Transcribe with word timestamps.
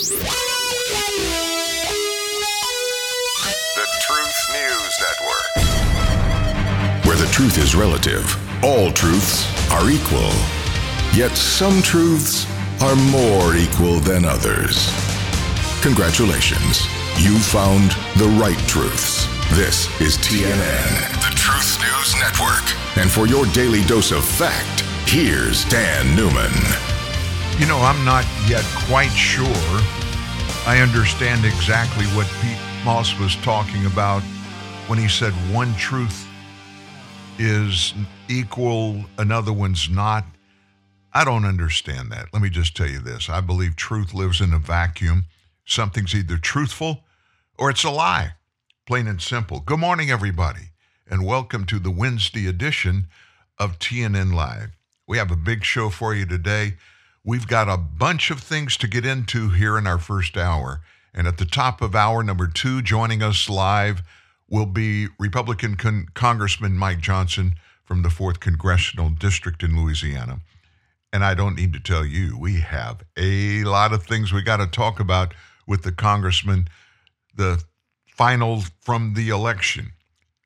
The 0.00 0.16
Truth 4.00 4.40
News 4.50 4.98
Network. 5.04 5.50
Where 7.04 7.18
the 7.18 7.28
truth 7.30 7.58
is 7.58 7.74
relative, 7.74 8.24
all 8.64 8.90
truths 8.92 9.44
are 9.70 9.90
equal. 9.90 10.32
Yet 11.12 11.36
some 11.36 11.82
truths 11.82 12.46
are 12.80 12.96
more 12.96 13.54
equal 13.56 14.00
than 14.00 14.24
others. 14.24 14.90
Congratulations. 15.82 16.86
You 17.18 17.38
found 17.38 17.90
the 18.16 18.34
right 18.40 18.56
truths. 18.66 19.26
This 19.54 19.86
is 20.00 20.16
TNN, 20.16 21.12
the 21.20 21.36
Truth 21.36 21.78
News 21.82 22.14
Network. 22.16 22.64
And 22.96 23.10
for 23.10 23.26
your 23.26 23.44
daily 23.52 23.82
dose 23.82 24.12
of 24.12 24.24
fact, 24.24 24.80
here's 25.06 25.66
Dan 25.66 26.16
Newman. 26.16 26.99
You 27.60 27.66
know, 27.66 27.80
I'm 27.80 28.02
not 28.06 28.24
yet 28.48 28.64
quite 28.88 29.10
sure 29.10 29.46
I 30.66 30.80
understand 30.80 31.44
exactly 31.44 32.06
what 32.16 32.26
Pete 32.40 32.56
Moss 32.86 33.18
was 33.18 33.36
talking 33.36 33.84
about 33.84 34.22
when 34.86 34.98
he 34.98 35.08
said 35.08 35.34
one 35.52 35.74
truth 35.74 36.26
is 37.38 37.92
equal, 38.30 39.04
another 39.18 39.52
one's 39.52 39.90
not. 39.90 40.24
I 41.12 41.22
don't 41.22 41.44
understand 41.44 42.10
that. 42.12 42.28
Let 42.32 42.40
me 42.40 42.48
just 42.48 42.74
tell 42.74 42.88
you 42.88 42.98
this 42.98 43.28
I 43.28 43.42
believe 43.42 43.76
truth 43.76 44.14
lives 44.14 44.40
in 44.40 44.54
a 44.54 44.58
vacuum. 44.58 45.26
Something's 45.66 46.14
either 46.14 46.38
truthful 46.38 47.04
or 47.58 47.68
it's 47.68 47.84
a 47.84 47.90
lie, 47.90 48.36
plain 48.86 49.06
and 49.06 49.20
simple. 49.20 49.60
Good 49.60 49.80
morning, 49.80 50.10
everybody, 50.10 50.70
and 51.06 51.26
welcome 51.26 51.66
to 51.66 51.78
the 51.78 51.90
Wednesday 51.90 52.46
edition 52.46 53.08
of 53.58 53.78
TNN 53.78 54.32
Live. 54.32 54.70
We 55.06 55.18
have 55.18 55.30
a 55.30 55.36
big 55.36 55.62
show 55.62 55.90
for 55.90 56.14
you 56.14 56.24
today. 56.24 56.78
We've 57.22 57.46
got 57.46 57.68
a 57.68 57.76
bunch 57.76 58.30
of 58.30 58.40
things 58.40 58.78
to 58.78 58.88
get 58.88 59.04
into 59.04 59.50
here 59.50 59.76
in 59.76 59.86
our 59.86 59.98
first 59.98 60.38
hour. 60.38 60.80
And 61.12 61.26
at 61.26 61.36
the 61.36 61.44
top 61.44 61.82
of 61.82 61.94
hour 61.94 62.22
number 62.22 62.46
two, 62.46 62.80
joining 62.80 63.22
us 63.22 63.50
live 63.50 64.02
will 64.48 64.66
be 64.66 65.08
Republican 65.18 65.76
Con- 65.76 66.06
Congressman 66.14 66.78
Mike 66.78 67.00
Johnson 67.00 67.56
from 67.84 68.02
the 68.02 68.08
4th 68.08 68.40
Congressional 68.40 69.10
District 69.10 69.62
in 69.62 69.76
Louisiana. 69.76 70.40
And 71.12 71.22
I 71.22 71.34
don't 71.34 71.56
need 71.56 71.74
to 71.74 71.80
tell 71.80 72.06
you, 72.06 72.38
we 72.38 72.60
have 72.60 73.02
a 73.18 73.64
lot 73.64 73.92
of 73.92 74.04
things 74.04 74.32
we 74.32 74.42
got 74.42 74.58
to 74.58 74.66
talk 74.66 74.98
about 74.98 75.34
with 75.66 75.82
the 75.82 75.92
congressman, 75.92 76.68
the 77.34 77.62
final 78.06 78.62
from 78.80 79.12
the 79.14 79.28
election, 79.28 79.92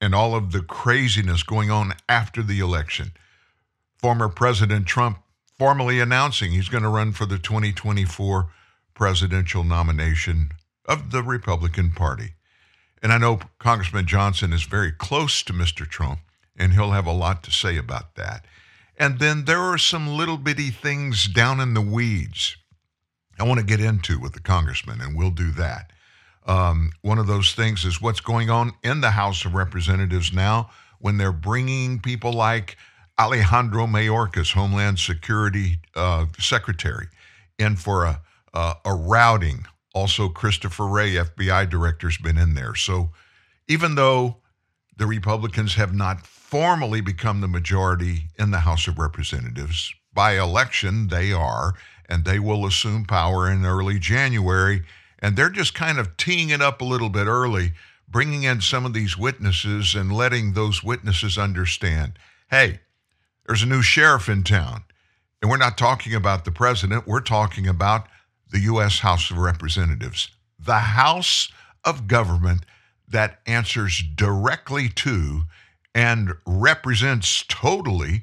and 0.00 0.12
all 0.12 0.34
of 0.34 0.50
the 0.50 0.62
craziness 0.62 1.44
going 1.44 1.70
on 1.70 1.92
after 2.08 2.42
the 2.42 2.58
election. 2.58 3.12
Former 3.98 4.28
President 4.28 4.86
Trump 4.86 5.18
formally 5.58 6.00
announcing 6.00 6.52
he's 6.52 6.68
going 6.68 6.82
to 6.82 6.88
run 6.88 7.12
for 7.12 7.26
the 7.26 7.38
2024 7.38 8.50
presidential 8.94 9.64
nomination 9.64 10.50
of 10.86 11.10
the 11.10 11.22
Republican 11.22 11.92
Party. 11.92 12.34
And 13.02 13.12
I 13.12 13.18
know 13.18 13.40
Congressman 13.58 14.06
Johnson 14.06 14.52
is 14.52 14.64
very 14.64 14.92
close 14.92 15.42
to 15.42 15.52
Mr. 15.52 15.88
Trump, 15.88 16.20
and 16.56 16.72
he'll 16.72 16.92
have 16.92 17.06
a 17.06 17.12
lot 17.12 17.42
to 17.44 17.50
say 17.50 17.76
about 17.76 18.14
that. 18.14 18.46
And 18.96 19.18
then 19.18 19.44
there 19.44 19.60
are 19.60 19.78
some 19.78 20.08
little 20.08 20.38
bitty 20.38 20.70
things 20.70 21.26
down 21.26 21.60
in 21.60 21.74
the 21.74 21.80
weeds 21.80 22.56
I 23.38 23.44
want 23.44 23.60
to 23.60 23.66
get 23.66 23.80
into 23.80 24.18
with 24.18 24.32
the 24.32 24.40
congressman, 24.40 25.00
and 25.00 25.16
we'll 25.16 25.30
do 25.30 25.50
that. 25.52 25.92
Um, 26.46 26.92
one 27.02 27.18
of 27.18 27.26
those 27.26 27.52
things 27.52 27.84
is 27.84 28.00
what's 28.00 28.20
going 28.20 28.50
on 28.50 28.72
in 28.82 29.00
the 29.00 29.10
House 29.10 29.44
of 29.44 29.54
Representatives 29.54 30.32
now 30.32 30.70
when 30.98 31.18
they're 31.18 31.32
bringing 31.32 32.00
people 32.00 32.32
like 32.32 32.76
Alejandro 33.18 33.86
Mayorkas, 33.86 34.52
Homeland 34.52 34.98
Security 34.98 35.78
uh, 35.94 36.26
Secretary, 36.38 37.06
in 37.58 37.76
for 37.76 38.04
a, 38.04 38.20
a, 38.52 38.74
a 38.84 38.94
routing. 38.94 39.66
Also, 39.94 40.28
Christopher 40.28 40.86
Wray, 40.86 41.12
FBI 41.12 41.70
director, 41.70 42.08
has 42.08 42.18
been 42.18 42.38
in 42.38 42.54
there. 42.54 42.74
So, 42.74 43.10
even 43.68 43.94
though 43.94 44.38
the 44.96 45.06
Republicans 45.06 45.74
have 45.74 45.94
not 45.94 46.26
formally 46.26 47.00
become 47.00 47.40
the 47.40 47.48
majority 47.48 48.28
in 48.38 48.50
the 48.50 48.60
House 48.60 48.88
of 48.88 48.98
Representatives, 48.98 49.92
by 50.12 50.38
election 50.38 51.08
they 51.08 51.32
are, 51.32 51.74
and 52.08 52.24
they 52.24 52.38
will 52.38 52.66
assume 52.66 53.04
power 53.04 53.50
in 53.50 53.64
early 53.64 53.98
January. 53.98 54.82
And 55.18 55.36
they're 55.36 55.50
just 55.50 55.74
kind 55.74 55.98
of 55.98 56.16
teeing 56.16 56.50
it 56.50 56.62
up 56.62 56.80
a 56.80 56.84
little 56.84 57.08
bit 57.08 57.26
early, 57.26 57.72
bringing 58.08 58.44
in 58.44 58.60
some 58.60 58.84
of 58.84 58.92
these 58.92 59.18
witnesses 59.18 59.94
and 59.94 60.12
letting 60.12 60.52
those 60.52 60.84
witnesses 60.84 61.38
understand 61.38 62.18
hey, 62.50 62.78
there's 63.46 63.62
a 63.62 63.66
new 63.66 63.82
sheriff 63.82 64.28
in 64.28 64.42
town. 64.42 64.84
And 65.40 65.50
we're 65.50 65.58
not 65.58 65.76
talking 65.76 66.14
about 66.14 66.44
the 66.44 66.50
president, 66.50 67.06
we're 67.06 67.20
talking 67.20 67.66
about 67.68 68.06
the 68.50 68.60
U.S. 68.60 69.00
House 69.00 69.30
of 69.30 69.38
Representatives, 69.38 70.30
the 70.58 70.78
House 70.78 71.52
of 71.84 72.06
Government 72.06 72.64
that 73.08 73.40
answers 73.46 74.02
directly 74.14 74.88
to 74.88 75.42
and 75.94 76.32
represents 76.46 77.44
totally 77.46 78.22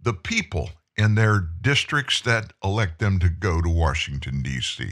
the 0.00 0.14
people 0.14 0.70
in 0.96 1.14
their 1.14 1.40
districts 1.60 2.20
that 2.22 2.52
elect 2.62 2.98
them 2.98 3.18
to 3.18 3.28
go 3.28 3.60
to 3.60 3.68
Washington, 3.68 4.42
D.C. 4.42 4.88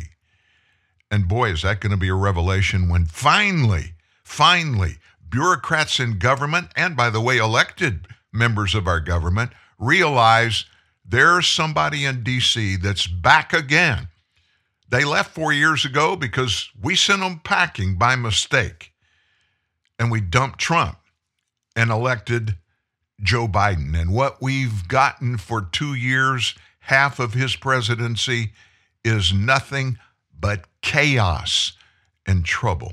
And 1.11 1.29
boy, 1.29 1.51
is 1.51 1.63
that 1.63 1.81
going 1.81 1.93
to 1.93 1.97
be 1.97 2.09
a 2.09 2.15
revelation 2.15 2.89
when 2.89 3.07
finally, 3.07 3.95
finally, 4.25 4.99
bureaucrats 5.29 6.01
in 6.01 6.19
government, 6.19 6.69
and 6.77 6.97
by 6.97 7.11
the 7.11 7.21
way, 7.21 7.39
elected 7.39 8.07
members 8.37 8.75
of 8.75 8.87
our 8.87 9.01
government 9.01 9.53
realize 9.79 10.65
there's 11.05 11.47
somebody 11.47 12.05
in 12.05 12.23
D.C. 12.23 12.77
that's 12.77 13.07
back 13.07 13.53
again. 13.53 14.09
They 14.89 15.05
left 15.05 15.35
four 15.35 15.53
years 15.53 15.85
ago 15.85 16.17
because 16.17 16.71
we 16.81 16.95
sent 16.95 17.21
them 17.21 17.41
packing 17.43 17.97
by 17.97 18.17
mistake. 18.17 18.93
And 19.99 20.11
we 20.11 20.21
dumped 20.21 20.59
Trump 20.59 20.99
and 21.75 21.91
elected 21.91 22.57
Joe 23.23 23.49
Biden. 23.49 23.99
And 23.99 24.13
what 24.13 24.43
we've 24.43 24.87
gotten 24.89 25.39
for 25.39 25.63
two 25.63 25.95
years, 25.95 26.55
half 26.81 27.19
of 27.19 27.35
his 27.35 27.57
presidency, 27.57 28.53
is 29.05 29.33
nothing 29.33 29.99
but 30.39 30.67
chaos 30.83 31.73
and 32.27 32.45
trouble. 32.45 32.93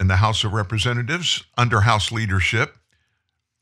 And 0.00 0.10
the 0.10 0.16
House 0.16 0.44
of 0.44 0.52
Representatives, 0.52 1.44
under 1.56 1.80
House 1.80 2.10
leadership, 2.10 2.76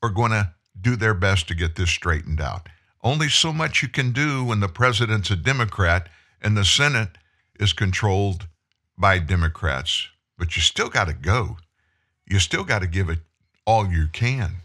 are 0.01 0.09
going 0.09 0.31
to 0.31 0.54
do 0.85 0.95
their 0.95 1.15
best 1.15 1.47
to 1.47 1.55
get 1.55 1.75
this 1.75 1.89
straightened 1.89 2.39
out. 2.39 2.69
Only 3.03 3.27
so 3.27 3.51
much 3.51 3.81
you 3.81 3.89
can 3.89 4.11
do 4.11 4.45
when 4.45 4.59
the 4.59 4.67
president's 4.67 5.31
a 5.31 5.35
Democrat 5.35 6.07
and 6.43 6.55
the 6.55 6.63
Senate 6.63 7.17
is 7.59 7.73
controlled 7.73 8.47
by 8.95 9.17
Democrats. 9.17 10.07
But 10.37 10.55
you 10.55 10.61
still 10.61 10.89
got 10.89 11.07
to 11.07 11.13
go. 11.13 11.57
You 12.27 12.37
still 12.37 12.63
got 12.63 12.79
to 12.83 12.87
give 12.87 13.09
it 13.09 13.19
all 13.65 13.87
you 13.87 14.07
can. 14.13 14.57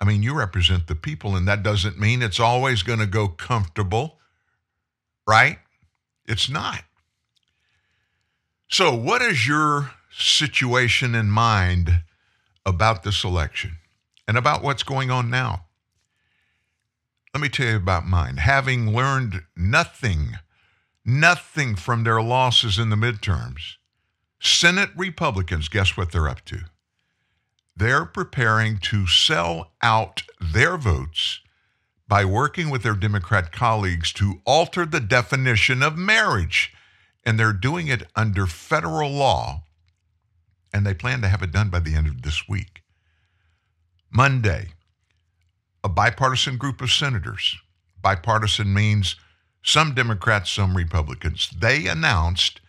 I 0.00 0.06
mean, 0.06 0.22
you 0.22 0.34
represent 0.34 0.86
the 0.86 0.94
people, 0.94 1.36
and 1.36 1.46
that 1.46 1.62
doesn't 1.62 2.00
mean 2.00 2.22
it's 2.22 2.40
always 2.40 2.82
going 2.82 2.98
to 3.00 3.06
go 3.06 3.28
comfortable, 3.28 4.18
right? 5.28 5.58
It's 6.26 6.48
not. 6.48 6.82
So, 8.68 8.94
what 8.94 9.20
is 9.20 9.46
your 9.46 9.90
situation 10.10 11.14
in 11.14 11.28
mind 11.28 12.02
about 12.64 13.02
this 13.02 13.22
election? 13.22 13.76
And 14.26 14.36
about 14.36 14.62
what's 14.62 14.82
going 14.82 15.10
on 15.10 15.30
now. 15.30 15.66
Let 17.34 17.40
me 17.40 17.48
tell 17.48 17.66
you 17.66 17.76
about 17.76 18.06
mine. 18.06 18.36
Having 18.36 18.94
learned 18.94 19.42
nothing, 19.56 20.38
nothing 21.04 21.76
from 21.76 22.04
their 22.04 22.20
losses 22.22 22.78
in 22.78 22.90
the 22.90 22.96
midterms, 22.96 23.76
Senate 24.40 24.90
Republicans, 24.96 25.68
guess 25.68 25.96
what 25.96 26.12
they're 26.12 26.28
up 26.28 26.44
to? 26.46 26.60
They're 27.76 28.04
preparing 28.04 28.78
to 28.78 29.06
sell 29.06 29.72
out 29.80 30.24
their 30.40 30.76
votes 30.76 31.40
by 32.06 32.24
working 32.24 32.68
with 32.68 32.82
their 32.82 32.94
Democrat 32.94 33.52
colleagues 33.52 34.12
to 34.12 34.42
alter 34.44 34.84
the 34.84 35.00
definition 35.00 35.82
of 35.82 35.96
marriage. 35.96 36.74
And 37.24 37.38
they're 37.38 37.52
doing 37.52 37.86
it 37.88 38.02
under 38.16 38.46
federal 38.46 39.10
law, 39.10 39.62
and 40.74 40.84
they 40.84 40.92
plan 40.92 41.22
to 41.22 41.28
have 41.28 41.42
it 41.42 41.52
done 41.52 41.70
by 41.70 41.78
the 41.78 41.94
end 41.94 42.08
of 42.08 42.22
this 42.22 42.48
week. 42.48 42.81
Monday, 44.14 44.68
a 45.82 45.88
bipartisan 45.88 46.58
group 46.58 46.82
of 46.82 46.92
senators, 46.92 47.56
bipartisan 48.02 48.74
means 48.74 49.16
some 49.62 49.94
Democrats, 49.94 50.50
some 50.50 50.76
Republicans, 50.76 51.48
they 51.58 51.86
announced, 51.86 52.60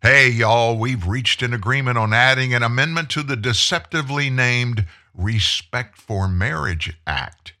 hey, 0.00 0.28
y'all, 0.28 0.78
we've 0.78 1.08
reached 1.08 1.42
an 1.42 1.52
agreement 1.52 1.98
on 1.98 2.12
adding 2.12 2.54
an 2.54 2.62
amendment 2.62 3.10
to 3.10 3.24
the 3.24 3.34
deceptively 3.34 4.30
named 4.30 4.86
Respect 5.12 5.98
for 5.98 6.28
Marriage 6.28 6.96
Act. 7.04 7.52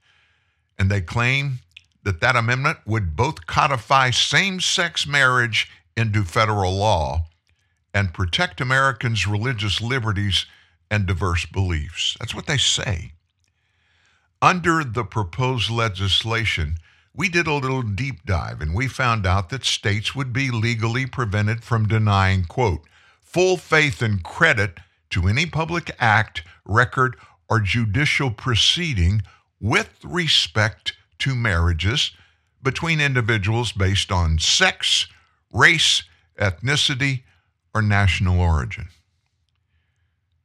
And 0.78 0.88
they 0.88 1.00
claim 1.00 1.58
that 2.04 2.20
that 2.20 2.36
amendment 2.36 2.78
would 2.86 3.16
both 3.16 3.46
codify 3.48 4.10
same 4.10 4.60
sex 4.60 5.04
marriage 5.04 5.68
into 5.96 6.22
federal 6.22 6.74
law 6.76 7.26
and 7.92 8.14
protect 8.14 8.60
Americans' 8.60 9.26
religious 9.26 9.80
liberties 9.80 10.46
and 10.90 11.06
diverse 11.06 11.44
beliefs. 11.44 12.16
That's 12.20 12.34
what 12.34 12.46
they 12.46 12.56
say. 12.56 13.12
Under 14.42 14.82
the 14.82 15.04
proposed 15.04 15.70
legislation, 15.70 16.78
we 17.14 17.28
did 17.28 17.46
a 17.46 17.54
little 17.54 17.82
deep 17.82 18.26
dive 18.26 18.60
and 18.60 18.74
we 18.74 18.88
found 18.88 19.24
out 19.24 19.50
that 19.50 19.64
states 19.64 20.16
would 20.16 20.32
be 20.32 20.50
legally 20.50 21.06
prevented 21.06 21.62
from 21.62 21.86
denying, 21.86 22.42
quote, 22.46 22.82
full 23.22 23.56
faith 23.56 24.02
and 24.02 24.24
credit 24.24 24.80
to 25.10 25.28
any 25.28 25.46
public 25.46 25.94
act, 26.00 26.42
record, 26.64 27.16
or 27.48 27.60
judicial 27.60 28.32
proceeding 28.32 29.22
with 29.60 29.90
respect 30.02 30.94
to 31.20 31.36
marriages 31.36 32.10
between 32.64 33.00
individuals 33.00 33.70
based 33.70 34.10
on 34.10 34.40
sex, 34.40 35.06
race, 35.52 36.02
ethnicity, 36.36 37.22
or 37.72 37.80
national 37.80 38.40
origin. 38.40 38.88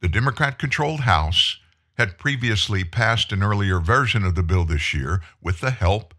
The 0.02 0.10
Democrat 0.10 0.60
controlled 0.60 1.00
House 1.00 1.58
had 1.98 2.18
previously 2.18 2.84
passed 2.84 3.32
an 3.32 3.42
earlier 3.42 3.80
version 3.80 4.24
of 4.24 4.36
the 4.36 4.44
bill 4.44 4.66
this 4.66 4.94
year 4.94 5.22
with 5.42 5.60
the 5.62 5.72
help 5.72 6.14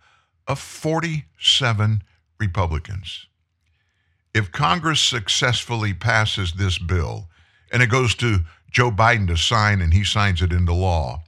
of 0.47 0.59
47 0.59 2.03
Republicans. 2.39 3.27
If 4.35 4.53
Congress 4.53 5.01
successfully 5.01 5.95
passes 5.95 6.53
this 6.53 6.79
bill 6.79 7.29
and 7.73 7.83
it 7.83 7.91
goes 7.91 8.15
to 8.17 8.41
Joe 8.71 8.91
Biden 8.91 9.29
to 9.29 9.37
sign 9.37 9.81
and 9.81 9.95
he 9.95 10.05
signs 10.05 10.43
it 10.43 10.53
into 10.53 10.73
law, 10.73 11.23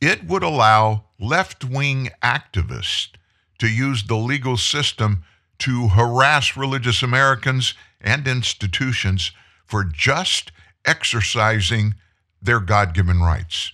it 0.00 0.24
would 0.24 0.42
allow 0.42 1.04
left 1.20 1.64
wing 1.64 2.10
activists 2.22 3.10
to 3.58 3.68
use 3.68 4.04
the 4.04 4.16
legal 4.16 4.56
system 4.56 5.24
to 5.58 5.88
harass 5.88 6.56
religious 6.56 7.02
Americans 7.02 7.74
and 8.00 8.26
institutions 8.26 9.30
for 9.64 9.84
just 9.84 10.50
exercising 10.84 11.94
their 12.42 12.60
God 12.60 12.92
given 12.92 13.20
rights. 13.20 13.72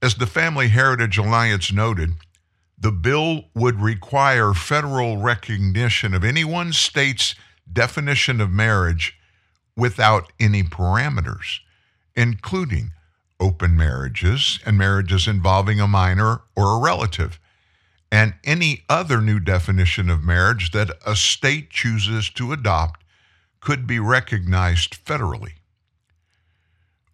As 0.00 0.14
the 0.14 0.26
Family 0.26 0.68
Heritage 0.68 1.18
Alliance 1.18 1.72
noted, 1.72 2.12
the 2.78 2.92
bill 2.92 3.46
would 3.54 3.80
require 3.80 4.52
federal 4.52 5.16
recognition 5.16 6.14
of 6.14 6.24
any 6.24 6.44
one 6.44 6.72
state's 6.72 7.34
definition 7.70 8.40
of 8.40 8.50
marriage 8.50 9.18
without 9.76 10.32
any 10.38 10.62
parameters, 10.62 11.60
including 12.14 12.90
open 13.40 13.76
marriages 13.76 14.60
and 14.64 14.78
marriages 14.78 15.26
involving 15.26 15.80
a 15.80 15.88
minor 15.88 16.42
or 16.54 16.76
a 16.76 16.80
relative, 16.80 17.40
and 18.12 18.34
any 18.44 18.84
other 18.88 19.20
new 19.20 19.40
definition 19.40 20.08
of 20.08 20.22
marriage 20.22 20.70
that 20.70 20.90
a 21.04 21.16
state 21.16 21.70
chooses 21.70 22.30
to 22.30 22.52
adopt 22.52 23.02
could 23.60 23.86
be 23.86 23.98
recognized 23.98 25.04
federally. 25.04 25.54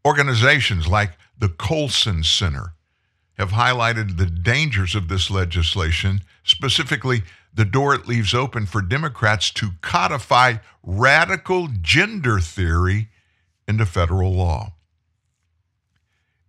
Organizations 0.07 0.89
like 0.89 1.13
the 1.39 1.49
Colson 1.49 2.23
Center 2.23 2.75
have 3.35 3.51
highlighted 3.51 4.17
the 4.17 4.27
dangers 4.27 4.95
of 4.95 5.09
this 5.09 5.31
legislation, 5.31 6.23
specifically 6.43 7.23
the 7.53 7.65
door 7.65 7.95
it 7.95 8.07
leaves 8.07 8.33
open 8.35 8.67
for 8.67 8.81
Democrats 8.81 9.51
to 9.51 9.71
codify 9.83 10.55
radical 10.83 11.69
gender 11.83 12.39
theory 12.39 13.09
into 13.67 13.85
federal 13.87 14.33
law. 14.33 14.75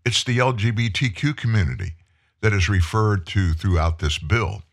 It's 0.05 0.23
the 0.23 0.37
LGBTQ 0.37 1.35
community 1.35 1.93
that 2.41 2.53
is 2.53 2.69
referred 2.69 3.25
to 3.27 3.53
throughout 3.53 3.99
this 3.99 4.17
bill. 4.17 4.63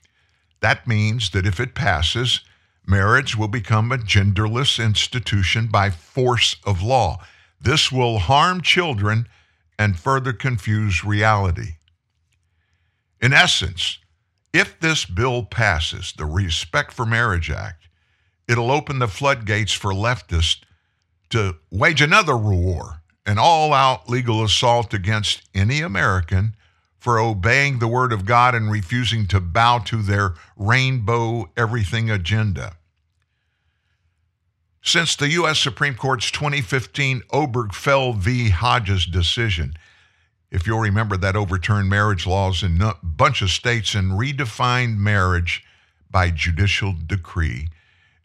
That 0.60 0.86
means 0.86 1.30
that 1.30 1.46
if 1.46 1.60
it 1.60 1.74
passes, 1.74 2.40
marriage 2.86 3.36
will 3.36 3.48
become 3.48 3.92
a 3.92 3.98
genderless 3.98 4.82
institution 4.82 5.66
by 5.66 5.90
force 5.90 6.56
of 6.64 6.82
law. 6.82 7.18
This 7.60 7.90
will 7.90 8.18
harm 8.18 8.60
children 8.60 9.28
and 9.78 9.98
further 9.98 10.32
confuse 10.32 11.04
reality. 11.04 11.74
In 13.20 13.32
essence, 13.32 13.98
if 14.52 14.78
this 14.80 15.04
bill 15.04 15.44
passes, 15.44 16.12
the 16.16 16.24
Respect 16.26 16.92
for 16.92 17.04
Marriage 17.04 17.50
Act, 17.50 17.88
it'll 18.46 18.70
open 18.70 18.98
the 18.98 19.08
floodgates 19.08 19.72
for 19.72 19.92
leftists 19.92 20.62
to 21.30 21.56
wage 21.70 22.00
another 22.00 22.36
war, 22.36 23.02
an 23.26 23.38
all 23.38 23.74
out 23.74 24.08
legal 24.08 24.42
assault 24.42 24.94
against 24.94 25.42
any 25.54 25.80
American 25.80 26.54
for 26.98 27.18
obeying 27.18 27.78
the 27.78 27.88
word 27.88 28.12
of 28.12 28.24
God 28.24 28.54
and 28.54 28.70
refusing 28.70 29.26
to 29.26 29.40
bow 29.40 29.78
to 29.80 30.02
their 30.02 30.34
rainbow 30.56 31.50
everything 31.56 32.10
agenda. 32.10 32.77
Since 34.88 35.16
the 35.16 35.28
U.S. 35.32 35.60
Supreme 35.60 35.94
Court's 35.94 36.30
2015 36.30 37.20
Obergefell 37.30 38.16
v. 38.16 38.48
Hodges 38.48 39.04
decision, 39.04 39.74
if 40.50 40.66
you'll 40.66 40.80
remember 40.80 41.18
that 41.18 41.36
overturned 41.36 41.90
marriage 41.90 42.26
laws 42.26 42.62
in 42.62 42.80
a 42.80 42.94
bunch 43.02 43.42
of 43.42 43.50
states 43.50 43.94
and 43.94 44.12
redefined 44.12 44.96
marriage 44.96 45.62
by 46.10 46.30
judicial 46.30 46.94
decree, 47.06 47.68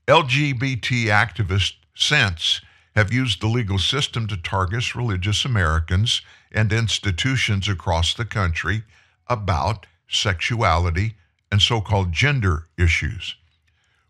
LGBT 0.07 1.07
activists 1.07 1.73
since 1.95 2.61
have 2.95 3.11
used 3.11 3.41
the 3.41 3.47
legal 3.47 3.77
system 3.77 4.25
to 4.27 4.37
target 4.37 4.95
religious 4.95 5.43
Americans 5.43 6.21
and 6.49 6.71
institutions 6.71 7.67
across 7.67 8.13
the 8.13 8.23
country 8.23 8.83
about 9.27 9.85
sexuality 10.07 11.15
and 11.51 11.61
so 11.61 11.81
called 11.81 12.13
gender 12.13 12.67
issues. 12.77 13.35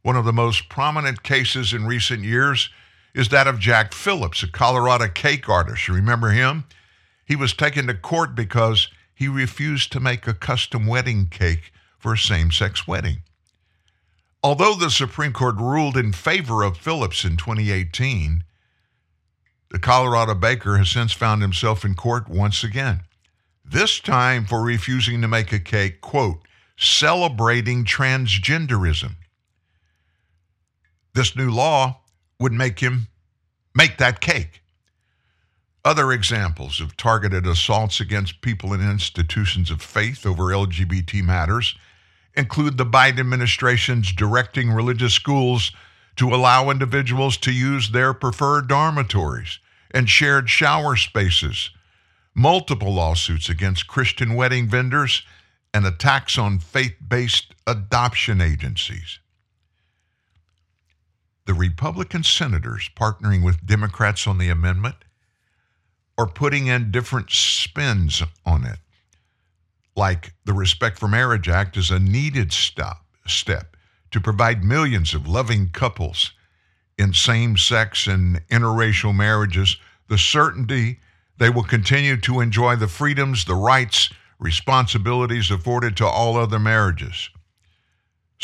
One 0.04 0.18
of 0.18 0.26
the 0.26 0.34
most 0.34 0.68
prominent 0.68 1.24
cases 1.24 1.74
in 1.74 1.86
recent 1.86 2.24
years 2.24 2.70
is 3.16 3.30
that 3.30 3.48
of 3.48 3.58
Jack 3.58 3.94
Phillips, 3.94 4.44
a 4.44 4.48
Colorado 4.52 5.08
cake 5.08 5.48
artist. 5.48 5.88
You 5.88 5.94
remember 5.94 6.32
him? 6.32 6.66
He 7.26 7.38
was 7.38 7.54
taken 7.54 7.88
to 7.88 7.94
court 7.94 8.36
because 8.36 8.90
he 9.16 9.30
refused 9.30 9.94
to 9.94 10.02
make 10.02 10.28
a 10.28 10.34
custom 10.34 10.88
wedding 10.88 11.28
cake 11.28 11.72
for 11.98 12.14
a 12.14 12.18
same 12.18 12.52
sex 12.52 12.86
wedding. 12.86 13.20
Although 14.44 14.76
the 14.76 14.90
Supreme 14.90 15.32
Court 15.32 15.56
ruled 15.56 15.96
in 15.96 16.12
favor 16.12 16.64
of 16.64 16.78
Phillips 16.78 17.24
in 17.24 17.38
2018, 17.38 18.44
the 19.70 19.80
Colorado 19.80 20.36
baker 20.36 20.78
has 20.78 20.90
since 20.90 21.14
found 21.14 21.42
himself 21.42 21.86
in 21.86 21.96
court 21.96 22.28
once 22.28 22.62
again, 22.62 23.04
this 23.64 24.02
time 24.02 24.44
for 24.44 24.62
refusing 24.62 25.22
to 25.22 25.30
make 25.30 25.54
a 25.54 25.60
cake, 25.60 26.02
quote, 26.02 26.40
celebrating 26.78 27.86
transgenderism. 27.86 29.16
This 31.14 31.36
new 31.36 31.52
law 31.52 32.02
would 32.40 32.54
make 32.54 32.80
him 32.80 33.08
make 33.76 33.98
that 33.98 34.20
cake. 34.20 34.62
Other 35.86 36.12
examples 36.12 36.80
of 36.80 36.96
targeted 36.96 37.46
assaults 37.46 38.00
against 38.00 38.42
people 38.42 38.74
and 38.74 38.82
institutions 38.82 39.70
of 39.70 39.82
faith 39.82 40.26
over 40.26 40.46
LGBT 40.46 41.24
matters 41.24 41.76
include 42.36 42.78
the 42.78 42.86
Biden 42.86 43.20
administration's 43.20 44.12
directing 44.12 44.72
religious 44.72 45.14
schools 45.14 45.72
to 46.16 46.34
allow 46.34 46.70
individuals 46.70 47.38
to 47.38 47.52
use 47.52 47.92
their 47.92 48.14
preferred 48.14 48.68
dormitories 48.68 49.60
and 49.92 50.10
shared 50.10 50.50
shower 50.50 50.96
spaces, 50.96 51.70
multiple 52.34 52.94
lawsuits 52.94 53.50
against 53.50 53.88
Christian 53.88 54.36
wedding 54.36 54.68
vendors, 54.68 55.24
and 55.74 55.86
attacks 55.86 56.38
on 56.38 56.60
faith 56.60 56.96
based 57.06 57.54
adoption 57.68 58.42
agencies. 58.42 59.20
The 61.46 61.54
Republican 61.54 62.24
senators 62.24 62.90
partnering 62.96 63.44
with 63.44 63.66
Democrats 63.66 64.28
on 64.28 64.38
the 64.38 64.50
amendment 64.50 64.96
are 66.18 66.28
putting 66.28 66.68
in 66.68 66.92
different 66.92 67.32
spins 67.32 68.24
on 68.46 68.66
it. 68.66 68.80
Like 69.96 70.34
the 70.46 70.54
Respect 70.54 70.98
for 70.98 71.08
Marriage 71.08 71.50
Act 71.50 71.76
is 71.78 71.92
a 71.92 72.00
needed 72.00 72.54
stop, 72.54 73.06
step 73.28 73.76
to 74.12 74.22
provide 74.22 74.64
millions 74.64 75.14
of 75.14 75.28
loving 75.28 75.70
couples 75.70 76.32
in 76.98 77.14
same 77.14 77.58
sex 77.58 78.08
and 78.08 78.48
interracial 78.50 79.14
marriages 79.14 79.78
the 80.08 80.18
certainty 80.18 81.00
they 81.38 81.50
will 81.50 81.64
continue 81.64 82.16
to 82.18 82.40
enjoy 82.40 82.76
the 82.76 82.88
freedoms, 82.88 83.46
the 83.46 83.56
rights, 83.56 84.10
responsibilities 84.40 85.50
afforded 85.50 85.98
to 85.98 86.06
all 86.06 86.38
other 86.38 86.60
marriages. 86.60 87.30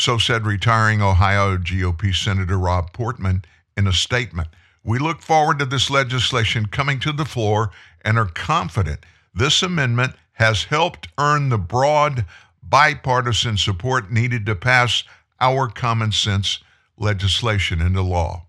So 0.00 0.16
said 0.16 0.46
retiring 0.46 1.02
Ohio 1.02 1.58
GOP 1.58 2.14
Senator 2.14 2.58
Rob 2.58 2.94
Portman 2.94 3.44
in 3.76 3.86
a 3.86 3.92
statement. 3.92 4.48
We 4.82 4.98
look 4.98 5.20
forward 5.20 5.58
to 5.58 5.66
this 5.66 5.90
legislation 5.90 6.64
coming 6.64 7.00
to 7.00 7.12
the 7.12 7.26
floor 7.26 7.70
and 8.02 8.16
are 8.16 8.24
confident 8.24 9.04
this 9.34 9.62
amendment 9.62 10.14
has 10.32 10.64
helped 10.64 11.08
earn 11.18 11.50
the 11.50 11.58
broad 11.58 12.24
bipartisan 12.62 13.58
support 13.58 14.10
needed 14.10 14.46
to 14.46 14.54
pass 14.54 15.04
our 15.38 15.68
common 15.68 16.12
sense 16.12 16.60
legislation 16.96 17.82
into 17.82 18.00
law. 18.00 18.46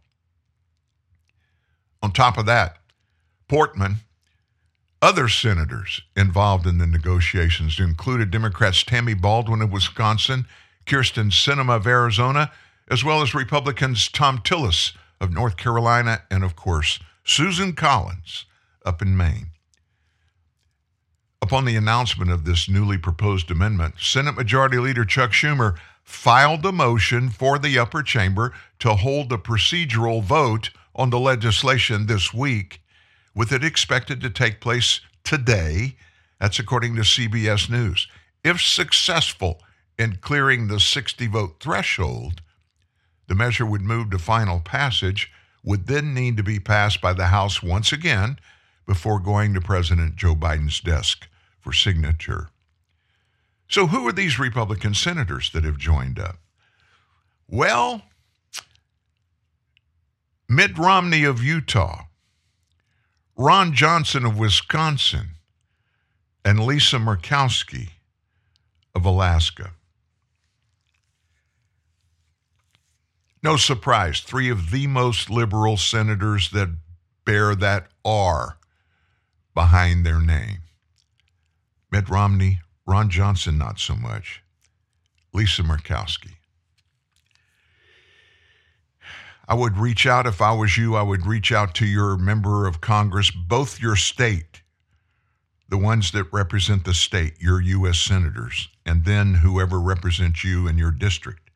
On 2.01 2.13
top 2.13 2.37
of 2.37 2.45
that, 2.45 2.77
Portman, 3.49 3.97
other 5.01 5.27
senators 5.27 6.01
involved 6.15 6.65
in 6.65 6.77
the 6.77 6.87
negotiations 6.87 7.77
included 7.77 8.31
Democrats 8.31 8.83
Tammy 8.83 9.15
Baldwin 9.15 9.61
of 9.61 9.69
Wisconsin, 9.69 10.45
Kyrsten 10.85 11.31
Sinema 11.31 11.77
of 11.77 11.87
Arizona, 11.87 12.51
as 12.89 13.03
well 13.03 13.21
as 13.21 13.33
Republicans 13.33 14.07
Thom 14.09 14.39
Tillis 14.39 14.93
of 15.19 15.31
North 15.31 15.57
Carolina, 15.57 16.23
and 16.29 16.43
of 16.43 16.55
course, 16.55 16.99
Susan 17.23 17.73
Collins 17.73 18.45
up 18.85 19.01
in 19.01 19.15
Maine. 19.15 19.47
Upon 21.41 21.65
the 21.65 21.75
announcement 21.75 22.31
of 22.31 22.45
this 22.45 22.69
newly 22.69 22.97
proposed 22.97 23.49
amendment, 23.49 23.95
Senate 23.99 24.35
Majority 24.35 24.77
Leader 24.77 25.05
Chuck 25.05 25.31
Schumer 25.31 25.75
filed 26.03 26.65
a 26.65 26.71
motion 26.71 27.29
for 27.29 27.57
the 27.57 27.79
upper 27.79 28.03
chamber 28.03 28.53
to 28.79 28.95
hold 28.95 29.31
a 29.31 29.37
procedural 29.37 30.21
vote 30.21 30.71
on 30.95 31.09
the 31.09 31.19
legislation 31.19 32.05
this 32.05 32.33
week, 32.33 32.81
with 33.33 33.51
it 33.51 33.63
expected 33.63 34.21
to 34.21 34.29
take 34.29 34.59
place 34.59 35.01
today. 35.23 35.95
That's 36.39 36.59
according 36.59 36.95
to 36.95 37.01
CBS 37.01 37.69
News. 37.69 38.07
If 38.43 38.61
successful 38.61 39.61
in 40.01 40.15
clearing 40.15 40.67
the 40.67 40.79
60 40.79 41.27
vote 41.27 41.57
threshold, 41.59 42.41
the 43.27 43.35
measure 43.35 43.65
would 43.67 43.83
move 43.83 44.09
to 44.09 44.17
final 44.17 44.59
passage, 44.59 45.31
would 45.63 45.85
then 45.85 46.11
need 46.11 46.35
to 46.37 46.43
be 46.43 46.59
passed 46.59 46.99
by 47.01 47.13
the 47.13 47.27
House 47.27 47.61
once 47.61 47.91
again 47.91 48.39
before 48.87 49.19
going 49.19 49.53
to 49.53 49.61
President 49.61 50.15
Joe 50.15 50.33
Biden's 50.33 50.79
desk 50.79 51.27
for 51.59 51.71
signature. 51.71 52.49
So, 53.69 53.87
who 53.87 54.07
are 54.07 54.11
these 54.11 54.39
Republican 54.39 54.95
senators 54.95 55.51
that 55.51 55.63
have 55.63 55.77
joined 55.77 56.17
up? 56.17 56.39
Well, 57.47 58.01
Mitt 60.49 60.75
Romney 60.79 61.25
of 61.25 61.43
Utah, 61.43 62.05
Ron 63.37 63.73
Johnson 63.73 64.25
of 64.25 64.39
Wisconsin, 64.39 65.35
and 66.43 66.59
Lisa 66.59 66.97
Murkowski 66.97 67.89
of 68.95 69.05
Alaska. 69.05 69.73
No 73.43 73.57
surprise, 73.57 74.19
three 74.19 74.49
of 74.49 74.69
the 74.69 74.85
most 74.85 75.29
liberal 75.29 75.75
senators 75.75 76.51
that 76.51 76.69
bear 77.25 77.55
that 77.55 77.87
R 78.05 78.57
behind 79.55 80.05
their 80.05 80.19
name. 80.19 80.59
Mitt 81.91 82.07
Romney, 82.07 82.61
Ron 82.85 83.09
Johnson, 83.09 83.57
not 83.57 83.79
so 83.79 83.95
much. 83.95 84.43
Lisa 85.33 85.63
Murkowski. 85.63 86.35
I 89.47 89.55
would 89.55 89.77
reach 89.77 90.05
out 90.05 90.27
if 90.27 90.39
I 90.39 90.53
was 90.53 90.77
you. 90.77 90.95
I 90.95 91.01
would 91.01 91.25
reach 91.25 91.51
out 91.51 91.73
to 91.75 91.85
your 91.85 92.17
member 92.17 92.67
of 92.67 92.79
Congress, 92.79 93.31
both 93.31 93.81
your 93.81 93.95
state, 93.95 94.61
the 95.67 95.79
ones 95.79 96.11
that 96.11 96.31
represent 96.31 96.85
the 96.85 96.93
state, 96.93 97.41
your 97.41 97.59
U.S. 97.59 97.99
senators, 97.99 98.69
and 98.85 99.03
then 99.03 99.35
whoever 99.35 99.79
represents 99.79 100.43
you 100.43 100.67
in 100.67 100.77
your 100.77 100.91
district 100.91 101.50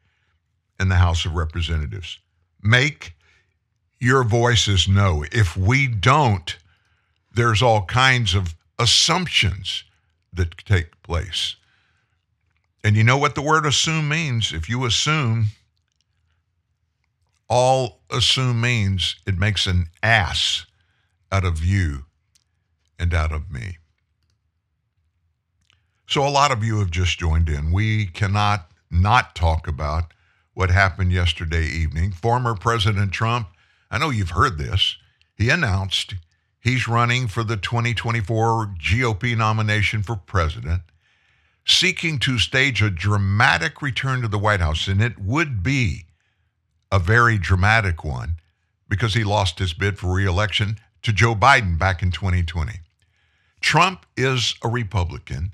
in 0.80 0.90
the 0.90 0.96
House 0.96 1.26
of 1.26 1.34
Representatives. 1.34 2.20
Make 2.62 3.14
your 4.00 4.24
voices 4.24 4.88
know. 4.88 5.24
If 5.32 5.56
we 5.56 5.88
don't, 5.88 6.58
there's 7.34 7.62
all 7.62 7.86
kinds 7.86 8.34
of 8.34 8.56
assumptions 8.78 9.84
that 10.34 10.58
take 10.66 11.02
place. 11.02 11.56
And 12.84 12.96
you 12.96 13.04
know 13.04 13.18
what 13.18 13.36
the 13.36 13.42
word 13.42 13.66
assume 13.66 14.10
means? 14.10 14.54
If 14.54 14.70
you 14.70 14.86
assume, 14.86 15.48
all 17.50 18.02
assume 18.10 18.62
means 18.62 19.16
it 19.26 19.38
makes 19.38 19.66
an 19.66 19.88
ass 20.04 20.66
out 21.32 21.46
of 21.46 21.64
you 21.64 22.06
and 23.00 23.14
out 23.14 23.32
of 23.32 23.52
me. 23.52 23.78
So 26.08 26.26
a 26.26 26.30
lot 26.30 26.52
of 26.52 26.64
you 26.64 26.80
have 26.80 26.92
just 26.92 27.18
joined 27.18 27.50
in. 27.50 27.72
We 27.72 28.06
cannot 28.06 28.70
not 28.92 29.36
talk 29.36 29.68
about 29.68 30.14
what 30.56 30.72
happened 30.72 31.12
yesterday 31.12 31.66
evening. 31.66 32.12
Former 32.12 32.56
President 32.56 33.12
Trump, 33.12 33.50
I 33.92 34.00
know 34.00 34.10
you've 34.10 34.32
heard 34.32 34.58
this, 34.58 34.98
he 35.38 35.50
announced 35.50 36.16
He's 36.66 36.88
running 36.88 37.28
for 37.28 37.44
the 37.44 37.58
2024 37.58 38.74
GOP 38.80 39.38
nomination 39.38 40.02
for 40.02 40.16
president, 40.16 40.82
seeking 41.64 42.18
to 42.18 42.40
stage 42.40 42.82
a 42.82 42.90
dramatic 42.90 43.84
return 43.84 44.24
to 44.24 44.28
the 44.28 44.40
White 44.40 44.62
House. 44.62 44.88
And 44.88 45.00
it 45.00 45.20
would 45.20 45.62
be 45.62 46.06
a 46.92 46.98
very 46.98 47.38
dramatic 47.38 48.04
one 48.04 48.38
because 48.90 49.14
he 49.14 49.24
lost 49.24 49.60
his 49.60 49.76
bid 49.76 50.00
for 50.00 50.12
reelection 50.12 50.80
to 51.04 51.14
Joe 51.14 51.36
Biden 51.36 51.78
back 51.78 52.02
in 52.02 52.10
2020. 52.10 52.80
Trump 53.62 54.08
is 54.18 54.56
a 54.64 54.68
Republican 54.68 55.54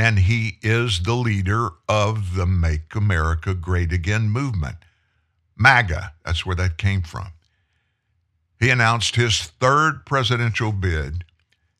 and 0.00 0.20
he 0.20 0.56
is 0.62 1.02
the 1.02 1.12
leader 1.12 1.68
of 1.86 2.34
the 2.34 2.46
Make 2.46 2.94
America 2.94 3.52
Great 3.52 3.92
Again 3.92 4.30
movement. 4.30 4.76
MAGA, 5.58 6.14
that's 6.24 6.46
where 6.46 6.56
that 6.56 6.78
came 6.78 7.02
from. 7.02 7.26
He 8.58 8.70
announced 8.70 9.16
his 9.16 9.38
third 9.60 10.06
presidential 10.06 10.72
bid, 10.72 11.26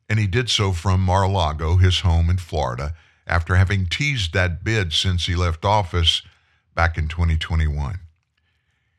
and 0.07 0.19
he 0.19 0.27
did 0.27 0.51
so 0.51 0.71
from 0.71 1.01
Mar 1.01 1.23
a 1.23 1.27
Lago, 1.27 1.77
his 1.77 2.01
home 2.01 2.29
in 2.29 2.37
Florida, 2.37 2.93
after 3.25 3.55
having 3.55 3.87
teased 3.87 4.33
that 4.33 4.63
bid 4.63 4.93
since 4.93 5.25
he 5.25 5.35
left 5.35 5.65
office 5.65 6.21
back 6.75 6.99
in 6.99 7.07
2021. 7.07 8.01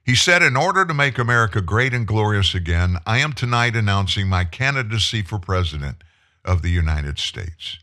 He 0.04 0.16
said, 0.16 0.42
In 0.42 0.56
order 0.56 0.84
to 0.84 0.92
make 0.92 1.16
America 1.16 1.60
great 1.60 1.94
and 1.94 2.08
glorious 2.08 2.56
again, 2.56 2.96
I 3.06 3.18
am 3.18 3.34
tonight 3.34 3.76
announcing 3.76 4.28
my 4.28 4.42
candidacy 4.42 5.22
for 5.22 5.38
president 5.38 6.02
of 6.44 6.62
the 6.62 6.70
United 6.70 7.20
States. 7.20 7.78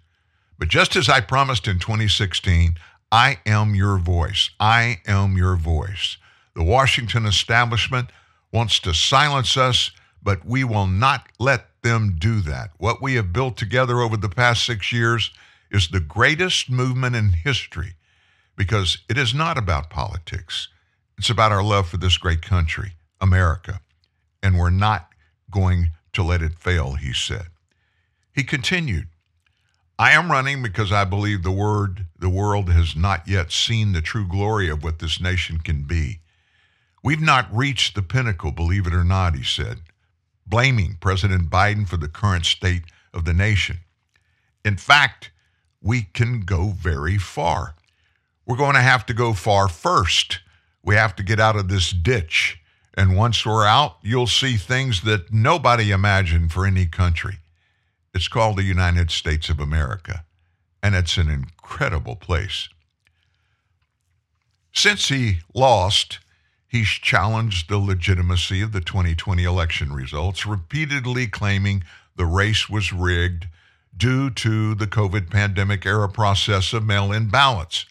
But 0.60 0.68
just 0.68 0.98
as 0.98 1.08
I 1.08 1.22
promised 1.22 1.68
in 1.68 1.80
2016, 1.80 2.76
I 3.12 3.40
am 3.46 3.74
your 3.74 3.98
voice. 3.98 4.52
I 4.60 5.00
am 5.08 5.38
your 5.38 5.56
voice. 5.56 6.18
The 6.54 6.64
Washington 6.64 7.26
establishment 7.26 8.10
wants 8.52 8.80
to 8.82 8.94
silence 8.94 9.56
us, 9.56 9.92
but 10.22 10.46
we 10.46 10.66
will 10.66 10.86
not 10.86 11.28
let 11.40 11.68
them 11.82 12.18
do 12.20 12.42
that. 12.42 12.72
What 12.78 13.02
we 13.02 13.16
have 13.16 13.32
built 13.32 13.56
together 13.56 14.02
over 14.02 14.18
the 14.18 14.28
past 14.28 14.66
six 14.66 14.92
years 14.92 15.32
is 15.72 15.88
the 15.88 16.02
greatest 16.02 16.70
movement 16.70 17.16
in 17.16 17.30
history 17.30 17.94
because 18.58 18.98
it 19.08 19.18
is 19.18 19.34
not 19.34 19.58
about 19.58 19.90
politics. 19.90 20.68
It's 21.18 21.30
about 21.30 21.54
our 21.54 21.64
love 21.64 21.88
for 21.88 21.98
this 21.98 22.18
great 22.18 22.42
country, 22.42 22.96
America. 23.22 23.80
And 24.44 24.58
we're 24.58 24.70
not 24.70 25.14
going 25.50 25.92
to 26.14 26.24
let 26.24 26.42
it 26.42 26.60
fail, 26.60 26.96
he 26.96 27.14
said. 27.14 27.48
He 28.34 28.44
continued, 28.44 29.08
I 30.00 30.12
am 30.12 30.32
running 30.32 30.64
because 30.64 30.94
I 30.94 31.04
believe 31.04 31.44
the 31.44 31.52
word 31.52 32.06
the 32.18 32.30
world 32.30 32.70
has 32.70 32.96
not 32.96 33.28
yet 33.28 33.52
seen 33.52 33.92
the 33.92 34.02
true 34.02 34.26
glory 34.26 34.70
of 34.70 34.82
what 34.82 35.00
this 35.00 35.20
nation 35.20 35.58
can 35.58 35.84
be. 35.84 36.22
We've 37.04 37.20
not 37.20 37.54
reached 37.54 37.96
the 37.96 38.02
pinnacle, 38.02 38.54
believe 38.54 38.88
it 38.88 38.94
or 38.94 39.04
not, 39.04 39.36
he 39.36 39.44
said, 39.44 39.80
blaming 40.48 40.96
President 41.02 41.50
Biden 41.50 41.86
for 41.86 41.98
the 41.98 42.08
current 42.08 42.46
state 42.46 42.84
of 43.14 43.26
the 43.26 43.34
nation. 43.34 43.80
In 44.64 44.78
fact, 44.78 45.32
we 45.82 46.04
can 46.04 46.42
go 46.42 46.70
very 46.70 47.18
far. 47.18 47.76
We're 48.46 48.56
going 48.56 48.76
to 48.76 48.82
have 48.82 49.06
to 49.08 49.14
go 49.14 49.34
far 49.34 49.68
first. 49.68 50.40
We 50.82 50.96
have 50.96 51.14
to 51.18 51.24
get 51.24 51.42
out 51.42 51.58
of 51.58 51.68
this 51.68 51.92
ditch. 51.92 52.58
And 52.94 53.18
once 53.18 53.46
we're 53.46 53.66
out, 53.66 53.98
you'll 54.02 54.28
see 54.28 54.56
things 54.56 55.02
that 55.02 55.34
nobody 55.34 55.92
imagined 55.92 56.54
for 56.54 56.66
any 56.66 56.86
country. 56.86 57.40
It's 58.14 58.28
called 58.28 58.58
the 58.58 58.64
United 58.64 59.12
States 59.12 59.50
of 59.50 59.60
America, 59.60 60.26
and 60.82 60.96
it's 60.96 61.18
an 61.18 61.30
incredible 61.30 62.16
place. 62.16 62.70
Since 64.72 65.10
he 65.10 65.40
lost, 65.54 66.20
He's 66.70 66.88
challenged 66.90 67.68
the 67.68 67.80
legitimacy 67.80 68.62
of 68.62 68.74
the 68.74 68.80
2020 68.80 69.44
election 69.44 69.92
results, 69.92 70.46
repeatedly 70.46 71.26
claiming 71.26 71.84
the 72.16 72.28
race 72.28 72.70
was 72.70 72.94
rigged 72.94 73.48
due 73.98 74.30
to 74.30 74.76
the 74.76 74.86
COVID 74.86 75.32
pandemic 75.32 75.84
era 75.88 76.08
process 76.08 76.72
of 76.72 76.86
mail 76.86 77.12
in 77.12 77.30
ballots. 77.30 77.88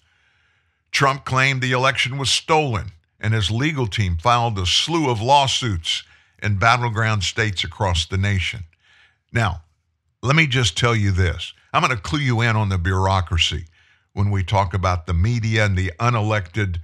Trump 0.93 1.25
claimed 1.25 1.61
the 1.61 1.73
election 1.73 2.19
was 2.19 2.31
stolen, 2.31 2.93
and 3.19 3.35
his 3.35 3.51
legal 3.51 3.89
team 3.89 4.17
filed 4.17 4.57
a 4.61 4.65
slew 4.65 5.11
of 5.11 5.21
lawsuits 5.21 6.05
in 6.41 6.61
battleground 6.61 7.25
states 7.25 7.65
across 7.65 8.07
the 8.07 8.17
nation. 8.17 8.63
Now, 9.33 9.63
let 10.23 10.37
me 10.37 10.47
just 10.47 10.77
tell 10.77 10.95
you 10.95 11.11
this 11.11 11.53
I'm 11.73 11.83
going 11.83 11.95
to 11.95 12.03
clue 12.03 12.21
you 12.21 12.41
in 12.41 12.57
on 12.57 12.69
the 12.69 12.79
bureaucracy 12.79 13.67
when 14.13 14.31
we 14.31 14.43
talk 14.43 14.75
about 14.75 15.07
the 15.07 15.15
media 15.15 15.65
and 15.65 15.77
the 15.77 15.93
unelected 16.01 16.79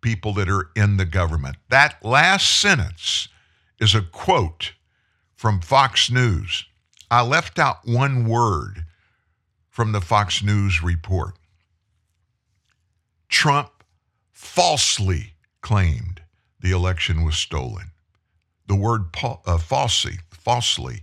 people 0.00 0.32
that 0.34 0.48
are 0.48 0.70
in 0.74 0.96
the 0.96 1.04
government. 1.04 1.56
That 1.68 2.04
last 2.04 2.60
sentence 2.60 3.28
is 3.78 3.94
a 3.94 4.02
quote 4.02 4.72
from 5.36 5.60
Fox 5.60 6.10
News. 6.10 6.64
I 7.10 7.22
left 7.22 7.58
out 7.58 7.86
one 7.86 8.26
word 8.26 8.84
from 9.68 9.92
the 9.92 10.00
Fox 10.00 10.42
News 10.42 10.82
report. 10.82 11.34
Trump 13.28 13.70
falsely 14.32 15.34
claimed 15.60 16.22
the 16.60 16.72
election 16.72 17.24
was 17.24 17.36
stolen. 17.36 17.90
The 18.66 18.76
word 18.76 19.06
uh, 19.22 19.58
falsely, 19.58 20.18
falsely, 20.30 21.00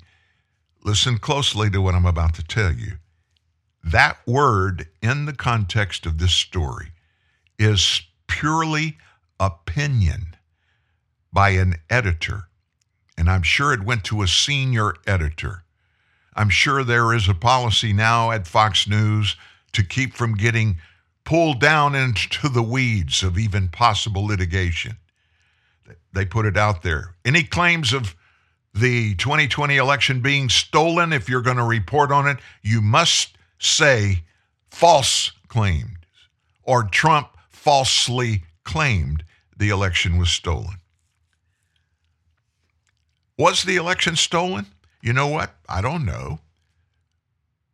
listen 0.83 1.17
closely 1.17 1.69
to 1.69 1.81
what 1.81 1.95
I'm 1.95 2.05
about 2.05 2.33
to 2.35 2.43
tell 2.43 2.71
you. 2.71 2.93
That 3.83 4.17
word 4.27 4.87
in 5.01 5.25
the 5.25 5.33
context 5.33 6.05
of 6.05 6.17
this 6.17 6.33
story 6.33 6.91
is 7.57 8.01
purely 8.27 8.97
opinion 9.39 10.35
by 11.31 11.51
an 11.51 11.75
editor, 11.89 12.43
and 13.17 13.29
I'm 13.29 13.43
sure 13.43 13.73
it 13.73 13.83
went 13.83 14.03
to 14.05 14.21
a 14.21 14.27
senior 14.27 14.93
editor. 15.07 15.63
I'm 16.35 16.49
sure 16.49 16.83
there 16.83 17.13
is 17.13 17.27
a 17.27 17.33
policy 17.33 17.93
now 17.93 18.31
at 18.31 18.47
Fox 18.47 18.87
News 18.87 19.35
to 19.73 19.83
keep 19.83 20.13
from 20.13 20.35
getting 20.35 20.77
pulled 21.23 21.59
down 21.59 21.95
into 21.95 22.49
the 22.49 22.63
weeds 22.63 23.23
of 23.23 23.37
even 23.37 23.67
possible 23.67 24.25
litigation. 24.25 24.97
They 26.13 26.25
put 26.25 26.45
it 26.45 26.57
out 26.57 26.81
there. 26.81 27.15
Any 27.23 27.43
claims 27.43 27.93
of 27.93 28.15
the 28.73 29.15
2020 29.15 29.77
election 29.77 30.21
being 30.21 30.49
stolen, 30.49 31.11
if 31.13 31.27
you're 31.27 31.41
going 31.41 31.57
to 31.57 31.63
report 31.63 32.11
on 32.11 32.27
it, 32.27 32.37
you 32.61 32.81
must 32.81 33.37
say 33.59 34.23
false 34.69 35.31
claims 35.47 35.99
or 36.69 36.83
Trump 36.83 37.29
falsely 37.49 38.43
claimed 38.63 39.23
the 39.57 39.69
election 39.69 40.19
was 40.19 40.29
stolen. 40.29 40.75
Was 43.39 43.63
the 43.63 43.77
election 43.77 44.15
stolen? 44.15 44.67
You 45.01 45.13
know 45.13 45.27
what? 45.27 45.55
I 45.67 45.81
don't 45.81 46.05
know. 46.05 46.39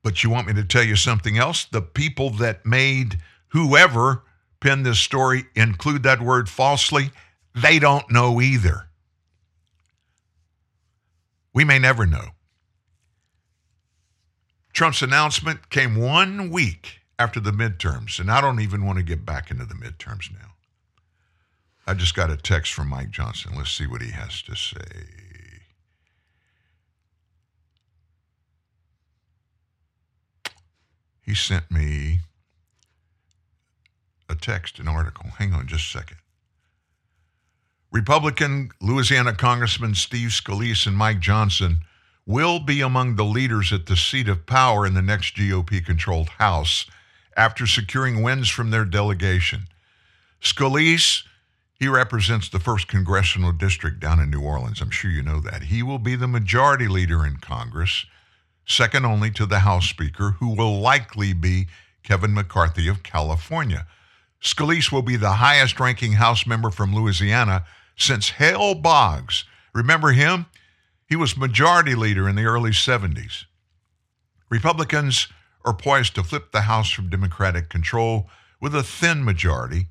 But 0.02 0.24
you 0.24 0.30
want 0.30 0.48
me 0.48 0.54
to 0.54 0.64
tell 0.64 0.84
you 0.84 0.96
something 0.96 1.38
else? 1.38 1.66
The 1.66 1.82
people 1.82 2.30
that 2.30 2.66
made 2.66 3.20
whoever 3.50 4.24
penned 4.62 4.86
this 4.86 5.00
story 5.00 5.46
include 5.56 6.04
that 6.04 6.22
word 6.22 6.48
falsely, 6.48 7.12
they 7.54 7.78
don't 7.78 8.10
know 8.10 8.40
either. 8.40 8.85
We 11.56 11.64
may 11.64 11.80
never 11.80 12.06
know. 12.06 12.32
Trump's 14.74 15.02
announcement 15.02 15.70
came 15.70 15.96
one 15.96 16.50
week 16.50 17.00
after 17.18 17.40
the 17.40 17.52
midterms, 17.52 18.20
and 18.20 18.30
I 18.30 18.42
don't 18.42 18.60
even 18.60 18.86
want 18.86 18.98
to 18.98 19.04
get 19.04 19.26
back 19.26 19.50
into 19.50 19.64
the 19.64 19.74
midterms 19.74 20.30
now. 20.34 20.52
I 21.88 21.94
just 21.94 22.14
got 22.14 22.30
a 22.30 22.36
text 22.36 22.74
from 22.74 22.90
Mike 22.90 23.10
Johnson. 23.10 23.54
Let's 23.56 23.72
see 23.72 23.88
what 23.88 24.02
he 24.02 24.12
has 24.12 24.42
to 24.42 24.56
say. 24.56 24.82
He 31.22 31.34
sent 31.34 31.72
me 31.72 32.20
a 34.28 34.36
text, 34.36 34.78
an 34.78 34.90
article. 34.90 35.30
Hang 35.38 35.54
on 35.54 35.68
just 35.68 35.86
a 35.96 36.00
second. 36.00 36.18
Republican 37.92 38.72
Louisiana 38.82 39.34
Congressman 39.34 39.96
Steve 39.96 40.30
Scalise 40.30 40.86
and 40.86 40.98
Mike 40.98 41.20
Johnson 41.20 41.80
will 42.26 42.60
be 42.60 42.82
among 42.82 43.16
the 43.16 43.24
leaders 43.24 43.72
at 43.72 43.86
the 43.86 43.96
seat 43.96 44.28
of 44.28 44.46
power 44.46 44.86
in 44.86 44.94
the 44.94 45.02
next 45.02 45.36
GOP 45.36 45.86
controlled 45.86 46.30
House 46.30 46.86
after 47.38 47.68
securing 47.68 48.24
wins 48.24 48.50
from 48.50 48.72
their 48.72 48.86
delegation. 48.86 49.68
Scalise, 50.42 51.24
he 51.80 51.88
represents 51.88 52.50
the 52.50 52.58
1st 52.58 52.88
Congressional 52.88 53.52
District 53.52 54.00
down 54.00 54.20
in 54.20 54.30
New 54.30 54.42
Orleans. 54.42 54.82
I'm 54.82 54.90
sure 54.90 55.12
you 55.12 55.22
know 55.22 55.40
that. 55.42 55.64
He 55.64 55.84
will 55.84 56.00
be 56.00 56.16
the 56.16 56.28
majority 56.28 56.88
leader 56.88 57.26
in 57.26 57.38
Congress, 57.38 58.06
second 58.66 59.06
only 59.06 59.30
to 59.32 59.46
the 59.46 59.60
House 59.60 59.88
Speaker, 59.88 60.32
who 60.40 60.56
will 60.56 60.80
likely 60.80 61.34
be 61.34 61.68
Kevin 62.04 62.34
McCarthy 62.34 62.88
of 62.88 63.04
California. 63.04 63.88
Scalise 64.46 64.92
will 64.92 65.02
be 65.02 65.16
the 65.16 65.34
highest 65.34 65.80
ranking 65.80 66.14
House 66.14 66.46
member 66.46 66.70
from 66.70 66.94
Louisiana 66.94 67.66
since 67.98 68.30
Hale 68.30 68.76
Boggs. 68.76 69.44
Remember 69.74 70.12
him? 70.12 70.46
He 71.10 71.16
was 71.16 71.36
majority 71.36 71.96
leader 71.96 72.30
in 72.30 72.36
the 72.36 72.46
early 72.46 72.70
70s. 72.70 73.46
Republicans 74.48 75.28
are 75.66 75.74
poised 75.74 76.14
to 76.16 76.24
flip 76.24 76.52
the 76.52 76.62
House 76.62 76.92
from 76.92 77.10
Democratic 77.10 77.70
control 77.70 78.30
with 78.62 78.76
a 78.76 78.84
thin 78.84 79.24
majority, 79.24 79.88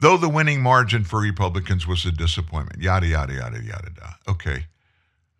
though 0.00 0.18
the 0.18 0.28
winning 0.28 0.60
margin 0.60 1.02
for 1.02 1.20
Republicans 1.20 1.86
was 1.86 2.04
a 2.04 2.12
disappointment. 2.12 2.82
Yada, 2.82 3.06
yada, 3.06 3.32
yada, 3.32 3.56
yada, 3.56 3.90
yada. 3.96 4.16
Okay. 4.28 4.66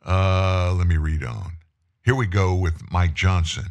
Uh, 0.06 0.74
let 0.76 0.86
me 0.86 0.96
read 0.96 1.22
on. 1.22 1.52
Here 2.02 2.14
we 2.14 2.26
go 2.26 2.54
with 2.54 2.90
Mike 2.90 3.12
Johnson. 3.12 3.66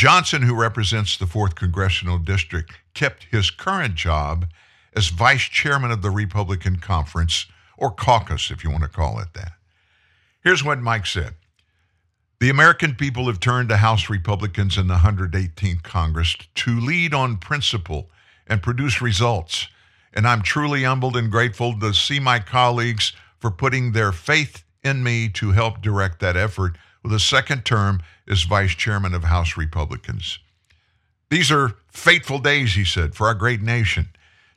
Johnson, 0.00 0.40
who 0.40 0.54
represents 0.54 1.18
the 1.18 1.26
4th 1.26 1.54
Congressional 1.56 2.16
District, 2.16 2.72
kept 2.94 3.24
his 3.24 3.50
current 3.50 3.96
job 3.96 4.46
as 4.96 5.08
vice 5.08 5.42
chairman 5.42 5.90
of 5.90 6.00
the 6.00 6.08
Republican 6.08 6.76
Conference, 6.76 7.44
or 7.76 7.90
caucus, 7.90 8.50
if 8.50 8.64
you 8.64 8.70
want 8.70 8.82
to 8.82 8.88
call 8.88 9.18
it 9.18 9.34
that. 9.34 9.52
Here's 10.42 10.64
what 10.64 10.80
Mike 10.80 11.04
said 11.04 11.34
The 12.38 12.48
American 12.48 12.94
people 12.94 13.26
have 13.26 13.40
turned 13.40 13.68
to 13.68 13.76
House 13.76 14.08
Republicans 14.08 14.78
in 14.78 14.86
the 14.86 14.94
118th 14.94 15.82
Congress 15.82 16.34
to 16.54 16.80
lead 16.80 17.12
on 17.12 17.36
principle 17.36 18.08
and 18.46 18.62
produce 18.62 19.02
results. 19.02 19.68
And 20.14 20.26
I'm 20.26 20.40
truly 20.40 20.84
humbled 20.84 21.18
and 21.18 21.30
grateful 21.30 21.78
to 21.78 21.92
see 21.92 22.20
my 22.20 22.38
colleagues 22.38 23.12
for 23.38 23.50
putting 23.50 23.92
their 23.92 24.12
faith 24.12 24.64
in 24.82 25.02
me 25.02 25.28
to 25.28 25.50
help 25.50 25.82
direct 25.82 26.20
that 26.20 26.38
effort 26.38 26.78
with 27.02 27.12
a 27.12 27.20
second 27.20 27.64
term 27.64 28.02
as 28.28 28.42
vice 28.42 28.74
chairman 28.74 29.14
of 29.14 29.24
House 29.24 29.56
Republicans. 29.56 30.38
These 31.30 31.50
are 31.50 31.76
fateful 31.88 32.38
days, 32.38 32.74
he 32.74 32.84
said, 32.84 33.14
for 33.14 33.26
our 33.26 33.34
great 33.34 33.62
nation. 33.62 34.08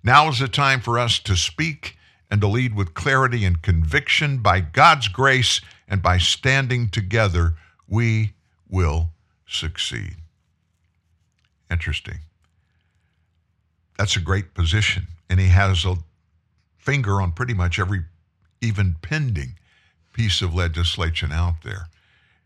Now 0.04 0.28
is 0.30 0.40
the 0.40 0.48
time 0.48 0.82
for 0.82 1.00
us 1.00 1.20
to 1.20 1.36
speak 1.36 1.98
and 2.30 2.42
to 2.42 2.48
lead 2.48 2.76
with 2.76 2.94
clarity 2.96 3.46
and 3.46 3.62
conviction. 3.62 4.40
By 4.40 4.60
God's 4.60 5.08
grace 5.08 5.62
and 5.88 6.02
by 6.02 6.18
standing 6.18 6.90
together, 6.90 7.54
we 7.88 8.34
will 8.68 9.12
succeed. 9.48 10.16
Interesting. 11.70 12.20
That's 13.98 14.16
a 14.16 14.22
great 14.22 14.54
position. 14.54 15.08
And 15.30 15.40
he 15.40 15.48
has 15.48 15.86
a 15.86 15.98
finger 16.78 17.22
on 17.22 17.32
pretty 17.32 17.54
much 17.54 17.80
every 17.80 18.02
even 18.62 18.96
pending 19.02 19.54
piece 20.14 20.42
of 20.42 20.54
legislation 20.54 21.32
out 21.32 21.64
there. 21.64 21.88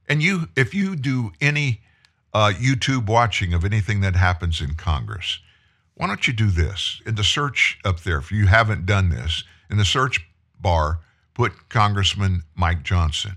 And 0.08 0.24
you, 0.24 0.50
if 0.56 0.74
you 0.74 0.96
do 0.96 1.32
any 1.42 1.82
uh, 2.34 2.54
YouTube 2.56 3.08
watching 3.08 3.54
of 3.54 3.66
anything 3.66 4.02
that 4.02 4.16
happens 4.16 4.62
in 4.62 4.76
Congress, 4.76 5.40
why 5.96 6.08
don't 6.08 6.28
you 6.28 6.34
do 6.34 6.50
this? 6.50 7.02
In 7.06 7.16
the 7.16 7.24
search 7.24 7.80
up 7.84 8.02
there, 8.02 8.20
if 8.20 8.32
you 8.32 8.48
haven't 8.48 8.86
done 8.86 9.10
this, 9.10 9.44
in 9.70 9.78
the 9.78 9.86
search 9.86 10.26
bar, 10.60 11.00
put 11.34 11.70
Congressman 11.70 12.44
Mike 12.56 12.84
Johnson, 12.84 13.34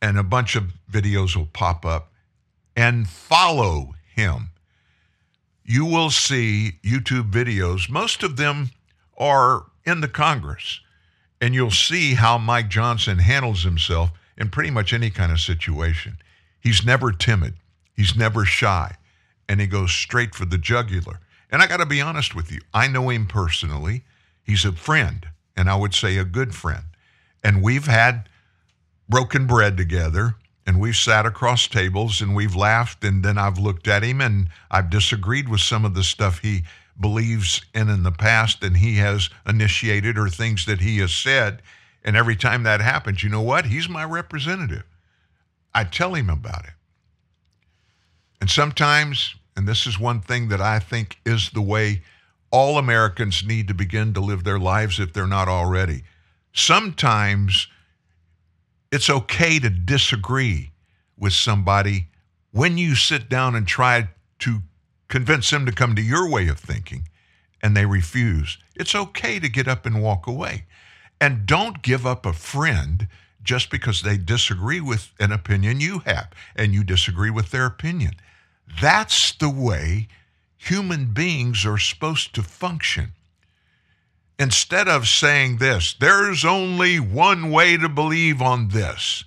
and 0.00 0.18
a 0.18 0.22
bunch 0.22 0.56
of 0.56 0.74
videos 0.90 1.34
will 1.34 1.46
pop 1.46 1.84
up, 1.84 2.12
and 2.76 3.08
follow 3.08 3.94
him. 4.14 4.50
You 5.64 5.86
will 5.86 6.10
see 6.10 6.72
YouTube 6.84 7.30
videos. 7.30 7.88
Most 7.88 8.22
of 8.22 8.36
them 8.36 8.70
are 9.16 9.64
in 9.84 10.00
the 10.02 10.08
Congress, 10.08 10.80
and 11.40 11.54
you'll 11.54 11.70
see 11.70 12.14
how 12.14 12.36
Mike 12.36 12.68
Johnson 12.68 13.18
handles 13.18 13.62
himself 13.62 14.10
in 14.36 14.50
pretty 14.50 14.70
much 14.70 14.92
any 14.92 15.10
kind 15.10 15.32
of 15.32 15.40
situation. 15.40 16.18
He's 16.60 16.84
never 16.84 17.12
timid, 17.12 17.54
he's 17.94 18.16
never 18.16 18.44
shy, 18.44 18.96
and 19.48 19.60
he 19.60 19.66
goes 19.66 19.92
straight 19.92 20.34
for 20.34 20.44
the 20.44 20.58
jugular. 20.58 21.20
And 21.50 21.62
I 21.62 21.66
got 21.66 21.76
to 21.78 21.86
be 21.86 22.00
honest 22.00 22.34
with 22.34 22.50
you, 22.50 22.60
I 22.72 22.88
know 22.88 23.10
him 23.10 23.26
personally. 23.26 24.02
He's 24.42 24.64
a 24.64 24.72
friend, 24.72 25.28
and 25.56 25.70
I 25.70 25.76
would 25.76 25.94
say 25.94 26.16
a 26.16 26.24
good 26.24 26.54
friend. 26.54 26.84
And 27.42 27.62
we've 27.62 27.86
had 27.86 28.28
broken 29.08 29.46
bread 29.46 29.76
together, 29.76 30.34
and 30.66 30.80
we've 30.80 30.96
sat 30.96 31.26
across 31.26 31.68
tables 31.68 32.20
and 32.20 32.34
we've 32.34 32.56
laughed, 32.56 33.04
and 33.04 33.22
then 33.22 33.36
I've 33.36 33.58
looked 33.58 33.86
at 33.86 34.02
him 34.02 34.20
and 34.20 34.48
I've 34.70 34.90
disagreed 34.90 35.48
with 35.48 35.60
some 35.60 35.84
of 35.84 35.94
the 35.94 36.02
stuff 36.02 36.38
he 36.38 36.64
believes 36.98 37.60
in 37.74 37.88
in 37.88 38.02
the 38.02 38.12
past 38.12 38.62
and 38.62 38.76
he 38.76 38.96
has 38.96 39.28
initiated 39.46 40.16
or 40.16 40.28
things 40.28 40.64
that 40.66 40.80
he 40.80 40.98
has 40.98 41.12
said. 41.12 41.60
And 42.04 42.16
every 42.16 42.36
time 42.36 42.64
that 42.64 42.80
happens, 42.80 43.22
you 43.22 43.30
know 43.30 43.42
what? 43.42 43.66
He's 43.66 43.88
my 43.88 44.04
representative. 44.04 44.84
I 45.74 45.84
tell 45.84 46.14
him 46.14 46.28
about 46.28 46.64
it. 46.64 46.74
And 48.40 48.50
sometimes 48.50 49.34
and 49.56 49.68
this 49.68 49.86
is 49.86 49.98
one 49.98 50.20
thing 50.20 50.48
that 50.48 50.60
I 50.60 50.78
think 50.78 51.18
is 51.24 51.50
the 51.50 51.62
way 51.62 52.02
all 52.50 52.78
Americans 52.78 53.44
need 53.44 53.68
to 53.68 53.74
begin 53.74 54.14
to 54.14 54.20
live 54.20 54.44
their 54.44 54.58
lives 54.58 54.98
if 54.98 55.12
they're 55.12 55.26
not 55.26 55.48
already. 55.48 56.04
Sometimes 56.52 57.68
it's 58.92 59.10
okay 59.10 59.58
to 59.58 59.70
disagree 59.70 60.72
with 61.16 61.32
somebody 61.32 62.08
when 62.52 62.78
you 62.78 62.94
sit 62.94 63.28
down 63.28 63.54
and 63.54 63.66
try 63.66 64.08
to 64.40 64.60
convince 65.08 65.50
them 65.50 65.66
to 65.66 65.72
come 65.72 65.94
to 65.94 66.02
your 66.02 66.28
way 66.28 66.48
of 66.48 66.58
thinking 66.58 67.08
and 67.62 67.76
they 67.76 67.86
refuse. 67.86 68.58
It's 68.76 68.94
okay 68.94 69.38
to 69.40 69.48
get 69.48 69.68
up 69.68 69.86
and 69.86 70.02
walk 70.02 70.26
away. 70.26 70.64
And 71.24 71.46
don't 71.46 71.80
give 71.80 72.06
up 72.06 72.26
a 72.26 72.34
friend 72.34 73.08
just 73.42 73.70
because 73.70 74.02
they 74.02 74.18
disagree 74.18 74.82
with 74.82 75.10
an 75.18 75.32
opinion 75.32 75.80
you 75.80 76.00
have 76.00 76.28
and 76.54 76.74
you 76.74 76.84
disagree 76.84 77.30
with 77.30 77.50
their 77.50 77.64
opinion. 77.64 78.16
That's 78.78 79.32
the 79.32 79.48
way 79.48 80.08
human 80.58 81.14
beings 81.14 81.64
are 81.64 81.78
supposed 81.78 82.34
to 82.34 82.42
function. 82.42 83.14
Instead 84.38 84.86
of 84.86 85.08
saying 85.08 85.56
this, 85.56 85.94
there's 85.98 86.44
only 86.44 87.00
one 87.00 87.50
way 87.50 87.78
to 87.78 87.88
believe 87.88 88.42
on 88.42 88.68
this. 88.68 89.24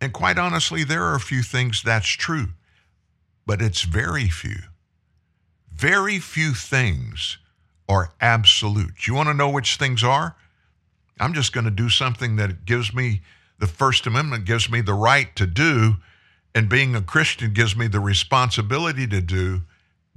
And 0.00 0.12
quite 0.12 0.38
honestly, 0.38 0.82
there 0.82 1.04
are 1.04 1.14
a 1.14 1.20
few 1.20 1.44
things 1.44 1.84
that's 1.84 2.08
true, 2.08 2.48
but 3.46 3.62
it's 3.62 3.82
very 3.82 4.28
few. 4.28 4.58
Very 5.70 6.18
few 6.18 6.52
things 6.52 7.38
are 7.88 8.12
absolute. 8.20 9.06
You 9.06 9.14
want 9.14 9.28
to 9.28 9.34
know 9.34 9.50
which 9.50 9.76
things 9.76 10.02
are? 10.02 10.36
I'm 11.20 11.34
just 11.34 11.52
going 11.52 11.64
to 11.64 11.70
do 11.70 11.88
something 11.88 12.36
that 12.36 12.64
gives 12.64 12.94
me 12.94 13.22
the 13.62 13.68
First 13.68 14.08
Amendment 14.08 14.44
gives 14.44 14.68
me 14.68 14.80
the 14.80 14.92
right 14.92 15.36
to 15.36 15.46
do, 15.46 15.98
and 16.52 16.68
being 16.68 16.96
a 16.96 17.00
Christian 17.00 17.52
gives 17.52 17.76
me 17.76 17.86
the 17.86 18.00
responsibility 18.00 19.06
to 19.06 19.20
do, 19.20 19.62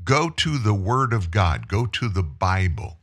go 0.04 0.32
to 0.32 0.58
the 0.58 0.73
Word 0.73 1.13
of 1.13 1.30
God, 1.30 1.67
go 1.67 1.86
to 1.86 2.10
the 2.10 2.23
Bible. 2.23 2.97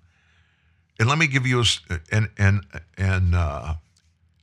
And 0.99 1.09
let 1.09 1.19
me 1.19 1.29
give 1.29 1.47
you 1.47 1.61
a, 1.61 2.01
and, 2.11 2.29
and, 2.39 2.67
and, 2.99 3.37
uh, 3.37 3.75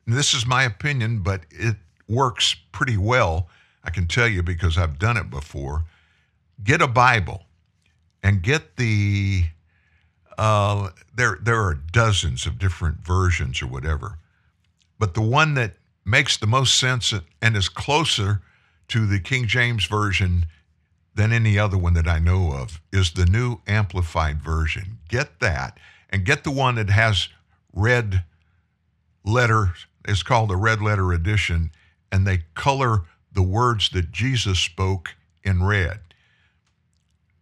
this 0.08 0.34
is 0.34 0.46
my 0.46 0.64
opinion, 0.64 1.20
but 1.20 1.42
it 1.52 1.76
works 2.08 2.56
pretty 2.72 2.96
well. 2.96 3.50
I 3.84 3.90
can 3.90 4.08
tell 4.08 4.28
you 4.28 4.42
because 4.42 4.78
I've 4.78 5.00
done 5.00 5.18
it 5.18 5.30
before. 5.30 5.84
Get 6.64 6.82
a 6.82 6.88
Bible 6.88 7.44
and 8.24 8.42
get 8.42 8.78
the 8.78 9.44
uh, 10.39 10.91
there 11.13 11.38
there 11.41 11.62
are 11.62 11.73
dozens 11.73 12.45
of 12.45 12.58
different 12.58 13.06
versions 13.06 13.62
or 13.62 13.67
whatever, 13.67 14.19
but 14.97 15.13
the 15.13 15.21
one 15.21 15.54
that 15.56 15.73
makes 16.06 16.38
the 16.38 16.47
most 16.47 16.80
sense 16.80 17.13
and 17.41 17.58
is 17.58 17.67
closer 17.67 18.41
to 18.88 19.06
the 19.06 19.19
King 19.19 19.47
James 19.47 19.86
version 19.86 20.45
than 21.13 21.34
any 21.34 21.60
other 21.60 21.78
one 21.78 21.93
that 21.95 22.08
I 22.08 22.19
know 22.19 22.54
of 22.54 22.80
is 22.93 23.12
the 23.12 23.25
new 23.25 23.58
amplified 23.67 24.41
version. 24.41 24.99
Get 25.10 25.41
that 25.41 25.78
and 26.10 26.23
get 26.23 26.45
the 26.45 26.52
one 26.52 26.75
that 26.75 26.89
has 26.89 27.28
red 27.73 28.23
letter. 29.25 29.73
It's 30.08 30.23
called 30.23 30.52
the 30.52 30.56
red 30.56 30.82
letter 30.82 31.12
edition, 31.12 31.71
and 32.13 32.25
they 32.25 32.43
color 32.54 33.02
the 33.34 33.43
words 33.43 33.89
that 33.89 34.13
Jesus 34.13 34.58
spoke 34.58 35.15
in 35.43 35.63
red. 35.63 35.99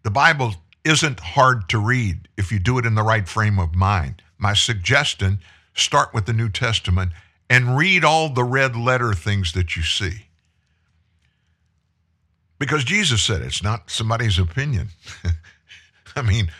The 0.01 0.09
Bible 0.09 0.55
isn't 0.87 1.19
hard 1.19 1.67
to 1.69 1.77
read 1.77 2.27
if 2.37 2.51
you 2.51 2.59
do 2.59 2.77
it 2.77 2.85
in 2.85 2.95
the 2.95 3.03
right 3.03 3.27
frame 3.27 3.59
of 3.59 3.75
mind. 3.75 4.21
My 4.37 4.53
suggestion 4.53 5.39
start 5.73 6.13
with 6.13 6.25
the 6.25 6.33
New 6.33 6.49
Testament 6.49 7.11
and 7.49 7.77
read 7.77 8.03
all 8.03 8.29
the 8.29 8.43
red 8.43 8.75
letter 8.75 9.13
things 9.13 9.53
that 9.53 9.75
you 9.75 9.83
see. 9.83 10.27
Because 12.59 12.83
Jesus 12.83 13.21
said 13.21 13.41
it's 13.41 13.61
not 13.61 13.91
somebody's 13.91 14.39
opinion. 14.39 14.89
I 16.15 16.21
mean, 16.21 16.51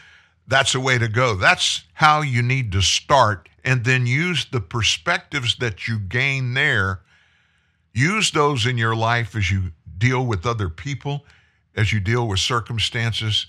that's 0.48 0.76
a 0.76 0.80
way 0.80 0.98
to 0.98 1.08
go. 1.08 1.36
That's 1.36 1.84
how 1.94 2.22
you 2.22 2.42
need 2.42 2.72
to 2.74 2.82
start, 2.82 3.50
and 3.64 3.84
then 3.84 4.06
use 4.06 4.46
the 4.46 4.62
perspectives 4.62 5.56
that 5.58 5.88
you 5.88 6.00
gain 6.00 6.54
there. 6.54 7.02
Use 7.94 8.32
those 8.32 8.66
in 8.66 8.78
your 8.78 8.96
life 8.96 9.36
as 9.36 9.50
you 9.50 9.72
deal 9.98 10.26
with 10.26 10.46
other 10.46 10.70
people, 10.70 11.26
as 11.76 11.92
you 11.92 12.00
deal 12.00 12.28
with 12.28 12.40
circumstances, 12.40 13.48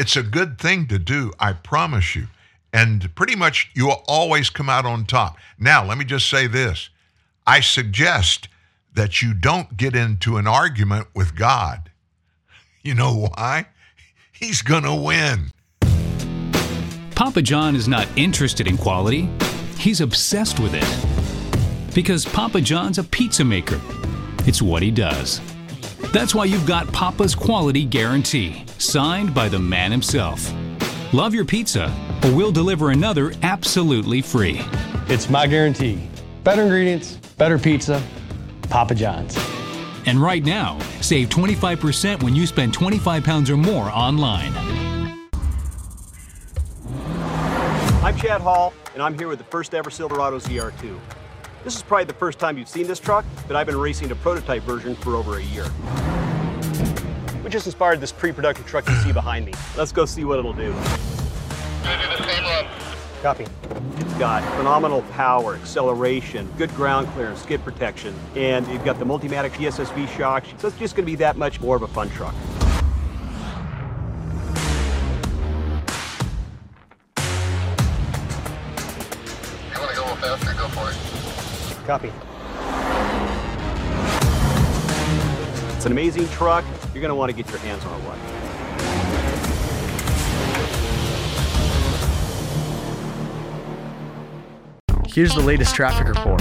it's 0.00 0.16
a 0.16 0.22
good 0.22 0.58
thing 0.58 0.86
to 0.86 0.98
do, 0.98 1.30
I 1.38 1.52
promise 1.52 2.16
you. 2.16 2.28
And 2.72 3.14
pretty 3.14 3.36
much 3.36 3.70
you 3.74 3.88
will 3.88 4.02
always 4.08 4.48
come 4.48 4.70
out 4.70 4.86
on 4.86 5.04
top. 5.04 5.36
Now, 5.58 5.84
let 5.84 5.98
me 5.98 6.06
just 6.06 6.30
say 6.30 6.46
this 6.46 6.88
I 7.46 7.60
suggest 7.60 8.48
that 8.94 9.20
you 9.20 9.34
don't 9.34 9.76
get 9.76 9.94
into 9.94 10.38
an 10.38 10.46
argument 10.46 11.08
with 11.14 11.36
God. 11.36 11.90
You 12.82 12.94
know 12.94 13.28
why? 13.28 13.66
He's 14.32 14.62
going 14.62 14.84
to 14.84 14.94
win. 14.94 15.50
Papa 17.14 17.42
John 17.42 17.76
is 17.76 17.86
not 17.86 18.08
interested 18.16 18.66
in 18.66 18.78
quality, 18.78 19.28
he's 19.76 20.00
obsessed 20.00 20.58
with 20.58 20.72
it. 20.74 21.94
Because 21.94 22.24
Papa 22.24 22.62
John's 22.62 22.96
a 22.96 23.04
pizza 23.04 23.44
maker, 23.44 23.78
it's 24.46 24.62
what 24.62 24.82
he 24.82 24.90
does. 24.90 25.42
That's 26.12 26.34
why 26.34 26.46
you've 26.46 26.66
got 26.66 26.92
Papa's 26.92 27.36
quality 27.36 27.84
guarantee, 27.84 28.64
signed 28.78 29.32
by 29.32 29.48
the 29.48 29.60
man 29.60 29.92
himself. 29.92 30.52
Love 31.12 31.32
your 31.32 31.44
pizza, 31.44 31.94
or 32.24 32.32
we'll 32.34 32.50
deliver 32.50 32.90
another 32.90 33.32
absolutely 33.44 34.20
free. 34.20 34.60
It's 35.06 35.30
my 35.30 35.46
guarantee. 35.46 36.08
Better 36.42 36.62
ingredients, 36.62 37.14
better 37.38 37.60
pizza, 37.60 38.02
Papa 38.62 38.96
John's. 38.96 39.38
And 40.06 40.20
right 40.20 40.42
now, 40.42 40.80
save 41.00 41.28
25% 41.28 42.24
when 42.24 42.34
you 42.34 42.44
spend 42.44 42.74
25 42.74 43.22
pounds 43.22 43.48
or 43.48 43.56
more 43.56 43.84
online. 43.90 44.52
I'm 48.02 48.16
Chad 48.16 48.40
Hall, 48.40 48.72
and 48.94 49.02
I'm 49.02 49.16
here 49.16 49.28
with 49.28 49.38
the 49.38 49.44
first 49.44 49.74
ever 49.74 49.90
Silverado 49.90 50.40
ZR2. 50.40 50.98
This 51.62 51.76
is 51.76 51.82
probably 51.82 52.06
the 52.06 52.14
first 52.14 52.38
time 52.38 52.56
you've 52.56 52.70
seen 52.70 52.86
this 52.86 52.98
truck, 52.98 53.26
but 53.46 53.54
I've 53.54 53.66
been 53.66 53.76
racing 53.76 54.08
the 54.08 54.14
prototype 54.14 54.62
version 54.62 54.94
for 54.94 55.14
over 55.14 55.36
a 55.36 55.42
year. 55.42 55.66
We 57.44 57.50
just 57.50 57.66
inspired 57.66 58.00
this 58.00 58.12
pre-production 58.12 58.64
truck 58.64 58.88
you 58.88 58.94
see 58.96 59.12
behind 59.12 59.44
me. 59.44 59.52
Let's 59.76 59.92
go 59.92 60.06
see 60.06 60.24
what 60.24 60.38
it'll 60.38 60.54
do. 60.54 60.72
Copy. 63.20 63.46
It's 63.98 64.14
got 64.14 64.42
phenomenal 64.56 65.02
power, 65.12 65.56
acceleration, 65.56 66.50
good 66.56 66.70
ground 66.70 67.08
clearance, 67.08 67.42
skid 67.42 67.62
protection, 67.62 68.14
and 68.34 68.66
you've 68.68 68.84
got 68.84 68.98
the 68.98 69.04
Multimatic 69.04 69.50
DSSV 69.50 70.08
shocks, 70.16 70.48
so 70.56 70.68
it's 70.68 70.78
just 70.78 70.96
going 70.96 71.04
to 71.04 71.12
be 71.12 71.16
that 71.16 71.36
much 71.36 71.60
more 71.60 71.76
of 71.76 71.82
a 71.82 71.88
fun 71.88 72.08
truck. 72.10 72.34
Copy. 81.90 82.12
It's 85.74 85.86
an 85.86 85.90
amazing 85.90 86.28
truck. 86.28 86.64
You're 86.94 87.02
going 87.02 87.08
to 87.08 87.16
want 87.16 87.30
to 87.30 87.36
get 87.36 87.50
your 87.50 87.58
hands 87.58 87.84
on 87.84 88.00
one. 88.04 88.16
Here's 95.08 95.34
the 95.34 95.40
latest 95.40 95.74
traffic 95.74 96.06
report. 96.06 96.40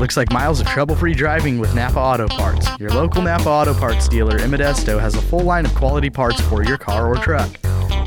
Looks 0.00 0.16
like 0.16 0.32
miles 0.32 0.60
of 0.60 0.66
trouble-free 0.66 1.14
driving 1.14 1.60
with 1.60 1.72
Napa 1.76 2.00
Auto 2.00 2.26
Parts. 2.26 2.66
Your 2.80 2.90
local 2.90 3.22
Napa 3.22 3.48
Auto 3.48 3.74
Parts 3.74 4.08
dealer 4.08 4.38
in 4.38 4.50
Modesto 4.50 4.98
has 4.98 5.14
a 5.14 5.22
full 5.22 5.44
line 5.44 5.66
of 5.66 5.74
quality 5.76 6.10
parts 6.10 6.40
for 6.40 6.64
your 6.64 6.78
car 6.78 7.06
or 7.06 7.14
truck. 7.14 7.48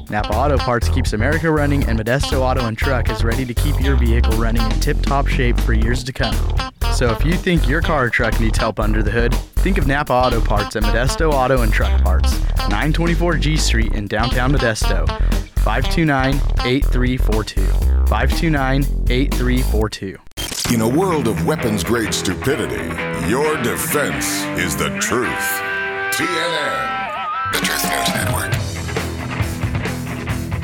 Napa 0.09 0.35
Auto 0.35 0.57
Parts 0.57 0.89
keeps 0.89 1.13
America 1.13 1.49
running, 1.49 1.85
and 1.85 1.97
Modesto 1.97 2.41
Auto 2.41 2.65
and 2.65 2.77
Truck 2.77 3.09
is 3.09 3.23
ready 3.23 3.45
to 3.45 3.53
keep 3.53 3.79
your 3.81 3.95
vehicle 3.95 4.37
running 4.37 4.61
in 4.61 4.79
tip-top 4.79 5.27
shape 5.27 5.57
for 5.61 5.73
years 5.73 6.03
to 6.03 6.11
come. 6.13 6.35
So 6.93 7.11
if 7.11 7.25
you 7.25 7.33
think 7.33 7.67
your 7.67 7.81
car 7.81 8.05
or 8.05 8.09
truck 8.09 8.39
needs 8.39 8.59
help 8.59 8.79
under 8.79 9.01
the 9.01 9.09
hood, 9.09 9.33
think 9.33 9.79
of 9.79 9.87
Napa 9.87 10.13
Auto 10.13 10.39
Parts 10.39 10.75
at 10.75 10.83
Modesto 10.83 11.33
Auto 11.33 11.63
and 11.63 11.73
Truck 11.73 12.03
Parts, 12.03 12.39
924 12.69 13.37
G 13.37 13.57
Street 13.57 13.93
in 13.93 14.05
downtown 14.05 14.53
Modesto. 14.53 15.07
529-8342. 15.63 18.07
529-8342. 18.07 20.73
In 20.73 20.81
a 20.81 20.87
world 20.87 21.27
of 21.27 21.47
weapons 21.47 21.83
grade 21.83 22.13
stupidity, 22.13 22.85
your 23.27 23.59
defense 23.63 24.43
is 24.59 24.77
the 24.77 24.89
truth. 24.99 25.61
TNN, 26.13 27.53
the 27.53 27.59
Truth 27.59 27.89
News 27.89 28.09
Network. 28.13 28.51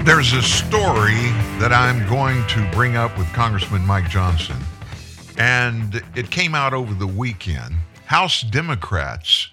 There's 0.05 0.33
a 0.33 0.43
story 0.43 1.31
that 1.59 1.73
I'm 1.73 2.07
going 2.07 2.45
to 2.49 2.69
bring 2.71 2.95
up 2.95 3.17
with 3.17 3.27
Congressman 3.33 3.83
Mike 3.85 4.09
Johnson, 4.09 4.55
and 5.39 6.03
it 6.15 6.29
came 6.29 6.53
out 6.53 6.73
over 6.73 6.93
the 6.93 7.07
weekend. 7.07 7.75
House 8.07 8.41
Democrats, 8.41 9.49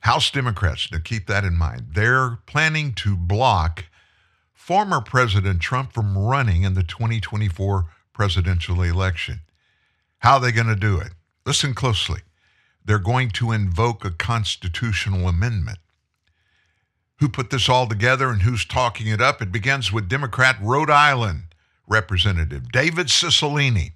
House 0.00 0.30
Democrats, 0.30 0.90
now 0.90 0.98
keep 1.02 1.28
that 1.28 1.44
in 1.44 1.56
mind, 1.56 1.86
they're 1.94 2.38
planning 2.46 2.92
to 2.94 3.16
block 3.16 3.84
former 4.52 5.00
President 5.00 5.60
Trump 5.60 5.92
from 5.92 6.18
running 6.18 6.64
in 6.64 6.74
the 6.74 6.82
2024 6.82 7.86
presidential 8.12 8.82
election. 8.82 9.40
How 10.18 10.34
are 10.34 10.40
they 10.40 10.52
going 10.52 10.66
to 10.66 10.76
do 10.76 10.98
it? 10.98 11.12
Listen 11.46 11.72
closely. 11.72 12.20
They're 12.84 12.98
going 12.98 13.30
to 13.30 13.52
invoke 13.52 14.04
a 14.04 14.10
constitutional 14.10 15.28
amendment. 15.28 15.78
Who 17.18 17.28
put 17.28 17.50
this 17.50 17.68
all 17.68 17.86
together 17.86 18.28
and 18.28 18.42
who's 18.42 18.64
talking 18.64 19.06
it 19.06 19.20
up? 19.20 19.40
It 19.40 19.52
begins 19.52 19.92
with 19.92 20.08
Democrat 20.08 20.56
Rhode 20.60 20.90
Island 20.90 21.54
Representative 21.86 22.72
David 22.72 23.06
Cicilline. 23.06 23.92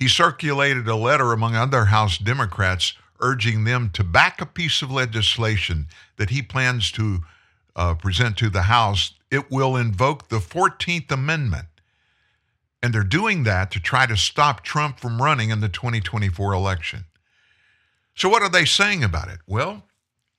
He 0.00 0.08
circulated 0.08 0.88
a 0.88 0.96
letter 0.96 1.34
among 1.34 1.54
other 1.54 1.84
House 1.84 2.16
Democrats 2.16 2.94
urging 3.20 3.64
them 3.64 3.90
to 3.90 4.02
back 4.02 4.40
a 4.40 4.46
piece 4.46 4.80
of 4.80 4.90
legislation 4.90 5.88
that 6.16 6.30
he 6.30 6.40
plans 6.40 6.90
to 6.92 7.20
uh, 7.76 7.94
present 7.94 8.38
to 8.38 8.48
the 8.48 8.62
House. 8.62 9.12
It 9.30 9.50
will 9.50 9.76
invoke 9.76 10.28
the 10.28 10.38
14th 10.38 11.12
Amendment. 11.12 11.66
And 12.82 12.94
they're 12.94 13.04
doing 13.04 13.42
that 13.44 13.70
to 13.72 13.80
try 13.80 14.06
to 14.06 14.16
stop 14.16 14.64
Trump 14.64 14.98
from 14.98 15.20
running 15.20 15.50
in 15.50 15.60
the 15.60 15.68
2024 15.68 16.54
election. 16.54 17.04
So, 18.14 18.30
what 18.30 18.42
are 18.42 18.48
they 18.48 18.64
saying 18.64 19.04
about 19.04 19.28
it? 19.28 19.40
Well, 19.46 19.84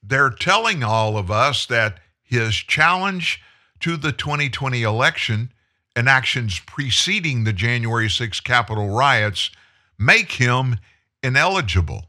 they're 0.02 0.32
telling 0.32 0.84
all 0.84 1.17
of 1.17 1.30
us 1.30 1.67
that 1.67 2.00
his 2.24 2.56
challenge 2.56 3.43
to 3.82 3.95
the 3.95 4.12
2020 4.12 4.82
election 4.82 5.52
and 5.95 6.08
actions 6.08 6.60
preceding 6.60 7.43
the 7.43 7.54
January 7.54 8.10
6 8.10 8.39
Capitol 8.41 8.89
riots 8.89 9.51
make 9.97 10.34
him 10.34 10.77
ineligible. 11.21 12.08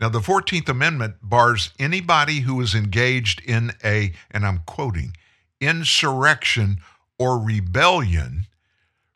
Now, 0.00 0.08
the 0.08 0.20
14th 0.20 0.68
Amendment 0.68 1.16
bars 1.22 1.72
anybody 1.78 2.40
who 2.40 2.60
is 2.60 2.74
engaged 2.74 3.42
in 3.44 3.72
a, 3.84 4.12
and 4.30 4.46
I'm 4.46 4.62
quoting, 4.66 5.14
insurrection 5.60 6.78
or 7.18 7.38
rebellion 7.38 8.46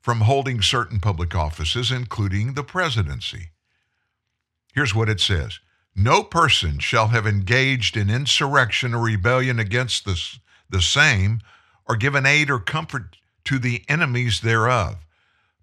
from 0.00 0.20
holding 0.20 0.60
certain 0.60 1.00
public 1.00 1.34
offices, 1.34 1.90
including 1.90 2.52
the 2.52 2.62
presidency. 2.62 3.48
Here's 4.74 4.94
what 4.94 5.08
it 5.08 5.20
says 5.20 5.60
No 5.96 6.22
person 6.22 6.78
shall 6.78 7.08
have 7.08 7.26
engaged 7.26 7.96
in 7.96 8.10
insurrection 8.10 8.92
or 8.92 9.02
rebellion 9.02 9.58
against 9.58 10.04
the, 10.04 10.20
the 10.68 10.82
same, 10.82 11.40
or 11.86 11.96
given 11.96 12.26
aid 12.26 12.50
or 12.50 12.58
comfort 12.58 13.16
to 13.44 13.58
the 13.58 13.84
enemies 13.88 14.40
thereof. 14.40 14.96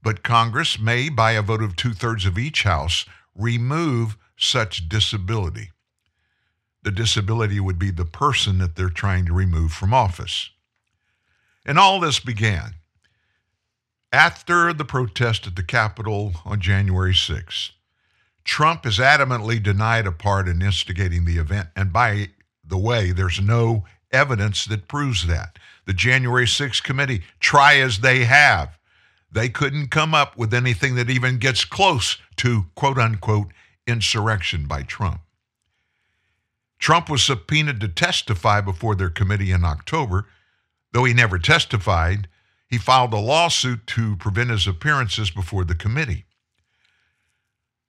But 0.03 0.23
Congress 0.23 0.79
may, 0.79 1.10
by 1.10 1.31
a 1.31 1.41
vote 1.41 1.62
of 1.62 1.75
two 1.75 1.93
thirds 1.93 2.25
of 2.25 2.38
each 2.38 2.63
House, 2.63 3.05
remove 3.36 4.17
such 4.38 4.89
disability. 4.89 5.71
The 6.84 6.91
disability 6.91 7.60
would 7.60 7.77
be 7.77 7.91
the 7.91 8.05
person 8.05 8.57
that 8.57 8.75
they're 8.75 8.89
trying 8.89 9.25
to 9.27 9.34
remove 9.34 9.71
from 9.71 9.93
office. 9.93 10.49
And 11.65 11.77
all 11.77 11.99
this 11.99 12.19
began 12.19 12.73
after 14.12 14.73
the 14.73 14.86
protest 14.86 15.47
at 15.47 15.55
the 15.55 15.63
Capitol 15.63 16.34
on 16.43 16.60
January 16.60 17.13
6th. 17.13 17.71
Trump 18.43 18.84
has 18.86 18.97
adamantly 18.97 19.62
denied 19.62 20.07
a 20.07 20.12
part 20.12 20.47
in 20.47 20.62
instigating 20.62 21.25
the 21.25 21.38
event. 21.38 21.69
And 21.75 21.93
by 21.93 22.29
the 22.65 22.77
way, 22.77 23.12
there's 23.12 23.39
no 23.39 23.86
evidence 24.12 24.65
that 24.65 24.88
proves 24.88 25.27
that. 25.27 25.57
The 25.86 25.94
January 25.94 26.46
6th 26.46 26.84
committee, 26.84 27.24
try 27.39 27.76
as 27.76 28.00
they 28.00 28.24
have, 28.26 28.78
they 29.32 29.50
couldn't 29.50 29.88
come 29.88 30.13
up 30.13 30.38
with 30.38 30.54
anything 30.54 30.96
that 30.96 31.10
even 31.10 31.38
gets 31.38 31.63
close 31.65 32.17
to 32.38 32.65
quote 32.76 32.98
unquote 32.98 33.48
insurrection 33.88 34.67
by 34.67 34.84
Trump. 34.84 35.22
Trump 36.80 37.10
was 37.10 37.24
subpoenaed 37.24 37.80
to 37.80 37.88
testify 37.88 38.60
before 38.60 38.96
their 38.96 39.10
committee 39.10 39.52
in 39.52 39.63
October. 39.63 40.28
Though 40.91 41.06
he 41.06 41.13
never 41.13 41.38
testified, 41.38 42.28
he 42.67 42.78
filed 42.78 43.13
a 43.13 43.17
lawsuit 43.17 43.86
to 43.88 44.15
prevent 44.17 44.50
his 44.50 44.67
appearances 44.67 45.30
before 45.30 45.63
the 45.63 45.76
committee. 45.76 46.26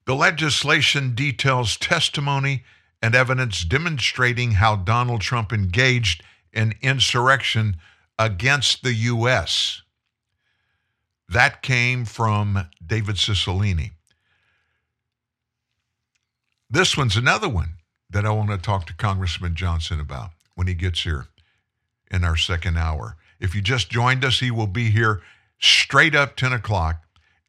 The 0.04 0.14
legislation 0.14 1.14
details 1.14 1.76
testimony 1.76 2.64
and 3.00 3.14
evidence 3.14 3.64
demonstrating 3.64 4.52
how 4.52 4.76
Donald 4.76 5.20
Trump 5.20 5.52
engaged 5.52 6.22
in 6.52 6.74
insurrection 6.82 7.76
against 8.18 8.82
the 8.82 8.94
U.S. 8.94 9.82
That 11.28 11.62
came 11.62 12.04
from 12.04 12.68
David 12.84 13.16
Cicilline. 13.16 13.92
This 16.68 16.96
one's 16.96 17.16
another 17.16 17.48
one 17.48 17.74
that 18.10 18.24
I 18.26 18.30
want 18.30 18.50
to 18.50 18.58
talk 18.58 18.86
to 18.86 18.94
Congressman 18.94 19.54
Johnson 19.54 20.00
about 20.00 20.30
when 20.54 20.66
he 20.66 20.74
gets 20.74 21.02
here 21.02 21.26
in 22.10 22.24
our 22.24 22.36
second 22.36 22.76
hour. 22.76 23.16
If 23.40 23.54
you 23.54 23.62
just 23.62 23.90
joined 23.90 24.24
us, 24.24 24.40
he 24.40 24.50
will 24.50 24.66
be 24.66 24.90
here 24.90 25.22
straight 25.58 26.14
up 26.14 26.36
10 26.36 26.52
o'clock. 26.52 27.02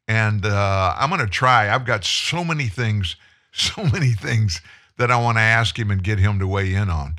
And 0.08 0.44
uh, 0.44 0.94
I'm 0.98 1.08
going 1.08 1.20
to 1.20 1.26
try. 1.26 1.72
I've 1.72 1.86
got 1.86 2.04
so 2.04 2.44
many 2.44 2.66
things, 2.66 3.16
so 3.52 3.84
many 3.84 4.12
things 4.12 4.60
that 4.96 5.10
I 5.10 5.20
want 5.20 5.38
to 5.38 5.42
ask 5.42 5.78
him 5.78 5.90
and 5.90 6.02
get 6.02 6.18
him 6.18 6.38
to 6.38 6.46
weigh 6.46 6.74
in 6.74 6.90
on. 6.90 7.16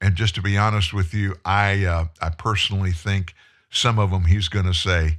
And 0.00 0.14
just 0.14 0.34
to 0.36 0.42
be 0.42 0.56
honest 0.56 0.92
with 0.92 1.12
you, 1.12 1.36
I 1.44 1.84
uh, 1.84 2.06
I 2.20 2.30
personally 2.30 2.92
think 2.92 3.34
some 3.70 3.98
of 3.98 4.10
them 4.10 4.24
he's 4.24 4.48
going 4.48 4.66
to 4.66 4.74
say, 4.74 5.18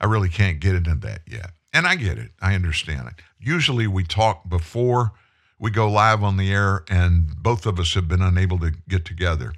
I 0.00 0.06
really 0.06 0.28
can't 0.28 0.58
get 0.58 0.74
into 0.74 0.94
that 0.96 1.20
yet. 1.28 1.50
And 1.72 1.86
I 1.86 1.96
get 1.96 2.18
it. 2.18 2.32
I 2.40 2.54
understand 2.54 3.08
it. 3.08 3.14
Usually 3.38 3.86
we 3.86 4.04
talk 4.04 4.48
before 4.48 5.12
we 5.58 5.70
go 5.70 5.90
live 5.90 6.22
on 6.24 6.36
the 6.36 6.52
air, 6.52 6.84
and 6.88 7.36
both 7.40 7.66
of 7.66 7.78
us 7.78 7.94
have 7.94 8.08
been 8.08 8.20
unable 8.20 8.58
to 8.58 8.72
get 8.88 9.04
together. 9.04 9.52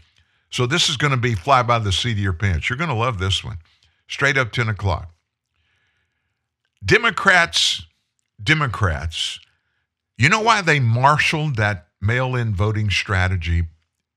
So 0.50 0.66
this 0.66 0.88
is 0.88 0.96
going 0.96 1.12
to 1.12 1.16
be 1.16 1.34
fly 1.34 1.62
by 1.62 1.78
the 1.78 1.90
seat 1.90 2.12
of 2.12 2.18
your 2.18 2.34
pants. 2.34 2.68
You're 2.68 2.76
going 2.76 2.90
to 2.90 2.94
love 2.94 3.18
this 3.18 3.42
one. 3.42 3.56
Straight 4.06 4.36
up 4.36 4.52
10 4.52 4.68
o'clock. 4.68 5.12
Democrats, 6.84 7.86
Democrats, 8.42 9.40
you 10.18 10.28
know 10.28 10.42
why 10.42 10.60
they 10.60 10.78
marshaled 10.78 11.56
that 11.56 11.88
mail 12.00 12.36
in 12.36 12.54
voting 12.54 12.90
strategy? 12.90 13.64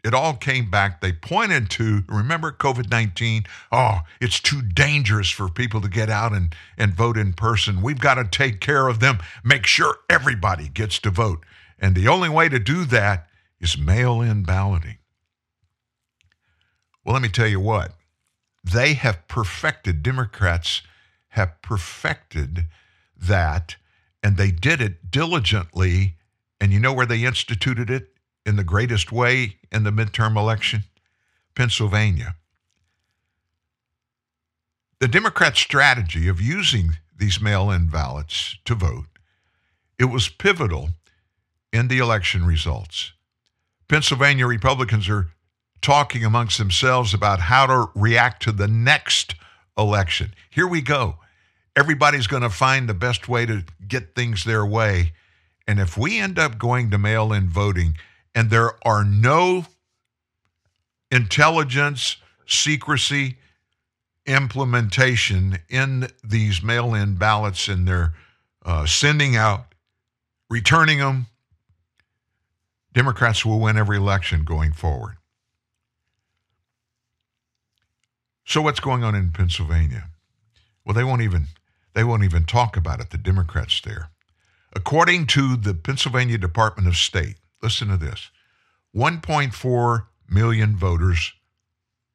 It 0.07 0.13
all 0.13 0.35
came 0.35 0.71
back. 0.71 1.01
They 1.01 1.11
pointed 1.11 1.69
to, 1.71 2.03
remember 2.07 2.53
COVID 2.53 2.89
19? 2.89 3.43
Oh, 3.73 3.99
it's 4.21 4.39
too 4.39 4.61
dangerous 4.61 5.29
for 5.29 5.49
people 5.49 5.81
to 5.81 5.89
get 5.89 6.09
out 6.09 6.31
and, 6.31 6.55
and 6.77 6.93
vote 6.93 7.17
in 7.17 7.33
person. 7.33 7.81
We've 7.81 7.99
got 7.99 8.13
to 8.15 8.23
take 8.23 8.61
care 8.61 8.87
of 8.87 9.01
them, 9.01 9.19
make 9.43 9.65
sure 9.65 9.97
everybody 10.09 10.69
gets 10.69 10.97
to 10.99 11.09
vote. 11.09 11.45
And 11.77 11.93
the 11.93 12.07
only 12.07 12.29
way 12.29 12.47
to 12.47 12.57
do 12.57 12.85
that 12.85 13.27
is 13.59 13.77
mail 13.77 14.21
in 14.21 14.43
balloting. 14.43 14.97
Well, 17.03 17.11
let 17.11 17.21
me 17.21 17.29
tell 17.29 17.47
you 17.47 17.59
what, 17.59 17.91
they 18.63 18.93
have 18.93 19.27
perfected, 19.27 20.03
Democrats 20.03 20.83
have 21.29 21.61
perfected 21.61 22.67
that, 23.17 23.75
and 24.23 24.37
they 24.37 24.51
did 24.51 24.79
it 24.79 25.11
diligently. 25.11 26.15
And 26.61 26.71
you 26.71 26.79
know 26.79 26.93
where 26.93 27.05
they 27.05 27.25
instituted 27.25 27.89
it 27.89 28.16
in 28.47 28.55
the 28.55 28.63
greatest 28.63 29.11
way 29.11 29.57
in 29.71 29.83
the 29.83 29.91
midterm 29.91 30.37
election? 30.37 30.83
Pennsylvania. 31.53 32.35
The 34.99 35.07
Democrat 35.07 35.57
strategy 35.57 36.27
of 36.27 36.41
using 36.41 36.97
these 37.15 37.41
mail 37.41 37.69
in 37.69 37.87
ballots 37.87 38.57
to 38.65 38.73
vote, 38.73 39.05
it 39.99 40.05
was 40.05 40.29
pivotal 40.29 40.89
in 41.73 41.87
the 41.87 41.99
election 41.99 42.45
results. 42.45 43.11
Pennsylvania 43.87 44.47
Republicans 44.47 45.09
are 45.09 45.27
talking 45.81 46.23
amongst 46.23 46.57
themselves 46.57 47.13
about 47.13 47.41
how 47.41 47.65
to 47.65 47.91
react 47.95 48.43
to 48.43 48.51
the 48.51 48.67
next 48.67 49.35
election. 49.77 50.33
Here 50.49 50.67
we 50.67 50.81
go. 50.81 51.17
Everybody's 51.75 52.27
going 52.27 52.41
to 52.41 52.49
find 52.49 52.89
the 52.89 52.93
best 52.93 53.29
way 53.29 53.45
to 53.45 53.63
get 53.87 54.15
things 54.15 54.43
their 54.43 54.65
way. 54.65 55.13
And 55.67 55.79
if 55.79 55.97
we 55.97 56.17
end 56.19 56.39
up 56.39 56.57
going 56.57 56.89
to 56.91 56.97
mail 56.97 57.31
in 57.33 57.49
voting 57.49 57.95
and 58.37 58.51
there 58.51 58.73
are 58.85 59.03
no 59.03 59.65
intelligence, 61.09 62.17
secrecy, 62.45 63.37
implementation 64.27 65.57
in 65.69 66.07
these 66.23 66.61
mail 66.61 66.93
in 66.93 67.15
ballots 67.15 67.67
and 67.67 67.87
they're 67.87 68.13
uh, 68.63 68.85
sending 68.85 69.35
out, 69.35 69.73
returning 70.51 70.99
them, 70.99 71.25
Democrats 72.93 73.43
will 73.43 73.59
win 73.59 73.75
every 73.75 73.97
election 73.97 74.43
going 74.43 74.71
forward. 74.71 75.17
So 78.45 78.61
what's 78.61 78.79
going 78.79 79.03
on 79.03 79.15
in 79.15 79.31
Pennsylvania? 79.31 80.09
Well, 80.85 80.93
they 80.93 81.03
won't 81.03 81.23
even 81.23 81.47
they 81.95 82.03
won't 82.03 82.23
even 82.23 82.43
talk 82.43 82.77
about 82.77 82.99
it, 82.99 83.09
the 83.09 83.17
Democrats 83.17 83.81
there. 83.81 84.09
According 84.73 85.25
to 85.27 85.57
the 85.57 85.73
Pennsylvania 85.73 86.37
Department 86.37 86.87
of 86.87 86.95
State, 86.95 87.37
listen 87.61 87.89
to 87.89 87.97
this. 87.97 88.31
1.4 88.95 90.07
million 90.29 90.75
voters 90.75 91.33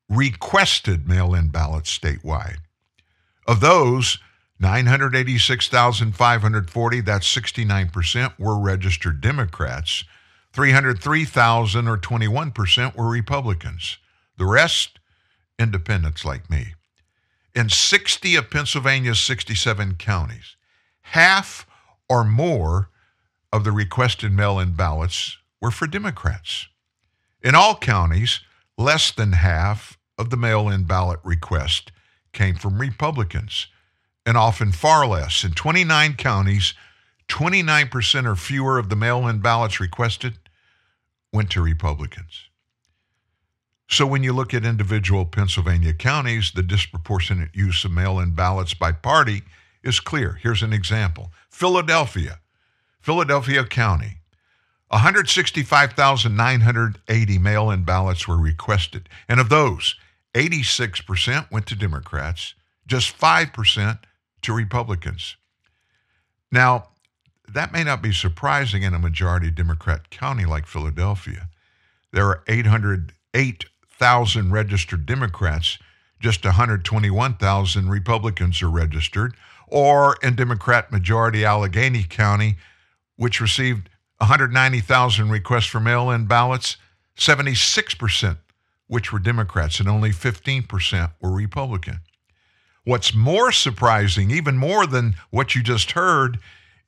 requested 0.09 1.09
mail-in 1.09 1.49
ballots 1.49 1.97
statewide. 1.97 2.59
Of 3.47 3.61
those, 3.61 4.19
986,540, 4.61 7.01
that's 7.01 7.35
69%, 7.35 8.39
were 8.39 8.59
registered 8.59 9.21
Democrats 9.21 10.05
303,000 10.53 11.89
or 11.89 11.97
21% 11.97 12.95
were 12.95 13.09
Republicans. 13.09 13.99
The 14.37 14.45
rest, 14.45 14.99
independents 15.59 16.25
like 16.25 16.51
me. 16.51 16.75
In 17.55 17.69
60 17.69 18.37
of 18.37 18.51
Pennsylvania's 18.51 19.21
67 19.21 19.95
counties, 19.95 20.57
half 21.03 21.67
or 22.09 22.25
more 22.25 22.89
of 23.53 23.65
the 23.65 23.73
requested 23.73 24.33
mail 24.33 24.59
in 24.59 24.73
ballots 24.73 25.39
were 25.61 25.71
for 25.71 25.87
Democrats. 25.87 26.69
In 27.43 27.55
all 27.55 27.77
counties, 27.77 28.41
less 28.79 29.11
than 29.11 29.33
half 29.33 29.99
of 30.19 30.31
the 30.31 30.37
mail 30.37 30.69
in 30.69 30.85
ballot 30.85 31.21
request 31.25 31.93
came 32.33 32.55
from 32.55 32.79
Republicans, 32.79 33.67
and 34.25 34.37
often 34.37 34.73
far 34.73 35.07
less. 35.07 35.45
In 35.45 35.53
29 35.53 36.15
counties, 36.15 36.75
29% 37.29 38.27
or 38.27 38.37
fewer 38.37 38.79
of 38.79 38.89
the 38.89 38.97
mail 38.97 39.27
in 39.27 39.41
ballots 39.41 39.81
requested 39.81 40.39
went 41.33 41.51
to 41.51 41.63
Republicans. 41.63 42.49
So 43.89 44.07
when 44.07 44.23
you 44.23 44.33
look 44.33 44.55
at 44.55 44.65
individual 44.65 45.27
Pennsylvania 45.27 45.93
counties, 45.93 46.53
the 46.55 46.63
disproportionate 46.63 47.55
use 47.55 47.85
of 47.85 47.91
mail 47.91 48.19
in 48.19 48.35
ballots 48.35 48.75
by 48.75 48.93
party 48.93 49.43
is 49.83 50.01
clear. 50.01 50.39
Here's 50.43 50.63
an 50.63 50.73
example 50.73 51.31
Philadelphia, 51.51 52.39
Philadelphia 53.03 53.65
County. 53.65 54.19
165,980 54.89 57.39
mail 57.39 57.71
in 57.71 57.83
ballots 57.83 58.29
were 58.29 58.39
requested. 58.39 59.09
And 59.29 59.41
of 59.41 59.49
those, 59.49 59.97
86% 60.35 61.51
went 61.51 61.67
to 61.67 61.75
Democrats, 61.75 62.55
just 62.87 63.19
5% 63.19 63.99
to 64.43 64.53
Republicans. 64.53 65.37
Now, 66.51 66.89
that 67.49 67.73
may 67.73 67.85
not 67.85 68.03
be 68.03 68.13
surprising 68.13 68.83
in 68.83 68.93
a 68.95 68.99
majority 68.99 69.51
Democrat 69.51 70.11
county 70.11 70.45
like 70.45 70.67
Philadelphia. 70.67 71.49
There 72.13 72.27
are 72.27 72.43
808,000 72.47 74.53
registered 74.53 75.07
Democrats, 75.07 75.79
just 76.21 76.45
121,000 76.45 77.89
Republicans 77.89 78.61
are 78.63 78.71
registered. 78.71 79.35
Or 79.67 80.19
in 80.23 80.37
Democrat 80.37 80.93
majority 80.93 81.45
Allegheny 81.45 82.05
County, 82.05 82.59
which 83.23 83.41
received 83.41 83.89
190,000 84.19 85.31
requests 85.31 85.67
for 85.67 85.79
mail 85.79 86.11
in 86.11 86.27
ballots, 86.27 86.77
76% 87.17 88.39
which 88.89 89.13
were 89.13 89.21
Democrats, 89.21 89.79
and 89.79 89.89
only 89.89 90.11
15% 90.11 91.13
were 91.21 91.31
Republican. 91.31 92.01
What's 92.83 93.15
more 93.15 93.53
surprising, 93.53 94.33
even 94.33 94.57
more 94.57 94.89
than 94.89 95.15
what 95.31 95.55
you 95.55 95.63
just 95.63 95.93
heard, 95.93 96.41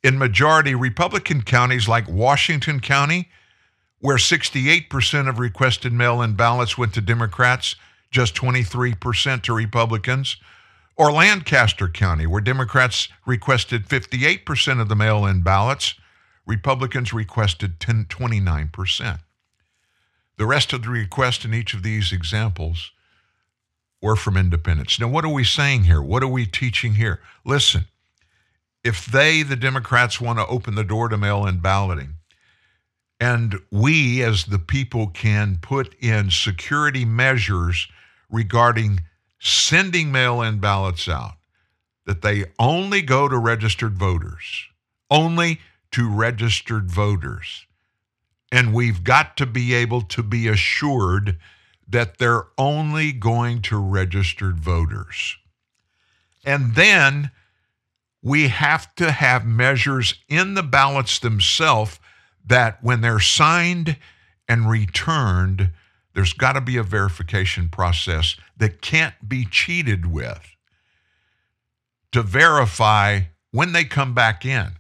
in 0.03 0.18
majority 0.18 0.75
Republican 0.75 1.42
counties 1.42 1.87
like 1.87 2.09
Washington 2.09 2.81
County, 2.81 3.29
where 4.01 4.16
68% 4.16 5.29
of 5.29 5.38
requested 5.38 5.92
mail 5.92 6.20
in 6.20 6.35
ballots 6.35 6.77
went 6.77 6.94
to 6.94 7.01
Democrats, 7.01 7.77
just 8.11 8.35
23% 8.35 9.42
to 9.42 9.53
Republicans, 9.53 10.37
or 10.97 11.12
Lancaster 11.12 11.87
County, 11.87 12.27
where 12.27 12.40
Democrats 12.40 13.09
requested 13.25 13.87
58% 13.87 14.81
of 14.81 14.88
the 14.88 14.97
mail 14.97 15.25
in 15.27 15.40
ballots, 15.42 15.94
Republicans 16.46 17.12
requested 17.12 17.80
10, 17.80 18.07
29%. 18.07 19.20
The 20.37 20.46
rest 20.46 20.72
of 20.72 20.83
the 20.83 20.90
requests 20.90 21.44
in 21.44 21.54
each 21.54 21.74
of 21.74 21.83
these 21.83 22.12
examples 22.12 22.90
were 24.02 24.16
from 24.16 24.37
independents. 24.37 25.00
Now, 25.00 25.09
what 25.09 25.24
are 25.24 25.33
we 25.33 25.44
saying 25.44 25.85
here? 25.85 26.02
What 26.02 26.22
are 26.22 26.28
we 26.28 26.44
teaching 26.44 26.94
here? 26.94 27.20
Listen, 27.44 27.87
if 28.83 29.07
they, 29.07 29.42
the 29.42 29.57
Democrats, 29.57 30.20
want 30.20 30.38
to 30.38 30.46
open 30.46 30.74
the 30.74 30.85
door 30.85 31.09
to 31.09 31.16
mail 31.16 31.46
in 31.46 31.61
balloting, 31.61 32.16
and 33.18 33.59
we 33.70 34.22
as 34.22 34.44
the 34.44 34.59
people 34.59 35.07
can 35.07 35.59
put 35.62 35.94
in 36.02 36.30
security 36.30 37.07
measures 37.07 37.88
regarding 38.30 39.00
sending 39.38 40.12
mail 40.12 40.42
in 40.42 40.59
ballots 40.59 41.09
out, 41.09 41.37
that 42.04 42.20
they 42.20 42.44
only 42.59 43.00
go 43.00 43.28
to 43.28 43.38
registered 43.38 43.96
voters, 43.96 44.66
only 45.11 45.61
to 45.94 46.09
registered 46.09 46.90
voters. 46.90 47.66
And 48.50 48.74
we've 48.74 49.04
got 49.04 49.37
to 49.37 49.46
be 49.46 49.72
able 49.74 50.00
to 50.02 50.24
be 50.24 50.48
assured 50.48 51.38
that 51.87 52.18
they're 52.18 52.46
only 52.59 53.12
going 53.12 53.62
to 53.62 53.76
registered 53.78 54.59
voters. 54.59 55.37
And 56.44 56.74
then 56.74 57.30
we 58.22 58.48
have 58.48 58.92
to 58.96 59.12
have 59.12 59.46
measures 59.46 60.14
in 60.28 60.54
the 60.54 60.64
ballots 60.64 61.20
themselves 61.20 62.00
that 62.44 62.83
when 62.83 63.00
they're 63.00 63.20
signed 63.20 63.96
and 64.48 64.68
returned, 64.68 65.70
there's 66.12 66.33
got 66.33 66.54
to 66.54 66.61
be 66.61 66.76
a 66.76 66.83
verification 66.83 67.68
process 67.68 68.35
that 68.57 68.83
can't 68.83 69.28
be 69.28 69.44
cheated 69.44 70.07
with 70.07 70.57
to 72.11 72.20
verify 72.22 73.20
when 73.52 73.72
they 73.72 73.85
come 73.85 74.12
back 74.12 74.44
in. 74.44 74.72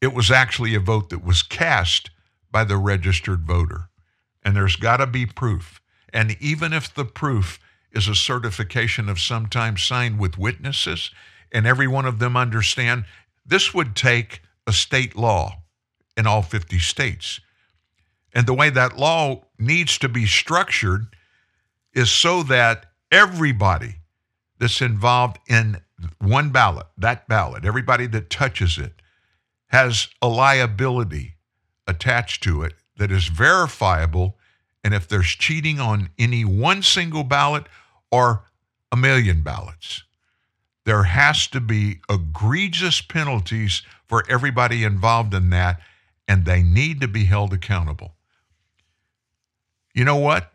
It 0.00 0.14
was 0.14 0.30
actually 0.30 0.74
a 0.74 0.80
vote 0.80 1.10
that 1.10 1.24
was 1.24 1.42
cast 1.42 2.10
by 2.50 2.64
the 2.64 2.76
registered 2.76 3.42
voter. 3.46 3.88
And 4.44 4.54
there's 4.56 4.76
got 4.76 4.98
to 4.98 5.06
be 5.06 5.26
proof. 5.26 5.80
And 6.12 6.36
even 6.40 6.72
if 6.72 6.92
the 6.94 7.04
proof 7.04 7.58
is 7.92 8.08
a 8.08 8.14
certification 8.14 9.08
of 9.08 9.18
some 9.18 9.46
time 9.46 9.76
signed 9.76 10.18
with 10.18 10.38
witnesses, 10.38 11.10
and 11.52 11.66
every 11.66 11.88
one 11.88 12.06
of 12.06 12.18
them 12.18 12.36
understand, 12.36 13.04
this 13.44 13.72
would 13.74 13.96
take 13.96 14.42
a 14.66 14.72
state 14.72 15.16
law 15.16 15.62
in 16.16 16.26
all 16.26 16.42
50 16.42 16.78
states. 16.78 17.40
And 18.34 18.46
the 18.46 18.54
way 18.54 18.70
that 18.70 18.98
law 18.98 19.42
needs 19.58 19.98
to 19.98 20.08
be 20.08 20.26
structured 20.26 21.06
is 21.94 22.10
so 22.10 22.42
that 22.44 22.86
everybody 23.10 23.96
that's 24.58 24.82
involved 24.82 25.38
in 25.48 25.80
one 26.20 26.50
ballot, 26.50 26.86
that 26.98 27.26
ballot, 27.28 27.64
everybody 27.64 28.06
that 28.08 28.30
touches 28.30 28.78
it, 28.78 28.92
has 29.68 30.08
a 30.20 30.28
liability 30.28 31.34
attached 31.86 32.42
to 32.42 32.62
it 32.62 32.74
that 32.96 33.10
is 33.10 33.28
verifiable. 33.28 34.36
And 34.84 34.94
if 34.94 35.08
there's 35.08 35.28
cheating 35.28 35.80
on 35.80 36.10
any 36.18 36.44
one 36.44 36.82
single 36.82 37.24
ballot 37.24 37.64
or 38.10 38.44
a 38.90 38.96
million 38.96 39.42
ballots, 39.42 40.02
there 40.84 41.04
has 41.04 41.46
to 41.48 41.60
be 41.60 42.00
egregious 42.08 43.00
penalties 43.00 43.82
for 44.06 44.24
everybody 44.28 44.84
involved 44.84 45.34
in 45.34 45.50
that, 45.50 45.80
and 46.26 46.44
they 46.44 46.62
need 46.62 47.00
to 47.02 47.08
be 47.08 47.24
held 47.24 47.52
accountable. 47.52 48.14
You 49.94 50.04
know 50.04 50.16
what? 50.16 50.52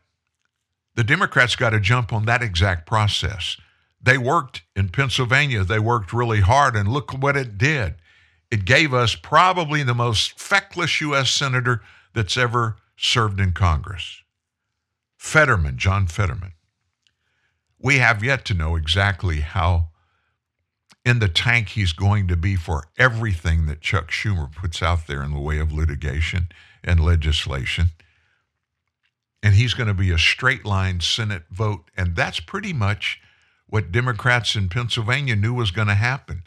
The 0.95 1.04
Democrats 1.04 1.56
got 1.56 1.71
to 1.71 1.80
jump 1.80 2.12
on 2.12 2.26
that 2.26 2.41
exact 2.41 2.88
process. 2.88 3.58
They 4.02 4.17
worked 4.17 4.63
in 4.76 4.89
Pennsylvania, 4.89 5.63
they 5.63 5.80
worked 5.80 6.13
really 6.13 6.41
hard, 6.41 6.76
and 6.76 6.89
look 6.89 7.12
what 7.12 7.38
it 7.38 7.58
did. 7.58 7.95
It 8.53 8.65
gave 8.65 8.93
us 8.93 9.15
probably 9.15 9.81
the 9.81 9.95
most 9.95 10.39
feckless 10.39 11.01
U.S. 11.01 11.31
senator 11.31 11.81
that's 12.13 12.37
ever 12.37 12.75
served 12.95 13.39
in 13.39 13.51
Congress 13.51 14.21
Fetterman, 15.17 15.79
John 15.79 16.05
Fetterman. 16.05 16.51
We 17.79 17.97
have 17.97 18.23
yet 18.23 18.45
to 18.45 18.53
know 18.53 18.75
exactly 18.75 19.39
how 19.39 19.89
in 21.03 21.17
the 21.17 21.27
tank 21.27 21.69
he's 21.69 21.93
going 21.93 22.27
to 22.27 22.37
be 22.37 22.55
for 22.55 22.83
everything 22.95 23.65
that 23.65 23.81
Chuck 23.81 24.11
Schumer 24.11 24.53
puts 24.53 24.83
out 24.83 25.07
there 25.07 25.23
in 25.23 25.33
the 25.33 25.39
way 25.39 25.57
of 25.57 25.73
litigation 25.73 26.49
and 26.83 26.99
legislation. 26.99 27.87
And 29.41 29.55
he's 29.55 29.73
going 29.73 29.87
to 29.87 29.95
be 29.95 30.11
a 30.11 30.19
straight 30.19 30.63
line 30.63 30.99
Senate 30.99 31.45
vote. 31.49 31.89
And 31.97 32.15
that's 32.15 32.39
pretty 32.39 32.71
much 32.71 33.19
what 33.65 33.91
Democrats 33.91 34.55
in 34.55 34.69
Pennsylvania 34.69 35.35
knew 35.35 35.55
was 35.55 35.71
going 35.71 35.87
to 35.87 35.95
happen 35.95 36.43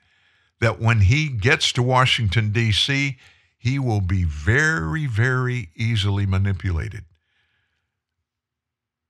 that 0.61 0.81
when 0.81 1.01
he 1.01 1.29
gets 1.29 1.73
to 1.73 1.83
Washington, 1.83 2.51
D.C., 2.53 3.17
he 3.59 3.79
will 3.79 4.01
be 4.01 4.25
very, 4.25 5.07
very 5.07 5.71
easily 5.77 6.27
manipulated 6.27 7.05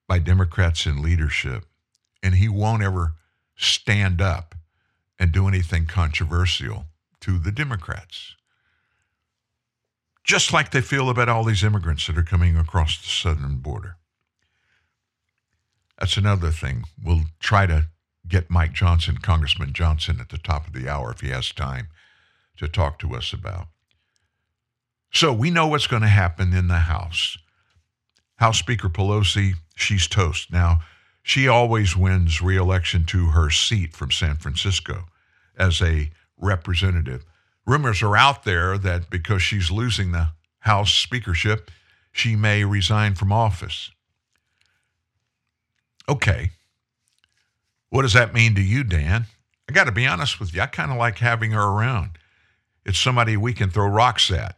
by 0.08 0.18
Democrats 0.18 0.86
in 0.86 1.02
leadership. 1.02 1.64
And 2.22 2.34
he 2.36 2.48
won't 2.48 2.82
ever 2.82 3.14
stand 3.56 4.20
up 4.20 4.54
and 5.18 5.32
do 5.32 5.46
anything 5.48 5.86
controversial 5.86 6.86
to 7.20 7.38
the 7.38 7.52
Democrats. 7.52 8.34
Just 10.24 10.52
like 10.52 10.70
they 10.70 10.80
feel 10.80 11.08
about 11.08 11.28
all 11.28 11.44
these 11.44 11.62
immigrants 11.62 12.06
that 12.06 12.18
are 12.18 12.22
coming 12.22 12.56
across 12.56 12.98
the 13.00 13.06
southern 13.06 13.58
border. 13.58 13.96
That's 15.98 16.16
another 16.16 16.50
thing. 16.50 16.84
We'll 17.02 17.24
try 17.40 17.66
to 17.66 17.86
get 18.28 18.50
Mike 18.50 18.72
Johnson, 18.72 19.18
Congressman 19.18 19.72
Johnson, 19.72 20.18
at 20.20 20.28
the 20.30 20.38
top 20.38 20.66
of 20.66 20.72
the 20.72 20.88
hour 20.88 21.10
if 21.12 21.20
he 21.20 21.28
has 21.28 21.52
time 21.52 21.88
to 22.56 22.68
talk 22.68 22.98
to 22.98 23.14
us 23.14 23.32
about. 23.32 23.68
So 25.12 25.32
we 25.32 25.50
know 25.50 25.66
what's 25.66 25.86
going 25.86 26.02
to 26.02 26.08
happen 26.08 26.52
in 26.52 26.68
the 26.68 26.80
House. 26.80 27.38
House 28.36 28.58
Speaker 28.58 28.88
Pelosi, 28.88 29.54
she's 29.74 30.06
toast. 30.06 30.52
Now, 30.52 30.80
she 31.22 31.48
always 31.48 31.96
wins 31.96 32.42
reelection 32.42 33.04
to 33.06 33.28
her 33.28 33.50
seat 33.50 33.94
from 33.94 34.10
San 34.10 34.36
Francisco 34.36 35.06
as 35.58 35.80
a 35.80 36.10
representative. 36.36 37.24
Rumors 37.66 38.02
are 38.02 38.16
out 38.16 38.44
there 38.44 38.78
that 38.78 39.10
because 39.10 39.42
she's 39.42 39.70
losing 39.70 40.12
the 40.12 40.28
House 40.60 40.92
speakership, 40.92 41.70
she 42.12 42.36
may 42.36 42.64
resign 42.64 43.14
from 43.14 43.32
office. 43.32 43.90
Okay, 46.08 46.50
what 47.90 48.02
does 48.02 48.14
that 48.14 48.34
mean 48.34 48.54
to 48.54 48.62
you, 48.62 48.84
Dan? 48.84 49.26
I 49.68 49.72
got 49.72 49.84
to 49.84 49.92
be 49.92 50.06
honest 50.06 50.38
with 50.38 50.54
you. 50.54 50.60
I 50.60 50.66
kind 50.66 50.90
of 50.90 50.96
like 50.96 51.18
having 51.18 51.52
her 51.52 51.62
around. 51.62 52.18
It's 52.84 52.98
somebody 52.98 53.36
we 53.36 53.52
can 53.52 53.70
throw 53.70 53.86
rocks 53.86 54.30
at. 54.30 54.56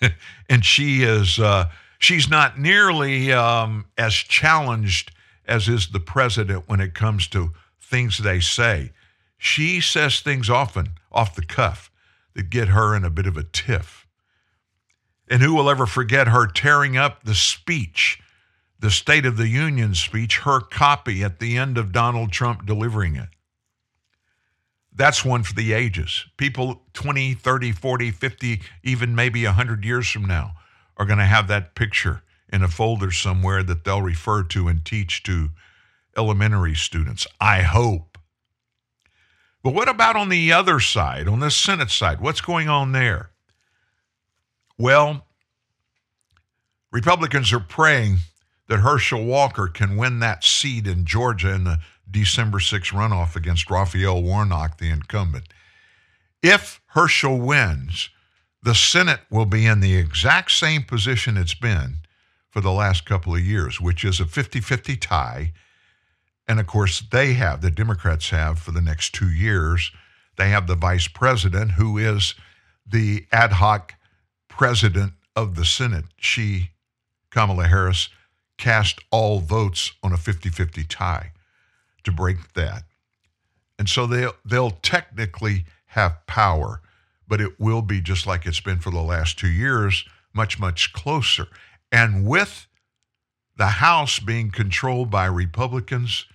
and 0.48 0.64
she 0.64 1.02
is, 1.02 1.38
uh, 1.38 1.68
she's 1.98 2.28
not 2.28 2.58
nearly 2.58 3.32
um, 3.32 3.86
as 3.98 4.14
challenged 4.14 5.12
as 5.46 5.68
is 5.68 5.88
the 5.88 6.00
president 6.00 6.68
when 6.68 6.80
it 6.80 6.94
comes 6.94 7.26
to 7.28 7.52
things 7.80 8.18
they 8.18 8.40
say. 8.40 8.92
She 9.36 9.80
says 9.80 10.20
things 10.20 10.48
often 10.48 10.90
off 11.10 11.34
the 11.34 11.44
cuff 11.44 11.90
that 12.34 12.50
get 12.50 12.68
her 12.68 12.94
in 12.94 13.04
a 13.04 13.10
bit 13.10 13.26
of 13.26 13.36
a 13.36 13.42
tiff. 13.42 14.06
And 15.28 15.42
who 15.42 15.54
will 15.54 15.68
ever 15.68 15.86
forget 15.86 16.28
her 16.28 16.46
tearing 16.46 16.96
up 16.96 17.24
the 17.24 17.34
speech 17.34 18.20
the 18.80 18.90
State 18.90 19.26
of 19.26 19.36
the 19.36 19.48
Union 19.48 19.94
speech, 19.94 20.38
her 20.38 20.60
copy 20.60 21.22
at 21.22 21.38
the 21.38 21.56
end 21.56 21.76
of 21.76 21.92
Donald 21.92 22.32
Trump 22.32 22.66
delivering 22.66 23.14
it. 23.14 23.28
That's 24.92 25.24
one 25.24 25.42
for 25.42 25.54
the 25.54 25.72
ages. 25.72 26.24
People 26.36 26.82
20, 26.94 27.34
30, 27.34 27.72
40, 27.72 28.10
50, 28.10 28.62
even 28.82 29.14
maybe 29.14 29.44
100 29.44 29.84
years 29.84 30.10
from 30.10 30.24
now 30.24 30.54
are 30.96 31.06
going 31.06 31.18
to 31.18 31.24
have 31.24 31.46
that 31.48 31.74
picture 31.74 32.22
in 32.52 32.62
a 32.62 32.68
folder 32.68 33.10
somewhere 33.10 33.62
that 33.62 33.84
they'll 33.84 34.02
refer 34.02 34.42
to 34.42 34.66
and 34.66 34.84
teach 34.84 35.22
to 35.22 35.50
elementary 36.16 36.74
students. 36.74 37.26
I 37.40 37.62
hope. 37.62 38.18
But 39.62 39.74
what 39.74 39.88
about 39.88 40.16
on 40.16 40.30
the 40.30 40.52
other 40.52 40.80
side, 40.80 41.28
on 41.28 41.40
the 41.40 41.50
Senate 41.50 41.90
side? 41.90 42.20
What's 42.20 42.40
going 42.40 42.68
on 42.68 42.92
there? 42.92 43.30
Well, 44.78 45.26
Republicans 46.90 47.52
are 47.52 47.60
praying 47.60 48.18
that 48.70 48.78
Herschel 48.78 49.24
Walker 49.24 49.66
can 49.66 49.96
win 49.96 50.20
that 50.20 50.44
seat 50.44 50.86
in 50.86 51.04
Georgia 51.04 51.52
in 51.52 51.64
the 51.64 51.80
December 52.08 52.60
6 52.60 52.90
runoff 52.90 53.34
against 53.34 53.68
Raphael 53.68 54.22
Warnock, 54.22 54.78
the 54.78 54.90
incumbent. 54.90 55.48
If 56.40 56.80
Herschel 56.86 57.40
wins, 57.40 58.10
the 58.62 58.76
Senate 58.76 59.22
will 59.28 59.44
be 59.44 59.66
in 59.66 59.80
the 59.80 59.96
exact 59.96 60.52
same 60.52 60.84
position 60.84 61.36
it's 61.36 61.52
been 61.52 61.96
for 62.48 62.60
the 62.60 62.70
last 62.70 63.04
couple 63.04 63.34
of 63.34 63.40
years, 63.40 63.80
which 63.80 64.04
is 64.04 64.20
a 64.20 64.24
50 64.24 64.60
50 64.60 64.96
tie. 64.96 65.52
And 66.46 66.60
of 66.60 66.68
course, 66.68 67.00
they 67.00 67.32
have, 67.32 67.62
the 67.62 67.72
Democrats 67.72 68.30
have 68.30 68.60
for 68.60 68.70
the 68.70 68.80
next 68.80 69.12
two 69.12 69.30
years, 69.30 69.90
they 70.36 70.50
have 70.50 70.68
the 70.68 70.76
vice 70.76 71.08
president 71.08 71.72
who 71.72 71.98
is 71.98 72.36
the 72.86 73.26
ad 73.32 73.54
hoc 73.54 73.94
president 74.46 75.14
of 75.34 75.56
the 75.56 75.64
Senate. 75.64 76.04
She, 76.18 76.70
Kamala 77.30 77.66
Harris, 77.66 78.10
cast 78.60 79.00
all 79.10 79.40
votes 79.40 79.92
on 80.02 80.12
a 80.12 80.16
50 80.16 80.50
50 80.50 80.84
tie 80.84 81.32
to 82.04 82.12
break 82.12 82.52
that. 82.52 82.84
And 83.78 83.88
so 83.88 84.06
they'll, 84.06 84.34
they'll 84.44 84.70
technically 84.70 85.64
have 85.86 86.24
power, 86.26 86.82
but 87.26 87.40
it 87.40 87.58
will 87.58 87.82
be 87.82 88.00
just 88.00 88.26
like 88.26 88.46
it's 88.46 88.60
been 88.60 88.78
for 88.78 88.90
the 88.90 89.02
last 89.02 89.38
two 89.38 89.48
years, 89.48 90.04
much, 90.34 90.60
much 90.60 90.92
closer. 90.92 91.46
And 91.90 92.26
with 92.26 92.68
the 93.56 93.66
House 93.66 94.18
being 94.18 94.50
controlled 94.50 95.10
by 95.10 95.26
Republicans, 95.26 96.26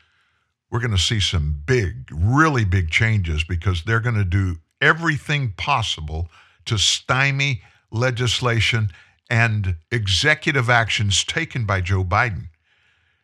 we're 0.70 0.80
going 0.80 0.92
to 0.92 0.98
see 0.98 1.20
some 1.20 1.62
big, 1.66 2.10
really 2.12 2.66
big 2.66 2.90
changes 2.90 3.44
because 3.44 3.84
they're 3.84 4.00
going 4.00 4.16
to 4.16 4.26
do 4.26 4.58
everything 4.82 5.54
possible 5.56 6.30
to 6.66 6.78
stymie 6.78 7.62
legislation 7.92 8.90
and 9.30 9.76
executive 9.92 10.70
actions 10.70 11.24
taken 11.24 11.66
by 11.66 11.82
Joe 11.82 12.04
Biden. 12.04 12.50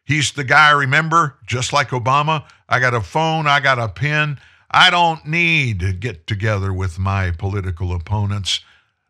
He's 0.04 0.32
the 0.32 0.44
guy, 0.44 0.70
I 0.70 0.72
remember, 0.72 1.38
just 1.46 1.72
like 1.72 1.90
Obama. 1.90 2.46
I 2.68 2.80
got 2.80 2.94
a 2.94 3.02
phone, 3.02 3.48
I 3.48 3.60
got 3.60 3.80
a 3.80 3.88
pen. 3.88 4.40
I 4.70 4.90
don't 4.90 5.26
need 5.26 5.80
to 5.82 5.94
get 5.94 6.28
together 6.28 6.74
with 6.74 6.98
my 6.98 7.32
political 7.32 7.94
opponents. 7.94 8.62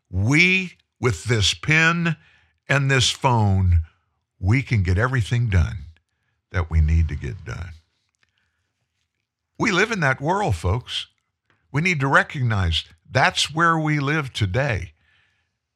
We, 0.09 0.73
with 0.99 1.25
this 1.25 1.53
pen 1.53 2.17
and 2.67 2.89
this 2.89 3.09
phone, 3.09 3.81
we 4.39 4.63
can 4.63 4.83
get 4.83 4.97
everything 4.97 5.49
done 5.49 5.77
that 6.51 6.69
we 6.69 6.81
need 6.81 7.07
to 7.07 7.15
get 7.15 7.45
done. 7.45 7.69
We 9.57 9.71
live 9.71 9.91
in 9.91 9.99
that 9.99 10.19
world, 10.19 10.55
folks. 10.55 11.07
We 11.71 11.81
need 11.81 11.99
to 11.99 12.07
recognize 12.07 12.83
that's 13.09 13.53
where 13.53 13.77
we 13.77 13.99
live 13.99 14.33
today. 14.33 14.93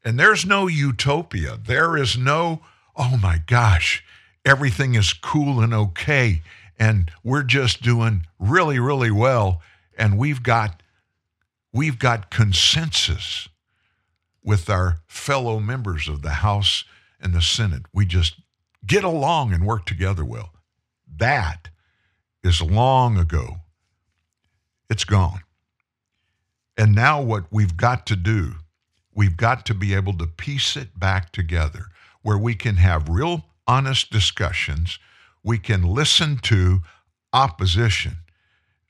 And 0.05 0.19
there's 0.19 0.45
no 0.45 0.67
utopia. 0.67 1.57
There 1.57 1.97
is 1.97 2.15
no, 2.15 2.61
oh 2.95 3.17
my 3.17 3.41
gosh, 3.47 4.03
everything 4.45 4.93
is 4.93 5.11
cool 5.13 5.59
and 5.59 5.73
okay. 5.73 6.43
And 6.77 7.11
we're 7.23 7.43
just 7.43 7.81
doing 7.81 8.27
really, 8.37 8.77
really 8.77 9.09
well. 9.09 9.61
And 9.97 10.19
we've 10.19 10.43
got 10.43 10.83
we've 11.73 11.97
got 11.97 12.29
consensus 12.29 13.49
with 14.43 14.69
our 14.69 14.99
fellow 15.07 15.59
members 15.59 16.07
of 16.07 16.21
the 16.21 16.29
House 16.29 16.85
and 17.19 17.33
the 17.33 17.41
Senate. 17.41 17.83
We 17.91 18.05
just 18.05 18.35
get 18.85 19.03
along 19.03 19.51
and 19.51 19.65
work 19.65 19.85
together 19.85 20.23
well. 20.23 20.51
That 21.17 21.69
is 22.43 22.61
long 22.61 23.17
ago. 23.17 23.57
It's 24.89 25.03
gone. 25.03 25.39
And 26.77 26.93
now, 26.93 27.21
what 27.21 27.45
we've 27.51 27.75
got 27.75 28.05
to 28.07 28.15
do 28.15 28.55
We've 29.15 29.37
got 29.37 29.65
to 29.67 29.73
be 29.73 29.93
able 29.93 30.13
to 30.17 30.27
piece 30.27 30.75
it 30.75 30.99
back 30.99 31.31
together 31.31 31.87
where 32.21 32.37
we 32.37 32.53
can 32.53 32.75
have 32.75 33.07
real 33.07 33.45
honest 33.67 34.11
discussions. 34.11 34.99
We 35.43 35.57
can 35.57 35.83
listen 35.83 36.37
to 36.43 36.81
opposition, 37.31 38.17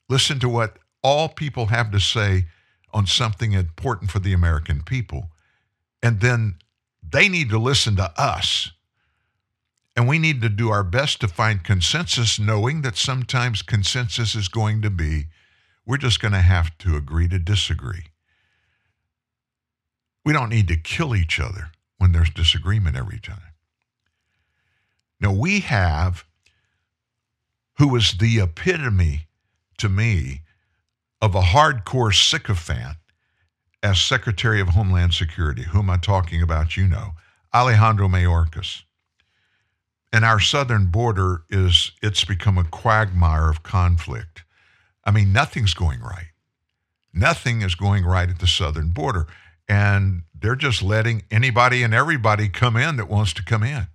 listen 0.09 0.39
to 0.39 0.49
what 0.49 0.77
all 1.03 1.29
people 1.29 1.67
have 1.67 1.91
to 1.91 1.99
say 1.99 2.45
on 2.93 3.05
something 3.05 3.53
important 3.53 4.09
for 4.09 4.19
the 4.19 4.33
American 4.33 4.81
people. 4.81 5.29
And 6.01 6.21
then 6.21 6.55
they 7.07 7.29
need 7.29 7.49
to 7.49 7.59
listen 7.59 7.95
to 7.97 8.11
us. 8.19 8.71
And 9.95 10.07
we 10.07 10.17
need 10.17 10.41
to 10.41 10.49
do 10.49 10.69
our 10.69 10.83
best 10.83 11.21
to 11.21 11.27
find 11.27 11.63
consensus, 11.63 12.39
knowing 12.39 12.81
that 12.81 12.97
sometimes 12.97 13.61
consensus 13.61 14.35
is 14.35 14.47
going 14.47 14.81
to 14.81 14.89
be 14.89 15.27
we're 15.85 15.97
just 15.97 16.19
going 16.19 16.31
to 16.31 16.41
have 16.41 16.75
to 16.79 16.95
agree 16.95 17.27
to 17.27 17.37
disagree. 17.37 18.05
We 20.25 20.33
don't 20.33 20.49
need 20.49 20.67
to 20.69 20.77
kill 20.77 21.15
each 21.15 21.39
other 21.39 21.69
when 21.97 22.11
there's 22.11 22.31
disagreement 22.31 22.97
every 22.97 23.19
time. 23.19 23.53
Now, 25.21 25.31
we 25.31 25.61
have 25.61 26.25
who 27.77 27.87
was 27.89 28.17
the 28.17 28.39
epitome 28.39 29.27
to 29.77 29.89
me 29.89 30.41
of 31.21 31.35
a 31.35 31.41
hardcore 31.41 32.13
sycophant 32.13 32.97
as 33.83 34.01
Secretary 34.01 34.59
of 34.59 34.69
Homeland 34.69 35.13
Security. 35.13 35.63
Who 35.63 35.79
am 35.79 35.89
I 35.89 35.97
talking 35.97 36.41
about? 36.41 36.75
You 36.75 36.87
know, 36.87 37.11
Alejandro 37.53 38.07
Mayorkas. 38.07 38.83
And 40.11 40.23
our 40.23 40.39
southern 40.39 40.87
border 40.87 41.43
is, 41.49 41.91
it's 42.01 42.23
become 42.23 42.57
a 42.57 42.63
quagmire 42.63 43.49
of 43.49 43.63
conflict. 43.63 44.43
I 45.03 45.11
mean, 45.11 45.33
nothing's 45.33 45.73
going 45.73 45.99
right. 45.99 46.31
Nothing 47.13 47.61
is 47.61 47.75
going 47.75 48.05
right 48.05 48.29
at 48.29 48.39
the 48.39 48.47
southern 48.47 48.89
border 48.89 49.27
and 49.67 50.23
they're 50.33 50.55
just 50.55 50.81
letting 50.81 51.23
anybody 51.31 51.83
and 51.83 51.93
everybody 51.93 52.49
come 52.49 52.75
in 52.77 52.97
that 52.97 53.09
wants 53.09 53.33
to 53.33 53.43
come 53.43 53.63
in. 53.63 53.87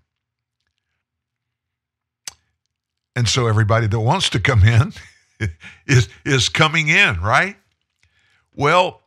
And 3.14 3.28
so 3.28 3.46
everybody 3.46 3.86
that 3.86 4.00
wants 4.00 4.30
to 4.30 4.40
come 4.40 4.62
in 4.64 4.92
is 5.86 6.08
is 6.24 6.48
coming 6.48 6.88
in, 6.88 7.20
right? 7.20 7.56
Well, 8.54 9.02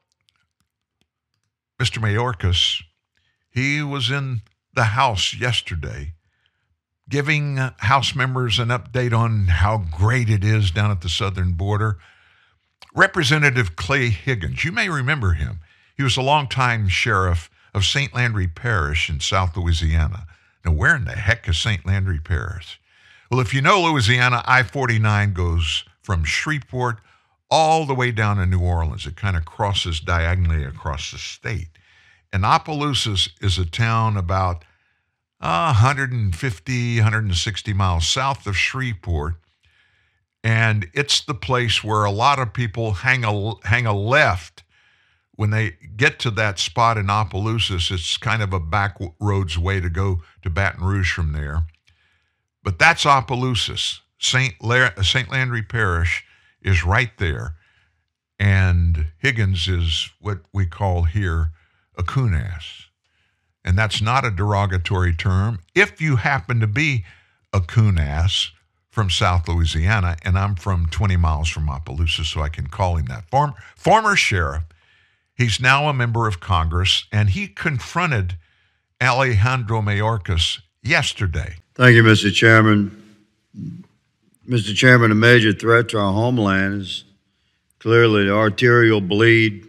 Mr. 1.82 2.00
Mayorkas, 2.00 2.84
he 3.50 3.82
was 3.82 4.12
in 4.12 4.42
the 4.74 4.84
House 4.84 5.34
yesterday 5.34 6.14
giving 7.10 7.58
House 7.58 8.16
members 8.16 8.60
an 8.60 8.70
update 8.70 9.14
on 9.18 9.48
how 9.48 9.78
great 9.78 10.30
it 10.30 10.44
is 10.44 10.72
down 10.72 10.92
at 10.92 11.02
the 11.02 11.10
southern 11.10 11.54
border. 11.54 11.98
Representative 12.96 13.76
Clay 13.76 14.10
Higgins, 14.10 14.64
you 14.64 14.72
may 14.72 14.90
remember 14.90 15.34
him. 15.34 15.60
He 15.96 16.04
was 16.04 16.18
a 16.18 16.22
longtime 16.22 16.88
sheriff 16.88 17.50
of 17.74 17.86
St. 17.86 18.14
Landry 18.14 18.48
Parish 18.48 19.10
in 19.10 19.20
South 19.20 19.56
Louisiana. 19.56 20.26
Now, 20.66 20.72
where 20.72 20.96
in 20.96 21.06
the 21.06 21.12
heck 21.12 21.48
is 21.48 21.58
St. 21.58 21.86
Landry 21.86 22.20
Parish? 22.20 22.80
Well, 23.30 23.40
if 23.40 23.54
you 23.54 23.62
know 23.62 23.82
Louisiana, 23.82 24.44
I 24.46 24.64
49 24.64 25.34
goes 25.34 25.84
from 26.02 26.24
Shreveport 26.24 26.98
all 27.50 27.86
the 27.86 27.94
way 27.94 28.12
down 28.12 28.38
to 28.38 28.46
New 28.46 28.60
Orleans. 28.60 29.06
It 29.06 29.16
kind 29.16 29.38
of 29.38 29.46
crosses 29.46 30.00
diagonally 30.00 30.64
across 30.64 31.12
the 31.12 31.18
state. 31.18 31.70
And 32.32 32.46
Opelousas 32.46 33.30
is 33.42 33.60
a 33.60 33.66
town 33.66 34.18
about 34.18 34.66
uh, 35.40 35.74
150, 35.74 36.98
160 36.98 37.74
miles 37.74 38.08
south 38.08 38.48
of 38.48 38.58
Shreveport. 38.58 39.36
And 40.44 40.88
it's 40.94 41.22
the 41.22 41.36
place 41.36 41.84
where 41.84 42.06
a 42.06 42.12
lot 42.12 42.40
of 42.40 42.54
people 42.54 42.94
hang 42.94 43.24
a, 43.24 43.54
hang 43.68 43.86
a 43.86 43.94
left 43.94 44.63
when 45.36 45.50
they 45.50 45.78
get 45.96 46.20
to 46.20 46.32
that 46.32 46.60
spot 46.60 46.98
in 46.98 47.10
Opelousas, 47.10 47.92
it's 47.92 48.18
kind 48.18 48.42
of 48.42 48.54
a 48.54 48.60
back 48.60 48.98
roads 49.20 49.58
way 49.58 49.80
to 49.80 49.90
go 49.90 50.22
to 50.44 50.50
Baton 50.50 50.84
Rouge 50.84 51.12
from 51.12 51.34
there. 51.34 51.64
But 52.64 52.80
that's 52.80 53.06
Opelousas. 53.06 54.02
St. 54.20 54.54
La- 54.62 54.92
uh, 54.98 55.04
St. 55.04 55.30
Landry 55.32 55.64
Parish 55.64 56.24
is 56.62 56.86
right 56.86 57.12
there. 57.18 57.56
And 58.40 59.08
Higgins 59.18 59.68
is 59.68 60.10
what 60.20 60.40
we 60.54 60.66
call 60.66 61.04
here 61.04 61.52
a 61.98 62.04
coonass. 62.04 62.86
And 63.66 63.78
that's 63.78 64.02
not 64.02 64.26
a 64.26 64.32
derogatory 64.32 65.14
term. 65.14 65.60
If 65.74 66.02
you 66.02 66.18
happen 66.18 66.60
to 66.60 66.68
be 66.68 67.06
a 67.52 67.60
coonass 67.60 68.50
from 68.90 69.10
South 69.10 69.48
Louisiana, 69.48 70.18
and 70.24 70.38
I'm 70.38 70.56
from 70.56 70.88
20 70.88 71.18
miles 71.18 71.50
from 71.50 71.70
Opelousas, 71.70 72.28
so 72.28 72.42
I 72.42 72.50
can 72.50 72.68
call 72.68 72.98
him 72.98 73.06
that. 73.06 73.30
Form, 73.30 73.54
former 73.76 74.16
sheriff 74.16 74.64
He's 75.36 75.60
now 75.60 75.90
a 75.90 75.94
member 75.94 76.28
of 76.28 76.40
Congress, 76.40 77.06
and 77.12 77.30
he 77.30 77.48
confronted 77.48 78.38
Alejandro 79.02 79.82
Mayorkas 79.82 80.60
yesterday. 80.84 81.56
Thank 81.74 81.96
you, 81.96 82.04
Mr. 82.04 82.32
Chairman. 82.32 83.00
Mr. 84.48 84.76
Chairman, 84.76 85.12
a 85.12 85.16
major 85.16 85.54
threat 85.54 85.90
to 85.90 85.98
our 86.00 86.14
homeland 86.14 86.82
is 86.82 87.04
clearly 87.80 88.26
the 88.26 88.34
arterial 88.34 89.02
bleed 89.02 89.68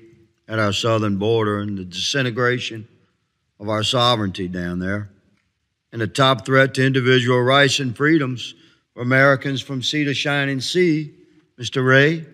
at 0.49 0.59
our 0.59 0.73
southern 0.73 1.17
border 1.17 1.61
and 1.61 1.79
the 1.79 1.85
disintegration 1.85 2.87
of 3.59 3.69
our 3.69 3.83
sovereignty 3.83 4.49
down 4.49 4.81
there. 4.81 5.09
And 5.93 6.01
the 6.01 6.07
top 6.07 6.45
threat 6.45 6.75
to 6.75 6.85
individual 6.85 7.41
rights 7.41 7.79
and 7.79 7.97
freedoms 7.97 8.55
for 8.93 9.03
Americans 9.03 9.62
from 9.62 9.83
sea 9.83 10.05
to 10.05 10.12
shining 10.12 10.61
sea, 10.61 11.15
Mr. 11.59 11.87
Wray, 11.87 12.27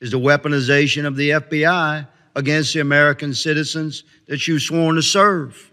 is 0.00 0.12
the 0.12 0.18
weaponization 0.18 1.04
of 1.04 1.16
the 1.16 1.30
FBI 1.30 2.06
against 2.40 2.72
the 2.74 2.80
American 2.80 3.34
citizens 3.34 4.02
that 4.26 4.48
you've 4.48 4.62
sworn 4.62 4.96
to 4.96 5.02
serve. 5.02 5.70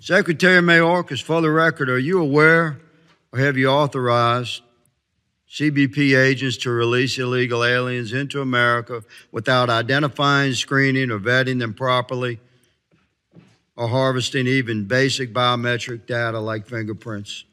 Secretary 0.00 0.62
Mayorkas, 0.62 1.22
for 1.22 1.40
the 1.40 1.50
record, 1.50 1.90
are 1.90 1.98
you 1.98 2.20
aware 2.20 2.78
or 3.32 3.38
have 3.40 3.56
you 3.56 3.68
authorized 3.68 4.62
CBP 5.50 6.16
agents 6.16 6.56
to 6.58 6.70
release 6.70 7.18
illegal 7.18 7.64
aliens 7.64 8.12
into 8.12 8.40
America 8.40 9.02
without 9.32 9.68
identifying, 9.68 10.52
screening, 10.52 11.10
or 11.10 11.18
vetting 11.18 11.58
them 11.58 11.74
properly, 11.74 12.38
or 13.76 13.88
harvesting 13.88 14.46
even 14.46 14.84
basic 14.84 15.32
biometric 15.32 16.06
data 16.06 16.38
like 16.38 16.66
fingerprints? 16.66 17.44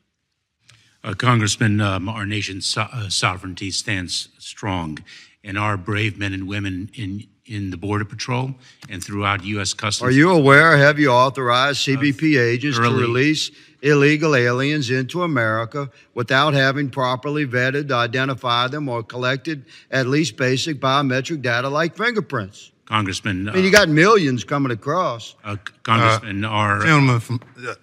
Uh, 1.04 1.14
Congressman, 1.14 1.82
um, 1.82 2.08
our 2.08 2.26
nation's 2.26 2.68
so- 2.68 2.82
uh, 2.82 3.10
sovereignty 3.10 3.72
stands 3.72 4.30
strong, 4.38 5.00
and 5.44 5.58
our 5.58 5.78
brave 5.78 6.18
men 6.18 6.34
and 6.34 6.48
women 6.48 6.89
in 6.94 7.28
in 7.46 7.70
the 7.70 7.78
Border 7.78 8.06
Patrol 8.06 8.56
and 8.89 9.04
throughout 9.04 9.44
U.S. 9.44 9.74
Customs. 9.74 10.08
Are 10.08 10.12
you 10.12 10.32
aware? 10.32 10.78
Have 10.78 11.00
you 11.00 11.10
authorized 11.10 11.86
CBP 11.86 12.39
agents 12.39 12.78
to 12.78 12.84
release 12.84 13.52
illegal 13.82 14.36
aliens 14.36 14.89
into 14.89 15.24
America 15.24 15.89
without 16.14 16.54
having 16.54 16.89
properly 16.89 17.46
vetted, 17.46 17.92
identified 17.92 18.72
them, 18.72 18.88
or 18.88 19.04
collected 19.04 19.66
at 19.89 20.08
least 20.08 20.38
basic 20.38 20.80
biometric 20.80 21.42
data 21.42 21.68
like 21.68 21.98
fingerprints? 21.98 22.72
Congressman? 22.86 23.50
I 23.50 23.54
mean, 23.54 23.64
you 23.66 23.72
got 23.72 23.89
millions 23.89 24.44
coming 24.44 24.72
across. 24.72 25.36
uh, 25.44 25.56
Congressman, 25.84 26.46
our 26.46 26.82
Gentleman 26.82 27.20
from, 27.20 27.42
uh, 27.66 27.74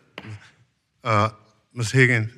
uh, 1.03 1.31
Ms. 1.75 1.91
Higgins, 1.91 2.31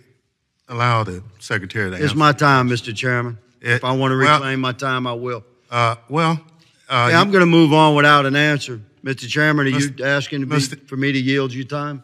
allow 0.68 1.04
the 1.04 1.22
secretary 1.38 1.90
to 1.90 1.96
answer. 1.96 2.04
It's 2.04 2.12
answer. 2.12 2.18
my 2.18 2.32
time, 2.32 2.68
Mr. 2.68 2.94
Chairman. 2.94 3.38
It- 3.60 3.72
if 3.72 3.84
I 3.84 3.92
want 3.92 4.12
to 4.12 4.18
well- 4.18 4.34
reclaim 4.34 4.60
my 4.60 4.72
time, 4.72 5.06
I 5.06 5.12
will. 5.12 5.44
Uh, 5.70 5.96
well, 6.08 6.40
uh, 6.88 7.08
Yeah, 7.10 7.20
I'm 7.20 7.30
going 7.30 7.40
to 7.40 7.46
move 7.46 7.72
on 7.72 7.94
without 7.94 8.26
an 8.26 8.36
answer. 8.36 8.80
Mr. 9.04 9.28
Chairman, 9.28 9.66
are 9.66 9.78
you 9.78 9.94
asking 10.04 10.40
to 10.40 10.46
be, 10.46 10.60
for 10.60 10.96
me 10.96 11.12
to 11.12 11.18
yield 11.18 11.52
you 11.52 11.64
time? 11.64 12.02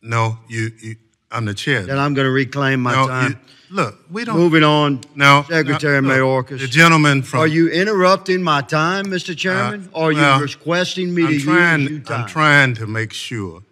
no, 0.00 0.38
you, 0.48 0.70
you, 0.80 0.96
I'm 1.30 1.44
the 1.44 1.54
chair. 1.54 1.82
Then 1.82 1.98
I'm 1.98 2.14
going 2.14 2.24
to 2.26 2.30
reclaim 2.30 2.80
my 2.80 2.92
No, 2.94 3.06
time. 3.08 3.30
you- 3.32 3.74
look, 3.76 3.98
we 4.10 4.24
don't. 4.24 4.36
Moving 4.38 4.62
on, 4.64 5.00
No, 5.14 5.44
Secretary 5.48 6.00
no, 6.00 6.08
look, 6.08 6.46
Mayorkas. 6.48 6.60
The 6.60 6.68
gentleman 6.68 7.22
from. 7.22 7.40
Are 7.40 7.46
you 7.46 7.68
interrupting 7.68 8.42
my 8.42 8.62
time, 8.62 9.06
Mr. 9.06 9.36
Chairman? 9.36 9.90
or 9.92 10.08
are 10.08 10.12
you 10.12 10.18
well, 10.20 10.40
requesting 10.40 11.12
me 11.14 11.22
to 11.26 11.34
I'm 11.34 11.40
trying, 11.40 11.80
use 11.82 11.90
you 11.90 12.00
time? 12.00 12.22
I'm 12.22 12.28
trying 12.28 12.74
to 12.74 12.86
make 12.86 13.12
sure 13.12 13.62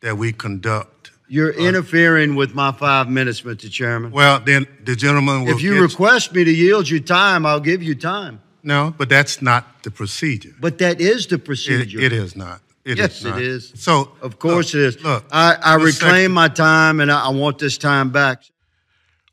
that 0.00 0.16
we 0.18 0.32
conduct. 0.32 0.95
You're 1.28 1.50
interfering 1.50 2.36
with 2.36 2.54
my 2.54 2.70
five 2.72 3.08
minutes, 3.08 3.42
Mr. 3.42 3.70
Chairman. 3.70 4.12
Well, 4.12 4.38
then 4.40 4.66
the 4.84 4.94
gentleman 4.94 5.44
will. 5.44 5.52
if 5.56 5.62
you 5.62 5.74
get- 5.74 5.80
request 5.80 6.32
me 6.32 6.44
to 6.44 6.50
yield 6.52 6.88
you 6.88 7.00
time, 7.00 7.44
I'll 7.44 7.60
give 7.60 7.82
you 7.82 7.94
time. 7.96 8.40
no, 8.62 8.94
but 8.96 9.08
that's 9.08 9.42
not 9.42 9.82
the 9.82 9.90
procedure. 9.90 10.54
But 10.60 10.78
that 10.78 11.00
is 11.00 11.26
the 11.26 11.34
It, 11.36 11.44
procedure. 11.44 12.00
it 12.00 12.12
is 12.12 12.36
not. 12.36 12.60
It 12.84 12.98
yes, 12.98 13.18
is 13.18 13.24
not. 13.24 13.38
it 13.38 13.44
is. 13.44 13.72
So, 13.74 14.12
Of 14.22 14.38
course 14.38 14.72
look, 14.72 14.80
it 14.82 14.86
is. 14.86 15.02
Look, 15.02 15.24
I, 15.32 15.56
I 15.60 15.76
Mr. 15.76 15.84
reclaim 15.84 15.92
Secretary- 15.92 16.28
my 16.28 16.48
time 16.48 17.00
and 17.00 17.10
I, 17.10 17.26
I 17.26 17.28
want 17.30 17.58
this 17.58 17.76
time 17.78 18.10
back. 18.10 18.44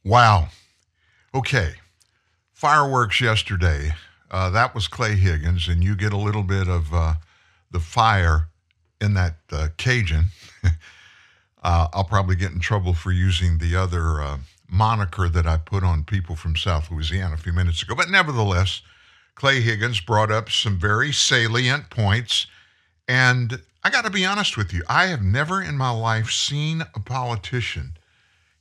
Wow. 0.03 0.47
Okay. 1.35 1.73
Fireworks 2.53 3.21
yesterday. 3.21 3.93
Uh, 4.31 4.49
that 4.49 4.73
was 4.73 4.87
Clay 4.87 5.15
Higgins, 5.15 5.67
and 5.67 5.83
you 5.83 5.95
get 5.95 6.11
a 6.13 6.17
little 6.17 6.41
bit 6.43 6.67
of 6.67 6.91
uh, 6.91 7.13
the 7.69 7.79
fire 7.79 8.47
in 8.99 9.13
that 9.13 9.35
uh, 9.51 9.67
Cajun. 9.77 10.25
uh, 11.63 11.87
I'll 11.93 12.03
probably 12.03 12.35
get 12.35 12.51
in 12.51 12.59
trouble 12.59 12.93
for 12.93 13.11
using 13.11 13.57
the 13.57 13.75
other 13.75 14.21
uh, 14.21 14.37
moniker 14.69 15.29
that 15.29 15.47
I 15.47 15.57
put 15.57 15.83
on 15.83 16.03
people 16.03 16.35
from 16.35 16.55
South 16.55 16.91
Louisiana 16.91 17.35
a 17.35 17.37
few 17.37 17.53
minutes 17.53 17.81
ago. 17.81 17.95
But 17.95 18.09
nevertheless, 18.09 18.81
Clay 19.35 19.61
Higgins 19.61 20.01
brought 20.01 20.31
up 20.31 20.49
some 20.49 20.77
very 20.77 21.11
salient 21.13 21.89
points. 21.89 22.47
And 23.07 23.61
I 23.83 23.89
got 23.89 24.03
to 24.05 24.11
be 24.11 24.25
honest 24.25 24.57
with 24.57 24.73
you, 24.73 24.83
I 24.87 25.07
have 25.07 25.21
never 25.21 25.61
in 25.61 25.77
my 25.77 25.89
life 25.89 26.31
seen 26.31 26.81
a 26.81 26.99
politician 26.99 27.97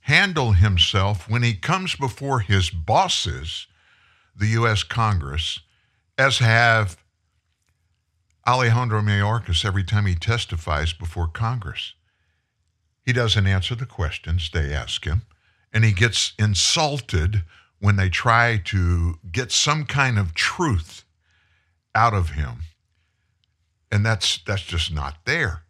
handle 0.01 0.53
himself 0.53 1.29
when 1.29 1.43
he 1.43 1.53
comes 1.53 1.95
before 1.95 2.39
his 2.39 2.69
bosses, 2.69 3.67
the 4.35 4.47
U.S. 4.47 4.83
Congress, 4.83 5.59
as 6.17 6.39
have 6.39 6.97
Alejandro 8.45 9.01
Mayorkas 9.01 9.63
every 9.63 9.83
time 9.83 10.05
he 10.05 10.15
testifies 10.15 10.91
before 10.91 11.27
Congress. 11.27 11.93
He 13.05 13.13
doesn't 13.13 13.47
answer 13.47 13.75
the 13.75 13.85
questions 13.85 14.49
they 14.49 14.73
ask 14.73 15.05
him, 15.05 15.23
and 15.73 15.83
he 15.83 15.91
gets 15.91 16.33
insulted 16.39 17.43
when 17.79 17.97
they 17.97 18.09
try 18.09 18.61
to 18.65 19.19
get 19.31 19.51
some 19.51 19.85
kind 19.85 20.17
of 20.17 20.33
truth 20.33 21.03
out 21.93 22.13
of 22.13 22.31
him. 22.31 22.59
And 23.91 24.05
that's 24.05 24.39
that's 24.39 24.63
just 24.63 24.93
not 24.93 25.17
there. 25.25 25.63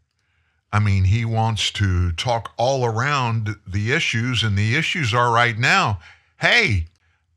I 0.71 0.79
mean, 0.79 1.05
he 1.05 1.25
wants 1.25 1.69
to 1.71 2.11
talk 2.13 2.53
all 2.57 2.85
around 2.85 3.55
the 3.67 3.91
issues, 3.91 4.43
and 4.43 4.57
the 4.57 4.75
issues 4.75 5.13
are 5.13 5.31
right 5.31 5.57
now 5.57 5.99
hey, 6.43 6.85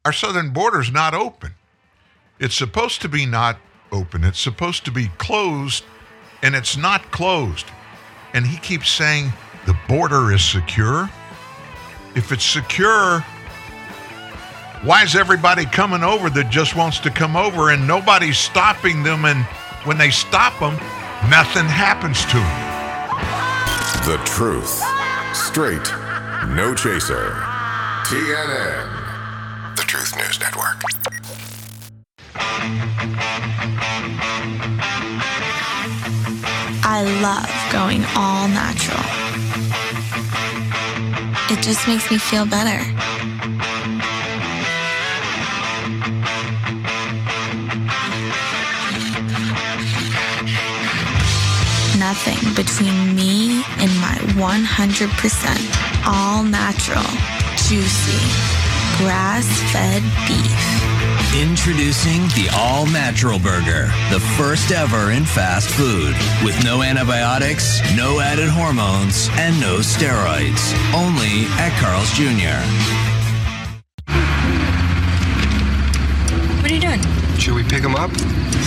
our 0.04 0.12
southern 0.12 0.50
border's 0.50 0.90
not 0.90 1.14
open. 1.14 1.54
It's 2.40 2.56
supposed 2.56 3.00
to 3.02 3.08
be 3.08 3.24
not 3.24 3.56
open, 3.92 4.24
it's 4.24 4.40
supposed 4.40 4.84
to 4.86 4.90
be 4.90 5.08
closed, 5.16 5.84
and 6.42 6.56
it's 6.56 6.76
not 6.76 7.12
closed. 7.12 7.66
And 8.34 8.46
he 8.46 8.58
keeps 8.58 8.90
saying 8.90 9.32
the 9.66 9.76
border 9.88 10.32
is 10.32 10.42
secure. 10.44 11.10
If 12.14 12.32
it's 12.32 12.44
secure, 12.44 13.20
why 14.82 15.02
is 15.02 15.16
everybody 15.16 15.66
coming 15.66 16.02
over 16.02 16.30
that 16.30 16.50
just 16.50 16.76
wants 16.76 17.00
to 17.00 17.10
come 17.10 17.36
over 17.36 17.70
and 17.70 17.86
nobody's 17.86 18.38
stopping 18.38 19.02
them? 19.02 19.24
And 19.24 19.44
when 19.84 19.98
they 19.98 20.10
stop 20.10 20.58
them, 20.60 20.74
nothing 21.28 21.66
happens 21.66 22.24
to 22.26 22.38
them. 22.38 22.66
The 24.06 24.22
truth. 24.24 24.82
Straight. 25.34 25.92
No 26.54 26.74
chaser. 26.74 27.32
TNN. 28.06 29.76
The 29.76 29.82
Truth 29.82 30.16
News 30.16 30.38
Network. 30.40 30.80
I 36.82 37.02
love 37.22 37.50
going 37.72 38.04
all 38.16 38.48
natural. 38.48 39.02
It 41.50 41.62
just 41.62 41.86
makes 41.86 42.10
me 42.10 42.18
feel 42.18 42.46
better. 42.46 42.82
Nothing 51.98 52.54
between 52.54 53.14
me 53.14 53.62
and 53.78 53.90
my 54.00 54.16
100% 54.34 56.06
all 56.06 56.42
natural, 56.42 57.02
juicy, 57.68 58.22
grass 58.98 59.46
fed 59.72 60.02
beef. 60.26 60.95
Introducing 61.36 62.22
the 62.32 62.48
All 62.56 62.86
Natural 62.86 63.38
Burger, 63.38 63.88
the 64.10 64.20
first 64.38 64.72
ever 64.72 65.10
in 65.10 65.26
fast 65.26 65.68
food. 65.68 66.14
With 66.42 66.56
no 66.64 66.82
antibiotics, 66.82 67.78
no 67.94 68.20
added 68.20 68.48
hormones, 68.48 69.28
and 69.32 69.60
no 69.60 69.80
steroids. 69.80 70.72
Only 70.94 71.44
at 71.60 71.76
Carl's 71.78 72.10
Jr. 72.16 72.56
What 76.62 76.70
are 76.70 76.74
you 76.74 76.80
doing? 76.80 77.02
Should 77.38 77.54
we 77.54 77.64
pick 77.64 77.82
him 77.82 77.96
up? 77.96 78.10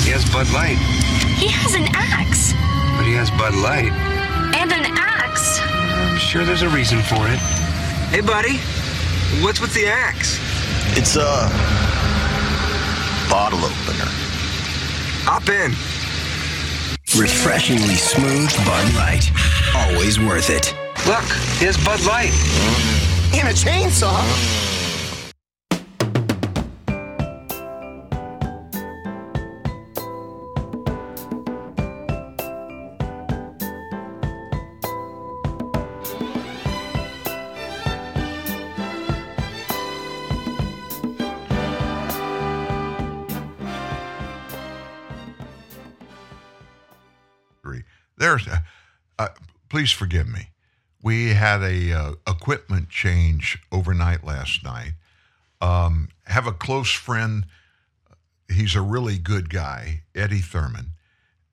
He 0.06 0.12
has 0.12 0.24
Bud 0.32 0.48
Light, 0.54 0.78
He 1.42 1.48
has 1.48 1.74
an 1.74 1.88
axe. 1.96 2.54
but 2.98 3.06
he 3.08 3.14
has 3.14 3.32
Bud 3.32 3.56
Light. 3.56 3.92
And 4.56 4.72
an 4.72 4.86
axe. 4.96 5.60
I'm 5.64 6.18
sure 6.20 6.46
there's 6.46 6.62
a 6.62 6.70
reason 6.70 7.00
for 7.02 7.26
it. 7.30 7.40
Hey, 8.14 8.22
buddy. 8.22 8.58
What's 9.44 9.60
with 9.60 9.74
the 9.74 9.88
axe? 9.88 10.38
It's 10.98 11.16
a 11.16 11.50
bottle 13.30 13.60
opener. 13.60 14.10
Hop 15.26 15.48
in. 15.50 15.72
Refreshingly 17.20 17.96
smooth 17.96 18.52
Bud 18.66 18.94
Light. 18.96 19.32
Always 19.76 20.20
worth 20.20 20.50
it. 20.50 20.74
Look, 21.06 21.26
here's 21.60 21.78
Bud 21.86 22.04
Light. 22.06 22.32
And 23.36 23.48
a 23.48 23.54
chainsaw. 23.54 24.69
Please 49.80 49.92
forgive 49.94 50.28
me. 50.28 50.50
We 51.02 51.30
had 51.36 51.62
a 51.62 51.94
uh, 51.94 52.12
equipment 52.28 52.90
change 52.90 53.58
overnight 53.72 54.26
last 54.26 54.62
night. 54.62 54.92
Um, 55.62 56.10
have 56.26 56.46
a 56.46 56.52
close 56.52 56.92
friend. 56.92 57.46
He's 58.54 58.76
a 58.76 58.82
really 58.82 59.18
good 59.18 59.50
guy, 59.50 60.02
Eddie 60.14 60.42
Thurman, 60.42 60.88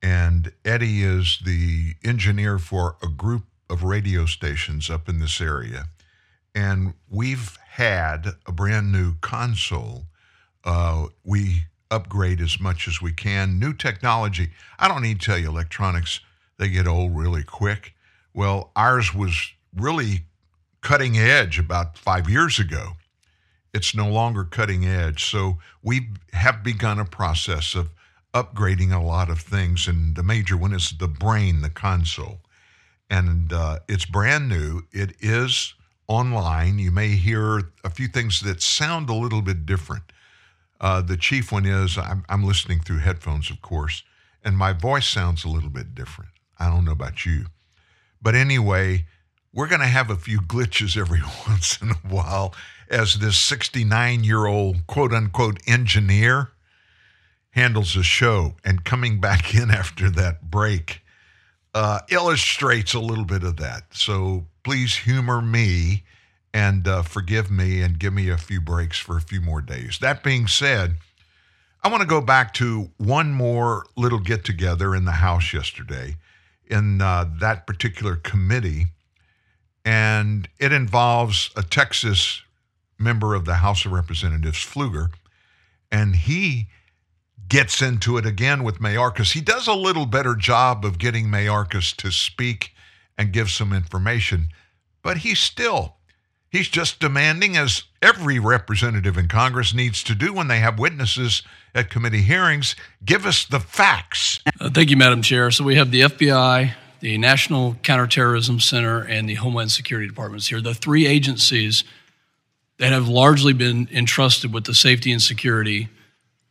and 0.02 0.50
Eddie 0.64 1.04
is 1.04 1.38
the 1.44 1.94
engineer 2.02 2.58
for 2.58 2.96
a 3.00 3.06
group 3.06 3.44
of 3.70 3.84
radio 3.84 4.26
stations 4.26 4.90
up 4.90 5.08
in 5.08 5.20
this 5.20 5.40
area, 5.40 5.84
and 6.52 6.94
we've 7.08 7.56
had 7.74 8.30
a 8.44 8.50
brand 8.50 8.90
new 8.90 9.14
console. 9.20 10.06
Uh, 10.64 11.06
we 11.22 11.66
upgrade 11.92 12.40
as 12.40 12.58
much 12.58 12.88
as 12.88 13.00
we 13.00 13.12
can. 13.12 13.60
New 13.60 13.72
technology. 13.72 14.48
I 14.80 14.88
don't 14.88 15.02
need 15.02 15.20
to 15.20 15.26
tell 15.26 15.38
you, 15.38 15.48
electronics, 15.48 16.18
they 16.58 16.68
get 16.68 16.88
old 16.88 17.16
really 17.16 17.44
quick. 17.44 17.92
Well, 18.36 18.70
ours 18.76 19.14
was 19.14 19.54
really 19.74 20.26
cutting 20.82 21.16
edge 21.16 21.58
about 21.58 21.96
five 21.96 22.28
years 22.28 22.58
ago. 22.58 22.92
It's 23.72 23.94
no 23.94 24.10
longer 24.10 24.44
cutting 24.44 24.84
edge. 24.84 25.24
So 25.24 25.56
we 25.82 26.10
have 26.34 26.62
begun 26.62 26.98
a 26.98 27.06
process 27.06 27.74
of 27.74 27.88
upgrading 28.34 28.94
a 28.94 29.02
lot 29.02 29.30
of 29.30 29.40
things. 29.40 29.88
And 29.88 30.14
the 30.14 30.22
major 30.22 30.54
one 30.54 30.74
is 30.74 30.90
the 30.90 31.08
brain, 31.08 31.62
the 31.62 31.70
console. 31.70 32.40
And 33.08 33.54
uh, 33.54 33.78
it's 33.88 34.04
brand 34.04 34.50
new. 34.50 34.82
It 34.92 35.14
is 35.20 35.72
online. 36.06 36.78
You 36.78 36.90
may 36.90 37.16
hear 37.16 37.70
a 37.84 37.90
few 37.90 38.06
things 38.06 38.40
that 38.40 38.60
sound 38.60 39.08
a 39.08 39.14
little 39.14 39.40
bit 39.40 39.64
different. 39.64 40.12
Uh, 40.78 41.00
the 41.00 41.16
chief 41.16 41.50
one 41.50 41.64
is 41.64 41.96
I'm, 41.96 42.22
I'm 42.28 42.44
listening 42.44 42.80
through 42.80 42.98
headphones, 42.98 43.50
of 43.50 43.62
course, 43.62 44.02
and 44.44 44.58
my 44.58 44.74
voice 44.74 45.06
sounds 45.08 45.42
a 45.42 45.48
little 45.48 45.70
bit 45.70 45.94
different. 45.94 46.32
I 46.58 46.68
don't 46.68 46.84
know 46.84 46.92
about 46.92 47.24
you. 47.24 47.46
But 48.20 48.34
anyway, 48.34 49.06
we're 49.52 49.68
going 49.68 49.80
to 49.80 49.86
have 49.86 50.10
a 50.10 50.16
few 50.16 50.40
glitches 50.40 50.96
every 50.96 51.22
once 51.48 51.80
in 51.80 51.90
a 51.90 52.08
while 52.08 52.54
as 52.88 53.18
this 53.18 53.38
69 53.38 54.22
year 54.22 54.46
old 54.46 54.86
quote 54.86 55.12
unquote 55.12 55.58
engineer 55.66 56.50
handles 57.50 57.94
the 57.94 58.02
show. 58.02 58.54
And 58.64 58.84
coming 58.84 59.20
back 59.20 59.54
in 59.60 59.70
after 59.70 60.10
that 60.10 60.50
break 60.50 61.02
uh, 61.74 62.00
illustrates 62.10 62.94
a 62.94 63.00
little 63.00 63.24
bit 63.24 63.42
of 63.42 63.56
that. 63.56 63.84
So 63.92 64.46
please 64.62 64.94
humor 64.94 65.40
me 65.40 66.04
and 66.54 66.88
uh, 66.88 67.02
forgive 67.02 67.50
me 67.50 67.82
and 67.82 67.98
give 67.98 68.14
me 68.14 68.30
a 68.30 68.38
few 68.38 68.60
breaks 68.60 68.98
for 68.98 69.16
a 69.16 69.20
few 69.20 69.42
more 69.42 69.60
days. 69.60 69.98
That 70.00 70.22
being 70.22 70.46
said, 70.46 70.96
I 71.82 71.88
want 71.88 72.00
to 72.00 72.08
go 72.08 72.20
back 72.20 72.54
to 72.54 72.90
one 72.96 73.32
more 73.32 73.84
little 73.94 74.20
get 74.20 74.44
together 74.44 74.94
in 74.94 75.04
the 75.04 75.12
House 75.12 75.52
yesterday 75.52 76.16
in 76.68 77.00
uh, 77.00 77.26
that 77.40 77.66
particular 77.66 78.16
committee, 78.16 78.86
and 79.84 80.48
it 80.58 80.72
involves 80.72 81.50
a 81.56 81.62
Texas 81.62 82.42
member 82.98 83.34
of 83.34 83.44
the 83.44 83.56
House 83.56 83.84
of 83.84 83.92
Representatives, 83.92 84.58
Pfluger, 84.58 85.10
and 85.90 86.16
he 86.16 86.68
gets 87.48 87.80
into 87.80 88.16
it 88.16 88.26
again 88.26 88.64
with 88.64 88.80
Mayorkas. 88.80 89.32
He 89.32 89.40
does 89.40 89.68
a 89.68 89.74
little 89.74 90.06
better 90.06 90.34
job 90.34 90.84
of 90.84 90.98
getting 90.98 91.26
Mayorkas 91.26 91.94
to 91.96 92.10
speak 92.10 92.72
and 93.16 93.32
give 93.32 93.50
some 93.50 93.72
information, 93.72 94.48
but 95.02 95.18
he 95.18 95.34
still 95.34 95.96
he's 96.56 96.68
just 96.68 96.98
demanding 96.98 97.56
as 97.56 97.84
every 98.00 98.38
representative 98.38 99.18
in 99.18 99.28
Congress 99.28 99.74
needs 99.74 100.02
to 100.02 100.14
do 100.14 100.32
when 100.32 100.48
they 100.48 100.58
have 100.58 100.78
witnesses 100.78 101.42
at 101.74 101.90
committee 101.90 102.22
hearings, 102.22 102.74
give 103.04 103.26
us 103.26 103.44
the 103.44 103.60
facts. 103.60 104.40
Uh, 104.58 104.70
thank 104.70 104.88
you, 104.88 104.96
Madam 104.96 105.20
Chair. 105.20 105.50
So 105.50 105.64
we 105.64 105.74
have 105.74 105.90
the 105.90 106.00
FBI, 106.00 106.72
the 107.00 107.18
National 107.18 107.76
Counterterrorism 107.82 108.60
Center, 108.60 109.02
and 109.02 109.28
the 109.28 109.34
Homeland 109.34 109.70
Security 109.70 110.08
Departments 110.08 110.46
here, 110.46 110.62
the 110.62 110.74
three 110.74 111.06
agencies 111.06 111.84
that 112.78 112.92
have 112.92 113.06
largely 113.06 113.52
been 113.52 113.88
entrusted 113.92 114.52
with 114.52 114.64
the 114.64 114.74
safety 114.74 115.12
and 115.12 115.20
security 115.20 115.88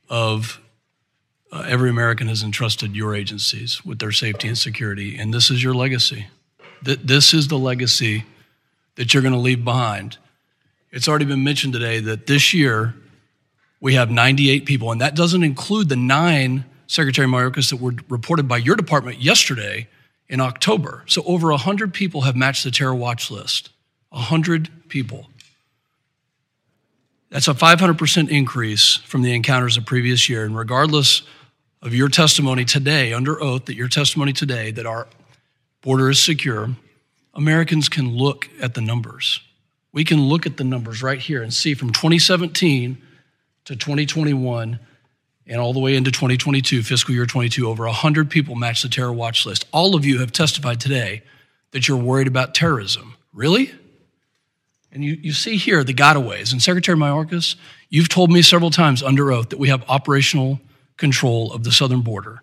of 0.08 0.60
uh, 1.51 1.66
every 1.68 1.89
American 1.89 2.28
has 2.28 2.43
entrusted 2.43 2.95
your 2.95 3.16
agencies 3.16 3.84
with 3.84 3.99
their 3.99 4.12
safety 4.12 4.47
and 4.47 4.58
security, 4.58 5.18
and 5.18 5.34
this 5.34 5.49
is 5.49 5.64
your 5.64 5.74
legacy. 5.74 6.28
Th- 6.84 6.99
this 6.99 7.34
is 7.34 7.47
the 7.47 7.58
legacy 7.58 8.26
that 8.95 9.13
you're 9.13 9.23
going 9.23 9.33
to 9.33 9.39
leave 9.39 9.63
behind. 9.63 10.17
It's 10.91 11.07
already 11.07 11.25
been 11.25 11.43
mentioned 11.43 11.73
today 11.73 11.99
that 11.99 12.27
this 12.27 12.53
year 12.53 12.95
we 13.81 13.95
have 13.95 14.09
98 14.09 14.65
people, 14.65 14.91
and 14.91 15.01
that 15.01 15.15
doesn't 15.15 15.43
include 15.43 15.89
the 15.89 15.95
nine 15.95 16.65
Secretary 16.87 17.27
Mayorkas 17.27 17.69
that 17.69 17.77
were 17.77 17.95
reported 18.09 18.47
by 18.47 18.57
your 18.57 18.75
department 18.75 19.19
yesterday 19.19 19.87
in 20.29 20.39
October. 20.39 21.03
So 21.07 21.23
over 21.25 21.49
100 21.49 21.93
people 21.93 22.21
have 22.21 22.35
matched 22.35 22.63
the 22.63 22.71
terror 22.71 22.95
watch 22.95 23.29
list. 23.29 23.69
100 24.09 24.69
people. 24.87 25.29
That's 27.29 27.47
a 27.47 27.53
500% 27.53 28.29
increase 28.29 28.95
from 28.95 29.21
the 29.21 29.33
encounters 29.33 29.77
of 29.77 29.85
previous 29.85 30.29
year. 30.29 30.45
And 30.45 30.55
regardless 30.55 31.23
of 31.81 31.93
your 31.93 32.07
testimony 32.07 32.63
today, 32.63 33.13
under 33.13 33.41
oath, 33.41 33.65
that 33.65 33.75
your 33.75 33.89
testimony 33.89 34.31
today 34.31 34.71
that 34.71 34.85
our 34.85 35.07
border 35.81 36.09
is 36.09 36.19
secure, 36.19 36.69
Americans 37.36 37.89
can 37.89 38.15
look 38.15 38.49
at 38.61 38.73
the 38.73 38.81
numbers. 38.81 39.41
We 39.91 40.03
can 40.03 40.21
look 40.21 40.45
at 40.45 40.57
the 40.57 40.63
numbers 40.63 41.03
right 41.03 41.19
here 41.19 41.41
and 41.41 41.53
see 41.53 41.73
from 41.73 41.91
2017 41.91 42.97
to 43.65 43.75
2021 43.75 44.79
and 45.47 45.61
all 45.61 45.73
the 45.73 45.79
way 45.79 45.95
into 45.95 46.11
2022, 46.11 46.81
fiscal 46.83 47.13
year 47.13 47.25
22, 47.25 47.67
over 47.67 47.86
100 47.86 48.29
people 48.29 48.55
matched 48.55 48.83
the 48.83 48.89
terror 48.89 49.13
watch 49.13 49.45
list. 49.45 49.65
All 49.71 49.95
of 49.95 50.05
you 50.05 50.19
have 50.19 50.31
testified 50.31 50.79
today 50.79 51.21
that 51.71 51.88
you're 51.88 51.97
worried 51.97 52.27
about 52.27 52.55
terrorism. 52.55 53.15
Really? 53.31 53.71
And 54.91 55.03
you, 55.03 55.13
you 55.21 55.33
see 55.33 55.57
here 55.57 55.83
the 55.83 55.93
gotaways. 55.93 56.51
And 56.51 56.61
Secretary 56.61 56.97
Mayorkas, 56.97 57.55
you've 57.89 58.09
told 58.09 58.31
me 58.31 58.41
several 58.41 58.71
times 58.71 59.03
under 59.03 59.31
oath 59.31 59.49
that 59.49 59.59
we 59.59 59.67
have 59.69 59.83
operational 59.89 60.59
control 60.97 61.51
of 61.51 61.63
the 61.63 61.71
southern 61.71 62.01
border. 62.01 62.41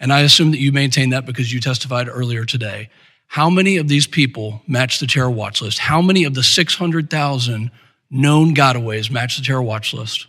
And 0.00 0.12
I 0.12 0.20
assume 0.20 0.50
that 0.52 0.58
you 0.58 0.72
maintain 0.72 1.10
that 1.10 1.26
because 1.26 1.52
you 1.52 1.60
testified 1.60 2.08
earlier 2.08 2.46
today. 2.46 2.88
How 3.30 3.48
many 3.48 3.76
of 3.76 3.86
these 3.86 4.08
people 4.08 4.60
match 4.66 4.98
the 4.98 5.06
terror 5.06 5.30
watch 5.30 5.62
list? 5.62 5.78
How 5.78 6.02
many 6.02 6.24
of 6.24 6.34
the 6.34 6.42
600,000 6.42 7.70
known 8.10 8.54
gotaways 8.56 9.08
match 9.08 9.36
the 9.36 9.44
terror 9.44 9.62
watch 9.62 9.94
list? 9.94 10.26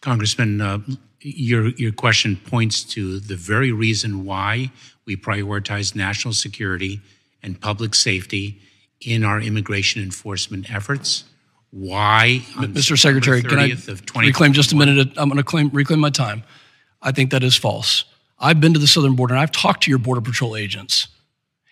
Congressman, 0.00 0.60
uh, 0.60 0.78
your, 1.18 1.70
your 1.70 1.90
question 1.90 2.36
points 2.36 2.84
to 2.84 3.18
the 3.18 3.34
very 3.34 3.72
reason 3.72 4.24
why 4.24 4.70
we 5.06 5.16
prioritize 5.16 5.96
national 5.96 6.32
security 6.32 7.00
and 7.42 7.60
public 7.60 7.92
safety 7.92 8.60
in 9.00 9.24
our 9.24 9.40
immigration 9.40 10.04
enforcement 10.04 10.72
efforts. 10.72 11.24
Why, 11.70 12.42
Mr. 12.58 12.96
Secretary, 12.96 13.42
can 13.42 13.58
I 13.58 13.76
reclaim 14.20 14.52
just 14.52 14.70
a 14.70 14.76
minute? 14.76 15.08
I'm 15.16 15.28
going 15.28 15.36
to 15.36 15.42
claim, 15.42 15.70
reclaim 15.70 15.98
my 15.98 16.10
time. 16.10 16.44
I 17.02 17.10
think 17.10 17.32
that 17.32 17.42
is 17.42 17.56
false. 17.56 18.04
I've 18.44 18.60
been 18.60 18.74
to 18.74 18.78
the 18.78 18.86
southern 18.86 19.16
border 19.16 19.32
and 19.32 19.40
I've 19.40 19.52
talked 19.52 19.84
to 19.84 19.90
your 19.90 19.98
Border 19.98 20.20
Patrol 20.20 20.54
agents. 20.54 21.08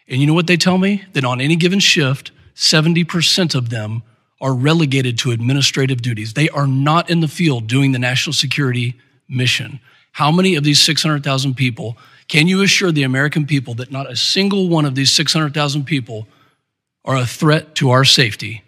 And 0.09 0.23
you 0.23 0.27
know 0.27 0.33
what 0.33 0.47
they 0.47 0.57
tell 0.57 0.79
me? 0.79 1.05
That 1.13 1.23
on 1.23 1.39
any 1.39 1.55
given 1.55 1.81
shift, 1.81 2.33
70% 2.55 3.55
of 3.55 3.69
them 3.69 4.03
are 4.41 4.55
relegated 4.55 5.19
to 5.19 5.33
administrative 5.33 6.01
duties. 6.01 6.33
They 6.33 6.49
are 6.49 6.67
not 6.67 7.11
in 7.11 7.21
the 7.21 7.29
field 7.29 7.67
doing 7.67 7.93
the 7.93 7.99
national 7.99 8.33
security 8.33 8.95
mission. 9.29 9.81
How 10.13 10.31
many 10.31 10.55
of 10.55 10.65
these 10.65 10.83
600,000 10.83 11.55
people 11.55 11.99
can 12.29 12.49
you 12.49 12.63
assure 12.63 12.91
the 12.91 13.03
American 13.03 13.45
people 13.45 13.75
that 13.75 13.93
not 13.93 14.11
a 14.11 14.17
single 14.17 14.71
one 14.71 14.87
of 14.87 14.95
these 14.95 15.11
600,000 15.11 15.85
people 15.85 16.27
are 17.05 17.17
a 17.17 17.27
threat 17.27 17.75
to 17.75 17.91
our 17.91 18.07
safety? 18.07 18.63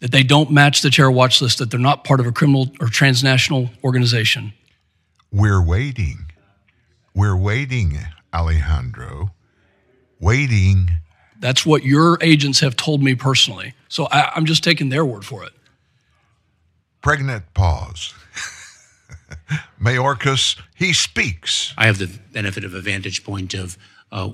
That 0.00 0.12
they 0.12 0.22
don't 0.22 0.50
match 0.50 0.82
the 0.82 0.90
terror 0.90 1.10
watch 1.10 1.40
list, 1.40 1.58
that 1.58 1.70
they're 1.70 1.80
not 1.80 2.04
part 2.04 2.20
of 2.20 2.26
a 2.26 2.32
criminal 2.32 2.68
or 2.78 2.88
transnational 2.88 3.70
organization? 3.82 4.52
We're 5.32 5.62
waiting. 5.64 6.27
We're 7.18 7.36
waiting, 7.36 7.98
Alejandro. 8.32 9.32
Waiting. 10.20 10.88
That's 11.40 11.66
what 11.66 11.82
your 11.82 12.16
agents 12.20 12.60
have 12.60 12.76
told 12.76 13.02
me 13.02 13.16
personally. 13.16 13.74
So 13.88 14.06
I, 14.12 14.30
am 14.36 14.46
just 14.46 14.62
taking 14.62 14.90
their 14.90 15.04
word 15.04 15.24
for 15.24 15.42
it. 15.42 15.50
Pregnant 17.02 17.52
pause. 17.54 18.14
Mayorkas, 19.82 20.60
he 20.76 20.92
speaks. 20.92 21.74
I 21.76 21.86
have 21.86 21.98
the 21.98 22.06
benefit 22.32 22.62
of 22.62 22.72
a 22.72 22.80
vantage 22.80 23.24
point 23.24 23.52
of 23.52 23.76
uh, 24.12 24.28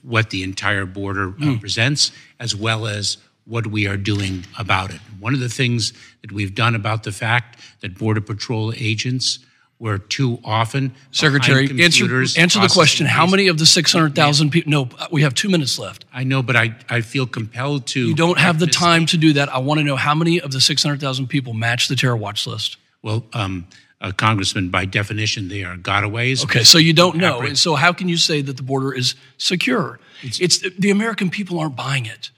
what 0.00 0.30
the 0.30 0.42
entire 0.42 0.86
border 0.86 1.32
mm. 1.32 1.56
represents, 1.56 2.10
as 2.38 2.56
well 2.56 2.86
as 2.86 3.18
what 3.44 3.66
we 3.66 3.86
are 3.86 3.98
doing 3.98 4.46
about 4.58 4.94
it. 4.94 5.00
One 5.18 5.34
of 5.34 5.40
the 5.40 5.50
things 5.50 5.92
that 6.22 6.32
we've 6.32 6.54
done 6.54 6.74
about 6.74 7.02
the 7.02 7.12
fact 7.12 7.60
that 7.82 7.98
Border 7.98 8.22
Patrol 8.22 8.72
agents 8.78 9.40
were 9.80 9.96
too 9.98 10.38
often 10.44 10.94
Secretary, 11.10 11.64
answer, 11.82 12.04
answer 12.38 12.60
the 12.60 12.70
question. 12.70 13.06
How 13.06 13.26
many 13.26 13.48
of 13.48 13.58
the 13.58 13.64
600,000 13.64 14.50
people? 14.50 14.70
No, 14.70 14.88
we 15.10 15.22
have 15.22 15.34
two 15.34 15.48
minutes 15.48 15.78
left. 15.78 16.04
I 16.12 16.22
know, 16.22 16.42
but 16.42 16.54
I, 16.54 16.76
I 16.88 17.00
feel 17.00 17.26
compelled 17.26 17.86
to. 17.88 18.08
You 18.08 18.14
don't 18.14 18.38
have 18.38 18.60
the 18.60 18.66
time 18.66 19.06
to 19.06 19.16
do 19.16 19.32
that. 19.32 19.48
I 19.48 19.58
want 19.58 19.80
to 19.80 19.84
know 19.84 19.96
how 19.96 20.14
many 20.14 20.38
of 20.40 20.52
the 20.52 20.60
600,000 20.60 21.26
people 21.26 21.54
match 21.54 21.88
the 21.88 21.96
terror 21.96 22.16
watch 22.16 22.46
list. 22.46 22.76
Well, 23.02 23.24
um, 23.32 23.66
uh, 24.02 24.12
Congressman, 24.12 24.68
by 24.68 24.84
definition, 24.84 25.48
they 25.48 25.64
are 25.64 25.76
gotaways. 25.76 26.44
Okay, 26.44 26.62
so 26.62 26.76
you 26.76 26.92
don't 26.92 27.16
know. 27.16 27.40
And 27.40 27.58
so 27.58 27.74
how 27.74 27.92
can 27.94 28.08
you 28.08 28.18
say 28.18 28.42
that 28.42 28.58
the 28.58 28.62
border 28.62 28.92
is 28.92 29.14
secure? 29.38 29.98
It's, 30.22 30.40
it's 30.40 30.58
the 30.78 30.90
American 30.90 31.30
people 31.30 31.58
aren't 31.58 31.76
buying 31.76 32.04
it. 32.04 32.30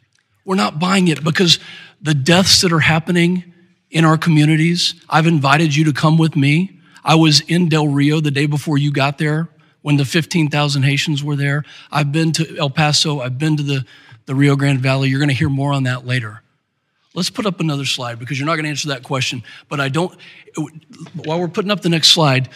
We're 0.45 0.55
not 0.55 0.79
buying 0.79 1.09
it 1.09 1.25
because 1.25 1.59
the 2.01 2.15
deaths 2.15 2.61
that 2.61 2.73
are 2.73 2.81
happening 2.81 3.53
in 3.91 4.05
our 4.05 4.17
communities, 4.17 4.95
I've 5.09 5.27
invited 5.27 5.75
you 5.75 5.85
to 5.85 5.93
come 5.93 6.19
with 6.19 6.37
me 6.37 6.81
I 7.05 7.15
was 7.17 7.41
in 7.41 7.69
Del 7.69 7.89
Rio 7.89 8.21
the 8.21 8.31
day 8.31 8.47
before 8.47 8.79
you 8.79 8.93
got 8.93 9.19
there 9.19 9.49
when 9.83 9.97
the 9.97 10.05
15,000 10.05 10.83
Haitians 10.83 11.23
were 11.23 11.37
there. 11.37 11.65
I've 11.91 12.13
been 12.13 12.33
to 12.33 12.57
El 12.57 12.71
Paso, 12.71 13.21
I've 13.21 13.39
been 13.39 13.57
to 13.57 13.63
the, 13.63 13.85
the 14.27 14.35
Rio 14.35 14.57
Grande 14.57 14.81
Valley. 14.81 15.09
You're 15.09 15.19
going 15.19 15.29
to 15.29 15.35
hear 15.35 15.49
more 15.49 15.73
on 15.73 15.85
that 15.85 16.07
later. 16.07 16.43
Let's 17.15 17.31
put 17.31 17.45
up 17.45 17.61
another 17.61 17.85
slide 17.85 18.19
because 18.19 18.39
you're 18.39 18.47
not 18.47 18.55
going 18.55 18.65
to 18.65 18.71
answer 18.71 18.89
that 18.89 19.03
question. 19.03 19.43
But 19.69 19.81
I 19.81 19.89
don't, 19.89 20.17
while 21.25 21.41
we're 21.41 21.49
putting 21.49 21.71
up 21.71 21.83
the 21.83 21.91
next 21.91 22.09
slide, 22.09 22.49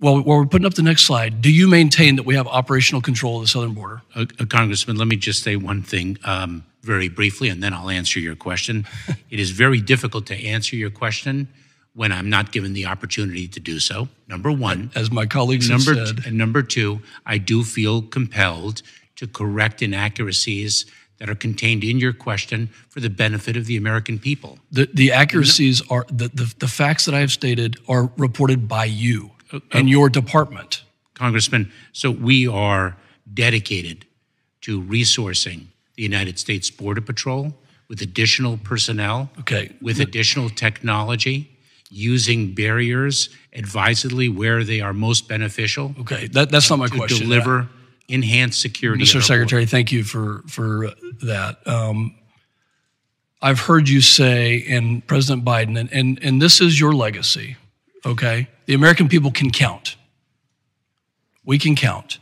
well, 0.00 0.20
while 0.20 0.38
we're 0.38 0.46
putting 0.46 0.66
up 0.66 0.74
the 0.74 0.82
next 0.82 1.02
slide, 1.02 1.42
do 1.42 1.52
you 1.52 1.68
maintain 1.68 2.16
that 2.16 2.24
we 2.24 2.34
have 2.34 2.46
operational 2.48 3.02
control 3.02 3.36
of 3.36 3.42
the 3.42 3.48
southern 3.48 3.74
border? 3.74 4.02
Uh, 4.14 4.26
uh, 4.40 4.46
Congressman, 4.46 4.96
let 4.96 5.06
me 5.06 5.16
just 5.16 5.42
say 5.42 5.56
one 5.56 5.82
thing 5.82 6.18
um, 6.24 6.64
very 6.82 7.08
briefly, 7.08 7.48
and 7.48 7.62
then 7.62 7.72
I'll 7.72 7.90
answer 7.90 8.18
your 8.18 8.34
question. 8.34 8.86
it 9.30 9.38
is 9.38 9.50
very 9.50 9.80
difficult 9.80 10.26
to 10.26 10.34
answer 10.34 10.74
your 10.74 10.90
question 10.90 11.48
when 11.98 12.12
I'm 12.12 12.30
not 12.30 12.52
given 12.52 12.74
the 12.74 12.86
opportunity 12.86 13.48
to 13.48 13.58
do 13.58 13.80
so. 13.80 14.08
Number 14.28 14.52
one, 14.52 14.92
as 14.94 15.10
my 15.10 15.26
colleagues 15.26 15.68
number 15.68 15.96
have 15.96 16.06
said. 16.06 16.26
And 16.26 16.38
number 16.38 16.62
two, 16.62 17.00
I 17.26 17.38
do 17.38 17.64
feel 17.64 18.02
compelled 18.02 18.82
to 19.16 19.26
correct 19.26 19.82
inaccuracies 19.82 20.86
that 21.18 21.28
are 21.28 21.34
contained 21.34 21.82
in 21.82 21.98
your 21.98 22.12
question 22.12 22.68
for 22.88 23.00
the 23.00 23.10
benefit 23.10 23.56
of 23.56 23.66
the 23.66 23.76
American 23.76 24.20
people. 24.20 24.60
The, 24.70 24.88
the 24.94 25.10
accuracies 25.10 25.82
are 25.90 26.06
the, 26.08 26.28
the, 26.28 26.54
the 26.60 26.68
facts 26.68 27.04
that 27.06 27.16
I 27.16 27.18
have 27.18 27.32
stated 27.32 27.78
are 27.88 28.12
reported 28.16 28.68
by 28.68 28.84
you 28.84 29.32
uh, 29.52 29.58
and 29.72 29.86
uh, 29.86 29.90
your 29.90 30.08
department. 30.08 30.84
Congressman, 31.14 31.72
so 31.92 32.12
we 32.12 32.46
are 32.46 32.96
dedicated 33.34 34.06
to 34.60 34.80
resourcing 34.80 35.66
the 35.96 36.04
United 36.04 36.38
States 36.38 36.70
Border 36.70 37.00
Patrol 37.00 37.56
with 37.88 38.00
additional 38.02 38.56
personnel, 38.56 39.30
okay. 39.40 39.74
with 39.82 39.98
additional 39.98 40.48
technology, 40.48 41.57
using 41.90 42.54
barriers 42.54 43.30
advisedly 43.52 44.28
where 44.28 44.64
they 44.64 44.80
are 44.80 44.92
most 44.92 45.28
beneficial. 45.28 45.94
Okay, 46.00 46.28
that, 46.28 46.50
that's 46.50 46.70
not 46.70 46.78
my 46.78 46.86
to 46.86 46.96
question. 46.96 47.28
Deliver 47.28 47.68
enhanced 48.08 48.60
security. 48.60 49.04
Mr. 49.04 49.22
Secretary, 49.22 49.66
thank 49.66 49.92
you 49.92 50.04
for 50.04 50.42
for 50.48 50.90
that. 51.22 51.66
Um, 51.66 52.14
I've 53.40 53.60
heard 53.60 53.88
you 53.88 54.00
say, 54.00 54.64
and 54.68 55.06
President 55.06 55.44
Biden, 55.44 55.78
and, 55.78 55.92
and 55.92 56.18
and 56.22 56.42
this 56.42 56.60
is 56.60 56.78
your 56.78 56.92
legacy. 56.92 57.56
Okay, 58.04 58.48
the 58.66 58.74
American 58.74 59.08
people 59.08 59.30
can 59.30 59.50
count. 59.50 59.96
We 61.44 61.58
can 61.58 61.76
count. 61.76 62.18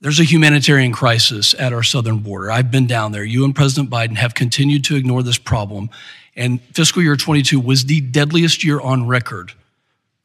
There's 0.00 0.20
a 0.20 0.24
humanitarian 0.24 0.92
crisis 0.92 1.54
at 1.58 1.72
our 1.72 1.82
southern 1.82 2.18
border. 2.18 2.50
I've 2.50 2.70
been 2.70 2.86
down 2.86 3.12
there. 3.12 3.24
You 3.24 3.44
and 3.44 3.54
President 3.54 3.90
Biden 3.90 4.16
have 4.16 4.34
continued 4.34 4.84
to 4.84 4.96
ignore 4.96 5.22
this 5.22 5.38
problem. 5.38 5.90
And 6.36 6.60
fiscal 6.74 7.02
year 7.02 7.16
22 7.16 7.58
was 7.58 7.86
the 7.86 8.00
deadliest 8.00 8.62
year 8.62 8.78
on 8.78 9.06
record. 9.06 9.52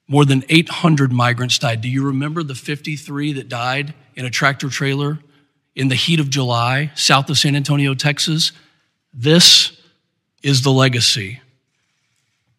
More 0.08 0.26
than 0.26 0.44
800 0.50 1.12
migrants 1.12 1.58
died. 1.58 1.82
Do 1.82 1.88
you 1.88 2.06
remember 2.06 2.44
the 2.44 2.56
53 2.56 3.34
that 3.34 3.48
died 3.48 3.94
in 4.16 4.26
a 4.26 4.30
tractor 4.30 4.68
trailer 4.70 5.20
in 5.74 5.88
the 5.88 5.96
heat 5.96 6.20
of 6.20 6.30
July 6.30 6.92
south 6.96 7.30
of 7.30 7.38
San 7.38 7.56
Antonio, 7.56 7.94
Texas? 7.94 8.52
This 9.14 9.82
is 10.44 10.64
the 10.64 10.72
legacy. 10.72 11.40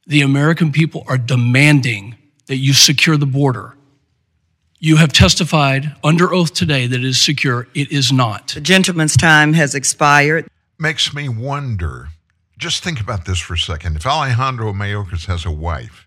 The 0.06 0.22
American 0.22 0.72
people 0.72 1.04
are 1.06 1.18
demanding 1.18 2.16
that 2.46 2.56
you 2.56 2.72
secure 2.72 3.16
the 3.16 3.26
border. 3.26 3.76
You 4.78 4.96
have 4.96 5.12
testified 5.12 5.94
under 6.02 6.32
oath 6.32 6.54
today 6.54 6.86
that 6.86 6.96
it 6.96 7.04
is 7.04 7.20
secure. 7.20 7.68
It 7.74 7.92
is 7.92 8.12
not. 8.12 8.48
The 8.48 8.60
gentleman's 8.60 9.16
time 9.16 9.52
has 9.52 9.74
expired. 9.74 10.48
Makes 10.78 11.14
me 11.14 11.28
wonder. 11.28 12.08
Just 12.62 12.84
think 12.84 13.00
about 13.00 13.24
this 13.24 13.40
for 13.40 13.54
a 13.54 13.58
second. 13.58 13.96
If 13.96 14.06
Alejandro 14.06 14.72
Mayorkas 14.72 15.26
has 15.26 15.44
a 15.44 15.50
wife, 15.50 16.06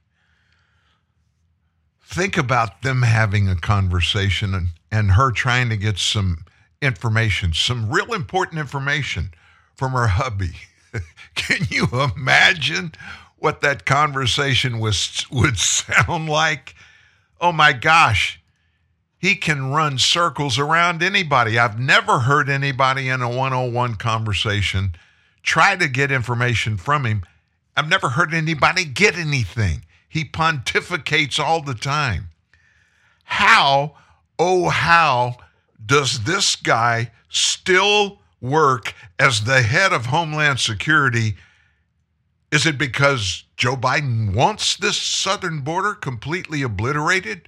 think 2.02 2.38
about 2.38 2.82
them 2.82 3.02
having 3.02 3.50
a 3.50 3.58
conversation 3.58 4.54
and, 4.54 4.68
and 4.90 5.12
her 5.12 5.32
trying 5.32 5.68
to 5.68 5.76
get 5.76 5.98
some 5.98 6.46
information, 6.82 7.52
some 7.52 7.92
real 7.92 8.14
important 8.14 8.58
information 8.58 9.32
from 9.76 9.92
her 9.92 10.08
hubby. 10.08 10.54
Can 11.36 11.68
you 11.70 11.88
imagine 12.16 12.94
what 13.36 13.60
that 13.60 13.86
conversation 13.86 14.80
was 14.80 15.26
would 15.30 15.58
sound 15.58 16.30
like? 16.30 16.74
Oh 17.42 17.52
my 17.52 17.74
gosh 17.74 18.42
he 19.18 19.34
can 19.34 19.72
run 19.72 19.98
circles 19.98 20.60
around 20.60 21.02
anybody. 21.02 21.58
I've 21.58 21.80
never 21.80 22.20
heard 22.20 22.48
anybody 22.48 23.10
in 23.10 23.24
a 23.24 23.28
101 23.28 23.96
conversation 23.96 24.96
try 25.46 25.76
to 25.76 25.88
get 25.88 26.12
information 26.12 26.76
from 26.78 27.06
him. 27.06 27.24
I've 27.78 27.88
never 27.88 28.10
heard 28.10 28.34
anybody 28.34 28.84
get 28.84 29.16
anything. 29.16 29.86
He 30.10 30.26
pontificates 30.26 31.40
all 31.40 31.62
the 31.62 31.74
time. 31.74 32.30
How, 33.24 33.96
oh, 34.38 34.70
how 34.70 35.38
does 35.86 36.24
this 36.24 36.56
guy 36.56 37.12
still 37.30 38.20
work 38.42 38.94
as 39.20 39.44
the 39.44 39.62
head 39.62 39.94
of 39.94 40.08
Homeland 40.08 40.60
Security? 40.60 41.36
Is 42.52 42.66
it 42.66 42.78
because 42.78 43.44
Joe 43.58 43.76
Biden 43.76 44.34
wants 44.34 44.78
this 44.78 44.98
southern 44.98 45.62
border 45.62 45.94
completely 45.94 46.62
obliterated? 46.62 47.48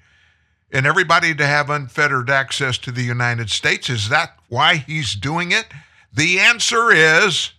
and 0.71 0.85
everybody 0.85 1.33
to 1.33 1.45
have 1.45 1.69
unfettered 1.69 2.29
access 2.29 2.77
to 2.77 2.91
the 2.91 3.03
United 3.03 3.49
States. 3.49 3.89
Is 3.89 4.09
that 4.09 4.37
why 4.49 4.75
he's 4.75 5.15
doing 5.15 5.51
it? 5.51 5.65
The 6.13 6.39
answer 6.39 6.91
is 6.91 7.51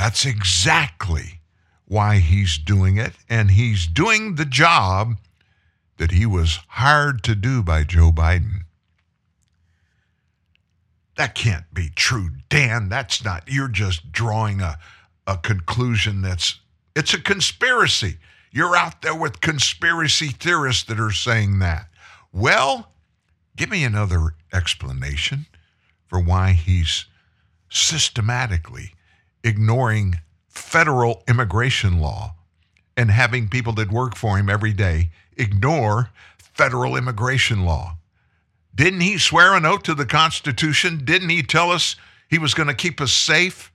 that's 0.00 0.24
exactly 0.24 1.40
why 1.84 2.20
he's 2.20 2.56
doing 2.56 2.96
it. 2.96 3.12
And 3.28 3.50
he's 3.50 3.86
doing 3.86 4.36
the 4.36 4.46
job 4.46 5.16
that 5.98 6.12
he 6.12 6.24
was 6.24 6.58
hired 6.68 7.22
to 7.24 7.34
do 7.34 7.62
by 7.62 7.84
Joe 7.84 8.10
Biden. 8.10 8.62
That 11.18 11.34
can't 11.34 11.66
be 11.74 11.90
true, 11.94 12.30
Dan. 12.48 12.88
That's 12.88 13.22
not, 13.22 13.44
you're 13.46 13.68
just 13.68 14.10
drawing 14.10 14.62
a, 14.62 14.78
a 15.26 15.36
conclusion 15.36 16.22
that's, 16.22 16.60
it's 16.96 17.12
a 17.12 17.20
conspiracy. 17.20 18.16
You're 18.50 18.74
out 18.74 19.02
there 19.02 19.14
with 19.14 19.42
conspiracy 19.42 20.28
theorists 20.28 20.84
that 20.84 20.98
are 20.98 21.12
saying 21.12 21.58
that. 21.58 21.90
Well, 22.32 22.90
give 23.54 23.68
me 23.68 23.84
another 23.84 24.30
explanation 24.50 25.44
for 26.06 26.18
why 26.18 26.52
he's 26.52 27.04
systematically 27.68 28.94
ignoring 29.44 30.20
federal 30.48 31.22
immigration 31.28 32.00
law 32.00 32.34
and 32.96 33.10
having 33.10 33.48
people 33.48 33.72
that 33.74 33.90
work 33.90 34.14
for 34.14 34.36
him 34.36 34.50
every 34.50 34.72
day 34.72 35.10
ignore 35.36 36.10
federal 36.38 36.96
immigration 36.96 37.64
law. 37.64 37.96
Didn't 38.74 39.00
he 39.00 39.18
swear 39.18 39.54
an 39.54 39.64
oath 39.64 39.82
to 39.84 39.94
the 39.94 40.06
Constitution? 40.06 41.04
Didn't 41.04 41.30
he 41.30 41.42
tell 41.42 41.70
us 41.70 41.96
he 42.28 42.38
was 42.38 42.54
going 42.54 42.68
to 42.68 42.74
keep 42.74 43.00
us 43.00 43.12
safe? 43.12 43.72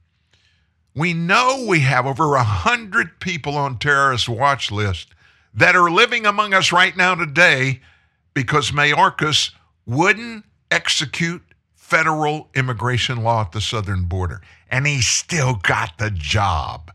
We 0.96 1.14
know 1.14 1.66
we 1.68 1.82
have 1.82 2.06
over 2.06 2.36
a 2.36 2.44
hundred 2.44 3.20
people 3.20 3.58
on 3.58 3.80
terrorist 3.80 4.30
watch 4.30 4.72
list 4.72 5.10
that 5.54 5.76
are 5.76 5.92
living 5.92 6.26
among 6.26 6.54
us 6.54 6.72
right 6.72 6.96
now 6.96 7.16
today 7.16 7.82
because 8.34 8.72
Mayorkas 8.72 9.52
wouldn't 9.86 10.46
execute 10.72 11.42
federal 11.86 12.50
immigration 12.56 13.22
law 13.22 13.42
at 13.42 13.52
the 13.52 13.62
southern 13.62 14.06
border. 14.06 14.42
And 14.72 14.88
he 14.88 15.02
still 15.02 15.54
got 15.54 16.00
the 16.00 16.10
job. 16.10 16.92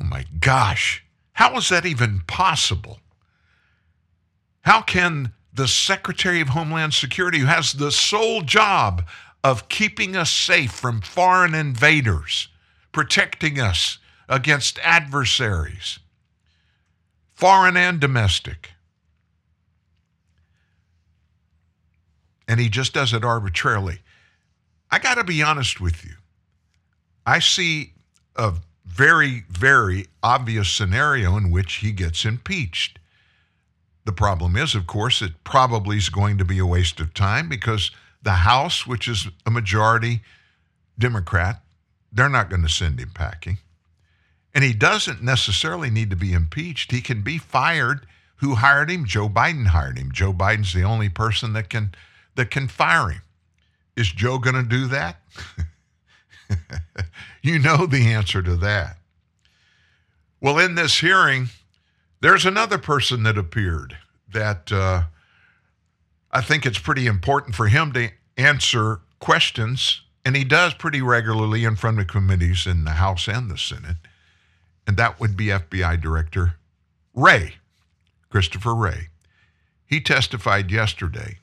Oh 0.00 0.04
my 0.04 0.24
gosh. 0.40 1.04
How 1.34 1.54
is 1.58 1.68
that 1.68 1.84
even 1.84 2.22
possible? 2.26 3.00
How 4.62 4.80
can 4.80 5.34
the 5.52 5.68
Secretary 5.68 6.40
of 6.40 6.48
Homeland 6.48 6.94
Security, 6.94 7.40
who 7.40 7.46
has 7.46 7.74
the 7.74 7.92
sole 7.92 8.40
job 8.40 9.06
of 9.44 9.68
keeping 9.68 10.16
us 10.16 10.30
safe 10.30 10.72
from 10.72 11.02
foreign 11.02 11.54
invaders, 11.54 12.48
protecting 12.92 13.60
us 13.60 13.98
against 14.26 14.78
adversaries, 14.78 15.98
foreign 17.34 17.76
and 17.76 18.00
domestic, 18.00 18.70
and 22.48 22.60
he 22.60 22.68
just 22.68 22.92
does 22.92 23.12
it 23.12 23.24
arbitrarily. 23.24 24.00
I 24.90 24.98
got 24.98 25.16
to 25.16 25.24
be 25.24 25.42
honest 25.42 25.80
with 25.80 26.04
you. 26.04 26.14
I 27.24 27.40
see 27.40 27.92
a 28.36 28.54
very, 28.84 29.44
very 29.50 30.06
obvious 30.22 30.70
scenario 30.70 31.36
in 31.36 31.50
which 31.50 31.74
he 31.76 31.92
gets 31.92 32.24
impeached. 32.24 32.98
The 34.04 34.12
problem 34.12 34.56
is, 34.56 34.74
of 34.76 34.86
course, 34.86 35.20
it 35.20 35.42
probably 35.42 35.96
is 35.96 36.08
going 36.08 36.38
to 36.38 36.44
be 36.44 36.58
a 36.58 36.66
waste 36.66 37.00
of 37.00 37.12
time 37.12 37.48
because 37.48 37.90
the 38.22 38.30
House, 38.30 38.86
which 38.86 39.08
is 39.08 39.26
a 39.44 39.50
majority 39.50 40.22
Democrat, 40.98 41.62
they're 42.12 42.28
not 42.28 42.48
going 42.48 42.62
to 42.62 42.68
send 42.68 43.00
him 43.00 43.10
packing. 43.12 43.58
And 44.54 44.64
he 44.64 44.72
doesn't 44.72 45.22
necessarily 45.22 45.90
need 45.90 46.08
to 46.10 46.16
be 46.16 46.32
impeached. 46.32 46.92
He 46.92 47.00
can 47.00 47.22
be 47.22 47.36
fired. 47.36 48.06
Who 48.36 48.54
hired 48.54 48.90
him? 48.90 49.04
Joe 49.04 49.28
Biden 49.28 49.66
hired 49.66 49.98
him. 49.98 50.12
Joe 50.12 50.32
Biden's 50.32 50.72
the 50.72 50.84
only 50.84 51.08
person 51.08 51.52
that 51.52 51.68
can 51.68 51.94
that 52.36 52.50
can 52.50 52.68
fire 52.68 53.10
him. 53.10 53.22
Is 53.96 54.08
Joe 54.08 54.38
going 54.38 54.56
to 54.56 54.62
do 54.62 54.86
that? 54.88 55.20
you 57.42 57.58
know 57.58 57.86
the 57.86 58.06
answer 58.06 58.42
to 58.42 58.56
that. 58.56 58.98
Well, 60.40 60.58
in 60.58 60.74
this 60.74 61.00
hearing, 61.00 61.48
there's 62.20 62.46
another 62.46 62.78
person 62.78 63.22
that 63.24 63.38
appeared 63.38 63.96
that 64.32 64.70
uh, 64.70 65.04
I 66.30 66.40
think 66.40 66.66
it's 66.66 66.78
pretty 66.78 67.06
important 67.06 67.54
for 67.54 67.68
him 67.68 67.92
to 67.92 68.10
answer 68.36 69.00
questions, 69.18 70.02
and 70.24 70.36
he 70.36 70.44
does 70.44 70.74
pretty 70.74 71.00
regularly 71.00 71.64
in 71.64 71.76
front 71.76 71.98
of 71.98 72.06
committees 72.06 72.66
in 72.66 72.84
the 72.84 72.92
House 72.92 73.28
and 73.28 73.50
the 73.50 73.56
Senate. 73.56 73.96
And 74.86 74.96
that 74.96 75.18
would 75.18 75.36
be 75.36 75.46
FBI 75.46 76.00
Director 76.00 76.54
Wray, 77.14 77.54
Christopher 78.30 78.74
Wray. 78.74 79.08
He 79.86 80.00
testified 80.00 80.70
yesterday, 80.70 81.38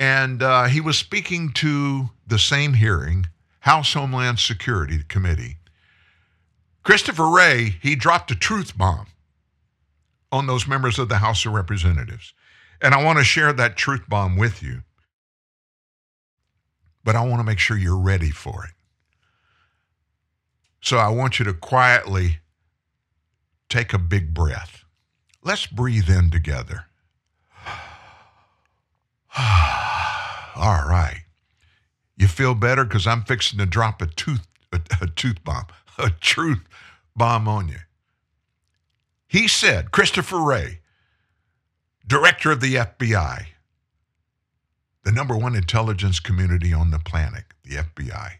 and 0.00 0.42
uh, 0.42 0.64
he 0.64 0.80
was 0.80 0.96
speaking 0.96 1.52
to 1.54 2.10
the 2.26 2.38
same 2.38 2.74
hearing, 2.74 3.26
House 3.60 3.94
Homeland 3.94 4.38
Security 4.38 5.02
Committee. 5.08 5.56
Christopher 6.84 7.28
Wray, 7.28 7.76
he 7.82 7.96
dropped 7.96 8.30
a 8.30 8.34
truth 8.34 8.78
bomb 8.78 9.08
on 10.30 10.46
those 10.46 10.66
members 10.66 10.98
of 10.98 11.08
the 11.08 11.18
House 11.18 11.44
of 11.44 11.52
Representatives. 11.52 12.32
And 12.80 12.94
I 12.94 13.02
want 13.02 13.18
to 13.18 13.24
share 13.24 13.52
that 13.52 13.76
truth 13.76 14.08
bomb 14.08 14.36
with 14.36 14.62
you. 14.62 14.82
But 17.02 17.16
I 17.16 17.24
want 17.24 17.40
to 17.40 17.44
make 17.44 17.58
sure 17.58 17.76
you're 17.76 17.98
ready 17.98 18.30
for 18.30 18.64
it. 18.64 18.70
So 20.80 20.98
I 20.98 21.08
want 21.08 21.38
you 21.38 21.44
to 21.46 21.54
quietly 21.54 22.38
take 23.68 23.92
a 23.92 23.98
big 23.98 24.32
breath. 24.32 24.84
Let's 25.42 25.66
breathe 25.66 26.08
in 26.08 26.30
together. 26.30 26.84
All 30.58 30.88
right. 30.88 31.22
You 32.16 32.26
feel 32.26 32.54
better 32.54 32.84
because 32.84 33.06
I'm 33.06 33.22
fixing 33.22 33.58
to 33.60 33.66
drop 33.66 34.02
a 34.02 34.06
tooth 34.06 34.46
a, 34.72 34.80
a 35.00 35.06
tooth 35.06 35.42
bomb, 35.44 35.66
a 35.98 36.10
truth 36.10 36.64
bomb 37.16 37.48
on 37.48 37.68
you. 37.68 37.78
He 39.26 39.46
said, 39.46 39.90
Christopher 39.90 40.40
Wray, 40.40 40.80
director 42.06 42.50
of 42.50 42.60
the 42.60 42.76
FBI, 42.76 43.46
the 45.04 45.12
number 45.12 45.36
one 45.36 45.54
intelligence 45.54 46.18
community 46.18 46.72
on 46.72 46.90
the 46.90 46.98
planet, 46.98 47.44
the 47.62 47.76
FBI. 47.76 48.32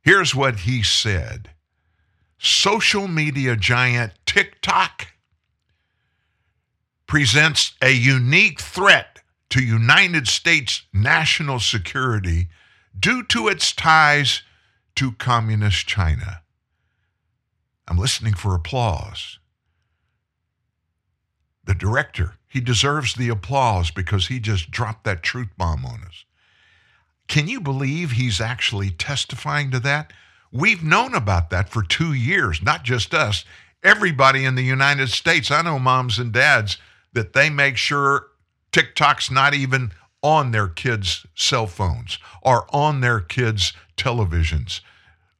Here's 0.00 0.34
what 0.34 0.60
he 0.60 0.82
said 0.82 1.50
Social 2.38 3.08
media 3.08 3.56
giant 3.56 4.12
TikTok 4.26 5.08
presents 7.06 7.74
a 7.80 7.90
unique 7.90 8.60
threat 8.60 9.15
to 9.50 9.62
United 9.62 10.26
States 10.26 10.82
national 10.92 11.60
security 11.60 12.48
due 12.98 13.22
to 13.24 13.48
its 13.48 13.72
ties 13.72 14.42
to 14.96 15.12
communist 15.12 15.86
China. 15.86 16.42
I'm 17.88 17.98
listening 17.98 18.34
for 18.34 18.54
applause. 18.54 19.38
The 21.64 21.74
director, 21.74 22.34
he 22.48 22.60
deserves 22.60 23.14
the 23.14 23.28
applause 23.28 23.90
because 23.90 24.28
he 24.28 24.40
just 24.40 24.70
dropped 24.70 25.04
that 25.04 25.22
truth 25.22 25.48
bomb 25.56 25.84
on 25.84 26.02
us. 26.04 26.24
Can 27.28 27.48
you 27.48 27.60
believe 27.60 28.12
he's 28.12 28.40
actually 28.40 28.90
testifying 28.90 29.70
to 29.72 29.80
that? 29.80 30.12
We've 30.52 30.82
known 30.82 31.14
about 31.14 31.50
that 31.50 31.68
for 31.68 31.82
two 31.82 32.12
years, 32.12 32.62
not 32.62 32.84
just 32.84 33.12
us. 33.12 33.44
Everybody 33.82 34.44
in 34.44 34.54
the 34.54 34.62
United 34.62 35.10
States, 35.10 35.50
I 35.50 35.62
know 35.62 35.78
moms 35.78 36.18
and 36.18 36.32
dads, 36.32 36.78
that 37.12 37.32
they 37.32 37.50
make 37.50 37.76
sure 37.76 38.28
TikTok's 38.72 39.30
not 39.30 39.54
even 39.54 39.92
on 40.22 40.50
their 40.50 40.68
kids' 40.68 41.26
cell 41.34 41.66
phones 41.66 42.18
or 42.42 42.66
on 42.74 43.00
their 43.00 43.20
kids' 43.20 43.72
televisions, 43.96 44.80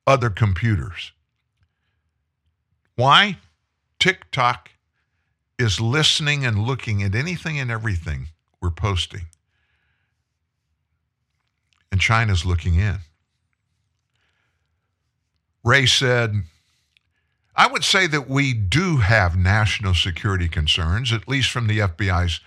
other 0.07 0.31
computers. 0.31 1.13
Why? 2.95 3.39
TikTok 3.99 4.71
is 5.59 5.81
listening 5.81 6.45
and 6.45 6.59
looking 6.59 7.03
at 7.03 7.15
anything 7.15 7.59
and 7.59 7.71
everything 7.71 8.29
we're 8.61 8.71
posting. 8.71 9.27
And 11.91 12.01
China's 12.01 12.45
looking 12.45 12.75
in. 12.75 12.99
Wray 15.65 15.87
said, 15.87 16.43
I 17.57 17.67
would 17.67 17.85
say 17.85 18.07
that 18.07 18.29
we 18.29 18.53
do 18.53 18.99
have 18.99 19.37
national 19.37 19.95
security 19.95 20.49
concerns, 20.49 21.13
at 21.13 21.27
least 21.27 21.51
from 21.51 21.67
the 21.67 21.79
FBI's 21.79 22.41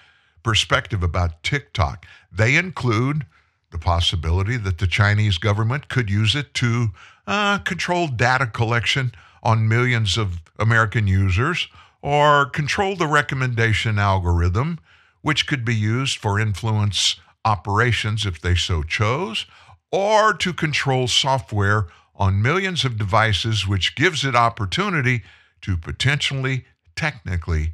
perspective 0.50 1.04
about 1.04 1.44
TikTok. 1.44 2.08
They 2.32 2.56
include 2.56 3.28
the 3.70 3.78
possibility 3.78 4.58
that 4.58 4.80
the 4.80 4.88
Chinese 4.88 5.38
government 5.38 5.90
could 5.90 6.10
use 6.10 6.34
it 6.34 6.56
to 6.56 6.88
uh, 7.28 7.60
control 7.60 8.08
data 8.08 8.48
collection 8.48 9.12
on 9.44 9.68
millions 9.68 10.18
of 10.18 10.42
American 10.58 11.06
users 11.06 11.68
or 12.02 12.48
control 12.48 12.96
the 12.96 13.06
recommendation 13.06 14.00
algorithm, 14.00 14.80
which 15.22 15.46
could 15.46 15.64
be 15.64 15.76
used 15.76 16.18
for 16.18 16.40
influence 16.40 17.18
operations 17.46 18.26
if 18.26 18.42
they 18.42 18.56
so 18.56 18.82
chose, 18.82 19.46
or 19.92 20.34
to 20.34 20.52
control 20.52 21.08
software 21.08 21.90
on 22.16 22.42
millions 22.42 22.84
of 22.84 22.98
devices, 22.98 23.68
which 23.68 23.96
gives 23.96 24.26
it 24.26 24.36
opportunity 24.36 25.22
to 25.62 25.78
potentially, 25.78 26.66
technically 26.96 27.72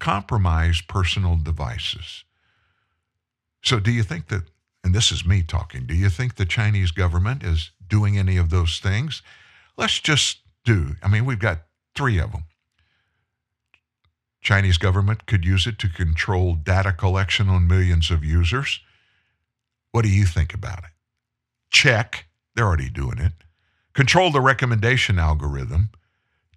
compromise 0.00 0.80
personal 0.80 1.36
devices. 1.36 2.24
So, 3.62 3.78
do 3.78 3.92
you 3.92 4.02
think 4.02 4.28
that, 4.28 4.44
and 4.82 4.94
this 4.94 5.12
is 5.12 5.26
me 5.26 5.42
talking, 5.42 5.86
do 5.86 5.94
you 5.94 6.08
think 6.08 6.34
the 6.34 6.46
Chinese 6.46 6.90
government 6.90 7.44
is 7.44 7.70
doing 7.86 8.18
any 8.18 8.36
of 8.36 8.50
those 8.50 8.78
things? 8.78 9.22
Let's 9.76 10.00
just 10.00 10.38
do, 10.64 10.96
I 11.02 11.08
mean, 11.08 11.24
we've 11.24 11.38
got 11.38 11.62
three 11.94 12.18
of 12.18 12.32
them. 12.32 12.44
Chinese 14.40 14.78
government 14.78 15.26
could 15.26 15.44
use 15.44 15.66
it 15.66 15.78
to 15.78 15.88
control 15.88 16.54
data 16.54 16.92
collection 16.92 17.48
on 17.48 17.68
millions 17.68 18.10
of 18.10 18.24
users. 18.24 18.80
What 19.92 20.02
do 20.02 20.08
you 20.08 20.24
think 20.24 20.54
about 20.54 20.78
it? 20.78 20.90
Check. 21.70 22.26
They're 22.54 22.66
already 22.66 22.88
doing 22.88 23.18
it. 23.18 23.32
Control 23.92 24.30
the 24.30 24.40
recommendation 24.40 25.18
algorithm. 25.18 25.90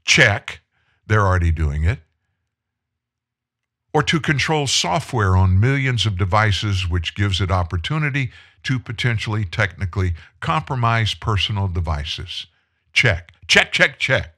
Check. 0.05 0.61
They're 1.05 1.25
already 1.25 1.51
doing 1.51 1.83
it. 1.83 1.99
Or 3.93 4.01
to 4.03 4.19
control 4.19 4.65
software 4.65 5.37
on 5.37 5.59
millions 5.59 6.05
of 6.05 6.17
devices, 6.17 6.89
which 6.89 7.15
gives 7.15 7.39
it 7.39 7.51
opportunity 7.51 8.31
to 8.63 8.79
potentially 8.79 9.45
technically 9.45 10.13
compromise 10.39 11.13
personal 11.13 11.67
devices. 11.67 12.47
Check. 12.91 13.33
Check, 13.47 13.71
check, 13.71 13.99
check. 13.99 14.33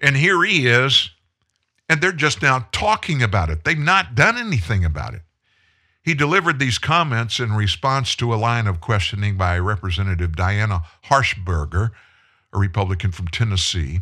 And 0.00 0.16
here 0.16 0.42
he 0.44 0.66
is, 0.66 1.10
and 1.88 2.00
they're 2.00 2.12
just 2.12 2.40
now 2.40 2.68
talking 2.70 3.22
about 3.22 3.50
it. 3.50 3.64
They've 3.64 3.76
not 3.76 4.14
done 4.14 4.36
anything 4.38 4.84
about 4.84 5.14
it. 5.14 5.22
He 6.02 6.14
delivered 6.14 6.58
these 6.58 6.78
comments 6.78 7.40
in 7.40 7.52
response 7.52 8.14
to 8.16 8.32
a 8.32 8.36
line 8.36 8.66
of 8.66 8.80
questioning 8.80 9.36
by 9.36 9.58
Representative 9.58 10.36
Diana 10.36 10.82
Harshbarger, 11.06 11.90
a 12.52 12.58
Republican 12.58 13.12
from 13.12 13.28
Tennessee, 13.28 14.00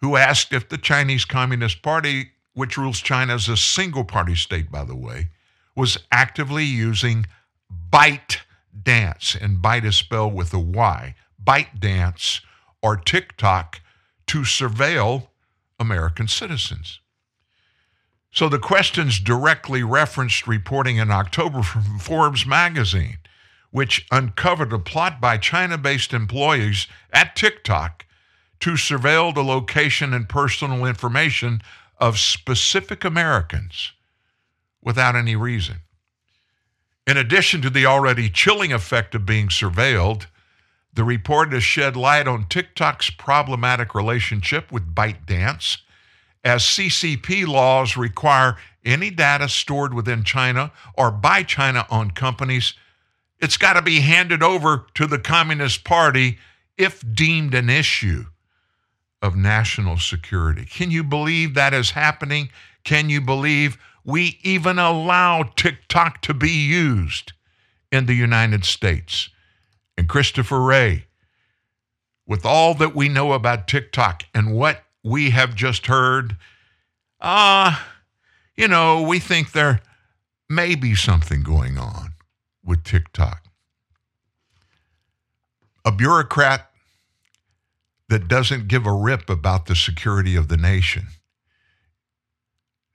who 0.00 0.16
asked 0.16 0.52
if 0.52 0.68
the 0.68 0.78
Chinese 0.78 1.24
Communist 1.24 1.82
Party, 1.82 2.30
which 2.54 2.76
rules 2.76 3.00
China 3.00 3.34
as 3.34 3.48
a 3.48 3.56
single 3.56 4.04
party 4.04 4.34
state, 4.34 4.70
by 4.70 4.84
the 4.84 4.96
way, 4.96 5.28
was 5.76 5.98
actively 6.10 6.64
using 6.64 7.26
Byte 7.92 8.38
Dance, 8.82 9.36
and 9.40 9.58
Byte 9.58 9.84
is 9.84 9.96
spelled 9.96 10.34
with 10.34 10.52
a 10.52 10.58
Y, 10.58 11.14
Byte 11.42 11.80
Dance 11.80 12.40
or 12.82 12.96
TikTok 12.96 13.80
to 14.26 14.40
surveil 14.40 15.28
American 15.78 16.28
citizens. 16.28 17.00
So 18.32 18.48
the 18.48 18.58
questions 18.58 19.18
directly 19.18 19.82
referenced 19.82 20.46
reporting 20.46 20.98
in 20.98 21.10
October 21.10 21.62
from 21.62 21.98
Forbes 22.00 22.46
magazine, 22.46 23.18
which 23.70 24.06
uncovered 24.10 24.72
a 24.72 24.78
plot 24.78 25.20
by 25.20 25.36
China 25.36 25.78
based 25.78 26.12
employees 26.12 26.86
at 27.12 27.34
TikTok 27.34 28.06
to 28.60 28.72
surveil 28.72 29.34
the 29.34 29.42
location 29.42 30.12
and 30.12 30.28
personal 30.28 30.84
information 30.84 31.62
of 32.00 32.18
specific 32.18 33.04
Americans 33.04 33.92
without 34.82 35.14
any 35.14 35.36
reason. 35.36 35.76
In 37.06 37.16
addition 37.16 37.60
to 37.62 37.70
the 37.70 37.86
already 37.86 38.30
chilling 38.30 38.72
effect 38.72 39.14
of 39.14 39.26
being 39.26 39.48
surveilled, 39.48 40.26
the 40.92 41.04
report 41.04 41.52
has 41.52 41.62
shed 41.62 41.96
light 41.96 42.26
on 42.26 42.46
TikTok's 42.48 43.10
problematic 43.10 43.94
relationship 43.94 44.72
with 44.72 44.94
ByteDance, 44.94 45.78
as 46.42 46.62
CCP 46.62 47.46
laws 47.46 47.96
require 47.96 48.56
any 48.84 49.10
data 49.10 49.48
stored 49.48 49.92
within 49.92 50.24
China 50.24 50.72
or 50.94 51.10
by 51.10 51.42
China 51.42 51.86
owned 51.90 52.14
companies, 52.14 52.74
it's 53.38 53.58
got 53.58 53.74
to 53.74 53.82
be 53.82 54.00
handed 54.00 54.42
over 54.42 54.86
to 54.94 55.06
the 55.06 55.18
Communist 55.18 55.84
Party 55.84 56.38
if 56.78 57.04
deemed 57.14 57.54
an 57.54 57.68
issue 57.68 58.24
of 59.22 59.36
national 59.36 59.98
security. 59.98 60.64
Can 60.64 60.90
you 60.90 61.04
believe 61.04 61.54
that 61.54 61.74
is 61.74 61.90
happening? 61.90 62.50
Can 62.84 63.10
you 63.10 63.20
believe 63.20 63.78
we 64.04 64.38
even 64.42 64.78
allow 64.78 65.42
TikTok 65.56 66.22
to 66.22 66.34
be 66.34 66.50
used 66.50 67.32
in 67.92 68.06
the 68.06 68.14
United 68.14 68.64
States? 68.64 69.28
And 69.96 70.08
Christopher 70.08 70.60
Wray, 70.60 71.06
with 72.26 72.46
all 72.46 72.74
that 72.74 72.94
we 72.94 73.08
know 73.08 73.32
about 73.32 73.68
TikTok 73.68 74.22
and 74.34 74.54
what 74.54 74.84
we 75.04 75.30
have 75.30 75.54
just 75.54 75.86
heard, 75.86 76.36
ah, 77.20 77.84
uh, 77.84 77.86
you 78.56 78.68
know, 78.68 79.02
we 79.02 79.18
think 79.18 79.52
they're 79.52 79.80
may 80.50 80.74
be 80.74 80.94
something 80.96 81.42
going 81.42 81.78
on 81.78 82.12
with 82.64 82.82
TikTok. 82.82 83.44
A 85.84 85.92
bureaucrat 85.92 86.69
that 88.10 88.26
doesn't 88.26 88.68
give 88.68 88.86
a 88.86 88.92
rip 88.92 89.30
about 89.30 89.66
the 89.66 89.76
security 89.76 90.34
of 90.34 90.48
the 90.48 90.56
nation. 90.56 91.06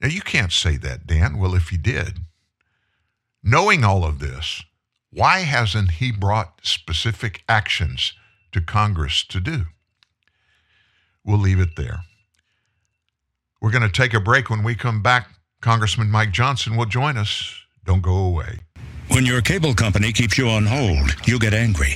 Now, 0.02 0.10
you 0.10 0.22
can't 0.22 0.52
say 0.52 0.76
that, 0.78 1.08
Dan. 1.08 1.38
Well, 1.38 1.56
if 1.56 1.70
he 1.70 1.78
did, 1.78 2.20
knowing 3.42 3.86
all 3.86 4.04
of 4.04 4.20
this, 4.20 4.62
why 5.12 5.40
hasn't 5.40 5.92
he 5.92 6.12
brought 6.12 6.60
specific 6.64 7.44
actions 7.48 8.12
to 8.52 8.60
Congress 8.60 9.24
to 9.30 9.40
do? 9.40 9.64
We'll 11.24 11.40
leave 11.40 11.62
it 11.62 11.78
there. 11.78 12.02
We're 13.62 13.72
going 13.72 13.84
to 13.84 13.90
take 13.90 14.14
a 14.14 14.20
break. 14.20 14.50
When 14.50 14.64
we 14.64 14.76
come 14.76 15.02
back, 15.02 15.30
Congressman 15.62 16.12
Mike 16.12 16.34
Johnson 16.34 16.76
will 16.76 16.86
join 16.86 17.18
us. 17.18 17.56
Don't 17.86 18.02
go 18.02 18.18
away. 18.18 18.60
When 19.08 19.26
your 19.26 19.42
cable 19.42 19.74
company 19.74 20.12
keeps 20.12 20.38
you 20.38 20.50
on 20.50 20.66
hold, 20.66 21.16
you 21.26 21.40
get 21.40 21.54
angry. 21.54 21.96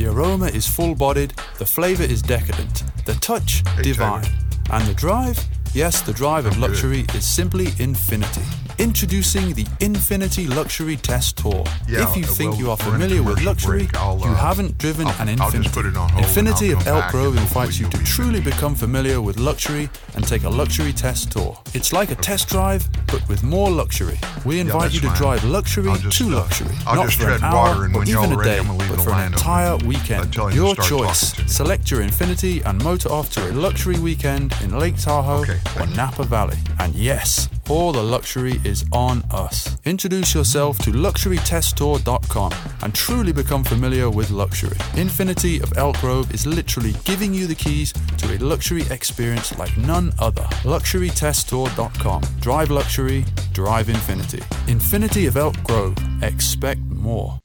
The 0.00 0.06
aroma 0.06 0.46
is 0.46 0.66
full 0.66 0.94
bodied, 0.94 1.34
the 1.58 1.66
flavour 1.66 2.04
is 2.04 2.22
decadent, 2.22 2.84
the 3.04 3.12
touch 3.16 3.62
divine, 3.82 4.24
and 4.70 4.86
the 4.86 4.94
drive? 4.94 5.38
Yes, 5.74 6.00
the 6.00 6.14
drive 6.14 6.46
of 6.46 6.56
luxury 6.56 7.04
is 7.12 7.26
simply 7.26 7.66
infinity. 7.78 8.40
Introducing 8.80 9.52
the 9.52 9.64
Infiniti 9.80 10.48
Luxury 10.48 10.96
Test 10.96 11.36
Tour. 11.36 11.64
Yeah, 11.86 12.08
if 12.08 12.16
you 12.16 12.24
uh, 12.24 12.28
think 12.28 12.52
well, 12.52 12.60
you 12.60 12.70
are 12.70 12.78
we're 12.80 12.94
in 12.94 13.02
a 13.02 13.04
familiar 13.08 13.22
with 13.22 13.42
luxury, 13.42 13.80
break. 13.80 13.94
I'll, 13.96 14.18
you 14.18 14.24
uh, 14.24 14.34
haven't 14.34 14.78
driven 14.78 15.06
I'll- 15.06 15.20
an 15.20 15.36
Infiniti. 15.36 15.70
put 15.70 15.84
it 15.84 15.98
on 15.98 16.08
hold 16.08 16.24
Infiniti 16.24 16.72
of 16.72 16.86
Elk 16.86 17.10
Grove 17.10 17.36
invites 17.36 17.78
you 17.78 17.90
to 17.90 17.98
truly 18.04 18.40
become 18.40 18.74
familiar 18.74 19.20
with 19.20 19.38
luxury 19.38 19.90
and 20.14 20.26
take 20.26 20.44
a 20.44 20.48
luxury 20.48 20.94
test 20.94 21.30
tour. 21.30 21.58
It's 21.74 21.92
like 21.92 22.10
a 22.10 22.14
test 22.14 22.48
drive, 22.48 22.88
but 23.08 23.28
with 23.28 23.42
more 23.42 23.70
luxury. 23.70 24.18
We 24.46 24.60
invite 24.60 24.80
that's 24.80 24.94
you 24.94 25.00
to 25.02 25.08
fine. 25.08 25.16
drive 25.18 25.44
luxury 25.44 25.92
just, 25.98 26.16
to 26.16 26.24
uh, 26.28 26.40
luxury, 26.40 26.74
I'll 26.86 26.96
not 26.96 27.06
just 27.10 27.20
for 27.20 27.28
an 27.30 27.44
hour 27.44 27.82
or 27.82 28.04
even 28.04 28.32
a 28.32 28.42
day, 28.42 28.58
I'm 28.60 28.66
gonna 28.66 28.78
leave 28.78 28.88
but 28.96 29.00
for 29.04 29.10
an 29.10 29.20
open. 29.20 29.32
entire 29.34 29.76
weekend. 29.76 30.32
to 30.32 30.50
Your 30.54 30.74
choice. 30.74 31.34
Select 31.52 31.90
your 31.90 32.00
Infiniti 32.00 32.64
and 32.64 32.82
motor 32.82 33.10
off 33.10 33.30
to 33.32 33.46
a 33.46 33.52
luxury 33.52 33.98
weekend 33.98 34.54
in 34.62 34.78
Lake 34.78 34.96
Tahoe 34.96 35.44
or 35.78 35.86
Napa 35.88 36.24
Valley. 36.24 36.56
And 36.78 36.94
yes, 36.94 37.46
all 37.70 37.92
the 37.92 38.02
luxury 38.02 38.60
is 38.64 38.84
on 38.92 39.22
us. 39.30 39.76
Introduce 39.84 40.34
yourself 40.34 40.76
to 40.78 40.90
luxurytesttour.com 40.90 42.52
and 42.82 42.94
truly 42.94 43.32
become 43.32 43.62
familiar 43.62 44.10
with 44.10 44.30
luxury. 44.30 44.76
Infiniti 44.94 45.62
of 45.62 45.72
Elk 45.76 45.96
Grove 45.98 46.34
is 46.34 46.46
literally 46.46 46.94
giving 47.04 47.32
you 47.32 47.46
the 47.46 47.54
keys 47.54 47.92
to 48.18 48.36
a 48.36 48.38
luxury 48.38 48.82
experience 48.90 49.56
like 49.56 49.76
none 49.78 50.12
other. 50.18 50.42
Luxurytesttour.com. 50.64 52.22
Drive 52.40 52.70
luxury, 52.70 53.24
drive 53.52 53.86
Infiniti. 53.86 54.40
Infiniti 54.66 55.28
of 55.28 55.36
Elk 55.36 55.62
Grove. 55.62 55.96
Expect 56.22 56.80
more. 56.80 57.38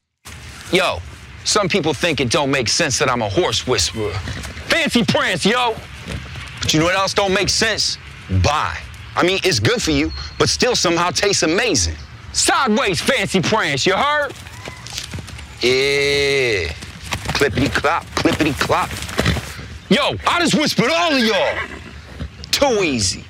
Yo, 0.71 0.97
some 1.43 1.69
people 1.69 1.93
think 1.93 2.19
it 2.19 2.31
don't 2.31 2.49
make 2.49 2.67
sense 2.67 2.97
that 2.97 3.09
I'm 3.09 3.21
a 3.21 3.29
horse 3.29 3.67
whisperer. 3.67 4.11
Fancy 4.69 5.03
prance, 5.03 5.45
yo. 5.45 5.75
But 6.61 6.73
you 6.73 6.79
know 6.79 6.87
what 6.87 6.95
else 6.95 7.13
don't 7.13 7.33
make 7.33 7.49
sense? 7.49 7.99
Bye. 8.43 8.84
I 9.15 9.23
mean, 9.23 9.39
it's 9.43 9.59
good 9.59 9.81
for 9.81 9.91
you, 9.91 10.11
but 10.37 10.49
still 10.49 10.75
somehow 10.75 11.09
tastes 11.11 11.43
amazing. 11.43 11.95
Sideways 12.33 12.99
fancy 12.99 13.41
prance, 13.41 13.85
you 13.85 13.95
heard? 13.95 14.33
Yeah. 15.61 16.73
Clippity 17.35 17.71
clop, 17.71 18.05
clippity 18.07 18.53
clop. 18.59 18.89
Yo, 19.89 20.17
I 20.27 20.39
just 20.39 20.55
whispered 20.55 20.91
all 20.91 21.13
of 21.13 21.19
y'all. 21.23 21.57
Too 22.51 22.83
easy. 22.83 23.23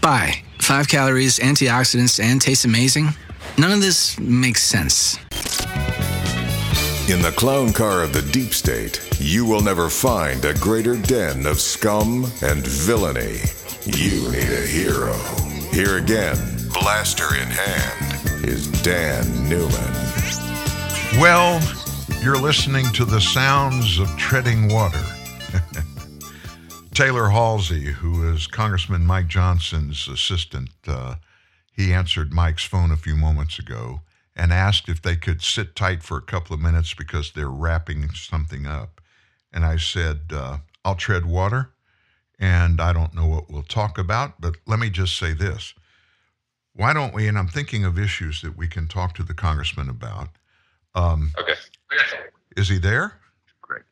Bye. 0.00 0.42
Five 0.60 0.88
calories, 0.88 1.38
antioxidants, 1.38 2.22
and 2.22 2.40
tastes 2.40 2.64
amazing. 2.64 3.08
None 3.58 3.72
of 3.72 3.80
this 3.80 4.18
makes 4.18 4.62
sense. 4.62 5.18
In 7.10 7.20
the 7.20 7.32
clown 7.36 7.72
car 7.72 8.02
of 8.02 8.14
the 8.14 8.22
deep 8.32 8.54
state, 8.54 9.06
you 9.20 9.44
will 9.44 9.60
never 9.60 9.90
find 9.90 10.42
a 10.46 10.54
greater 10.54 10.96
den 10.96 11.44
of 11.44 11.60
scum 11.60 12.24
and 12.42 12.66
villainy. 12.66 13.40
You 13.86 14.30
need 14.32 14.48
a 14.48 14.66
hero. 14.66 15.12
Here 15.70 15.98
again, 15.98 16.38
blaster 16.72 17.34
in 17.34 17.48
hand, 17.50 18.42
is 18.42 18.66
Dan 18.80 19.46
Newman. 19.46 19.92
Well, 21.20 21.60
you're 22.22 22.40
listening 22.40 22.86
to 22.94 23.04
the 23.04 23.20
sounds 23.20 23.98
of 23.98 24.08
treading 24.16 24.72
water. 24.72 25.04
Taylor 26.94 27.28
Halsey, 27.28 27.92
who 27.92 28.32
is 28.32 28.46
Congressman 28.46 29.04
Mike 29.04 29.26
Johnson's 29.26 30.08
assistant, 30.08 30.70
uh, 30.86 31.16
he 31.70 31.92
answered 31.92 32.32
Mike's 32.32 32.64
phone 32.64 32.90
a 32.90 32.96
few 32.96 33.16
moments 33.16 33.58
ago 33.58 34.00
and 34.34 34.50
asked 34.50 34.88
if 34.88 35.02
they 35.02 35.16
could 35.16 35.42
sit 35.42 35.76
tight 35.76 36.02
for 36.02 36.16
a 36.16 36.22
couple 36.22 36.54
of 36.54 36.60
minutes 36.60 36.94
because 36.94 37.32
they're 37.32 37.50
wrapping 37.50 38.08
something 38.14 38.64
up. 38.64 39.02
And 39.52 39.62
I 39.62 39.76
said, 39.76 40.20
uh, 40.32 40.58
I'll 40.86 40.94
tread 40.94 41.26
water, 41.26 41.73
and 42.38 42.80
I 42.80 42.92
don't 42.92 43.14
know 43.14 43.26
what 43.26 43.50
we'll 43.50 43.62
talk 43.62 43.98
about, 43.98 44.40
but 44.40 44.56
let 44.66 44.78
me 44.78 44.90
just 44.90 45.18
say 45.18 45.32
this. 45.32 45.74
Why 46.74 46.92
don't 46.92 47.14
we, 47.14 47.28
and 47.28 47.38
I'm 47.38 47.48
thinking 47.48 47.84
of 47.84 47.98
issues 47.98 48.42
that 48.42 48.56
we 48.56 48.66
can 48.66 48.88
talk 48.88 49.14
to 49.14 49.22
the 49.22 49.34
congressman 49.34 49.88
about. 49.88 50.28
Um, 50.94 51.32
Okay. 51.38 51.54
is 52.56 52.68
he 52.68 52.78
there? 52.78 53.14
Great. 53.62 53.82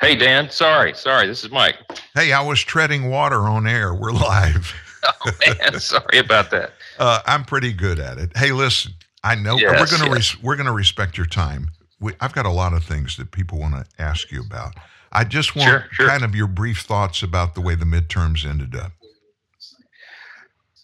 Hey, 0.00 0.16
Dan. 0.16 0.50
Sorry. 0.50 0.94
Sorry. 0.94 1.26
This 1.28 1.44
is 1.44 1.50
Mike. 1.50 1.76
Hey, 2.14 2.32
I 2.32 2.40
was 2.42 2.60
treading 2.60 3.08
water 3.08 3.40
on 3.42 3.66
air. 3.66 3.94
We're 3.94 4.12
live. 4.12 4.74
Oh, 5.04 5.32
man. 5.60 5.80
sorry 5.80 6.18
about 6.18 6.52
that. 6.52 6.74
Uh, 6.96 7.18
I'm 7.26 7.44
pretty 7.44 7.72
good 7.72 7.98
at 7.98 8.18
it. 8.18 8.30
Hey, 8.36 8.52
listen, 8.52 8.92
I 9.24 9.34
know 9.34 9.56
Yes, 9.56 9.70
we're 9.80 9.98
going 9.98 10.08
to 10.08 10.16
yes. 10.16 10.34
res- 10.36 10.42
we're 10.44 10.54
going 10.54 10.66
to 10.66 10.72
respect 10.72 11.16
your 11.16 11.26
time. 11.26 11.70
We, 11.98 12.12
I've 12.20 12.32
got 12.32 12.46
a 12.46 12.50
lot 12.52 12.72
of 12.72 12.84
things 12.84 13.16
that 13.16 13.32
people 13.32 13.58
want 13.58 13.74
to 13.74 13.84
ask 14.00 14.30
you 14.30 14.40
about. 14.42 14.74
I 15.12 15.24
just 15.24 15.54
want 15.54 15.68
Sure, 15.68 15.84
sure. 15.92 16.08
kind 16.08 16.24
of 16.24 16.34
your 16.34 16.46
brief 16.46 16.80
thoughts 16.80 17.22
about 17.22 17.54
the 17.54 17.60
way 17.60 17.74
the 17.74 17.84
midterms 17.84 18.48
ended 18.48 18.74
up. 18.74 18.92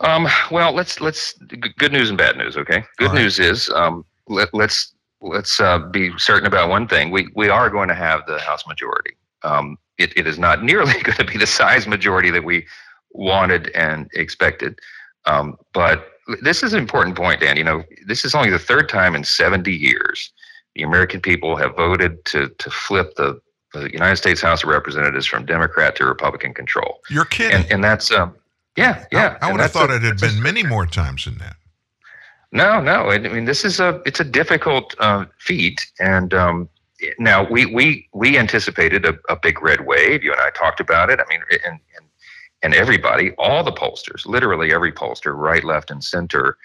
Um, 0.00 0.28
well, 0.50 0.72
let's 0.72 1.00
let's 1.00 1.32
good 1.78 1.92
news 1.92 2.08
and 2.08 2.16
bad 2.18 2.36
news. 2.36 2.56
Okay. 2.56 2.84
Good 2.98 3.14
news 3.14 3.38
is 3.40 3.68
um, 3.70 4.04
let, 4.28 4.52
let's 4.54 4.94
let's 5.20 5.58
uh, 5.58 5.78
be 5.78 6.16
certain 6.18 6.46
about 6.46 6.68
one 6.68 6.86
thing. 6.86 7.10
We 7.10 7.28
we 7.34 7.48
are 7.48 7.68
going 7.68 7.88
to 7.88 7.94
have 7.94 8.24
the 8.26 8.38
House 8.38 8.66
majority. 8.66 9.16
Um, 9.42 9.76
it, 9.98 10.16
it 10.16 10.26
is 10.26 10.38
not 10.38 10.62
nearly 10.62 10.92
going 11.02 11.16
to 11.18 11.24
be 11.24 11.36
the 11.36 11.46
size 11.46 11.86
majority 11.88 12.30
that 12.30 12.44
we 12.44 12.66
wanted 13.10 13.70
and 13.70 14.08
expected. 14.14 14.78
Um, 15.26 15.56
but 15.72 16.10
this 16.42 16.62
is 16.62 16.72
an 16.74 16.78
important 16.78 17.16
point, 17.16 17.40
Dan. 17.40 17.56
You 17.56 17.64
know, 17.64 17.82
this 18.06 18.24
is 18.24 18.34
only 18.34 18.50
the 18.50 18.58
third 18.58 18.88
time 18.88 19.16
in 19.16 19.24
70 19.24 19.74
years 19.74 20.32
the 20.74 20.84
American 20.84 21.20
people 21.20 21.56
have 21.56 21.74
voted 21.76 22.24
to 22.26 22.48
to 22.58 22.70
flip 22.70 23.14
the, 23.16 23.40
the 23.80 23.92
United 23.92 24.16
States 24.16 24.40
House 24.40 24.62
of 24.62 24.68
Representatives 24.68 25.26
from 25.26 25.46
Democrat 25.46 25.96
to 25.96 26.04
Republican 26.04 26.54
control. 26.54 27.00
You're 27.10 27.24
kidding. 27.24 27.56
And, 27.62 27.72
and 27.72 27.84
that's 27.84 28.10
um, 28.10 28.34
yeah, 28.76 29.04
yeah. 29.12 29.38
I 29.40 29.46
and 29.48 29.52
would 29.52 29.60
have 29.60 29.72
that's 29.72 29.74
a- 29.74 29.78
thought 29.78 29.90
it 29.90 30.02
had 30.02 30.18
been 30.20 30.42
many 30.42 30.62
more 30.62 30.86
times 30.86 31.24
than 31.24 31.38
that. 31.38 31.56
no, 32.52 32.80
no. 32.80 33.10
I 33.10 33.18
mean, 33.18 33.44
this 33.44 33.64
is 33.64 33.80
a 33.80 34.00
it's 34.06 34.20
a 34.20 34.24
difficult 34.24 34.94
uh, 34.98 35.24
feat, 35.38 35.86
and 36.00 36.32
um, 36.32 36.68
now 37.18 37.48
we 37.48 37.66
we 37.66 38.08
we 38.14 38.38
anticipated 38.38 39.04
a, 39.04 39.18
a 39.28 39.36
big 39.36 39.60
red 39.62 39.86
wave. 39.86 40.22
You 40.22 40.32
and 40.32 40.40
I 40.40 40.50
talked 40.50 40.80
about 40.80 41.10
it. 41.10 41.20
I 41.20 41.24
mean, 41.28 41.40
and 41.64 41.78
and 41.96 42.06
and 42.62 42.74
everybody, 42.74 43.32
all 43.38 43.62
the 43.62 43.72
pollsters, 43.72 44.26
literally 44.26 44.72
every 44.72 44.92
pollster, 44.92 45.36
right, 45.36 45.62
left, 45.64 45.90
and 45.90 46.02
center, 46.02 46.56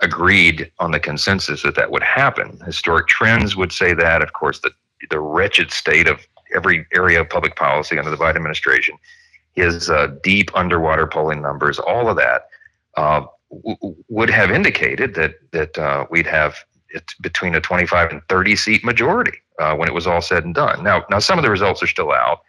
agreed 0.00 0.70
on 0.78 0.90
the 0.92 1.00
consensus 1.00 1.62
that 1.62 1.74
that 1.74 1.90
would 1.90 2.02
happen. 2.04 2.60
Historic 2.64 3.06
trends 3.08 3.56
would 3.56 3.72
say 3.72 3.94
that. 3.94 4.22
Of 4.22 4.32
course, 4.32 4.60
the 4.60 4.70
the 5.08 5.20
wretched 5.20 5.70
state 5.70 6.06
of 6.06 6.20
every 6.54 6.86
area 6.94 7.20
of 7.20 7.28
public 7.28 7.56
policy 7.56 7.98
under 7.98 8.10
the 8.10 8.16
Biden 8.16 8.36
administration, 8.36 8.96
his 9.54 9.90
uh, 9.90 10.08
deep 10.22 10.50
underwater 10.54 11.06
polling 11.06 11.42
numbers, 11.42 11.78
all 11.78 12.08
of 12.08 12.16
that. 12.16 12.48
Uh, 12.96 13.24
w- 13.50 13.96
would 14.08 14.30
have 14.30 14.50
indicated 14.50 15.14
that 15.14 15.34
that 15.52 15.78
uh, 15.78 16.06
we'd 16.10 16.26
have 16.26 16.56
between 17.20 17.54
a 17.54 17.60
25 17.60 18.10
and 18.10 18.22
30 18.28 18.56
seat 18.56 18.84
majority 18.84 19.38
uh, 19.58 19.74
when 19.74 19.88
it 19.88 19.94
was 19.94 20.06
all 20.06 20.20
said 20.20 20.44
and 20.44 20.54
done. 20.54 20.82
Now, 20.82 21.04
now 21.08 21.18
some 21.20 21.38
of 21.38 21.44
the 21.44 21.50
results 21.50 21.82
are 21.82 21.86
still 21.86 22.12
out. 22.12 22.42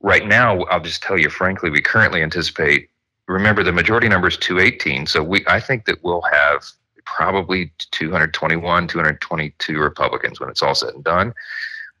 Right 0.00 0.26
now, 0.26 0.62
I'll 0.64 0.80
just 0.80 1.02
tell 1.02 1.18
you 1.18 1.30
frankly, 1.30 1.70
we 1.70 1.80
currently 1.80 2.22
anticipate. 2.22 2.88
Remember, 3.26 3.62
the 3.62 3.72
majority 3.72 4.08
number 4.08 4.28
is 4.28 4.36
218, 4.36 5.06
so 5.06 5.22
we 5.22 5.44
I 5.46 5.60
think 5.60 5.86
that 5.86 6.02
we'll 6.02 6.22
have 6.22 6.64
probably 7.04 7.72
221, 7.90 8.88
222 8.88 9.78
Republicans 9.78 10.40
when 10.40 10.48
it's 10.50 10.62
all 10.62 10.74
said 10.74 10.94
and 10.94 11.04
done. 11.04 11.34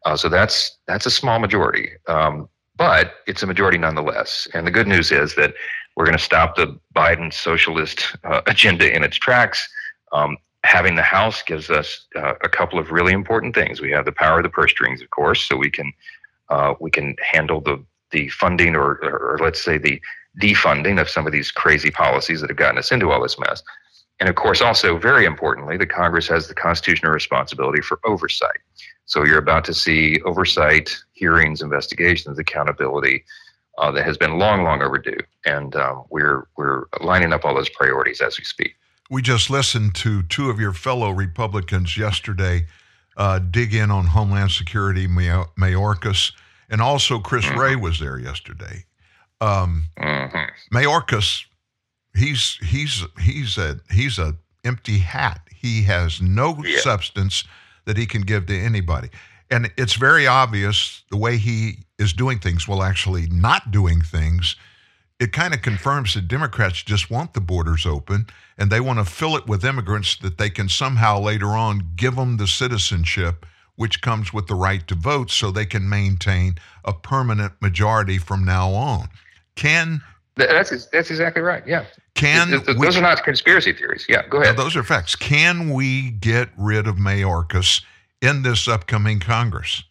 Uh, 0.04 0.16
so 0.16 0.28
that's 0.28 0.78
that's 0.86 1.06
a 1.06 1.10
small 1.10 1.38
majority, 1.38 1.90
um, 2.08 2.48
but 2.76 3.14
it's 3.26 3.42
a 3.42 3.46
majority 3.46 3.78
nonetheless. 3.78 4.46
And 4.52 4.66
the 4.66 4.70
good 4.70 4.86
news 4.86 5.10
is 5.10 5.34
that 5.36 5.54
we're 5.96 6.04
going 6.04 6.18
to 6.18 6.22
stop 6.22 6.56
the 6.56 6.78
Biden 6.94 7.32
socialist 7.32 8.16
uh, 8.24 8.42
agenda 8.46 8.94
in 8.94 9.02
its 9.02 9.16
tracks. 9.16 9.66
Um, 10.12 10.36
having 10.64 10.96
the 10.96 11.02
House 11.02 11.42
gives 11.42 11.70
us 11.70 12.06
uh, 12.16 12.34
a 12.42 12.48
couple 12.48 12.78
of 12.78 12.90
really 12.90 13.12
important 13.12 13.54
things. 13.54 13.80
We 13.80 13.90
have 13.92 14.04
the 14.04 14.12
power 14.12 14.38
of 14.38 14.44
the 14.44 14.48
purse 14.48 14.70
strings, 14.70 15.02
of 15.02 15.10
course, 15.10 15.46
so 15.46 15.56
we 15.56 15.70
can 15.70 15.92
uh, 16.50 16.74
we 16.80 16.90
can 16.90 17.16
handle 17.20 17.60
the 17.60 17.82
the 18.10 18.28
funding 18.28 18.76
or, 18.76 18.96
or 19.02 19.38
let's 19.40 19.62
say 19.62 19.78
the 19.78 20.00
defunding 20.40 21.00
of 21.00 21.08
some 21.08 21.26
of 21.26 21.32
these 21.32 21.50
crazy 21.50 21.90
policies 21.90 22.40
that 22.40 22.50
have 22.50 22.56
gotten 22.56 22.78
us 22.78 22.92
into 22.92 23.10
all 23.10 23.22
this 23.22 23.38
mess. 23.38 23.62
And 24.20 24.28
of 24.28 24.36
course, 24.36 24.60
also 24.60 24.98
very 24.98 25.24
importantly, 25.24 25.76
the 25.76 25.86
Congress 25.86 26.28
has 26.28 26.46
the 26.46 26.54
constitutional 26.54 27.12
responsibility 27.12 27.80
for 27.80 27.98
oversight. 28.04 28.60
So 29.06 29.24
you're 29.24 29.38
about 29.38 29.64
to 29.66 29.74
see 29.74 30.20
oversight, 30.22 30.96
hearings, 31.12 31.62
investigations, 31.62 32.38
accountability 32.38 33.24
uh, 33.78 33.90
that 33.92 34.04
has 34.04 34.16
been 34.16 34.38
long, 34.38 34.64
long 34.64 34.82
overdue, 34.82 35.18
and 35.44 35.74
um, 35.76 36.04
we're 36.10 36.46
we're 36.56 36.84
lining 37.00 37.32
up 37.32 37.44
all 37.44 37.54
those 37.54 37.68
priorities 37.68 38.20
as 38.20 38.38
we 38.38 38.44
speak. 38.44 38.74
We 39.10 39.20
just 39.20 39.50
listened 39.50 39.94
to 39.96 40.22
two 40.22 40.48
of 40.48 40.58
your 40.58 40.72
fellow 40.72 41.10
Republicans 41.10 41.98
yesterday 41.98 42.66
uh, 43.16 43.38
dig 43.38 43.74
in 43.74 43.90
on 43.90 44.06
Homeland 44.06 44.50
Security, 44.50 45.06
Mayorkas, 45.06 46.32
and 46.68 46.80
also 46.80 47.18
Chris 47.18 47.44
mm-hmm. 47.44 47.58
Wray 47.58 47.76
was 47.76 48.00
there 48.00 48.18
yesterday. 48.18 48.84
Um, 49.40 49.86
mm-hmm. 49.98 50.76
Mayorkas, 50.76 51.44
he's 52.16 52.58
he's 52.62 53.04
he's 53.20 53.58
a 53.58 53.80
he's 53.90 54.18
a 54.18 54.36
empty 54.64 54.98
hat. 54.98 55.40
He 55.54 55.82
has 55.82 56.20
no 56.20 56.56
yeah. 56.64 56.80
substance 56.80 57.44
that 57.86 57.96
he 57.96 58.06
can 58.06 58.22
give 58.22 58.46
to 58.46 58.58
anybody. 58.58 59.08
And 59.50 59.70
it's 59.76 59.94
very 59.94 60.26
obvious 60.26 61.02
the 61.10 61.16
way 61.16 61.36
he 61.36 61.78
is 61.98 62.12
doing 62.12 62.38
things, 62.38 62.66
well, 62.66 62.82
actually 62.82 63.26
not 63.28 63.70
doing 63.70 64.00
things. 64.00 64.56
It 65.20 65.32
kind 65.32 65.54
of 65.54 65.62
confirms 65.62 66.14
that 66.14 66.28
Democrats 66.28 66.82
just 66.82 67.10
want 67.10 67.34
the 67.34 67.40
borders 67.40 67.86
open 67.86 68.26
and 68.58 68.70
they 68.70 68.80
want 68.80 68.98
to 68.98 69.04
fill 69.04 69.36
it 69.36 69.46
with 69.46 69.64
immigrants 69.64 70.16
that 70.16 70.38
they 70.38 70.50
can 70.50 70.68
somehow 70.68 71.20
later 71.20 71.48
on 71.48 71.92
give 71.96 72.16
them 72.16 72.36
the 72.36 72.46
citizenship, 72.46 73.46
which 73.76 74.00
comes 74.00 74.32
with 74.32 74.46
the 74.46 74.54
right 74.54 74.86
to 74.88 74.94
vote, 74.94 75.30
so 75.30 75.50
they 75.50 75.66
can 75.66 75.88
maintain 75.88 76.56
a 76.84 76.92
permanent 76.92 77.52
majority 77.60 78.18
from 78.18 78.44
now 78.44 78.70
on. 78.70 79.08
Can 79.54 80.02
that's 80.36 80.86
that's 80.86 81.10
exactly 81.10 81.42
right. 81.42 81.64
Yeah. 81.66 81.84
Can 82.14 82.50
those 82.50 82.76
we, 82.76 82.86
are 82.86 83.00
not 83.00 83.24
conspiracy 83.24 83.72
theories? 83.72 84.06
Yeah, 84.08 84.26
go 84.28 84.40
ahead. 84.40 84.56
No, 84.56 84.62
those 84.62 84.76
are 84.76 84.84
facts. 84.84 85.16
Can 85.16 85.70
we 85.70 86.12
get 86.12 86.48
rid 86.56 86.86
of 86.86 86.96
Mayorkas 86.96 87.82
in 88.22 88.42
this 88.42 88.68
upcoming 88.68 89.18
Congress? 89.18 89.82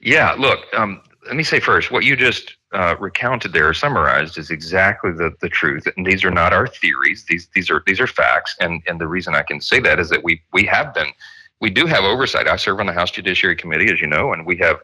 Yeah. 0.00 0.32
Look, 0.32 0.60
um, 0.76 1.00
let 1.26 1.36
me 1.36 1.44
say 1.44 1.60
first, 1.60 1.92
what 1.92 2.04
you 2.04 2.16
just 2.16 2.56
uh, 2.72 2.96
recounted 2.98 3.52
there, 3.52 3.72
summarized, 3.72 4.36
is 4.36 4.50
exactly 4.50 5.12
the, 5.12 5.32
the 5.40 5.48
truth. 5.48 5.86
And 5.96 6.04
these 6.04 6.24
are 6.24 6.30
not 6.30 6.52
our 6.52 6.66
theories. 6.66 7.24
These 7.28 7.48
these 7.54 7.70
are 7.70 7.82
these 7.86 8.00
are 8.00 8.08
facts. 8.08 8.56
And 8.58 8.82
and 8.88 9.00
the 9.00 9.06
reason 9.06 9.34
I 9.34 9.42
can 9.42 9.60
say 9.60 9.78
that 9.80 10.00
is 10.00 10.08
that 10.10 10.24
we 10.24 10.42
we 10.52 10.64
have 10.66 10.92
been 10.92 11.12
we 11.60 11.70
do 11.70 11.86
have 11.86 12.02
oversight. 12.02 12.48
I 12.48 12.56
serve 12.56 12.80
on 12.80 12.86
the 12.86 12.92
House 12.92 13.10
Judiciary 13.12 13.54
Committee, 13.54 13.92
as 13.92 14.00
you 14.00 14.06
know, 14.06 14.32
and 14.32 14.44
we 14.44 14.56
have 14.56 14.80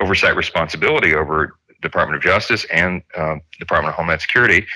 oversight 0.00 0.36
responsibility 0.36 1.14
over 1.14 1.56
Department 1.82 2.16
of 2.16 2.22
Justice 2.22 2.64
and 2.72 3.02
uh, 3.16 3.36
Department 3.58 3.90
of 3.90 3.94
Homeland 3.94 4.20
Security. 4.20 4.66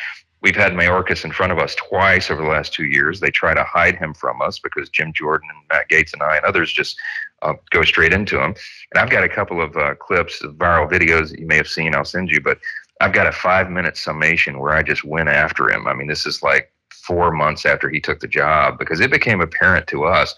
We've 0.43 0.57
had 0.57 0.72
Mayorkas 0.72 1.24
in 1.24 1.32
front 1.32 1.53
of 1.53 1.59
us 1.59 1.74
twice 1.74 2.30
over 2.30 2.43
the 2.43 2.49
last 2.49 2.72
two 2.72 2.86
years. 2.86 3.20
They 3.20 3.30
try 3.30 3.55
to 3.55 3.64
hide 3.64 3.97
him 3.97 4.14
from 4.14 4.41
us 4.41 4.59
because 4.59 4.88
Jim 4.88 5.12
Jordan 5.12 5.49
and 5.53 5.59
Matt 5.70 5.88
Gaetz 5.91 6.12
and 6.12 6.22
I 6.22 6.36
and 6.36 6.45
others 6.45 6.72
just 6.72 6.97
uh, 7.43 7.55
go 7.70 7.82
straight 7.82 8.12
into 8.12 8.36
him. 8.43 8.55
And 8.93 9.03
I've 9.03 9.11
got 9.11 9.24
a 9.24 9.28
couple 9.28 9.61
of 9.62 9.76
uh, 9.76 9.95
clips 9.97 10.43
of 10.43 10.55
viral 10.55 10.91
videos 10.91 11.30
that 11.30 11.41
you 11.41 11.47
may 11.47 11.57
have 11.57 11.68
seen. 11.68 11.95
I'll 11.95 12.05
send 12.05 12.30
you, 12.30 12.41
but 12.41 12.59
I've 13.01 13.12
got 13.12 13.26
a 13.26 13.32
five 13.32 13.70
minute 13.70 13.97
summation 13.97 14.59
where 14.59 14.72
I 14.72 14.82
just 14.82 15.05
went 15.05 15.28
after 15.28 15.70
him. 15.70 15.86
I 15.86 15.95
mean, 15.95 16.07
this 16.07 16.26
is 16.26 16.43
like 16.43 16.72
four 16.91 17.30
months 17.32 17.64
after 17.66 17.88
he 17.88 18.01
took 18.01 18.20
the 18.20 18.28
job 18.28 18.78
because 18.78 19.01
it 19.01 19.11
became 19.11 19.41
apparent 19.41 19.86
to 19.88 20.05
us 20.05 20.34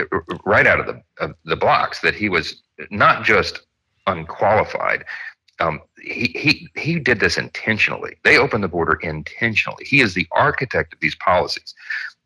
uh, 0.00 0.04
right 0.44 0.66
out 0.66 0.80
of 0.80 0.86
the 0.86 1.02
of 1.18 1.34
the 1.44 1.56
blocks 1.56 2.00
that 2.00 2.14
he 2.14 2.28
was 2.28 2.62
not 2.90 3.24
just 3.24 3.60
unqualified, 4.06 5.04
um, 5.60 5.80
he, 6.04 6.32
he, 6.34 6.80
he 6.80 6.98
did 6.98 7.20
this 7.20 7.36
intentionally. 7.36 8.16
They 8.24 8.38
opened 8.38 8.64
the 8.64 8.68
border 8.68 8.98
intentionally. 9.02 9.84
He 9.84 10.00
is 10.00 10.14
the 10.14 10.26
architect 10.32 10.92
of 10.94 11.00
these 11.00 11.14
policies. 11.16 11.74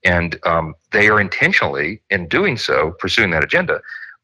And 0.04 0.38
um, 0.44 0.74
they 0.92 1.08
are 1.08 1.20
intentionally, 1.20 2.00
in 2.10 2.28
doing 2.28 2.56
so, 2.56 2.92
pursuing 2.98 3.30
that 3.30 3.44
agenda, 3.44 3.80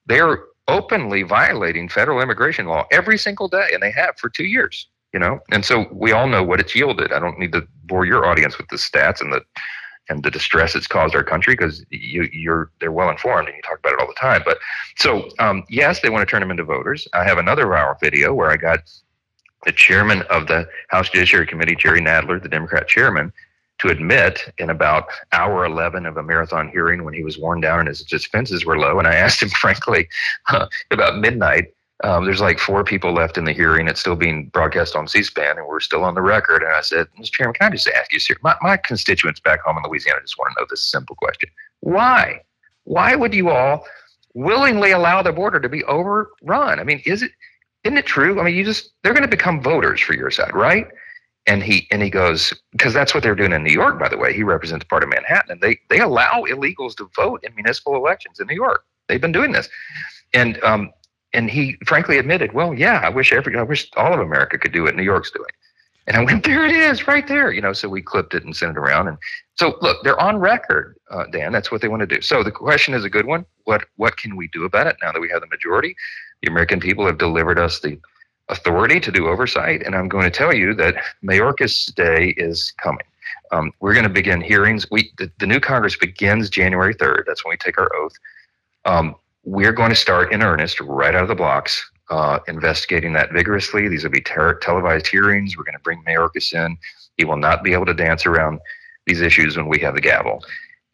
they're 0.06 0.44
openly 0.68 1.22
violating 1.22 1.88
federal 1.88 2.20
immigration 2.20 2.66
law 2.66 2.86
every 2.90 3.18
single 3.18 3.48
day, 3.48 3.70
and 3.72 3.82
they 3.82 3.90
have 3.90 4.16
for 4.18 4.28
two 4.28 4.44
years. 4.44 4.88
You 5.12 5.20
know, 5.20 5.38
and 5.52 5.64
so 5.64 5.86
we 5.92 6.10
all 6.10 6.26
know 6.26 6.42
what 6.42 6.58
it's 6.58 6.74
yielded. 6.74 7.12
I 7.12 7.20
don't 7.20 7.38
need 7.38 7.52
to 7.52 7.64
bore 7.84 8.04
your 8.04 8.26
audience 8.26 8.58
with 8.58 8.66
the 8.66 8.76
stats 8.76 9.20
and 9.20 9.32
the 9.32 9.44
and 10.08 10.24
the 10.24 10.30
distress 10.30 10.74
it's 10.74 10.88
caused 10.88 11.14
our 11.14 11.22
country 11.22 11.54
because 11.54 11.84
you, 11.90 12.28
you're 12.32 12.72
they're 12.80 12.90
well 12.90 13.08
informed 13.08 13.46
and 13.46 13.56
you 13.56 13.62
talk 13.62 13.78
about 13.78 13.92
it 13.92 14.00
all 14.00 14.08
the 14.08 14.14
time. 14.14 14.42
But 14.44 14.58
so 14.96 15.28
um, 15.38 15.62
yes, 15.68 16.00
they 16.00 16.10
want 16.10 16.26
to 16.26 16.30
turn 16.30 16.40
them 16.40 16.50
into 16.50 16.64
voters. 16.64 17.06
I 17.14 17.22
have 17.22 17.38
another 17.38 17.66
viral 17.66 17.98
video 18.00 18.34
where 18.34 18.50
I 18.50 18.56
got 18.56 18.80
the 19.64 19.72
chairman 19.72 20.22
of 20.30 20.46
the 20.46 20.68
House 20.88 21.08
Judiciary 21.10 21.46
Committee, 21.46 21.76
Jerry 21.76 22.00
Nadler, 22.00 22.42
the 22.42 22.48
Democrat 22.48 22.88
chairman, 22.88 23.32
to 23.78 23.88
admit 23.88 24.52
in 24.58 24.70
about 24.70 25.06
hour 25.32 25.64
11 25.64 26.06
of 26.06 26.16
a 26.16 26.22
marathon 26.22 26.68
hearing 26.68 27.04
when 27.04 27.14
he 27.14 27.24
was 27.24 27.38
worn 27.38 27.60
down 27.60 27.80
and 27.80 27.88
his 27.88 28.02
defenses 28.02 28.64
were 28.64 28.78
low. 28.78 28.98
And 28.98 29.08
I 29.08 29.14
asked 29.14 29.42
him, 29.42 29.48
frankly, 29.60 30.08
uh, 30.48 30.66
about 30.90 31.18
midnight, 31.18 31.74
um, 32.02 32.24
there's 32.24 32.40
like 32.40 32.58
four 32.58 32.82
people 32.82 33.12
left 33.12 33.38
in 33.38 33.44
the 33.44 33.52
hearing. 33.52 33.88
It's 33.88 34.00
still 34.00 34.16
being 34.16 34.48
broadcast 34.48 34.96
on 34.96 35.06
C-SPAN, 35.06 35.58
and 35.58 35.66
we're 35.66 35.80
still 35.80 36.04
on 36.04 36.14
the 36.14 36.22
record. 36.22 36.62
And 36.62 36.72
I 36.72 36.80
said, 36.80 37.06
Mr. 37.18 37.32
Chairman, 37.32 37.54
can 37.54 37.68
I 37.68 37.74
just 37.74 37.88
ask 37.88 38.12
you, 38.12 38.18
sir? 38.18 38.34
My, 38.42 38.56
my 38.62 38.76
constituents 38.76 39.40
back 39.40 39.62
home 39.62 39.78
in 39.78 39.88
Louisiana 39.88 40.20
just 40.20 40.36
want 40.36 40.52
to 40.54 40.60
know 40.60 40.66
this 40.68 40.84
simple 40.84 41.14
question: 41.16 41.48
Why? 41.80 42.40
Why 42.82 43.14
would 43.14 43.32
you 43.32 43.48
all 43.48 43.86
willingly 44.34 44.90
allow 44.90 45.22
the 45.22 45.32
border 45.32 45.60
to 45.60 45.68
be 45.68 45.84
overrun? 45.84 46.80
I 46.80 46.84
mean, 46.84 47.00
is 47.06 47.22
it? 47.22 47.30
Isn't 47.84 47.98
it 47.98 48.06
true? 48.06 48.40
I 48.40 48.44
mean, 48.44 48.54
you 48.54 48.64
just 48.64 48.90
they're 49.02 49.12
going 49.12 49.22
to 49.22 49.28
become 49.28 49.62
voters 49.62 50.00
for 50.00 50.14
your 50.14 50.30
side, 50.30 50.54
right? 50.54 50.86
And 51.46 51.62
he 51.62 51.86
and 51.90 52.02
he 52.02 52.10
goes 52.10 52.52
because 52.72 52.94
that's 52.94 53.14
what 53.14 53.22
they're 53.22 53.34
doing 53.34 53.52
in 53.52 53.62
New 53.62 53.72
York. 53.72 53.98
By 53.98 54.08
the 54.08 54.16
way, 54.16 54.32
he 54.32 54.42
represents 54.42 54.84
part 54.84 55.02
of 55.02 55.10
Manhattan, 55.10 55.52
and 55.52 55.60
they 55.60 55.78
they 55.90 56.00
allow 56.00 56.44
illegals 56.48 56.96
to 56.96 57.10
vote 57.14 57.44
in 57.44 57.54
municipal 57.54 57.94
elections 57.96 58.40
in 58.40 58.46
New 58.46 58.54
York. 58.54 58.84
They've 59.08 59.20
been 59.20 59.32
doing 59.32 59.52
this, 59.52 59.68
and 60.32 60.62
um, 60.64 60.90
and 61.34 61.50
he 61.50 61.76
frankly 61.84 62.16
admitted, 62.16 62.52
well, 62.52 62.72
yeah, 62.72 63.00
I 63.02 63.10
wish 63.10 63.32
every 63.32 63.56
I 63.56 63.62
wish 63.62 63.90
all 63.96 64.14
of 64.14 64.20
America 64.20 64.56
could 64.56 64.72
do 64.72 64.84
what 64.84 64.96
New 64.96 65.02
York's 65.02 65.30
doing. 65.30 65.50
And 66.06 66.16
I 66.16 66.24
went, 66.24 66.44
there 66.46 66.64
it 66.64 66.72
is, 66.72 67.06
right 67.06 67.26
there. 67.26 67.52
You 67.52 67.60
know, 67.60 67.72
so 67.72 67.88
we 67.88 68.00
clipped 68.00 68.34
it 68.34 68.44
and 68.44 68.56
sent 68.56 68.72
it 68.72 68.78
around. 68.78 69.08
And 69.08 69.18
so, 69.56 69.76
look, 69.82 70.02
they're 70.02 70.20
on 70.20 70.38
record, 70.38 70.96
uh, 71.10 71.24
Dan. 71.30 71.52
That's 71.52 71.70
what 71.70 71.80
they 71.80 71.88
want 71.88 72.00
to 72.00 72.06
do. 72.06 72.20
So 72.20 72.42
the 72.42 72.50
question 72.50 72.94
is 72.94 73.04
a 73.04 73.10
good 73.10 73.26
one. 73.26 73.44
What 73.64 73.84
what 73.96 74.16
can 74.16 74.36
we 74.36 74.48
do 74.48 74.64
about 74.64 74.86
it 74.86 74.96
now 75.02 75.12
that 75.12 75.20
we 75.20 75.28
have 75.30 75.40
the 75.40 75.46
majority? 75.48 75.94
The 76.44 76.50
American 76.50 76.78
people 76.78 77.06
have 77.06 77.16
delivered 77.16 77.58
us 77.58 77.80
the 77.80 77.98
authority 78.50 79.00
to 79.00 79.10
do 79.10 79.28
oversight, 79.28 79.82
and 79.82 79.94
I'm 79.94 80.10
going 80.10 80.24
to 80.24 80.30
tell 80.30 80.52
you 80.52 80.74
that 80.74 80.96
Mayorkas 81.24 81.94
Day 81.94 82.34
is 82.36 82.70
coming. 82.72 83.06
Um, 83.50 83.72
we're 83.80 83.94
going 83.94 84.04
to 84.04 84.10
begin 84.10 84.42
hearings. 84.42 84.86
We 84.90 85.10
the, 85.16 85.30
the, 85.38 85.46
new 85.46 85.58
Congress 85.58 85.96
begins 85.96 86.50
January 86.50 86.94
3rd. 86.94 87.22
That's 87.26 87.46
when 87.46 87.52
we 87.52 87.56
take 87.56 87.78
our 87.78 87.90
oath. 87.96 88.12
Um, 88.84 89.14
we're 89.44 89.72
going 89.72 89.88
to 89.88 89.96
start 89.96 90.34
in 90.34 90.42
earnest 90.42 90.80
right 90.80 91.14
out 91.14 91.22
of 91.22 91.28
the 91.28 91.34
blocks, 91.34 91.82
uh, 92.10 92.40
investigating 92.46 93.14
that 93.14 93.32
vigorously. 93.32 93.88
These 93.88 94.04
will 94.04 94.10
be 94.10 94.20
ter- 94.20 94.58
televised 94.58 95.06
hearings. 95.06 95.56
We're 95.56 95.64
going 95.64 95.78
to 95.78 95.82
bring 95.82 96.04
Mayorkas 96.04 96.52
in. 96.52 96.76
He 97.16 97.24
will 97.24 97.38
not 97.38 97.64
be 97.64 97.72
able 97.72 97.86
to 97.86 97.94
dance 97.94 98.26
around 98.26 98.60
these 99.06 99.22
issues 99.22 99.56
when 99.56 99.66
we 99.66 99.78
have 99.78 99.94
the 99.94 100.02
gavel. 100.02 100.44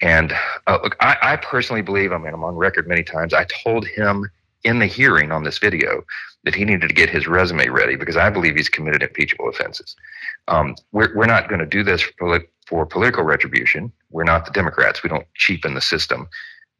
And 0.00 0.32
uh, 0.68 0.78
look, 0.80 0.96
I, 1.00 1.16
I 1.20 1.36
personally 1.38 1.82
believe, 1.82 2.12
I 2.12 2.18
mean, 2.18 2.34
I'm 2.34 2.44
on 2.44 2.54
record 2.54 2.86
many 2.86 3.02
times, 3.02 3.34
I 3.34 3.46
told 3.64 3.84
him 3.84 4.30
in 4.64 4.78
the 4.78 4.86
hearing 4.86 5.32
on 5.32 5.44
this 5.44 5.58
video 5.58 6.02
that 6.44 6.54
he 6.54 6.64
needed 6.64 6.88
to 6.88 6.94
get 6.94 7.10
his 7.10 7.26
resume 7.26 7.68
ready 7.68 7.96
because 7.96 8.16
I 8.16 8.30
believe 8.30 8.56
he's 8.56 8.68
committed 8.68 9.02
impeachable 9.02 9.48
offenses. 9.48 9.94
Um, 10.48 10.74
we're, 10.92 11.14
we're 11.14 11.26
not 11.26 11.48
going 11.48 11.60
to 11.60 11.66
do 11.66 11.82
this 11.82 12.02
for, 12.18 12.42
for 12.66 12.86
political 12.86 13.24
retribution. 13.24 13.92
We're 14.10 14.24
not 14.24 14.46
the 14.46 14.52
Democrats. 14.52 15.02
We 15.02 15.10
don't 15.10 15.26
cheapen 15.34 15.74
the 15.74 15.80
system. 15.80 16.28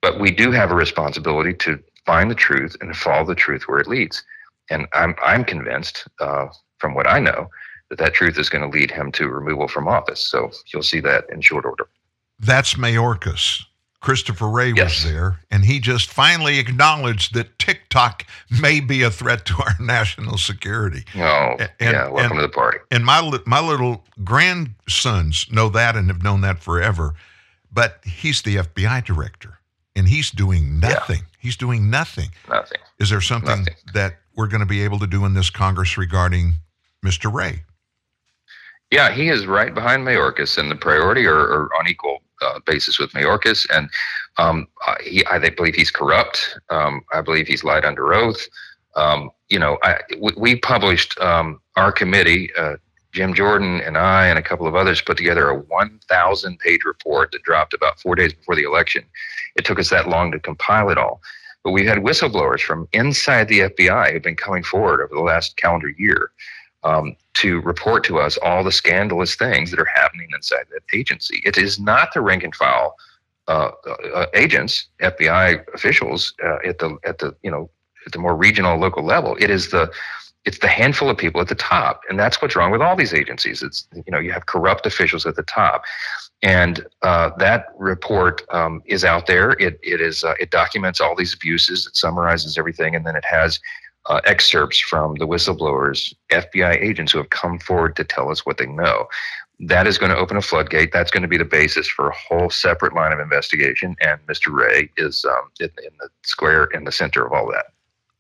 But 0.03 0.19
we 0.19 0.31
do 0.31 0.51
have 0.51 0.71
a 0.71 0.75
responsibility 0.75 1.53
to 1.55 1.79
find 2.07 2.31
the 2.31 2.35
truth 2.35 2.75
and 2.81 2.97
follow 2.97 3.27
the 3.27 3.35
truth 3.35 3.65
where 3.69 3.79
it 3.79 3.87
leads. 3.87 4.23
And 4.71 4.87
I'm, 4.95 5.15
I'm 5.23 5.45
convinced, 5.45 6.09
uh, 6.21 6.47
from 6.79 6.95
what 6.95 7.07
I 7.07 7.19
know, 7.19 7.51
that 7.91 7.99
that 7.99 8.15
truth 8.15 8.39
is 8.39 8.49
going 8.49 8.63
to 8.63 8.79
lead 8.79 8.91
him 8.91 9.13
to 9.13 9.29
removal 9.29 9.69
from 9.69 9.89
office. 9.89 10.21
So 10.21 10.51
you'll 10.73 10.83
see 10.83 11.01
that 11.01 11.25
in 11.31 11.41
short 11.41 11.65
order. 11.67 11.87
That's 12.39 12.75
Mayorkas. 12.75 13.65
Christopher 14.01 14.49
Wray 14.49 14.73
yes. 14.75 15.05
was 15.05 15.13
there, 15.13 15.41
and 15.51 15.65
he 15.65 15.79
just 15.79 16.11
finally 16.11 16.59
acknowledged 16.59 17.35
that 17.35 17.59
TikTok 17.59 18.25
may 18.61 18.81
be 18.81 19.03
a 19.03 19.11
threat 19.11 19.45
to 19.47 19.55
our 19.63 19.75
national 19.81 20.39
security. 20.39 21.05
Oh, 21.17 21.57
and, 21.59 21.71
yeah, 21.81 22.09
welcome 22.09 22.33
and, 22.33 22.35
to 22.37 22.43
the 22.43 22.49
party. 22.49 22.79
And 22.91 23.05
my 23.05 23.39
my 23.47 23.61
little 23.61 24.05
grandsons 24.25 25.47
know 25.53 25.69
that 25.69 25.97
and 25.97 26.09
have 26.09 26.23
known 26.23 26.41
that 26.41 26.63
forever. 26.63 27.15
but 27.73 28.01
he's 28.05 28.43
the 28.43 28.57
FBI 28.57 29.05
director 29.05 29.61
and 29.95 30.09
he's 30.09 30.31
doing 30.31 30.81
nothing. 30.81 31.23
He's 31.39 31.57
doing 31.57 31.91
nothing. 31.91 32.31
Nothing. 32.49 32.79
Is 32.99 33.11
there 33.11 33.21
something 33.21 33.67
that 33.95 34.19
we're 34.35 34.47
going 34.47 34.61
to 34.61 34.67
be 34.67 34.83
able 34.83 34.99
to 34.99 35.07
do 35.07 35.25
in 35.25 35.35
this 35.35 35.51
Congress 35.51 35.99
regarding 35.99 36.55
Mr. 37.05 37.33
Wray? 37.33 37.65
Yeah, 38.91 39.13
he 39.13 39.29
is 39.29 39.47
right 39.47 39.73
behind 39.73 40.07
Mayorkas, 40.07 40.59
and 40.59 40.71
the 40.71 40.75
priority 40.75 41.27
are, 41.27 41.39
are 41.39 41.71
on 41.79 41.89
equal 41.89 42.23
uh, 42.41 42.61
basis 42.67 42.99
with 42.99 43.13
Mayorkas. 43.13 43.67
And 43.75 43.89
um, 44.39 44.67
he, 45.03 45.25
I 45.27 45.39
believe 45.51 45.75
he's 45.75 45.91
corrupt. 45.91 46.59
Um, 46.71 47.03
I 47.13 47.21
believe 47.21 47.47
he's 47.47 47.65
lied 47.65 47.85
under 47.85 48.13
oath. 48.15 48.47
Um, 48.97 49.31
you 49.49 49.59
know, 49.59 49.79
I, 49.83 49.99
we, 50.21 50.33
we 50.37 50.57
published 50.57 51.19
um, 51.21 51.61
our 51.77 51.93
committee. 51.93 52.51
Uh, 52.57 52.77
Jim 53.13 53.35
Jordan 53.35 53.81
and 53.81 53.99
I 53.99 54.27
and 54.29 54.39
a 54.39 54.43
couple 54.43 54.67
of 54.67 54.77
others 54.77 55.01
put 55.01 55.17
together 55.17 55.51
a 55.51 55.59
1,000 55.59 56.59
page 56.61 56.85
report 56.85 57.33
that 57.33 57.43
dropped 57.43 57.75
about 57.75 57.99
four 57.99 58.15
days 58.15 58.33
before 58.33 58.55
the 58.55 58.63
election. 58.63 59.05
It 59.57 59.65
took 59.65 59.81
us 59.81 59.91
that 59.91 60.09
long 60.09 60.31
to 60.33 60.39
compile 60.39 60.91
it 60.91 60.99
all. 60.99 61.21
But 61.65 61.73
we've 61.73 61.87
had 61.87 61.99
whistleblowers 61.99 62.61
from 62.61 62.89
inside 62.93 63.49
the 63.49 63.61
FBI 63.61 64.13
who've 64.13 64.23
been 64.23 64.37
coming 64.37 64.63
forward 64.63 65.03
over 65.03 65.15
the 65.15 65.21
last 65.21 65.57
calendar 65.57 65.91
year 65.99 66.31
um, 66.83 67.17
to 67.35 67.61
report 67.61 68.05
to 68.05 68.19
us 68.19 68.39
all 68.39 68.65
the 68.65 68.73
scandalous 68.73 69.35
things 69.35 69.71
that 69.71 69.81
are 69.81 69.89
happening 69.95 70.29
inside 70.35 70.65
that 70.73 70.83
agency. 70.97 71.41
It 71.45 71.59
is 71.59 71.79
not 71.79 72.13
the 72.15 72.21
rank 72.21 72.43
and 72.43 72.55
file 72.55 72.97
uh, 73.49 73.73
uh, 74.15 74.27
agents, 74.35 74.87
FBI 75.01 75.65
officials 75.75 76.35
uh, 76.45 76.59
at 76.65 76.79
the 76.79 76.97
at 77.05 77.19
the 77.19 77.35
you 77.43 77.51
know 77.51 77.69
at 78.07 78.13
the 78.13 78.19
more 78.19 78.37
regional 78.37 78.79
local 78.79 79.05
level. 79.05 79.37
It 79.41 79.51
is 79.51 79.71
the 79.71 79.91
it's 80.45 80.59
the 80.59 80.69
handful 80.69 81.11
of 81.11 81.19
people 81.19 81.41
at 81.41 81.49
the 81.49 81.55
top, 81.55 82.03
and 82.09 82.19
that's 82.19 82.41
what's 82.41 82.57
wrong 82.57 82.71
with 82.71 82.81
all 82.81 82.97
these 82.97 83.13
agencies. 83.13 83.63
It's 83.63 83.87
you 83.95 84.11
know 84.13 84.19
you 84.19 84.33
have 84.33 84.47
corrupt 84.47 84.87
officials 84.87 85.27
at 85.27 85.37
the 85.37 85.43
top, 85.43 85.83
and 86.43 86.87
uh, 87.03 87.31
that 87.39 87.67
report 87.77 88.43
um, 88.51 88.83
is 88.87 89.05
out 89.05 89.27
there. 89.27 89.51
It 89.53 89.81
it 89.83 90.01
is 90.01 90.23
uh, 90.23 90.35
it 90.39 90.51
documents 90.51 91.01
all 91.01 91.17
these 91.17 91.35
abuses. 91.35 91.87
It 91.87 91.97
summarizes 91.97 92.57
everything, 92.57 92.95
and 92.95 93.05
then 93.05 93.17
it 93.17 93.25
has 93.25 93.61
uh, 94.07 94.21
excerpts 94.25 94.79
from 94.79 95.15
the 95.17 95.27
whistleblowers, 95.27 96.15
FBI 96.31 96.81
agents 96.83 97.13
who 97.13 97.19
have 97.19 97.31
come 97.31 97.59
forward 97.59 97.97
to 97.97 98.05
tell 98.05 98.31
us 98.31 98.47
what 98.47 98.59
they 98.59 98.67
know. 98.67 99.07
That 99.61 99.87
is 99.87 99.99
going 99.99 100.11
to 100.11 100.17
open 100.17 100.39
a 100.39 100.43
floodgate. 100.43 100.91
That's 100.93 101.11
going 101.11 101.23
to 101.23 101.29
be 101.29 101.37
the 101.37 101.45
basis 101.45 101.87
for 101.87 102.09
a 102.09 102.15
whole 102.15 102.49
separate 102.49 102.95
line 102.95 103.13
of 103.13 103.21
investigation. 103.21 103.95
And 104.01 104.19
Mr. 104.27 104.51
Wray 104.51 104.91
is 104.97 105.25
um, 105.27 105.51
in, 105.61 105.67
in 105.85 105.91
the 105.99 106.09
square 106.23 106.65
in 106.73 106.85
the 106.85 106.93
center 106.93 107.27
of 107.27 107.33
all 107.33 107.51
that 107.53 107.67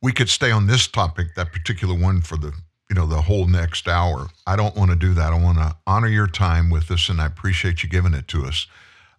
we 0.02 0.12
could 0.12 0.28
stay 0.28 0.50
on 0.50 0.66
this 0.66 0.86
topic, 0.86 1.34
that 1.36 1.52
particular 1.52 1.94
one, 1.94 2.20
for 2.20 2.36
the 2.36 2.52
you 2.88 2.96
know 2.96 3.06
the 3.06 3.22
whole 3.22 3.46
next 3.46 3.86
hour. 3.86 4.28
I 4.46 4.56
don't 4.56 4.76
want 4.76 4.90
to 4.90 4.96
do 4.96 5.14
that. 5.14 5.32
I 5.32 5.38
want 5.40 5.58
to 5.58 5.76
honor 5.86 6.08
your 6.08 6.26
time 6.26 6.70
with 6.70 6.90
us, 6.90 7.08
and 7.08 7.20
I 7.20 7.26
appreciate 7.26 7.82
you 7.82 7.88
giving 7.88 8.14
it 8.14 8.26
to 8.28 8.46
us. 8.46 8.66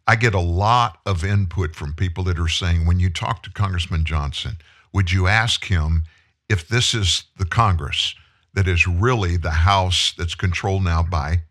I 0.07 0.15
get 0.15 0.33
a 0.33 0.39
lot 0.39 0.97
of 1.05 1.23
input 1.23 1.75
from 1.75 1.93
people 1.93 2.23
that 2.25 2.39
are 2.39 2.47
saying, 2.47 2.85
when 2.85 2.99
you 2.99 3.09
talk 3.09 3.43
to 3.43 3.51
Congressman 3.51 4.03
Johnson, 4.03 4.57
would 4.91 5.11
you 5.11 5.27
ask 5.27 5.65
him 5.65 6.03
if 6.51 6.67
this 6.67 6.93
is 6.93 7.23
the 7.37 7.45
Congress 7.45 8.13
that 8.53 8.67
is 8.67 8.85
really 8.85 9.37
the 9.37 9.51
House 9.51 10.13
that's 10.17 10.35
controlled 10.35 10.83
now 10.83 11.01
by, 11.01 11.43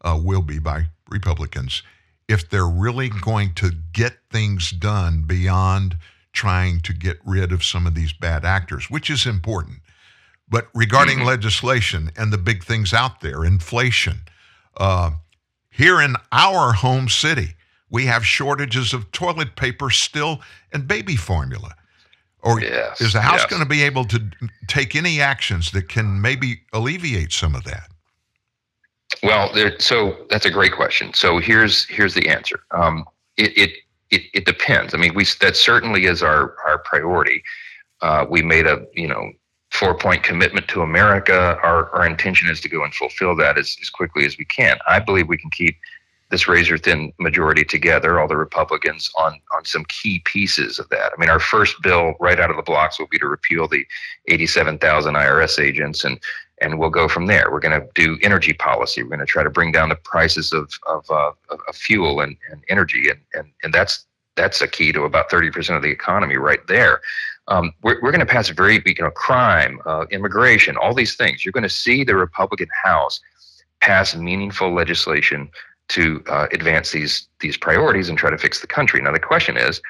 uh, 0.00 0.18
will 0.22 0.40
be 0.40 0.58
by 0.58 0.86
Republicans, 1.10 1.82
if 2.28 2.48
they're 2.48 2.66
really 2.66 3.10
going 3.10 3.52
to 3.54 3.72
get 3.92 4.16
things 4.30 4.70
done 4.70 5.22
beyond 5.26 5.96
trying 6.32 6.80
to 6.80 6.94
get 6.94 7.18
rid 7.26 7.52
of 7.52 7.62
some 7.62 7.86
of 7.86 7.94
these 7.94 8.14
bad 8.14 8.44
actors, 8.44 8.88
which 8.88 9.10
is 9.10 9.26
important. 9.26 9.80
But 10.48 10.68
regarding 10.74 11.18
mm-hmm. 11.18 11.26
legislation 11.26 12.10
and 12.16 12.32
the 12.32 12.38
big 12.38 12.64
things 12.64 12.94
out 12.94 13.20
there, 13.20 13.44
inflation, 13.44 14.20
uh, 14.78 15.10
here 15.70 16.00
in 16.00 16.16
our 16.32 16.72
home 16.72 17.10
city, 17.10 17.54
we 17.90 18.06
have 18.06 18.24
shortages 18.24 18.94
of 18.94 19.12
toilet 19.12 19.56
paper 19.56 19.90
still 19.90 20.40
and 20.72 20.88
baby 20.88 21.16
formula. 21.16 21.74
Or 22.42 22.60
yes, 22.60 23.00
is 23.00 23.12
the 23.12 23.20
House 23.20 23.40
yes. 23.40 23.46
going 23.46 23.62
to 23.62 23.68
be 23.68 23.82
able 23.82 24.04
to 24.06 24.30
take 24.68 24.94
any 24.94 25.20
actions 25.20 25.72
that 25.72 25.88
can 25.88 26.20
maybe 26.20 26.60
alleviate 26.72 27.32
some 27.32 27.54
of 27.54 27.64
that? 27.64 27.88
Well, 29.22 29.52
there, 29.52 29.78
so 29.80 30.16
that's 30.30 30.46
a 30.46 30.50
great 30.50 30.72
question. 30.72 31.12
So 31.14 31.38
here's 31.38 31.86
here's 31.86 32.14
the 32.14 32.28
answer. 32.28 32.60
Um, 32.70 33.04
it, 33.36 33.56
it 33.56 33.70
it, 34.10 34.22
it 34.32 34.44
depends. 34.44 34.94
I 34.94 34.98
mean, 34.98 35.14
we 35.14 35.24
that 35.40 35.56
certainly 35.56 36.04
is 36.04 36.22
our 36.22 36.54
our 36.66 36.78
priority. 36.78 37.42
Uh, 38.00 38.26
we 38.28 38.42
made 38.42 38.66
a 38.66 38.86
you 38.94 39.08
know 39.08 39.32
four 39.70 39.96
point 39.96 40.22
commitment 40.22 40.68
to 40.68 40.82
America. 40.82 41.58
Our 41.62 41.90
our 41.90 42.06
intention 42.06 42.48
is 42.48 42.60
to 42.60 42.68
go 42.68 42.84
and 42.84 42.94
fulfill 42.94 43.34
that 43.36 43.58
as, 43.58 43.76
as 43.80 43.90
quickly 43.90 44.24
as 44.24 44.38
we 44.38 44.44
can. 44.44 44.78
I 44.86 45.00
believe 45.00 45.28
we 45.28 45.38
can 45.38 45.50
keep 45.50 45.76
this 46.30 46.46
razor 46.46 46.76
thin 46.76 47.12
majority 47.18 47.64
together, 47.64 48.20
all 48.20 48.28
the 48.28 48.36
Republicans, 48.36 49.10
on 49.16 49.40
on 49.56 49.64
some 49.64 49.84
key 49.86 50.20
pieces 50.24 50.78
of 50.78 50.88
that. 50.90 51.12
I 51.16 51.20
mean, 51.20 51.30
our 51.30 51.40
first 51.40 51.76
bill 51.82 52.14
right 52.20 52.38
out 52.38 52.50
of 52.50 52.56
the 52.56 52.62
blocks 52.62 52.98
will 52.98 53.08
be 53.08 53.18
to 53.18 53.26
repeal 53.26 53.66
the 53.66 53.84
87,000 54.28 55.14
IRS 55.14 55.58
agents 55.58 56.04
and 56.04 56.20
and 56.60 56.78
we'll 56.78 56.90
go 56.90 57.08
from 57.08 57.26
there. 57.26 57.50
We're 57.50 57.60
going 57.60 57.80
to 57.80 57.86
do 57.94 58.18
energy 58.22 58.52
policy. 58.52 59.02
We're 59.02 59.10
going 59.10 59.20
to 59.20 59.26
try 59.26 59.42
to 59.42 59.50
bring 59.50 59.72
down 59.72 59.88
the 59.88 59.96
prices 59.96 60.52
of 60.52 60.72
of, 60.86 61.10
uh, 61.10 61.32
of 61.50 61.76
fuel 61.76 62.20
and, 62.20 62.36
and 62.50 62.62
energy, 62.68 63.08
and, 63.08 63.20
and 63.34 63.52
and 63.62 63.72
that's 63.72 64.06
that's 64.36 64.60
a 64.60 64.68
key 64.68 64.92
to 64.92 65.02
about 65.02 65.30
thirty 65.30 65.50
percent 65.50 65.76
of 65.76 65.82
the 65.82 65.90
economy 65.90 66.36
right 66.36 66.64
there. 66.66 67.00
Um, 67.48 67.72
we're 67.82 68.00
we're 68.02 68.12
going 68.12 68.20
to 68.20 68.26
pass 68.26 68.48
very 68.50 68.82
you 68.84 68.94
know 69.00 69.10
crime, 69.10 69.80
uh, 69.86 70.06
immigration, 70.10 70.76
all 70.76 70.94
these 70.94 71.16
things. 71.16 71.44
You're 71.44 71.52
going 71.52 71.62
to 71.62 71.68
see 71.68 72.04
the 72.04 72.16
Republican 72.16 72.68
House 72.82 73.20
pass 73.80 74.16
meaningful 74.16 74.74
legislation 74.74 75.48
to 75.88 76.22
uh, 76.28 76.46
advance 76.52 76.92
these 76.92 77.28
these 77.40 77.56
priorities 77.56 78.08
and 78.08 78.18
try 78.18 78.30
to 78.30 78.38
fix 78.38 78.60
the 78.60 78.66
country. 78.66 79.00
Now 79.00 79.12
the 79.12 79.20
question 79.20 79.56
is. 79.56 79.80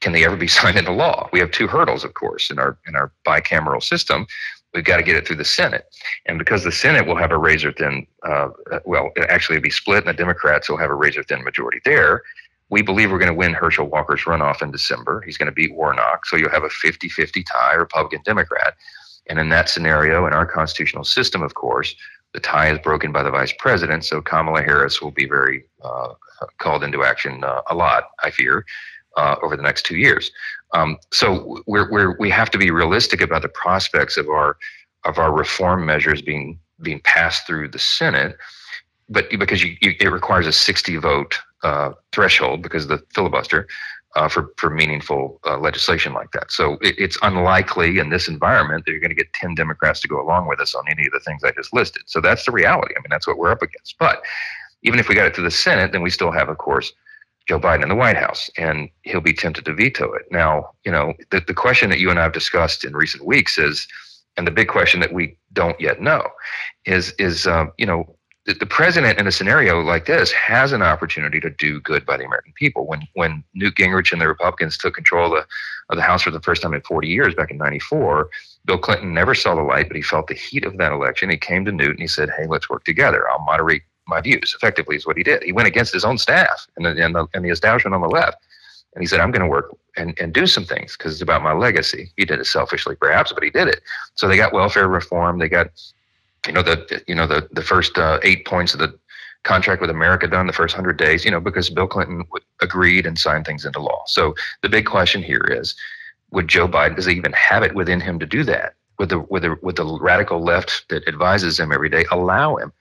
Can 0.00 0.12
they 0.12 0.24
ever 0.26 0.36
be 0.36 0.48
signed 0.58 0.76
into 0.76 0.92
law? 0.92 1.30
We 1.32 1.38
have 1.38 1.50
two 1.50 1.66
hurdles, 1.66 2.04
of 2.04 2.12
course, 2.12 2.50
in 2.50 2.58
our 2.58 2.76
in 2.86 2.94
our 2.94 3.10
bicameral 3.24 3.82
system 3.82 4.26
we've 4.74 4.84
got 4.84 4.96
to 4.96 5.02
get 5.02 5.16
it 5.16 5.26
through 5.26 5.36
the 5.36 5.44
Senate. 5.44 5.86
And 6.26 6.38
because 6.38 6.64
the 6.64 6.72
Senate 6.72 7.06
will 7.06 7.16
have 7.16 7.30
a 7.30 7.38
razor 7.38 7.72
thin, 7.72 8.06
uh, 8.24 8.48
well, 8.84 9.10
actually, 9.28 9.58
be 9.60 9.70
split, 9.70 10.04
and 10.04 10.08
the 10.08 10.18
Democrats 10.18 10.68
will 10.68 10.76
have 10.76 10.90
a 10.90 10.94
razor 10.94 11.22
thin 11.22 11.44
majority 11.44 11.80
there. 11.84 12.22
We 12.70 12.82
believe 12.82 13.10
we're 13.10 13.18
going 13.18 13.30
to 13.30 13.38
win 13.38 13.54
Herschel 13.54 13.86
Walker's 13.86 14.22
runoff 14.22 14.60
in 14.60 14.70
December. 14.70 15.22
He's 15.22 15.38
going 15.38 15.46
to 15.46 15.52
beat 15.52 15.74
Warnock. 15.74 16.26
So 16.26 16.36
you'll 16.36 16.50
have 16.50 16.64
a 16.64 16.70
50 16.70 17.08
50 17.08 17.44
tie, 17.44 17.74
Republican 17.74 18.20
Democrat. 18.24 18.74
And 19.28 19.38
in 19.38 19.48
that 19.50 19.68
scenario, 19.68 20.26
in 20.26 20.32
our 20.32 20.44
constitutional 20.44 21.04
system, 21.04 21.42
of 21.42 21.54
course, 21.54 21.94
the 22.34 22.40
tie 22.40 22.70
is 22.70 22.78
broken 22.80 23.12
by 23.12 23.22
the 23.22 23.30
vice 23.30 23.54
president. 23.58 24.04
So 24.04 24.20
Kamala 24.20 24.62
Harris 24.62 25.00
will 25.00 25.12
be 25.12 25.26
very 25.26 25.64
uh, 25.82 26.14
called 26.58 26.84
into 26.84 27.04
action 27.04 27.42
uh, 27.44 27.62
a 27.70 27.74
lot, 27.74 28.10
I 28.22 28.30
fear, 28.30 28.66
uh, 29.16 29.36
over 29.42 29.56
the 29.56 29.62
next 29.62 29.86
two 29.86 29.96
years. 29.96 30.32
Um, 30.72 30.98
so 31.12 31.62
we're, 31.66 31.90
we're, 31.90 32.18
we 32.18 32.28
have 32.30 32.50
to 32.50 32.58
be 32.58 32.70
realistic 32.72 33.20
about 33.20 33.42
the 33.42 33.48
prospects 33.48 34.16
of 34.18 34.28
our 34.28 34.58
of 35.04 35.18
our 35.18 35.32
reform 35.32 35.84
measures 35.84 36.22
being 36.22 36.58
being 36.80 37.00
passed 37.00 37.46
through 37.46 37.68
the 37.68 37.78
Senate, 37.78 38.36
but 39.08 39.28
because 39.38 39.62
you, 39.62 39.76
you, 39.80 39.94
it 40.00 40.08
requires 40.08 40.46
a 40.46 40.52
60 40.52 40.96
vote 40.96 41.38
uh, 41.62 41.92
threshold 42.12 42.62
because 42.62 42.84
of 42.84 42.88
the 42.88 43.02
filibuster 43.14 43.68
uh, 44.16 44.28
for 44.28 44.52
for 44.56 44.70
meaningful 44.70 45.40
uh, 45.46 45.58
legislation 45.58 46.12
like 46.12 46.30
that. 46.32 46.50
So 46.50 46.74
it, 46.80 46.94
it's 46.98 47.18
unlikely 47.22 47.98
in 47.98 48.10
this 48.10 48.28
environment 48.28 48.84
that 48.84 48.92
you're 48.92 49.00
going 49.00 49.10
to 49.10 49.16
get 49.16 49.32
10 49.32 49.54
Democrats 49.54 50.00
to 50.00 50.08
go 50.08 50.20
along 50.20 50.48
with 50.48 50.60
us 50.60 50.74
on 50.74 50.84
any 50.88 51.06
of 51.06 51.12
the 51.12 51.20
things 51.20 51.42
I 51.42 51.50
just 51.52 51.72
listed. 51.72 52.02
So 52.06 52.20
that's 52.20 52.44
the 52.44 52.52
reality. 52.52 52.94
I 52.96 53.00
mean, 53.00 53.10
that's 53.10 53.26
what 53.26 53.38
we're 53.38 53.50
up 53.50 53.62
against. 53.62 53.96
But 53.98 54.22
even 54.82 54.98
if 54.98 55.08
we 55.08 55.14
got 55.14 55.26
it 55.26 55.34
to 55.34 55.42
the 55.42 55.50
Senate, 55.50 55.92
then 55.92 56.02
we 56.02 56.10
still 56.10 56.30
have, 56.30 56.48
of 56.48 56.58
course, 56.58 56.92
Joe 57.48 57.58
Biden 57.58 57.82
in 57.82 57.88
the 57.88 57.94
White 57.94 58.16
House, 58.16 58.48
and 58.56 58.88
he'll 59.02 59.20
be 59.20 59.34
tempted 59.34 59.64
to 59.66 59.74
veto 59.74 60.12
it. 60.14 60.22
Now, 60.30 60.70
you 60.84 60.92
know, 60.92 61.12
the, 61.30 61.42
the 61.46 61.54
question 61.54 61.90
that 61.90 61.98
you 61.98 62.10
and 62.10 62.18
I 62.18 62.22
have 62.22 62.32
discussed 62.32 62.84
in 62.84 62.94
recent 62.94 63.24
weeks 63.24 63.58
is, 63.58 63.86
and 64.36 64.46
the 64.46 64.50
big 64.50 64.68
question 64.68 65.00
that 65.00 65.12
we 65.12 65.36
don't 65.52 65.78
yet 65.80 66.00
know 66.00 66.26
is, 66.86 67.12
is 67.18 67.46
um, 67.46 67.72
you 67.78 67.86
know, 67.86 68.16
the, 68.46 68.66
president 68.66 69.18
in 69.18 69.26
a 69.26 69.32
scenario 69.32 69.80
like 69.80 70.06
this 70.06 70.30
has 70.32 70.72
an 70.72 70.82
opportunity 70.82 71.40
to 71.40 71.50
do 71.50 71.80
good 71.80 72.04
by 72.04 72.16
the 72.16 72.24
American 72.24 72.52
people. 72.54 72.86
When 72.86 73.06
when 73.14 73.42
Newt 73.54 73.76
Gingrich 73.76 74.12
and 74.12 74.20
the 74.20 74.28
Republicans 74.28 74.76
took 74.76 74.94
control 74.94 75.26
of 75.26 75.32
the, 75.32 75.46
of 75.90 75.96
the 75.96 76.02
House 76.02 76.22
for 76.22 76.30
the 76.30 76.40
first 76.40 76.62
time 76.62 76.74
in 76.74 76.80
40 76.82 77.08
years 77.08 77.34
back 77.34 77.50
in 77.50 77.56
'94, 77.56 78.28
Bill 78.66 78.78
Clinton 78.78 79.14
never 79.14 79.34
saw 79.34 79.54
the 79.54 79.62
light, 79.62 79.88
but 79.88 79.96
he 79.96 80.02
felt 80.02 80.26
the 80.26 80.34
heat 80.34 80.64
of 80.64 80.76
that 80.76 80.92
election. 80.92 81.30
He 81.30 81.36
came 81.36 81.64
to 81.64 81.72
Newt 81.72 81.90
and 81.90 82.00
he 82.00 82.06
said, 82.06 82.30
"Hey, 82.36 82.46
let's 82.46 82.68
work 82.68 82.84
together. 82.84 83.30
I'll 83.30 83.44
moderate 83.44 83.82
my 84.06 84.20
views. 84.20 84.54
Effectively, 84.54 84.96
is 84.96 85.06
what 85.06 85.16
he 85.16 85.22
did. 85.22 85.42
He 85.42 85.52
went 85.52 85.68
against 85.68 85.92
his 85.92 86.04
own 86.04 86.18
staff 86.18 86.66
and 86.76 86.84
the, 86.86 87.04
and 87.04 87.14
the, 87.14 87.26
and 87.34 87.44
the 87.44 87.50
establishment 87.50 87.94
on 87.94 88.00
the 88.00 88.08
left. 88.08 88.38
And 88.94 89.02
he 89.02 89.06
said, 89.06 89.20
I'm 89.20 89.32
going 89.32 89.42
to 89.42 89.48
work 89.48 89.76
and, 89.96 90.18
and 90.20 90.32
do 90.32 90.46
some 90.46 90.64
things 90.64 90.96
because 90.96 91.12
it's 91.12 91.22
about 91.22 91.42
my 91.42 91.52
legacy. 91.52 92.12
He 92.16 92.24
did 92.24 92.38
it 92.38 92.46
selfishly, 92.46 92.94
perhaps, 92.94 93.32
but 93.32 93.42
he 93.42 93.50
did 93.50 93.68
it. 93.68 93.80
So 94.14 94.28
they 94.28 94.36
got 94.36 94.52
welfare 94.52 94.88
reform. 94.88 95.38
They 95.38 95.48
got, 95.48 95.68
you 96.46 96.52
know, 96.52 96.62
the 96.62 97.02
you 97.06 97.14
know 97.14 97.26
the 97.26 97.48
the 97.52 97.62
first 97.62 97.98
uh, 97.98 98.18
eight 98.22 98.46
points 98.46 98.74
of 98.74 98.80
the 98.80 98.98
contract 99.44 99.80
with 99.80 99.90
America 99.90 100.26
done 100.26 100.46
the 100.46 100.52
first 100.52 100.74
hundred 100.74 100.96
days. 100.96 101.24
You 101.24 101.30
know, 101.30 101.40
because 101.40 101.70
Bill 101.70 101.86
Clinton 101.86 102.24
agreed 102.60 103.06
and 103.06 103.18
signed 103.18 103.46
things 103.46 103.64
into 103.64 103.80
law. 103.80 104.02
So 104.06 104.34
the 104.62 104.68
big 104.68 104.86
question 104.86 105.22
here 105.22 105.46
is, 105.50 105.74
would 106.30 106.48
Joe 106.48 106.68
Biden 106.68 106.96
does 106.96 107.06
he 107.06 107.14
even 107.14 107.32
have 107.32 107.62
it 107.62 107.74
within 107.74 108.00
him 108.00 108.18
to 108.18 108.26
do 108.26 108.44
that? 108.44 108.74
Would 108.98 109.08
the 109.08 109.20
with 109.20 109.42
the 109.42 109.56
with 109.62 109.76
the 109.76 109.98
radical 110.00 110.42
left 110.42 110.88
that 110.88 111.06
advises 111.08 111.58
him 111.58 111.72
every 111.72 111.88
day 111.88 112.04
allow 112.10 112.56
him? 112.56 112.72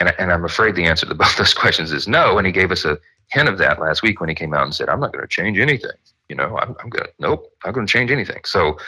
And, 0.00 0.14
and 0.18 0.32
I'm 0.32 0.44
afraid 0.44 0.76
the 0.76 0.84
answer 0.84 1.06
to 1.06 1.14
both 1.22 1.36
those 1.36 1.54
questions 1.54 1.92
is 1.92 2.06
no. 2.06 2.38
And 2.38 2.46
he 2.46 2.52
gave 2.52 2.70
us 2.70 2.84
a 2.84 2.98
hint 3.30 3.48
of 3.48 3.58
that 3.58 3.80
last 3.80 4.02
week 4.02 4.20
when 4.20 4.28
he 4.28 4.34
came 4.34 4.54
out 4.54 4.64
and 4.64 4.74
said, 4.74 4.88
"I'm 4.88 5.00
not 5.00 5.12
going 5.12 5.22
to 5.22 5.28
change 5.28 5.58
anything." 5.58 5.90
You 6.28 6.36
know, 6.36 6.58
I'm, 6.58 6.76
I'm 6.82 6.90
going 6.90 7.04
to 7.04 7.12
nope, 7.18 7.50
I'm 7.64 7.72
going 7.72 7.86
to 7.86 7.92
change 7.92 8.10
anything. 8.10 8.40
So 8.44 8.78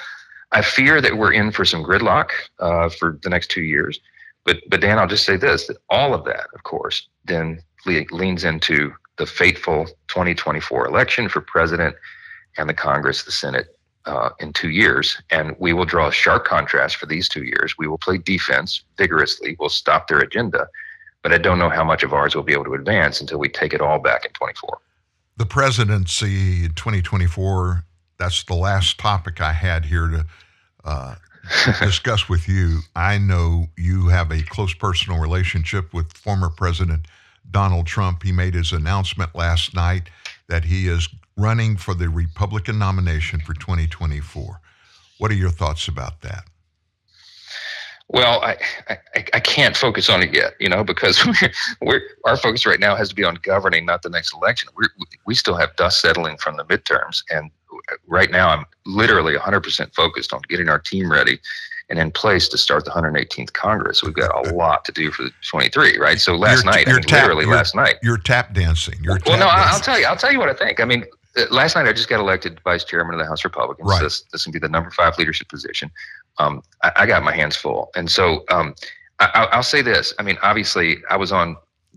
I 0.52 0.62
fear 0.62 1.00
that 1.00 1.16
we're 1.16 1.32
in 1.32 1.52
for 1.52 1.64
some 1.64 1.84
gridlock 1.84 2.30
uh, 2.58 2.88
for 2.88 3.18
the 3.22 3.30
next 3.30 3.50
two 3.50 3.62
years. 3.62 4.00
But 4.44 4.58
but 4.68 4.80
Dan, 4.80 4.98
I'll 4.98 5.06
just 5.06 5.24
say 5.24 5.36
this: 5.36 5.66
that 5.66 5.76
all 5.88 6.14
of 6.14 6.24
that, 6.24 6.46
of 6.54 6.62
course, 6.64 7.08
then 7.24 7.62
le- 7.86 8.04
leans 8.10 8.44
into 8.44 8.92
the 9.16 9.26
fateful 9.26 9.86
2024 10.08 10.86
election 10.86 11.28
for 11.28 11.40
president 11.40 11.94
and 12.56 12.68
the 12.68 12.74
Congress, 12.74 13.22
the 13.24 13.30
Senate, 13.30 13.76
uh, 14.06 14.30
in 14.40 14.52
two 14.52 14.70
years. 14.70 15.20
And 15.30 15.54
we 15.58 15.72
will 15.72 15.84
draw 15.84 16.08
a 16.08 16.12
sharp 16.12 16.44
contrast 16.44 16.96
for 16.96 17.06
these 17.06 17.28
two 17.28 17.44
years. 17.44 17.74
We 17.78 17.86
will 17.86 17.98
play 17.98 18.18
defense 18.18 18.82
vigorously. 18.96 19.56
We'll 19.60 19.68
stop 19.68 20.08
their 20.08 20.20
agenda. 20.20 20.68
But 21.22 21.32
I 21.32 21.38
don't 21.38 21.58
know 21.58 21.68
how 21.68 21.84
much 21.84 22.02
of 22.02 22.14
ours 22.14 22.34
will 22.34 22.42
be 22.42 22.54
able 22.54 22.64
to 22.64 22.74
advance 22.74 23.20
until 23.20 23.38
we 23.38 23.48
take 23.48 23.74
it 23.74 23.80
all 23.82 23.98
back 23.98 24.24
in 24.24 24.32
24. 24.32 24.78
The 25.36 25.46
presidency 25.46 26.64
in 26.64 26.72
2024, 26.74 27.84
that's 28.20 28.44
the 28.44 28.54
last 28.54 28.98
topic 28.98 29.40
I 29.40 29.52
had 29.52 29.86
here 29.86 30.06
to 30.06 30.26
uh, 30.84 31.14
discuss 31.80 32.28
with 32.28 32.46
you. 32.46 32.80
I 32.94 33.16
know 33.16 33.66
you 33.78 34.08
have 34.08 34.30
a 34.30 34.42
close 34.42 34.74
personal 34.74 35.18
relationship 35.18 35.94
with 35.94 36.12
former 36.12 36.50
President 36.50 37.06
Donald 37.50 37.86
Trump. 37.86 38.22
He 38.22 38.30
made 38.30 38.54
his 38.54 38.72
announcement 38.72 39.34
last 39.34 39.74
night 39.74 40.10
that 40.48 40.64
he 40.64 40.86
is 40.86 41.08
running 41.36 41.78
for 41.78 41.94
the 41.94 42.10
Republican 42.10 42.78
nomination 42.78 43.40
for 43.40 43.54
2024. 43.54 44.60
What 45.16 45.30
are 45.30 45.34
your 45.34 45.50
thoughts 45.50 45.88
about 45.88 46.20
that? 46.20 46.44
Well, 48.08 48.42
I, 48.42 48.58
I, 48.88 48.98
I 49.34 49.40
can't 49.40 49.76
focus 49.76 50.10
on 50.10 50.22
it 50.22 50.34
yet, 50.34 50.54
you 50.58 50.68
know, 50.68 50.84
because 50.84 51.24
we're, 51.40 51.52
we're, 51.80 52.00
our 52.26 52.36
focus 52.36 52.66
right 52.66 52.80
now 52.80 52.96
has 52.96 53.08
to 53.08 53.14
be 53.14 53.24
on 53.24 53.36
governing, 53.42 53.86
not 53.86 54.02
the 54.02 54.10
next 54.10 54.34
election. 54.34 54.68
we 54.76 54.86
we 55.26 55.34
still 55.34 55.54
have 55.56 55.74
dust 55.76 56.00
settling 56.00 56.36
from 56.36 56.56
the 56.56 56.64
midterms, 56.64 57.22
and 57.30 57.50
right 58.06 58.30
now 58.30 58.50
I'm 58.50 58.64
literally 58.86 59.36
100% 59.36 59.94
focused 59.94 60.32
on 60.32 60.40
getting 60.48 60.68
our 60.68 60.78
team 60.78 61.10
ready 61.10 61.38
and 61.88 61.98
in 61.98 62.10
place 62.12 62.48
to 62.48 62.56
start 62.58 62.84
the 62.84 62.90
118th 62.92 63.52
Congress. 63.52 64.02
We've 64.02 64.14
got 64.14 64.46
a 64.46 64.54
lot 64.54 64.84
to 64.84 64.92
do 64.92 65.10
for 65.10 65.24
the 65.24 65.32
23, 65.50 65.98
right? 65.98 66.20
So 66.20 66.36
last 66.36 66.64
You're- 66.64 66.76
night, 66.76 66.86
you're 66.86 66.96
mean, 66.96 67.02
tap- 67.04 67.22
literally 67.22 67.44
you're- 67.46 67.56
last 67.56 67.74
night. 67.74 67.96
You're 68.02 68.16
tap 68.16 68.54
dancing. 68.54 68.94
You're 69.02 69.14
Well, 69.26 69.36
tap 69.36 69.40
no, 69.40 69.46
I- 69.48 69.70
I'll 69.72 69.80
tell 69.80 69.98
you. 69.98 70.06
I'll 70.06 70.16
tell 70.16 70.30
you 70.32 70.38
what 70.38 70.48
I 70.48 70.54
think. 70.54 70.78
I 70.78 70.84
mean, 70.84 71.04
uh, 71.36 71.46
last 71.50 71.74
night 71.74 71.86
I 71.88 71.92
just 71.92 72.08
got 72.08 72.20
elected 72.20 72.60
vice 72.64 72.84
chairman 72.84 73.14
of 73.14 73.18
the 73.20 73.26
House 73.26 73.42
Republicans. 73.44 73.88
Right. 73.88 74.02
This 74.02 74.22
this 74.32 74.46
will 74.46 74.52
be 74.52 74.58
the 74.60 74.68
number 74.68 74.90
five 74.90 75.18
leadership 75.18 75.48
position. 75.48 75.90
Um, 76.38 76.62
I, 76.82 76.92
I 76.96 77.06
got 77.06 77.22
my 77.24 77.32
hands 77.34 77.56
full, 77.56 77.90
and 77.96 78.08
so 78.10 78.44
um, 78.50 78.74
I, 79.18 79.30
I'll- 79.34 79.48
I'll 79.52 79.62
say 79.64 79.82
this. 79.82 80.14
I 80.18 80.22
mean, 80.22 80.38
obviously, 80.42 81.02
I 81.10 81.16
was 81.16 81.32
on 81.32 81.56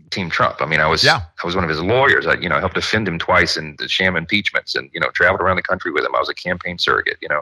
Team 0.10 0.30
Trump. 0.30 0.62
I 0.62 0.66
mean, 0.66 0.80
I 0.80 0.88
was 0.88 1.04
Yeah. 1.04 1.22
I 1.44 1.46
was 1.46 1.56
one 1.56 1.64
of 1.64 1.70
his 1.70 1.82
lawyers. 1.82 2.28
I 2.28 2.36
you 2.36 2.50
know 2.50 2.60
helped 2.60 2.76
defend 2.76 3.08
him 3.08 3.20
twice 3.20 3.58
in 3.58 3.76
the 3.80 3.88
sham 3.88 4.16
impeachments, 4.16 4.76
and 4.76 4.90
you 4.94 5.00
know 5.00 5.10
traveled 5.10 5.42
around 5.42 5.56
the 5.56 5.64
country 5.64 5.92
with 5.92 6.04
him. 6.04 6.16
I 6.16 6.20
was 6.20 6.30
a 6.30 6.34
campaign 6.34 6.78
surrogate. 6.78 7.18
You 7.22 7.30
know. 7.30 7.42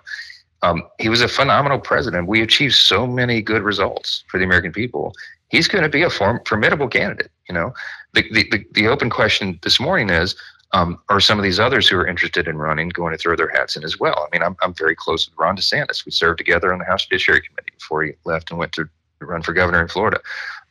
Um, 0.64 0.84
he 1.00 1.10
was 1.10 1.22
a 1.22 1.28
phenomenal 1.28 1.80
president. 1.80 2.28
We 2.28 2.44
achieved 2.44 2.76
so 2.76 3.08
many 3.08 3.42
good 3.42 3.64
results 3.64 4.24
for 4.28 4.38
the 4.38 4.44
American 4.44 4.72
people. 4.72 5.16
He's 5.50 5.68
going 5.68 5.84
to 5.84 5.90
be 5.90 6.04
a 6.04 6.10
form, 6.12 6.40
formidable 6.46 6.88
candidate. 6.88 7.32
You 7.50 7.56
know, 7.56 7.74
the, 8.14 8.22
the, 8.32 8.48
the, 8.52 8.66
the 8.74 8.88
open 8.88 9.10
question 9.10 9.60
this 9.64 9.80
morning 9.80 10.12
is 10.12 10.36
um, 10.74 11.00
are 11.10 11.20
some 11.20 11.38
of 11.38 11.44
these 11.44 11.60
others 11.60 11.88
who 11.88 11.98
are 11.98 12.08
interested 12.08 12.48
in 12.48 12.58
running 12.58 12.90
going 12.90 13.12
to 13.12 13.18
throw 13.18 13.36
their 13.36 13.50
hats 13.50 13.76
in 13.76 13.84
as 13.84 14.00
well? 14.00 14.28
I 14.32 14.36
mean, 14.36 14.44
I'm, 14.44 14.56
I'm 14.62 14.74
very 14.74 14.96
close 14.96 15.28
with 15.28 15.38
Ron 15.38 15.58
DeSantis. 15.58 16.06
We 16.06 16.12
served 16.12 16.38
together 16.38 16.72
on 16.72 16.80
the 16.80 16.86
House 16.86 17.06
Judiciary 17.06 17.42
Committee 17.42 17.74
before 17.78 18.04
he 18.04 18.14
left 18.24 18.52
and 18.52 18.60
went 18.60 18.72
to 18.74 18.88
run 19.20 19.42
for 19.42 19.54
governor 19.54 19.82
in 19.82 19.88
Florida. 19.88 20.20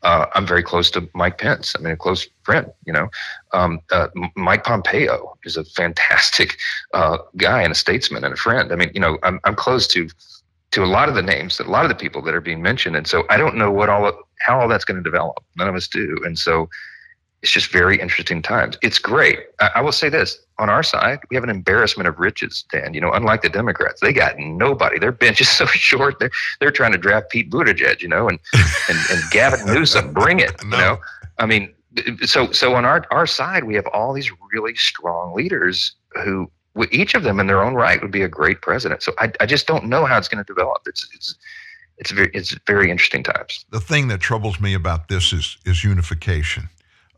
Uh, 0.02 0.27
I'm 0.35 0.47
very 0.47 0.62
close 0.62 0.90
to 0.93 1.09
Mike 1.14 1.39
Pence. 1.39 1.74
I 1.77 1.82
mean, 1.82 1.93
a 1.93 1.97
close 1.97 2.27
friend. 2.43 2.66
You 2.86 2.93
know, 2.93 3.09
um, 3.52 3.81
uh, 3.90 4.09
Mike 4.36 4.64
Pompeo 4.64 5.36
is 5.44 5.56
a 5.56 5.64
fantastic 5.64 6.56
uh, 6.94 7.18
guy 7.36 7.62
and 7.62 7.72
a 7.72 7.77
statesman 7.77 8.24
and 8.24 8.35
a 8.35 8.36
friend. 8.36 8.72
I 8.72 8.77
mean, 8.77 8.90
you 8.94 9.01
know, 9.01 9.18
I'm 9.22 9.40
I'm 9.44 9.55
close 9.55 9.86
to 9.89 10.09
to 10.72 10.85
a 10.85 10.86
lot 10.86 11.09
of 11.09 11.14
the 11.16 11.22
names, 11.22 11.59
a 11.59 11.64
lot 11.64 11.85
of 11.85 11.89
the 11.89 11.97
people 11.97 12.22
that 12.22 12.35
are 12.35 12.40
being 12.40 12.62
mentioned, 12.62 12.97
and 12.97 13.06
so 13.06 13.24
I 13.28 13.36
don't 13.36 13.56
know 13.56 13.70
what 13.70 13.89
all 13.89 14.12
how 14.40 14.60
all 14.60 14.68
that's 14.68 14.85
going 14.85 15.02
to 15.02 15.02
develop. 15.02 15.43
None 15.56 15.68
of 15.68 15.74
us 15.74 15.89
do, 15.89 16.18
and 16.24 16.39
so 16.39 16.68
it's 17.43 17.53
just 17.53 17.73
very 17.73 17.99
interesting 17.99 18.43
times. 18.43 18.77
It's 18.83 18.99
great. 18.99 19.39
I, 19.61 19.71
I 19.77 19.81
will 19.81 19.93
say 19.93 20.09
this: 20.09 20.39
on 20.59 20.69
our 20.69 20.83
side, 20.83 21.21
we 21.31 21.37
have 21.37 21.45
an 21.45 21.51
embarrassment 21.51 22.09
of 22.09 22.19
riches, 22.19 22.65
Dan. 22.71 22.93
You 22.93 23.01
know, 23.01 23.12
unlike 23.12 23.43
the 23.43 23.49
Democrats, 23.49 24.01
they 24.01 24.12
got 24.12 24.39
nobody. 24.39 24.99
Their 24.99 25.12
bench 25.12 25.41
is 25.41 25.49
so 25.61 25.67
short. 25.67 26.19
They're 26.19 26.31
they're 26.61 26.71
trying 26.71 26.93
to 26.93 26.99
draft 26.99 27.31
Pete 27.31 27.51
Buttigieg, 27.51 28.03
you 28.03 28.09
know, 28.09 28.29
and 28.29 28.39
and, 28.89 28.99
and 29.11 29.21
Gavin 29.31 29.65
Newsom. 29.67 30.12
Bring 30.12 30.41
it, 30.41 30.53
you 30.62 30.69
know. 30.71 30.99
I 31.39 31.47
mean, 31.47 31.73
so 32.23 32.53
so 32.53 32.75
on 32.75 32.85
our 32.85 33.05
our 33.11 33.27
side, 33.27 33.65
we 33.65 33.75
have 33.75 33.87
all 33.89 34.12
these 34.12 34.31
really 34.53 34.75
strong 34.75 35.35
leaders 35.35 35.93
who. 36.25 36.51
Each 36.93 37.15
of 37.15 37.25
them, 37.25 37.41
in 37.41 37.49
their 37.49 37.62
own 37.65 37.75
right, 37.75 38.01
would 38.01 38.12
be 38.12 38.23
a 38.23 38.29
great 38.29 38.62
president. 38.62 39.03
So 39.03 39.12
I, 39.19 39.33
I 39.41 39.45
just 39.45 39.67
don't 39.67 39.87
know 39.87 40.07
how 40.07 40.17
it's 40.17 40.29
going 40.29 40.43
to 40.43 40.47
develop. 40.47 40.83
It's 40.87 41.07
it's 41.12 41.35
it's 41.99 42.12
very 42.12 42.31
it's 42.33 42.57
very 42.67 42.93
interesting 42.93 43.25
times. 43.25 43.65
the 43.71 43.81
thing 43.81 44.07
that 44.09 44.21
troubles 44.21 44.61
me 44.61 44.73
about 44.73 45.09
this 45.09 45.33
is 45.33 45.59
is 45.67 45.83
unification. 45.83 46.69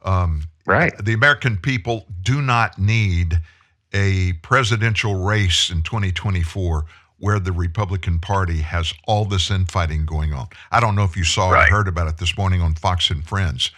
Um, 0.04 0.44
right. 0.66 0.92
The 1.02 1.12
American 1.12 1.56
people 1.56 2.06
do 2.22 2.42
not 2.42 2.78
need 2.78 3.40
a 3.92 4.32
presidential 4.42 5.14
race 5.16 5.70
in 5.70 5.82
2024 5.82 6.86
where 7.18 7.38
the 7.38 7.52
Republican 7.52 8.18
Party 8.18 8.58
has 8.58 8.92
all 9.06 9.24
this 9.24 9.50
infighting 9.50 10.04
going 10.04 10.32
on. 10.32 10.48
I 10.72 10.80
don't 10.80 10.96
know 10.96 11.04
if 11.04 11.16
you 11.16 11.22
saw 11.22 11.50
or 11.50 11.56
heard 11.56 11.86
about 11.86 12.08
it 12.08 12.18
this 12.18 12.36
morning 12.36 12.60
on 12.60 12.74
Fox 12.74 13.10
and 13.10 13.24
Friends. 13.24 13.70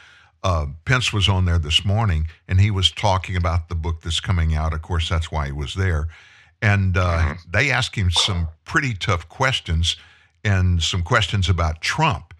Uh, 0.42 0.66
Pence 0.84 1.12
was 1.12 1.28
on 1.28 1.44
there 1.44 1.58
this 1.58 1.84
morning, 1.84 2.26
and 2.48 2.60
he 2.60 2.70
was 2.70 2.90
talking 2.90 3.36
about 3.36 3.68
the 3.68 3.74
book 3.74 4.02
that's 4.02 4.20
coming 4.20 4.54
out. 4.54 4.72
Of 4.72 4.82
course, 4.82 5.08
that's 5.08 5.30
why 5.30 5.46
he 5.46 5.52
was 5.52 5.74
there. 5.74 6.08
And 6.62 6.96
uh, 6.96 7.34
they 7.50 7.70
asked 7.70 7.96
him 7.96 8.10
some 8.10 8.48
pretty 8.64 8.94
tough 8.94 9.28
questions 9.28 9.96
and 10.42 10.82
some 10.82 11.02
questions 11.02 11.48
about 11.48 11.82
Trump. 11.82 12.32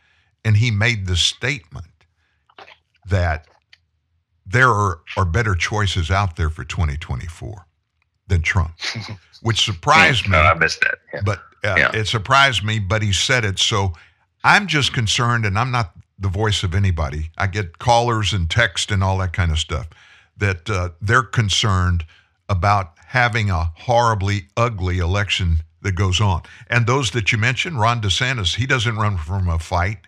And 0.45 0.57
he 0.57 0.71
made 0.71 1.07
the 1.07 1.17
statement 1.17 1.87
that 3.09 3.47
there 4.47 4.71
are, 4.71 5.01
are 5.17 5.25
better 5.25 5.55
choices 5.55 6.11
out 6.11 6.37
there 6.37 6.51
for 6.51 6.65
2024 6.65 7.67
than 8.29 8.43
Trump, 8.43 8.73
which 9.43 9.65
surprised 9.65 10.29
me. 10.29 10.37
Oh, 10.37 10.41
I 10.41 10.55
missed 10.55 10.81
that. 10.81 10.97
Yeah. 11.13 11.21
But 11.25 11.39
uh, 11.65 11.75
Yeah. 11.77 11.91
it 11.95 12.07
surprised 12.07 12.65
me, 12.65 12.79
but 12.79 13.03
he 13.03 13.13
said 13.13 13.45
it. 13.45 13.59
So 13.59 13.93
I'm 14.43 14.67
just 14.67 14.93
concerned, 14.93 15.45
and 15.47 15.59
I'm 15.59 15.71
not 15.71 15.93
the 16.19 16.29
voice 16.29 16.63
of 16.63 16.75
anybody. 16.75 17.31
I 17.39 17.47
get 17.47 17.79
callers 17.79 18.33
and 18.33 18.49
text 18.49 18.91
and 18.91 19.03
all 19.03 19.19
that 19.19 19.33
kind 19.33 19.51
of 19.51 19.59
stuff 19.59 19.89
that 20.37 20.69
uh, 20.69 20.91
they're 21.01 21.23
concerned 21.23 22.05
about 22.49 22.93
having 23.07 23.51
a 23.51 23.71
horribly 23.77 24.47
ugly 24.57 24.99
election 24.99 25.59
that 25.83 25.93
goes 25.93 26.21
on. 26.21 26.43
And 26.69 26.87
those 26.87 27.11
that 27.13 27.31
you 27.33 27.39
mentioned, 27.39 27.79
Ron 27.79 28.01
DeSantis, 28.01 28.57
he 28.57 28.67
doesn't 28.67 28.97
run 28.97 29.17
from 29.17 29.49
a 29.49 29.59
fight. 29.59 29.99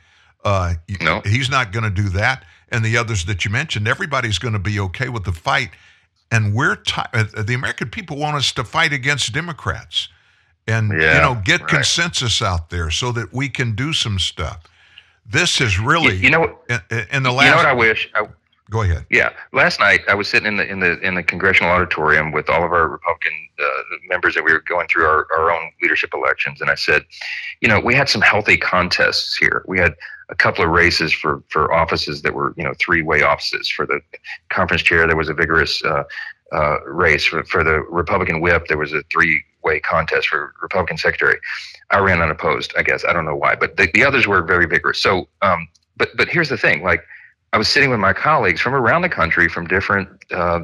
Uh, 0.45 0.75
no. 1.01 1.21
He's 1.25 1.51
not 1.51 1.73
going 1.73 1.85
to 1.85 1.91
do 1.91 2.09
that. 2.11 2.45
And 2.71 2.85
the 2.85 2.97
others 2.97 3.25
that 3.27 3.45
you 3.45 3.51
mentioned, 3.51 3.87
everybody's 3.87 4.39
going 4.39 4.55
to 4.55 4.59
be 4.59 4.81
okay 4.81 5.09
with 5.09 5.25
the 5.25 5.33
fight. 5.33 5.71
And 6.31 6.55
we're 6.55 6.77
ti 6.77 7.03
uh, 7.13 7.25
the 7.43 7.55
American 7.55 7.89
people 7.89 8.17
want 8.17 8.37
us 8.37 8.51
to 8.53 8.65
fight 8.65 8.93
against 8.93 9.33
Democrats 9.33 10.09
and 10.67 10.91
you 10.91 10.99
know 10.99 11.41
get 11.45 11.61
right. 11.61 11.71
consensus 11.71 12.43
out 12.43 12.71
there 12.71 12.91
so 12.91 13.13
that 13.13 13.33
we 13.33 13.49
can 13.49 13.77
do 13.77 13.93
some 13.93 14.19
stuff. 14.19 14.65
This 15.25 15.61
is 15.61 15.79
really 15.79 16.17
you 16.17 16.31
know 16.31 16.59
in, 16.69 17.07
in 17.13 17.23
the 17.23 17.31
last. 17.31 17.45
you 17.45 17.51
know 17.53 17.57
what 17.57 17.67
I 17.67 17.73
wish? 17.73 18.11
I, 18.15 18.27
Go 18.69 18.83
ahead. 18.83 19.07
Yeah, 19.11 19.31
last 19.53 19.79
night 19.79 20.01
I 20.09 20.15
was 20.15 20.29
sitting 20.29 20.49
in 20.49 20.57
the 20.57 20.69
in 20.69 20.81
the 20.81 20.99
in 20.99 21.15
the 21.15 21.23
congressional 21.23 21.71
auditorium 21.71 22.33
with 22.33 22.51
all 22.51 22.65
of 22.65 22.73
our 22.73 22.89
Republican 22.89 23.33
uh, 23.61 23.65
members 24.09 24.35
that 24.35 24.45
we 24.45 24.53
were 24.53 24.65
going 24.69 24.89
through 24.89 25.05
our, 25.05 25.29
our 25.37 25.53
own 25.53 25.71
leadership 25.81 26.11
elections, 26.13 26.61
and 26.61 26.69
I 26.69 26.75
said, 26.75 27.05
you 27.61 27.69
know, 27.69 27.79
we 27.79 27.95
had 27.95 28.09
some 28.09 28.23
healthy 28.23 28.57
contests 28.57 29.37
here. 29.37 29.65
We 29.69 29.79
had 29.79 29.95
a 30.29 30.35
couple 30.35 30.65
of 30.65 30.71
races 30.71 31.13
for 31.13 31.43
for 31.49 31.73
offices 31.73 32.23
that 32.23 32.35
were 32.35 32.55
you 32.57 32.65
know 32.65 32.75
three 32.79 33.03
way 33.03 33.23
offices. 33.23 33.69
For 33.69 33.87
the 33.87 34.01
conference 34.49 34.83
chair, 34.83 35.07
there 35.07 35.17
was 35.17 35.29
a 35.29 35.35
vigorous 35.35 35.83
uh, 35.85 36.05
uh, 36.53 36.81
race. 36.85 37.25
For, 37.25 37.45
for 37.45 37.63
the 37.63 37.81
Republican 37.83 38.41
whip, 38.41 38.67
there 38.69 38.79
was 38.79 38.93
a 38.93 39.03
three 39.13 39.43
way 39.63 39.81
contest 39.81 40.29
for 40.29 40.55
Republican 40.63 40.99
secretary. 40.99 41.39
I 41.91 41.99
ran 41.99 42.21
unopposed. 42.21 42.75
I 42.77 42.83
guess 42.83 43.05
I 43.05 43.13
don't 43.13 43.25
know 43.25 43.37
why, 43.37 43.55
but 43.55 43.77
the, 43.77 43.89
the 43.95 44.05
others 44.05 44.27
were 44.27 44.43
very 44.43 44.67
vigorous. 44.67 45.01
So, 45.01 45.29
um, 45.43 45.69
but 45.97 46.09
but 46.17 46.29
here's 46.29 46.49
the 46.49 46.59
thing, 46.59 46.83
like. 46.83 47.03
I 47.53 47.59
was 47.59 47.69
sitting 47.69 47.91
with 47.91 48.01
my 48.01 48.13
colleagues 48.13 48.61
from 48.61 48.75
around 48.75 49.03
the 49.03 49.09
country, 49.09 49.49
from 49.49 49.67
different 49.67 50.09
uh, 50.31 50.61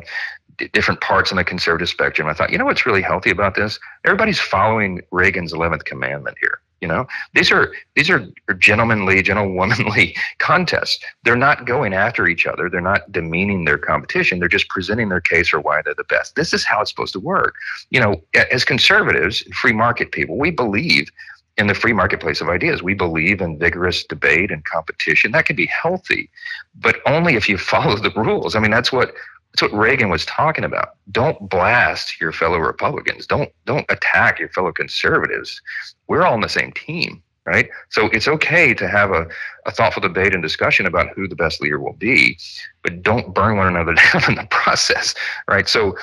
different 0.72 1.00
parts 1.00 1.32
on 1.32 1.36
the 1.36 1.44
conservative 1.44 1.88
spectrum. 1.88 2.28
I 2.28 2.34
thought, 2.34 2.50
you 2.50 2.58
know 2.58 2.64
what's 2.64 2.84
really 2.86 3.02
healthy 3.02 3.30
about 3.30 3.54
this? 3.54 3.78
Everybody's 4.04 4.40
following 4.40 5.00
Reagan's 5.10 5.52
eleventh 5.52 5.84
commandment 5.84 6.36
here. 6.40 6.60
You 6.82 6.88
know, 6.88 7.06
these 7.32 7.52
are 7.52 7.72
these 7.94 8.10
are 8.10 8.26
gentlemanly, 8.58 9.22
gentlewomanly 9.22 10.16
contests. 10.38 10.98
They're 11.22 11.36
not 11.36 11.64
going 11.64 11.94
after 11.94 12.26
each 12.26 12.44
other. 12.44 12.68
They're 12.68 12.80
not 12.80 13.10
demeaning 13.12 13.64
their 13.64 13.78
competition. 13.78 14.40
They're 14.40 14.48
just 14.48 14.68
presenting 14.68 15.08
their 15.08 15.20
case 15.20 15.48
for 15.48 15.60
why 15.60 15.80
they're 15.82 15.94
the 15.94 16.04
best. 16.04 16.34
This 16.34 16.52
is 16.52 16.64
how 16.64 16.80
it's 16.80 16.90
supposed 16.90 17.12
to 17.12 17.20
work. 17.20 17.54
You 17.90 18.00
know, 18.00 18.22
as 18.50 18.64
conservatives, 18.64 19.42
free 19.54 19.72
market 19.72 20.10
people, 20.10 20.36
we 20.36 20.50
believe 20.50 21.08
in 21.56 21.68
the 21.68 21.74
free 21.74 21.92
marketplace 21.92 22.40
of 22.40 22.48
ideas. 22.48 22.82
We 22.82 22.94
believe 22.94 23.40
in 23.40 23.60
vigorous 23.60 24.04
debate 24.04 24.50
and 24.50 24.64
competition. 24.64 25.30
That 25.30 25.44
can 25.44 25.54
be 25.54 25.66
healthy, 25.66 26.30
but 26.74 26.96
only 27.06 27.36
if 27.36 27.48
you 27.48 27.58
follow 27.72 27.96
the 27.96 28.10
rules. 28.10 28.56
I 28.56 28.60
mean, 28.60 28.72
that's 28.72 28.90
what 28.90 29.14
That's 29.52 29.70
what 29.70 29.78
Reagan 29.78 30.08
was 30.08 30.24
talking 30.24 30.64
about. 30.64 30.96
Don't 31.10 31.48
blast 31.48 32.20
your 32.20 32.32
fellow 32.32 32.58
Republicans. 32.58 33.26
Don't 33.26 33.50
don't 33.66 33.84
attack 33.90 34.38
your 34.38 34.48
fellow 34.48 34.72
conservatives. 34.72 35.60
We're 36.08 36.22
all 36.22 36.32
on 36.32 36.40
the 36.40 36.48
same 36.48 36.72
team, 36.72 37.22
right? 37.44 37.68
So 37.90 38.06
it's 38.12 38.28
okay 38.28 38.72
to 38.74 38.88
have 38.88 39.10
a, 39.10 39.26
a 39.66 39.70
thoughtful 39.70 40.00
debate 40.00 40.32
and 40.32 40.42
discussion 40.42 40.86
about 40.86 41.10
who 41.10 41.28
the 41.28 41.36
best 41.36 41.60
leader 41.60 41.78
will 41.78 41.92
be, 41.92 42.38
but 42.82 43.02
don't 43.02 43.34
burn 43.34 43.56
one 43.58 43.66
another 43.66 43.94
down 44.12 44.24
in 44.28 44.34
the 44.36 44.46
process, 44.50 45.14
right? 45.48 45.68
So 45.68 45.96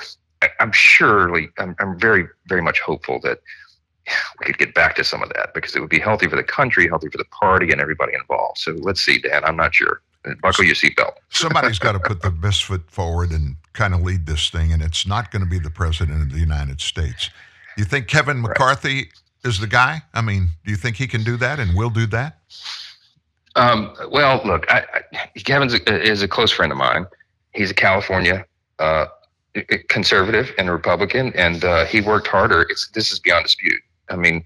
I'm 0.60 0.72
surely, 0.72 1.50
I'm, 1.58 1.74
I'm 1.80 1.98
very, 1.98 2.26
very 2.46 2.62
much 2.62 2.80
hopeful 2.80 3.20
that 3.22 3.40
we 4.38 4.46
could 4.46 4.58
get 4.58 4.74
back 4.74 4.94
to 4.96 5.04
some 5.04 5.22
of 5.22 5.28
that 5.34 5.54
because 5.54 5.76
it 5.76 5.80
would 5.80 5.90
be 5.90 5.98
healthy 5.98 6.28
for 6.28 6.36
the 6.36 6.42
country, 6.42 6.88
healthy 6.88 7.08
for 7.08 7.18
the 7.18 7.26
party, 7.26 7.70
and 7.70 7.80
everybody 7.80 8.14
involved. 8.14 8.58
So 8.58 8.72
let's 8.80 9.00
see, 9.00 9.18
Dan. 9.18 9.44
I'm 9.44 9.56
not 9.56 9.74
sure. 9.74 10.02
Buckle 10.42 10.64
your 10.64 10.74
seatbelt. 10.74 11.12
Somebody's 11.30 11.78
got 11.78 11.92
to 11.92 11.98
put 11.98 12.22
the 12.22 12.30
best 12.30 12.64
foot 12.64 12.90
forward 12.90 13.30
and 13.30 13.56
kind 13.72 13.94
of 13.94 14.02
lead 14.02 14.26
this 14.26 14.50
thing, 14.50 14.72
and 14.72 14.82
it's 14.82 15.06
not 15.06 15.30
going 15.30 15.42
to 15.42 15.48
be 15.48 15.58
the 15.58 15.70
president 15.70 16.22
of 16.22 16.32
the 16.32 16.38
United 16.38 16.80
States. 16.80 17.30
You 17.78 17.84
think 17.84 18.08
Kevin 18.08 18.42
McCarthy 18.42 19.10
is 19.44 19.58
the 19.58 19.66
guy? 19.66 20.02
I 20.12 20.20
mean, 20.20 20.48
do 20.64 20.70
you 20.70 20.76
think 20.76 20.96
he 20.96 21.06
can 21.06 21.24
do 21.24 21.36
that 21.38 21.58
and 21.58 21.76
will 21.76 21.90
do 21.90 22.06
that? 22.08 22.38
Um, 23.56 23.94
well, 24.10 24.40
look, 24.44 24.70
I, 24.70 24.84
I, 25.14 25.38
Kevin's 25.40 25.74
a, 25.74 26.02
is 26.02 26.22
a 26.22 26.28
close 26.28 26.52
friend 26.52 26.70
of 26.70 26.78
mine. 26.78 27.06
He's 27.52 27.70
a 27.70 27.74
California 27.74 28.44
uh, 28.78 29.06
conservative 29.88 30.52
and 30.58 30.70
Republican, 30.70 31.32
and 31.34 31.64
uh, 31.64 31.84
he 31.86 32.00
worked 32.00 32.26
harder. 32.26 32.62
It's 32.62 32.88
this 32.88 33.10
is 33.10 33.18
beyond 33.18 33.44
dispute. 33.44 33.82
I 34.08 34.16
mean, 34.16 34.44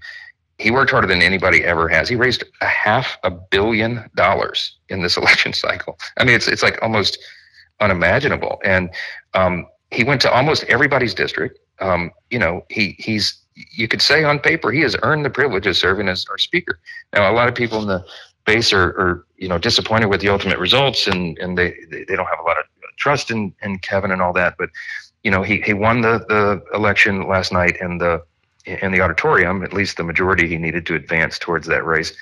he 0.57 0.71
worked 0.71 0.91
harder 0.91 1.07
than 1.07 1.21
anybody 1.21 1.63
ever 1.63 1.89
has. 1.89 2.07
He 2.07 2.15
raised 2.15 2.43
a 2.61 2.65
half 2.65 3.17
a 3.23 3.31
billion 3.31 4.09
dollars 4.15 4.75
in 4.89 5.01
this 5.01 5.17
election 5.21 5.53
cycle. 5.53 5.97
I 6.17 6.23
mean, 6.23 6.35
it's 6.35 6.47
it's 6.47 6.63
like 6.63 6.81
almost 6.81 7.17
unimaginable. 7.79 8.59
And 8.63 8.89
um, 9.33 9.67
he 9.91 10.03
went 10.03 10.21
to 10.21 10.31
almost 10.31 10.63
everybody's 10.65 11.13
district. 11.13 11.59
Um, 11.79 12.11
you 12.29 12.39
know, 12.39 12.65
he 12.69 12.95
he's 12.99 13.37
you 13.71 13.87
could 13.87 14.01
say 14.01 14.23
on 14.23 14.39
paper 14.39 14.71
he 14.71 14.81
has 14.81 14.95
earned 15.03 15.25
the 15.25 15.29
privilege 15.29 15.65
of 15.65 15.77
serving 15.77 16.07
as 16.09 16.25
our 16.29 16.37
speaker. 16.37 16.79
Now, 17.13 17.31
a 17.31 17.33
lot 17.33 17.47
of 17.47 17.55
people 17.55 17.81
in 17.81 17.87
the 17.87 18.05
base 18.45 18.71
are, 18.73 18.89
are 18.99 19.25
you 19.37 19.47
know 19.47 19.57
disappointed 19.57 20.07
with 20.07 20.21
the 20.21 20.29
ultimate 20.29 20.59
results, 20.59 21.07
and 21.07 21.37
and 21.39 21.57
they 21.57 21.75
they 21.89 22.15
don't 22.15 22.27
have 22.27 22.39
a 22.39 22.43
lot 22.43 22.57
of 22.57 22.65
trust 22.97 23.29
in 23.29 23.53
in 23.61 23.79
Kevin 23.79 24.11
and 24.11 24.21
all 24.21 24.33
that. 24.33 24.55
But 24.57 24.69
you 25.23 25.31
know, 25.31 25.43
he 25.43 25.61
he 25.61 25.73
won 25.73 26.01
the 26.01 26.19
the 26.29 26.63
election 26.73 27.27
last 27.27 27.51
night 27.51 27.77
and 27.81 27.99
the 27.99 28.23
in 28.65 28.91
the 28.91 29.01
auditorium, 29.01 29.63
at 29.63 29.73
least 29.73 29.97
the 29.97 30.03
majority 30.03 30.47
he 30.47 30.57
needed 30.57 30.85
to 30.87 30.95
advance 30.95 31.37
towards 31.37 31.67
that 31.67 31.85
race. 31.85 32.13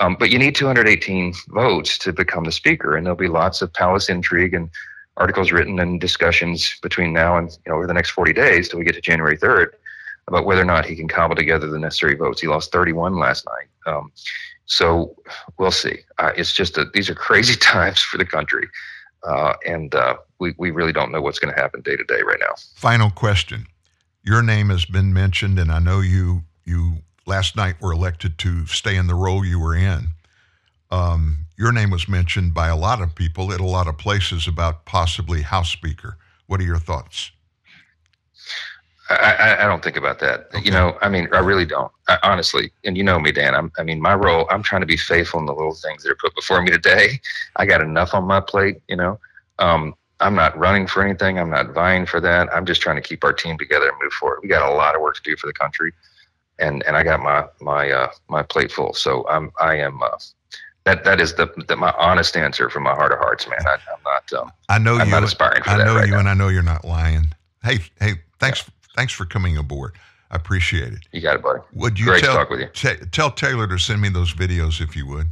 Um, 0.00 0.16
but 0.18 0.30
you 0.30 0.38
need 0.38 0.54
218 0.54 1.34
votes 1.48 1.98
to 1.98 2.12
become 2.12 2.44
the 2.44 2.52
speaker, 2.52 2.96
and 2.96 3.04
there'll 3.04 3.16
be 3.16 3.28
lots 3.28 3.62
of 3.62 3.72
palace 3.72 4.08
intrigue 4.08 4.54
and 4.54 4.70
articles 5.16 5.50
written 5.50 5.80
and 5.80 6.00
discussions 6.00 6.78
between 6.80 7.12
now 7.12 7.36
and 7.36 7.50
you 7.50 7.72
know 7.72 7.76
over 7.76 7.86
the 7.86 7.94
next 7.94 8.10
40 8.10 8.32
days 8.32 8.68
till 8.68 8.78
we 8.78 8.84
get 8.84 8.94
to 8.94 9.00
January 9.00 9.36
3rd 9.36 9.70
about 10.28 10.44
whether 10.44 10.62
or 10.62 10.66
not 10.66 10.84
he 10.86 10.94
can 10.94 11.08
cobble 11.08 11.34
together 11.34 11.66
the 11.66 11.78
necessary 11.78 12.14
votes. 12.14 12.40
He 12.40 12.46
lost 12.46 12.70
31 12.70 13.18
last 13.18 13.46
night, 13.46 13.92
um, 13.92 14.12
so 14.66 15.16
we'll 15.58 15.70
see. 15.72 15.98
Uh, 16.18 16.32
it's 16.36 16.52
just 16.52 16.74
that 16.74 16.92
these 16.92 17.10
are 17.10 17.14
crazy 17.14 17.56
times 17.60 18.00
for 18.00 18.18
the 18.18 18.26
country, 18.26 18.68
uh, 19.24 19.54
and 19.66 19.94
uh, 19.94 20.16
we 20.38 20.54
we 20.58 20.70
really 20.70 20.92
don't 20.92 21.10
know 21.10 21.20
what's 21.20 21.40
going 21.40 21.52
to 21.52 21.60
happen 21.60 21.80
day 21.80 21.96
to 21.96 22.04
day 22.04 22.22
right 22.22 22.38
now. 22.40 22.54
Final 22.74 23.10
question. 23.10 23.66
Your 24.28 24.42
name 24.42 24.68
has 24.68 24.84
been 24.84 25.14
mentioned, 25.14 25.58
and 25.58 25.72
I 25.72 25.78
know 25.78 26.00
you 26.00 26.42
you 26.66 26.98
last 27.24 27.56
night 27.56 27.80
were 27.80 27.92
elected 27.92 28.36
to 28.40 28.66
stay 28.66 28.94
in 28.94 29.06
the 29.06 29.14
role 29.14 29.42
you 29.42 29.58
were 29.58 29.74
in. 29.74 30.08
Um, 30.90 31.46
your 31.56 31.72
name 31.72 31.90
was 31.90 32.10
mentioned 32.10 32.52
by 32.52 32.68
a 32.68 32.76
lot 32.76 33.00
of 33.00 33.14
people 33.14 33.54
at 33.54 33.60
a 33.60 33.64
lot 33.64 33.86
of 33.88 33.96
places 33.96 34.46
about 34.46 34.84
possibly 34.84 35.40
House 35.40 35.70
Speaker. 35.70 36.18
What 36.46 36.60
are 36.60 36.64
your 36.64 36.78
thoughts? 36.78 37.30
I, 39.08 39.14
I, 39.14 39.64
I 39.64 39.66
don't 39.66 39.82
think 39.82 39.96
about 39.96 40.18
that. 40.18 40.50
You 40.62 40.72
know, 40.72 40.98
I 41.00 41.08
mean, 41.08 41.28
I 41.32 41.38
really 41.38 41.64
don't. 41.64 41.90
I, 42.08 42.18
honestly, 42.22 42.70
and 42.84 42.98
you 42.98 43.04
know 43.04 43.18
me, 43.18 43.32
Dan. 43.32 43.54
I'm, 43.54 43.72
I 43.78 43.82
mean, 43.82 43.98
my 43.98 44.12
role. 44.12 44.46
I'm 44.50 44.62
trying 44.62 44.82
to 44.82 44.86
be 44.86 44.98
faithful 44.98 45.40
in 45.40 45.46
the 45.46 45.54
little 45.54 45.74
things 45.74 46.02
that 46.02 46.10
are 46.10 46.16
put 46.16 46.34
before 46.34 46.60
me 46.60 46.70
today. 46.70 47.18
I 47.56 47.64
got 47.64 47.80
enough 47.80 48.12
on 48.12 48.24
my 48.24 48.40
plate. 48.40 48.82
You 48.88 48.96
know, 48.96 49.18
um, 49.58 49.94
I'm 50.20 50.34
not 50.34 50.56
running 50.58 50.86
for 50.86 51.02
anything. 51.02 51.38
I'm 51.38 51.50
not 51.50 51.72
vying 51.72 52.06
for 52.06 52.20
that. 52.20 52.52
I'm 52.52 52.66
just 52.66 52.80
trying 52.80 52.96
to 52.96 53.02
keep 53.02 53.22
our 53.24 53.32
team 53.32 53.56
together 53.58 53.88
and 53.88 53.96
move 54.02 54.12
forward. 54.12 54.40
We 54.42 54.48
got 54.48 54.68
a 54.68 54.74
lot 54.74 54.94
of 54.94 55.00
work 55.00 55.14
to 55.16 55.22
do 55.22 55.36
for 55.36 55.46
the 55.46 55.52
country, 55.52 55.92
and 56.58 56.82
and 56.84 56.96
I 56.96 57.02
got 57.02 57.20
my 57.20 57.46
my 57.60 57.90
uh, 57.90 58.10
my 58.28 58.42
plate 58.42 58.72
full. 58.72 58.94
So 58.94 59.26
I'm 59.28 59.52
I 59.60 59.76
am. 59.76 60.02
Uh, 60.02 60.08
that 60.84 61.04
that 61.04 61.20
is 61.20 61.34
the, 61.34 61.52
the 61.68 61.76
my 61.76 61.92
honest 61.98 62.36
answer 62.36 62.70
from 62.70 62.84
my 62.84 62.94
heart 62.94 63.12
of 63.12 63.18
hearts, 63.18 63.46
man. 63.46 63.58
I, 63.66 63.74
am 63.74 64.00
not. 64.04 64.32
Um, 64.32 64.52
I 64.68 64.78
know 64.78 64.96
I'm 64.96 65.06
you. 65.06 65.12
not 65.12 65.22
aspiring 65.22 65.62
for 65.62 65.70
I 65.70 65.76
that 65.78 65.84
know 65.84 65.96
right 65.96 66.06
you, 66.06 66.12
now. 66.12 66.20
and 66.20 66.28
I 66.28 66.34
know 66.34 66.48
you're 66.48 66.62
not 66.62 66.84
lying. 66.84 67.26
Hey, 67.62 67.80
hey, 68.00 68.14
thanks, 68.38 68.64
thanks 68.96 69.12
for 69.12 69.26
coming 69.26 69.56
aboard. 69.58 69.92
I 70.30 70.36
appreciate 70.36 70.92
it. 70.92 71.00
You 71.12 71.20
got 71.20 71.36
it, 71.36 71.42
buddy. 71.42 71.60
Would 71.74 71.98
you 71.98 72.06
Great 72.06 72.20
to 72.20 72.26
tell, 72.26 72.36
talk 72.36 72.50
with 72.50 72.60
you. 72.60 72.68
ta- 72.68 73.04
tell 73.12 73.30
Taylor 73.30 73.66
to 73.66 73.78
send 73.78 74.00
me 74.00 74.08
those 74.08 74.32
videos 74.32 74.80
if 74.80 74.96
you 74.96 75.06
would? 75.06 75.28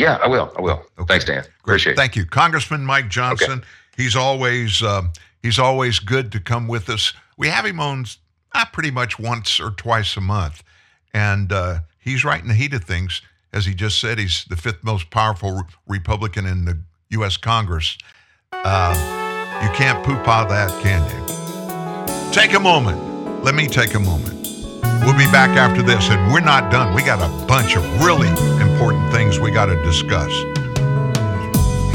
Yeah, 0.00 0.16
I 0.22 0.28
will. 0.28 0.50
I 0.56 0.62
will. 0.62 0.82
Thanks, 1.06 1.26
Dan. 1.26 1.44
Appreciate 1.62 1.92
it. 1.92 1.96
Thank 1.96 2.16
you, 2.16 2.24
Congressman 2.24 2.86
Mike 2.86 3.10
Johnson. 3.10 3.62
He's 3.98 4.16
always 4.16 4.82
um, 4.82 5.12
he's 5.42 5.58
always 5.58 5.98
good 5.98 6.32
to 6.32 6.40
come 6.40 6.66
with 6.68 6.88
us. 6.88 7.12
We 7.36 7.48
have 7.48 7.66
him 7.66 7.78
on 7.80 8.06
uh, 8.52 8.64
pretty 8.72 8.90
much 8.90 9.18
once 9.18 9.60
or 9.60 9.72
twice 9.72 10.16
a 10.16 10.22
month, 10.22 10.62
and 11.12 11.52
uh, 11.52 11.80
he's 11.98 12.24
right 12.24 12.40
in 12.40 12.48
the 12.48 12.54
heat 12.54 12.72
of 12.72 12.82
things. 12.84 13.20
As 13.52 13.66
he 13.66 13.74
just 13.74 14.00
said, 14.00 14.18
he's 14.18 14.46
the 14.48 14.56
fifth 14.56 14.82
most 14.82 15.10
powerful 15.10 15.52
re- 15.52 15.62
Republican 15.86 16.46
in 16.46 16.64
the 16.64 16.80
U.S. 17.10 17.36
Congress. 17.36 17.98
Uh, 18.52 18.94
you 19.62 19.68
can't 19.76 20.02
poo-pah 20.04 20.46
that, 20.46 20.70
can 20.82 21.02
you? 21.10 22.32
Take 22.32 22.54
a 22.54 22.60
moment. 22.60 23.44
Let 23.44 23.54
me 23.54 23.66
take 23.66 23.94
a 23.94 24.00
moment. 24.00 24.39
We'll 25.04 25.16
be 25.16 25.30
back 25.32 25.56
after 25.56 25.82
this, 25.82 26.10
and 26.10 26.32
we're 26.32 26.40
not 26.40 26.70
done. 26.70 26.94
We 26.94 27.02
got 27.02 27.20
a 27.20 27.46
bunch 27.46 27.74
of 27.74 27.82
really 28.04 28.28
important 28.60 29.10
things 29.12 29.40
we 29.40 29.50
got 29.50 29.66
to 29.66 29.76
discuss. 29.82 30.30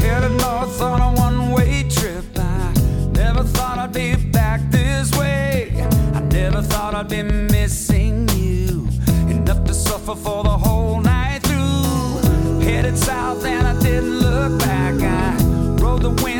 Headed 0.02 0.32
north 0.40 0.80
on 0.82 1.00
a 1.00 1.12
one-way 1.18 1.84
trip. 1.88 2.24
I 2.36 2.74
never 3.12 3.44
thought 3.44 3.78
I'd 3.78 3.92
be 3.92 4.16
back 4.16 4.60
this 4.70 5.16
way. 5.16 5.70
I 6.14 6.20
never 6.20 6.62
thought 6.62 6.94
I'd 6.94 7.08
be 7.08 7.22
missing 7.22 8.28
you 8.30 8.88
enough 9.28 9.64
to 9.64 9.74
suffer 9.74 10.14
for 10.16 10.42
the 10.42 10.58
whole 10.58 11.00
night 11.00 11.42
through. 11.44 12.60
Headed 12.60 12.98
south 12.98 13.44
and 13.44 13.66
I 13.66 13.78
didn't 13.80 14.18
look 14.18 14.58
back. 14.58 14.94
I 15.00 15.36
rode 15.80 16.02
the 16.02 16.10
wind 16.22 16.35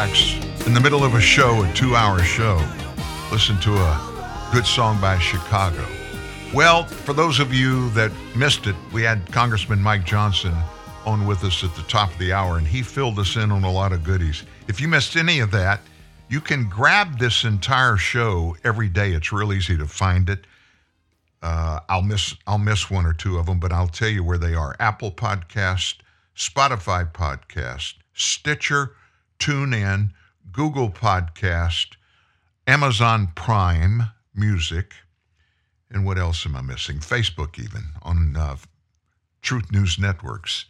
relax 0.00 0.66
in 0.66 0.72
the 0.72 0.80
middle 0.80 1.04
of 1.04 1.14
a 1.14 1.20
show, 1.20 1.62
a 1.62 1.72
two 1.74 1.94
hour 1.94 2.22
show. 2.22 2.56
Listen 3.30 3.60
to 3.60 3.74
a 3.74 4.48
good 4.50 4.64
song 4.64 4.98
by 4.98 5.18
Chicago. 5.18 5.84
Well, 6.54 6.84
for 6.84 7.12
those 7.12 7.38
of 7.38 7.52
you 7.52 7.90
that 7.90 8.10
missed 8.34 8.66
it, 8.66 8.74
we 8.94 9.02
had 9.02 9.30
Congressman 9.30 9.82
Mike 9.82 10.06
Johnson 10.06 10.54
on 11.04 11.26
with 11.26 11.44
us 11.44 11.62
at 11.62 11.74
the 11.74 11.82
top 11.82 12.10
of 12.12 12.18
the 12.18 12.32
hour, 12.32 12.56
and 12.56 12.66
he 12.66 12.82
filled 12.82 13.18
us 13.18 13.36
in 13.36 13.52
on 13.52 13.62
a 13.62 13.70
lot 13.70 13.92
of 13.92 14.02
goodies. 14.02 14.44
If 14.68 14.80
you 14.80 14.88
missed 14.88 15.16
any 15.16 15.40
of 15.40 15.50
that, 15.50 15.80
you 16.30 16.40
can 16.40 16.66
grab 16.66 17.18
this 17.18 17.44
entire 17.44 17.98
show 17.98 18.56
every 18.64 18.88
day. 18.88 19.12
It's 19.12 19.32
real 19.32 19.52
easy 19.52 19.76
to 19.76 19.86
find 19.86 20.30
it. 20.30 20.46
Uh, 21.42 21.80
I'll 21.90 22.02
miss 22.02 22.34
I'll 22.46 22.58
miss 22.58 22.90
one 22.90 23.04
or 23.04 23.12
two 23.12 23.36
of 23.36 23.44
them, 23.44 23.60
but 23.60 23.70
I'll 23.70 23.88
tell 23.88 24.08
you 24.08 24.24
where 24.24 24.38
they 24.38 24.54
are: 24.54 24.74
Apple 24.80 25.10
Podcast, 25.10 25.96
Spotify 26.34 27.10
Podcast, 27.12 27.94
Stitcher, 28.14 28.92
TuneIn, 29.40 30.10
Google 30.52 30.90
Podcast, 30.90 31.96
Amazon 32.66 33.30
Prime 33.34 34.02
Music, 34.34 34.92
and 35.90 36.04
what 36.04 36.18
else 36.18 36.44
am 36.44 36.54
I 36.54 36.60
missing? 36.60 36.98
Facebook, 36.98 37.58
even 37.58 37.84
on 38.02 38.36
uh, 38.36 38.56
Truth 39.40 39.72
News 39.72 39.98
Networks 39.98 40.66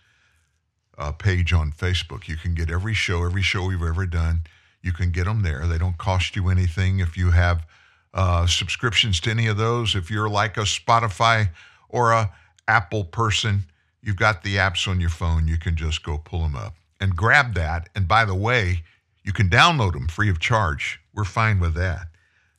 uh, 0.97 1.11
page 1.11 1.53
on 1.53 1.73
Facebook. 1.73 2.29
You 2.29 2.37
can 2.37 2.55
get 2.55 2.71
every 2.71 2.95
show, 2.95 3.25
every 3.25 3.43
show 3.43 3.67
we've 3.67 3.83
ever 3.83 4.07
done. 4.07 4.43
You 4.83 4.93
can 4.93 5.11
get 5.11 5.25
them 5.25 5.43
there. 5.43 5.67
They 5.67 5.77
don't 5.77 5.99
cost 5.99 6.37
you 6.37 6.49
anything 6.49 7.01
if 7.01 7.17
you 7.17 7.33
have 7.33 7.67
uh, 8.15 8.47
subscriptions 8.47 9.19
to 9.23 9.31
any 9.31 9.49
of 9.49 9.57
those. 9.57 9.97
If 9.97 10.13
you're 10.13 10.31
like 10.31 10.57
a 10.57 10.61
Spotify 10.61 11.51
or 11.89 12.13
a 12.13 12.33
Apple 12.69 13.05
person, 13.05 13.65
you've 14.01 14.17
got 14.17 14.45
the 14.45 14.57
apps 14.57 14.87
on 14.87 15.01
your 15.01 15.11
phone. 15.11 15.49
You 15.49 15.59
can 15.59 15.75
just 15.75 16.05
go 16.05 16.19
pull 16.19 16.43
them 16.43 16.55
up 16.55 16.77
and 17.01 17.17
grab 17.17 17.55
that. 17.55 17.89
And 17.95 18.07
by 18.07 18.25
the 18.25 18.35
way, 18.35 18.83
you 19.25 19.33
can 19.33 19.49
download 19.49 19.93
them 19.93 20.09
free 20.09 20.31
of 20.31 20.39
charge. 20.39 21.01
We're 21.15 21.25
fine 21.25 21.61
with 21.61 21.75
that, 21.75 22.09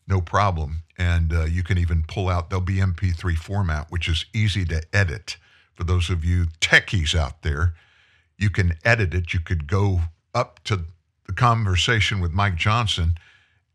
no 0.07 0.21
problem. 0.21 0.83
And 0.97 1.33
uh, 1.33 1.45
you 1.45 1.63
can 1.63 1.77
even 1.77 2.03
pull 2.07 2.29
out. 2.29 2.49
They'll 2.49 2.61
be 2.61 2.77
MP3 2.77 3.35
format, 3.35 3.87
which 3.89 4.07
is 4.07 4.25
easy 4.33 4.65
to 4.65 4.83
edit. 4.93 5.37
For 5.73 5.83
those 5.83 6.09
of 6.09 6.23
you 6.23 6.47
techies 6.59 7.15
out 7.15 7.41
there, 7.41 7.73
you 8.37 8.49
can 8.49 8.73
edit 8.83 9.13
it. 9.13 9.33
You 9.33 9.39
could 9.39 9.67
go 9.67 10.01
up 10.33 10.63
to 10.65 10.85
the 11.25 11.33
conversation 11.33 12.19
with 12.19 12.31
Mike 12.31 12.55
Johnson 12.55 13.15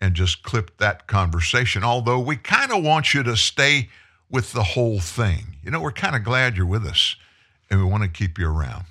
and 0.00 0.14
just 0.14 0.42
clip 0.42 0.76
that 0.78 1.06
conversation. 1.06 1.82
Although 1.82 2.20
we 2.20 2.36
kind 2.36 2.70
of 2.70 2.84
want 2.84 3.14
you 3.14 3.22
to 3.24 3.36
stay 3.36 3.88
with 4.30 4.52
the 4.52 4.62
whole 4.62 5.00
thing. 5.00 5.56
You 5.62 5.70
know, 5.70 5.80
we're 5.80 5.92
kind 5.92 6.16
of 6.16 6.24
glad 6.24 6.56
you're 6.56 6.66
with 6.66 6.84
us 6.84 7.16
and 7.70 7.80
we 7.80 7.86
want 7.86 8.02
to 8.02 8.08
keep 8.08 8.38
you 8.38 8.48
around. 8.48 8.84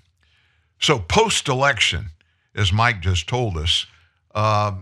So, 0.79 0.99
post 0.99 1.47
election, 1.47 2.07
as 2.55 2.71
Mike 2.71 3.01
just 3.01 3.27
told 3.27 3.57
us, 3.57 3.85
uh, 4.33 4.73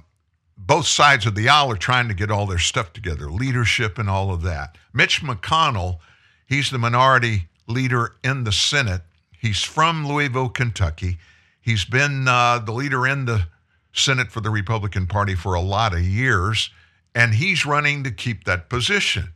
both 0.57 0.85
sides 0.85 1.25
of 1.25 1.35
the 1.35 1.49
aisle 1.49 1.71
are 1.71 1.77
trying 1.77 2.07
to 2.07 2.13
get 2.13 2.31
all 2.31 2.45
their 2.45 2.59
stuff 2.59 2.93
together, 2.93 3.29
leadership 3.29 3.97
and 3.97 4.09
all 4.09 4.33
of 4.33 4.41
that. 4.43 4.77
Mitch 4.93 5.21
McConnell, 5.21 5.99
he's 6.45 6.69
the 6.69 6.77
minority 6.77 7.47
leader 7.67 8.15
in 8.23 8.43
the 8.43 8.51
Senate. 8.51 9.01
He's 9.37 9.61
from 9.61 10.07
Louisville, 10.07 10.49
Kentucky. 10.49 11.17
He's 11.59 11.85
been 11.85 12.27
uh, 12.27 12.59
the 12.59 12.71
leader 12.71 13.07
in 13.07 13.25
the 13.25 13.47
Senate 13.93 14.31
for 14.31 14.41
the 14.41 14.49
Republican 14.49 15.07
Party 15.07 15.35
for 15.35 15.53
a 15.53 15.61
lot 15.61 15.93
of 15.93 16.01
years, 16.01 16.69
and 17.13 17.35
he's 17.35 17.65
running 17.65 18.03
to 18.03 18.11
keep 18.11 18.43
that 18.43 18.69
position. 18.69 19.29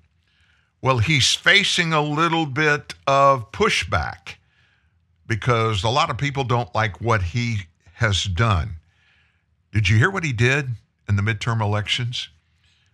Well, 0.81 0.99
he's 0.99 1.33
facing 1.33 1.93
a 1.93 2.01
little 2.01 2.45
bit 2.45 2.93
of 3.05 3.51
pushback 3.51 4.35
because 5.27 5.83
a 5.83 5.89
lot 5.89 6.09
of 6.09 6.17
people 6.17 6.43
don't 6.43 6.73
like 6.73 7.01
what 7.01 7.21
he 7.21 7.67
has 7.95 8.23
done. 8.23 8.75
Did 9.71 9.89
you 9.89 9.97
hear 9.97 10.09
what 10.09 10.23
he 10.23 10.33
did 10.33 10.69
in 11.07 11.15
the 11.15 11.21
midterm 11.21 11.61
elections? 11.61 12.29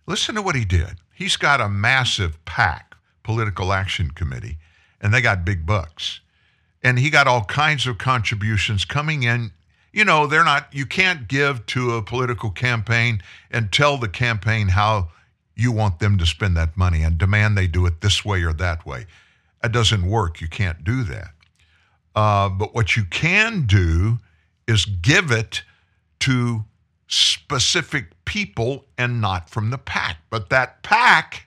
Listen 0.06 0.34
to 0.34 0.42
what 0.42 0.56
he 0.56 0.64
did. 0.64 0.96
He's 1.14 1.36
got 1.36 1.60
a 1.60 1.68
massive 1.68 2.44
PAC, 2.44 2.96
Political 3.22 3.72
Action 3.72 4.10
Committee, 4.10 4.58
and 5.00 5.14
they 5.14 5.20
got 5.20 5.44
big 5.44 5.64
bucks. 5.64 6.20
And 6.82 6.98
he 6.98 7.08
got 7.08 7.26
all 7.26 7.44
kinds 7.44 7.86
of 7.86 7.98
contributions 7.98 8.84
coming 8.84 9.22
in. 9.22 9.52
You 9.92 10.04
know, 10.04 10.26
they're 10.26 10.44
not, 10.44 10.68
you 10.72 10.84
can't 10.84 11.28
give 11.28 11.64
to 11.66 11.92
a 11.92 12.02
political 12.02 12.50
campaign 12.50 13.22
and 13.50 13.72
tell 13.72 13.96
the 13.96 14.08
campaign 14.08 14.68
how 14.68 15.10
you 15.54 15.70
want 15.70 16.00
them 16.00 16.18
to 16.18 16.26
spend 16.26 16.56
that 16.56 16.76
money 16.76 17.02
and 17.02 17.16
demand 17.16 17.56
they 17.56 17.68
do 17.68 17.86
it 17.86 18.00
this 18.00 18.24
way 18.24 18.42
or 18.42 18.52
that 18.54 18.84
way. 18.84 19.06
That 19.62 19.72
doesn't 19.72 20.04
work. 20.04 20.40
You 20.40 20.48
can't 20.48 20.84
do 20.84 21.04
that. 21.04 21.28
Uh, 22.14 22.48
but 22.48 22.74
what 22.74 22.96
you 22.96 23.04
can 23.04 23.66
do 23.66 24.18
is 24.66 24.84
give 24.84 25.30
it 25.30 25.62
to 26.20 26.64
specific 27.08 28.06
people 28.24 28.86
and 28.96 29.20
not 29.20 29.50
from 29.50 29.70
the 29.70 29.78
pack. 29.78 30.18
But 30.30 30.48
that 30.50 30.82
pack, 30.82 31.46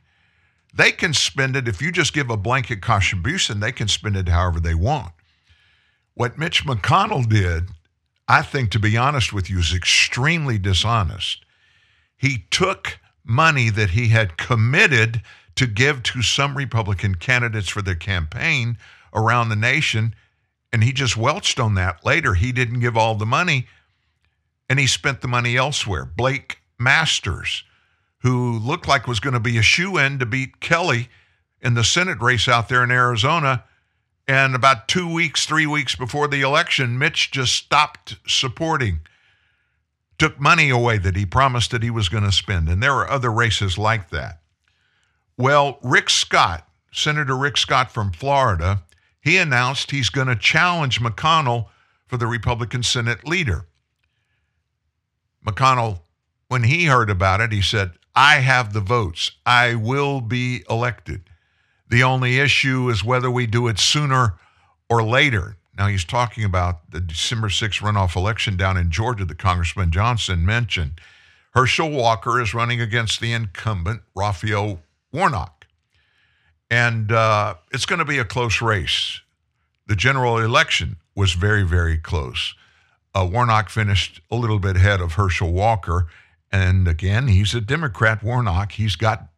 they 0.74 0.92
can 0.92 1.14
spend 1.14 1.56
it. 1.56 1.68
If 1.68 1.82
you 1.82 1.92
just 1.92 2.14
give 2.14 2.30
a 2.30 2.38
blanket 2.38 2.82
contribution, 2.82 3.60
they 3.60 3.72
can 3.72 3.88
spend 3.88 4.16
it 4.16 4.30
however 4.30 4.60
they 4.60 4.76
want. 4.76 5.14
What 6.14 6.38
Mitch 6.38 6.66
McConnell 6.66 7.28
did, 7.28 7.70
I 8.28 8.42
think, 8.42 8.72
to 8.72 8.80
be 8.80 8.98
honest 8.98 9.34
with 9.34 9.50
you, 9.50 9.60
is 9.60 9.74
extremely 9.74 10.58
dishonest. 10.58 11.44
He 12.18 12.46
took 12.50 13.00
money 13.24 13.70
that 13.70 13.92
he 13.92 14.08
had 14.10 14.38
committed 14.38 15.22
to 15.56 15.68
give 15.68 16.04
to 16.04 16.22
some 16.22 16.56
Republican 16.56 17.16
candidates 17.16 17.70
for 17.70 17.82
their 17.82 17.96
campaign 17.96 18.78
around 19.14 19.50
the 19.50 19.56
nation, 19.56 20.14
and 20.72 20.84
he 20.84 20.92
just 20.92 21.18
welched 21.18 21.60
on 21.60 21.76
that 21.76 22.06
later. 22.06 22.34
He 22.34 22.52
didn't 22.52 22.80
give 22.80 22.98
all 22.98 23.16
the 23.16 23.26
money, 23.26 23.68
and 24.70 24.80
he 24.80 24.88
spent 24.88 25.22
the 25.22 25.28
money 25.28 25.56
elsewhere. 25.56 26.06
Blake 26.06 26.60
Masters, 26.80 27.64
who 28.20 28.60
looked 28.60 28.88
like 28.88 29.08
was 29.08 29.20
going 29.20 29.34
to 29.34 29.40
be 29.40 29.58
a 29.58 29.62
shoe 29.62 29.98
in 29.98 30.20
to 30.20 30.26
beat 30.26 30.60
Kelly 30.60 31.10
in 31.62 31.74
the 31.74 31.84
Senate 31.84 32.22
race 32.22 32.48
out 32.48 32.70
there 32.70 32.84
in 32.84 32.92
Arizona. 32.92 33.64
And 34.28 34.56
about 34.56 34.90
two 34.90 35.12
weeks, 35.12 35.46
three 35.46 35.66
weeks 35.66 35.96
before 35.96 36.28
the 36.28 36.42
election, 36.42 36.98
Mitch 37.00 37.32
just 37.32 37.54
stopped 37.54 38.18
supporting, 38.28 39.00
took 40.18 40.40
money 40.40 40.70
away 40.70 40.98
that 40.98 41.16
he 41.16 41.26
promised 41.26 41.72
that 41.72 41.84
he 41.84 41.90
was 41.90 42.10
going 42.10 42.26
to 42.26 42.32
spend. 42.32 42.68
And 42.68 42.84
there 42.84 42.96
are 42.96 43.10
other 43.10 43.32
races 43.32 43.78
like 43.78 44.10
that. 44.10 44.42
Well, 45.38 45.80
Rick 45.82 46.10
Scott, 46.10 46.68
Senator 46.92 47.38
Rick 47.38 47.58
Scott 47.58 47.92
from 47.92 48.12
Florida, 48.12 48.84
he 49.28 49.38
announced 49.38 49.92
he's 49.92 50.10
going 50.10 50.28
to 50.28 50.36
challenge 50.36 51.02
McConnell 51.02 51.68
for 52.08 52.18
the 52.18 52.28
Republican 52.28 52.82
Senate 52.82 53.28
leader. 53.28 53.68
McConnell, 55.46 56.02
when 56.48 56.64
he 56.64 56.86
heard 56.86 57.10
about 57.10 57.42
it, 57.42 57.52
he 57.52 57.62
said, 57.62 57.92
I 58.16 58.36
have 58.36 58.74
the 58.74 58.82
votes. 58.82 59.32
I 59.46 59.76
will 59.76 60.22
be 60.22 60.64
elected. 60.70 61.30
The 61.90 62.04
only 62.04 62.40
issue 62.40 62.90
is 62.90 63.04
whether 63.04 63.30
we 63.30 63.46
do 63.48 63.68
it 63.68 63.80
sooner 63.80 64.36
or 64.90 65.04
later. 65.04 65.58
Now, 65.78 65.88
he's 65.88 66.06
talking 66.06 66.44
about 66.44 66.90
the 66.92 67.02
December 67.02 67.50
6th 67.50 67.82
runoff 67.82 68.16
election 68.16 68.58
down 68.58 68.78
in 68.78 68.90
Georgia 68.90 69.26
that 69.26 69.38
Congressman 69.38 69.92
Johnson 69.92 70.46
mentioned. 70.46 71.00
Herschel 71.52 71.92
Walker 71.92 72.42
is 72.42 72.54
running 72.54 72.82
against 72.82 73.20
the 73.20 73.34
incumbent, 73.34 74.02
Raphael 74.16 74.80
Warnock. 75.12 75.57
And 76.70 77.12
uh, 77.12 77.56
it's 77.72 77.86
going 77.86 78.00
to 78.00 78.06
be 78.06 78.18
a 78.18 78.26
close 78.26 78.62
race. 78.62 79.22
The 79.88 79.96
general 79.96 80.38
election 80.38 80.98
was 81.16 81.34
very, 81.34 81.64
very 81.64 81.98
close. 81.98 82.54
Uh, 83.16 83.28
Warnock 83.32 83.70
finished 83.70 84.22
a 84.30 84.36
little 84.36 84.60
bit 84.60 84.76
ahead 84.76 85.02
of 85.02 85.14
Herschel 85.14 85.52
Walker. 85.52 86.08
And 86.52 86.88
again, 86.88 87.28
he's 87.28 87.56
a 87.56 87.62
Democrat, 87.62 88.22
Warnock. 88.22 88.74
He's 88.74 88.96
got 88.96 89.30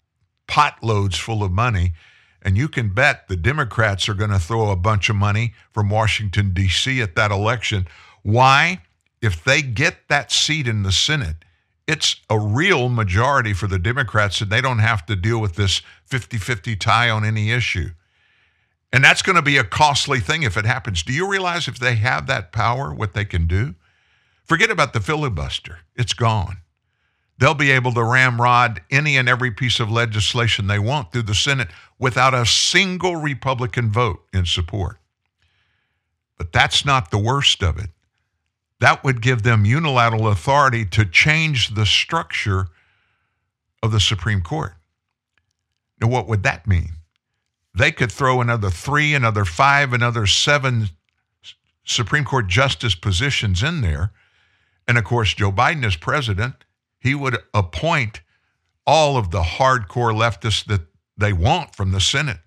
pot 0.48 0.84
loads 0.84 1.18
full 1.18 1.44
of 1.44 1.52
money. 1.52 1.94
And 2.42 2.58
you 2.58 2.68
can 2.68 2.94
bet 2.94 3.28
the 3.28 3.36
Democrats 3.36 4.10
are 4.10 4.14
going 4.14 4.32
to 4.32 4.40
throw 4.40 4.72
a 4.72 4.76
bunch 4.76 5.10
of 5.10 5.16
money 5.16 5.54
from 5.72 5.90
Washington, 5.90 6.54
D.C. 6.54 7.02
at 7.02 7.16
that 7.16 7.32
election. 7.32 7.88
Why? 8.24 8.82
If 9.22 9.44
they 9.44 9.62
get 9.62 10.08
that 10.08 10.32
seat 10.32 10.68
in 10.68 10.84
the 10.84 10.92
Senate, 10.92 11.44
it's 11.90 12.18
a 12.30 12.38
real 12.38 12.88
majority 12.88 13.52
for 13.52 13.66
the 13.66 13.80
Democrats, 13.80 14.42
and 14.42 14.52
they 14.52 14.62
don't 14.62 14.78
have 14.78 15.08
to 15.08 15.16
deal 15.16 15.42
with 15.42 15.56
this 15.56 15.82
50 16.06 16.38
50 16.38 16.76
tie 16.76 17.10
on 17.10 17.26
any 17.26 17.50
issue. 17.50 17.90
And 18.94 19.04
that's 19.04 19.24
going 19.24 19.38
to 19.38 19.42
be 19.42 19.58
a 19.58 19.64
costly 19.64 20.20
thing 20.20 20.44
if 20.44 20.56
it 20.56 20.66
happens. 20.66 21.02
Do 21.02 21.12
you 21.12 21.28
realize 21.28 21.68
if 21.68 21.80
they 21.80 21.96
have 21.96 22.28
that 22.28 22.52
power, 22.52 22.94
what 22.94 23.14
they 23.14 23.26
can 23.26 23.48
do? 23.48 23.74
Forget 24.44 24.70
about 24.70 24.94
the 24.94 25.00
filibuster, 25.00 25.80
it's 25.96 26.14
gone. 26.14 26.58
They'll 27.40 27.56
be 27.56 27.72
able 27.72 27.94
to 27.94 28.04
ramrod 28.04 28.82
any 28.92 29.18
and 29.18 29.28
every 29.28 29.50
piece 29.50 29.80
of 29.80 29.90
legislation 29.90 30.68
they 30.68 30.78
want 30.78 31.12
through 31.12 31.24
the 31.24 31.34
Senate 31.34 31.70
without 31.98 32.36
a 32.36 32.46
single 32.46 33.16
Republican 33.16 33.92
vote 33.92 34.24
in 34.32 34.46
support. 34.46 34.98
But 36.38 36.52
that's 36.52 36.86
not 36.86 37.10
the 37.10 37.18
worst 37.18 37.64
of 37.64 37.80
it. 37.80 37.90
That 38.80 39.04
would 39.04 39.22
give 39.22 39.44
them 39.44 39.66
unilateral 39.66 40.28
authority 40.28 40.86
to 40.86 41.06
change 41.06 41.76
the 41.76 41.86
structure 41.86 42.68
of 43.84 43.92
the 43.92 44.00
Supreme 44.00 44.42
Court. 44.42 44.74
Now, 46.02 46.08
what 46.08 46.28
would 46.28 46.44
that 46.44 46.68
mean? 46.68 46.92
They 47.78 47.92
could 47.92 48.12
throw 48.12 48.42
another 48.42 48.70
three, 48.70 49.14
another 49.14 49.46
five, 49.46 49.94
another 49.94 50.26
seven 50.26 50.90
Supreme 51.84 52.24
Court 52.24 52.48
justice 52.48 52.96
positions 52.96 53.64
in 53.64 53.82
there. 53.82 54.12
And 54.88 54.98
of 54.98 55.04
course, 55.04 55.34
Joe 55.34 55.52
Biden 55.52 55.86
is 55.86 55.96
president. 55.96 56.56
He 57.00 57.16
would 57.16 57.38
appoint 57.54 58.22
all 58.86 59.18
of 59.18 59.32
the 59.32 59.42
hardcore 59.42 60.14
leftists 60.14 60.66
that 60.66 60.82
they 61.18 61.34
want 61.34 61.76
from 61.76 61.92
the 61.92 62.02
Senate, 62.02 62.40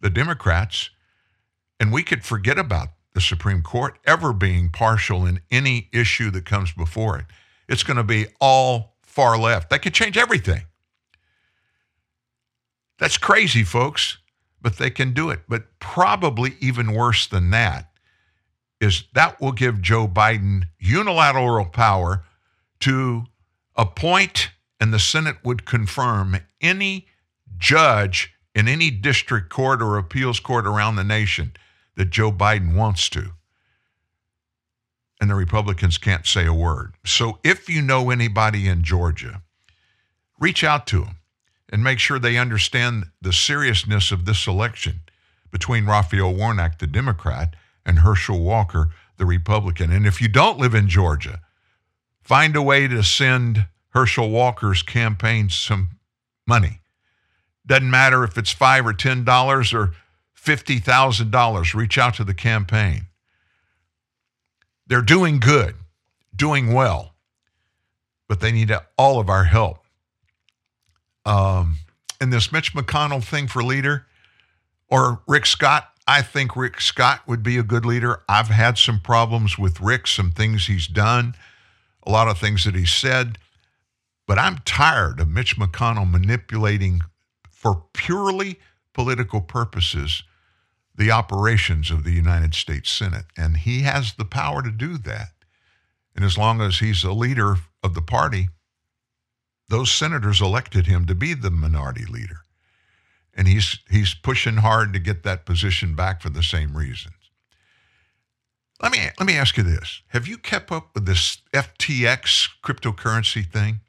the 0.00 0.10
Democrats. 0.10 0.90
And 1.78 1.92
we 1.92 2.02
could 2.02 2.24
forget 2.24 2.58
about 2.58 2.88
the 3.12 3.20
Supreme 3.20 3.62
Court 3.62 3.98
ever 4.06 4.32
being 4.32 4.70
partial 4.70 5.26
in 5.26 5.40
any 5.50 5.88
issue 5.92 6.30
that 6.30 6.44
comes 6.44 6.72
before 6.72 7.18
it. 7.18 7.26
It's 7.68 7.82
going 7.82 7.96
to 7.96 8.04
be 8.04 8.26
all 8.40 8.96
far 9.02 9.38
left. 9.38 9.70
They 9.70 9.78
could 9.78 9.94
change 9.94 10.16
everything. 10.16 10.62
That's 12.98 13.18
crazy, 13.18 13.64
folks, 13.64 14.18
but 14.60 14.76
they 14.76 14.90
can 14.90 15.12
do 15.12 15.30
it. 15.30 15.40
But 15.48 15.78
probably 15.78 16.56
even 16.60 16.92
worse 16.92 17.26
than 17.26 17.50
that 17.50 17.90
is 18.80 19.04
that 19.14 19.40
will 19.40 19.52
give 19.52 19.82
Joe 19.82 20.08
Biden 20.08 20.64
unilateral 20.78 21.66
power 21.66 22.24
to 22.80 23.24
appoint, 23.76 24.50
and 24.80 24.92
the 24.92 24.98
Senate 24.98 25.36
would 25.44 25.66
confirm 25.66 26.36
any 26.60 27.06
judge 27.58 28.32
in 28.54 28.68
any 28.68 28.90
district 28.90 29.50
court 29.50 29.82
or 29.82 29.98
appeals 29.98 30.40
court 30.40 30.66
around 30.66 30.96
the 30.96 31.04
nation 31.04 31.52
that 31.96 32.10
Joe 32.10 32.32
Biden 32.32 32.74
wants 32.74 33.08
to. 33.10 33.32
And 35.20 35.30
the 35.30 35.34
Republicans 35.34 35.98
can't 35.98 36.26
say 36.26 36.46
a 36.46 36.54
word. 36.54 36.94
So 37.04 37.38
if 37.44 37.68
you 37.68 37.82
know 37.82 38.10
anybody 38.10 38.66
in 38.66 38.82
Georgia, 38.82 39.42
reach 40.38 40.64
out 40.64 40.86
to 40.88 41.00
them 41.00 41.16
and 41.68 41.84
make 41.84 41.98
sure 41.98 42.18
they 42.18 42.38
understand 42.38 43.04
the 43.20 43.32
seriousness 43.32 44.10
of 44.10 44.24
this 44.24 44.46
election 44.46 45.00
between 45.50 45.86
Raphael 45.86 46.34
Warnock, 46.34 46.78
the 46.78 46.86
Democrat, 46.86 47.54
and 47.84 48.00
Herschel 48.00 48.40
Walker, 48.40 48.90
the 49.18 49.26
Republican. 49.26 49.92
And 49.92 50.06
if 50.06 50.20
you 50.20 50.28
don't 50.28 50.58
live 50.58 50.74
in 50.74 50.88
Georgia, 50.88 51.40
find 52.22 52.56
a 52.56 52.62
way 52.62 52.88
to 52.88 53.02
send 53.02 53.66
Herschel 53.90 54.30
Walker's 54.30 54.82
campaign 54.82 55.50
some 55.50 55.90
money. 56.46 56.80
Doesn't 57.66 57.90
matter 57.90 58.24
if 58.24 58.38
it's 58.38 58.50
five 58.52 58.86
or 58.86 58.92
ten 58.92 59.24
dollars 59.24 59.72
or 59.74 59.92
$50,000. 60.44 61.74
Reach 61.74 61.98
out 61.98 62.14
to 62.14 62.24
the 62.24 62.34
campaign. 62.34 63.06
They're 64.86 65.02
doing 65.02 65.38
good, 65.38 65.76
doing 66.34 66.72
well, 66.72 67.14
but 68.28 68.40
they 68.40 68.50
need 68.50 68.72
all 68.96 69.20
of 69.20 69.28
our 69.28 69.44
help. 69.44 69.84
Um, 71.24 71.76
and 72.20 72.32
this 72.32 72.50
Mitch 72.50 72.74
McConnell 72.74 73.22
thing 73.22 73.46
for 73.46 73.62
leader 73.62 74.06
or 74.88 75.22
Rick 75.28 75.46
Scott, 75.46 75.90
I 76.06 76.22
think 76.22 76.56
Rick 76.56 76.80
Scott 76.80 77.20
would 77.28 77.42
be 77.42 77.56
a 77.56 77.62
good 77.62 77.84
leader. 77.84 78.22
I've 78.28 78.48
had 78.48 78.78
some 78.78 78.98
problems 78.98 79.58
with 79.58 79.80
Rick, 79.80 80.06
some 80.06 80.32
things 80.32 80.66
he's 80.66 80.88
done, 80.88 81.34
a 82.04 82.10
lot 82.10 82.28
of 82.28 82.38
things 82.38 82.64
that 82.64 82.74
he 82.74 82.86
said, 82.86 83.38
but 84.26 84.38
I'm 84.38 84.58
tired 84.64 85.20
of 85.20 85.28
Mitch 85.28 85.56
McConnell 85.56 86.10
manipulating 86.10 87.00
for 87.48 87.84
purely 87.92 88.58
political 88.92 89.40
purposes 89.40 90.24
the 91.00 91.10
operations 91.10 91.90
of 91.90 92.04
the 92.04 92.12
United 92.12 92.54
States 92.54 92.92
Senate. 92.92 93.24
And 93.34 93.56
he 93.56 93.82
has 93.82 94.12
the 94.12 94.24
power 94.26 94.62
to 94.62 94.70
do 94.70 94.98
that. 94.98 95.30
And 96.14 96.22
as 96.22 96.36
long 96.36 96.60
as 96.60 96.80
he's 96.80 97.02
a 97.02 97.12
leader 97.12 97.56
of 97.82 97.94
the 97.94 98.02
party, 98.02 98.50
those 99.70 99.90
senators 99.90 100.42
elected 100.42 100.86
him 100.86 101.06
to 101.06 101.14
be 101.14 101.32
the 101.32 101.50
minority 101.50 102.04
leader. 102.04 102.40
And 103.32 103.48
he's, 103.48 103.78
he's 103.88 104.12
pushing 104.12 104.58
hard 104.58 104.92
to 104.92 104.98
get 104.98 105.22
that 105.22 105.46
position 105.46 105.94
back 105.96 106.20
for 106.20 106.28
the 106.28 106.42
same 106.42 106.76
reasons. 106.76 107.14
Let 108.82 108.92
me, 108.92 108.98
let 109.18 109.26
me 109.26 109.38
ask 109.38 109.56
you 109.56 109.62
this 109.62 110.02
Have 110.08 110.28
you 110.28 110.36
kept 110.36 110.70
up 110.70 110.90
with 110.94 111.06
this 111.06 111.38
FTX 111.54 112.50
cryptocurrency 112.62 113.50
thing? 113.50 113.80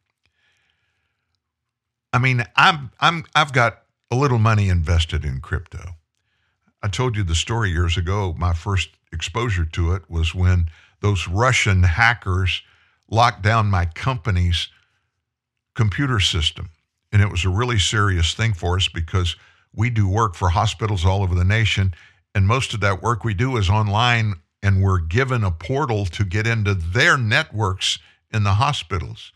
I 2.14 2.20
mean, 2.20 2.46
I'm, 2.56 2.92
I'm, 3.02 3.26
I've 3.36 3.52
got 3.52 3.82
a 4.10 4.16
little 4.16 4.40
money 4.40 4.70
invested 4.70 5.26
in 5.26 5.42
crypto. 5.42 5.96
I 6.84 6.88
told 6.88 7.16
you 7.16 7.24
the 7.24 7.36
story 7.36 7.70
years 7.70 7.98
ago. 7.98 8.34
My 8.38 8.54
first 8.54 8.90
exposure 9.12 9.66
to 9.66 9.94
it 9.94 10.04
was 10.10 10.34
when 10.34 10.68
those 11.02 11.28
Russian 11.28 11.84
hackers 11.84 12.62
locked 13.10 13.42
down 13.42 13.70
my 13.70 13.86
company's 13.86 14.70
computer 15.76 16.20
system. 16.20 16.70
And 17.12 17.22
it 17.22 17.30
was 17.30 17.46
a 17.46 17.50
really 17.50 17.80
serious 17.80 18.34
thing 18.34 18.54
for 18.54 18.78
us 18.78 18.88
because 18.88 19.36
we 19.74 19.90
do 19.90 20.08
work 20.08 20.36
for 20.36 20.50
hospitals 20.50 21.06
all 21.06 21.24
over 21.24 21.36
the 21.36 21.44
nation. 21.44 21.94
And 22.34 22.48
most 22.48 22.74
of 22.74 22.80
that 22.80 23.02
work 23.02 23.24
we 23.24 23.34
do 23.34 23.58
is 23.58 23.70
online, 23.70 24.36
and 24.64 24.82
we're 24.82 25.00
given 25.00 25.44
a 25.44 25.52
portal 25.52 26.06
to 26.06 26.24
get 26.24 26.48
into 26.48 26.74
their 26.74 27.18
networks 27.18 28.00
in 28.34 28.44
the 28.44 28.54
hospitals. 28.54 29.34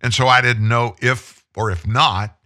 And 0.00 0.14
so 0.14 0.26
I 0.28 0.40
didn't 0.40 0.66
know 0.66 0.96
if 1.00 1.44
or 1.54 1.70
if 1.70 1.86
not, 1.86 2.36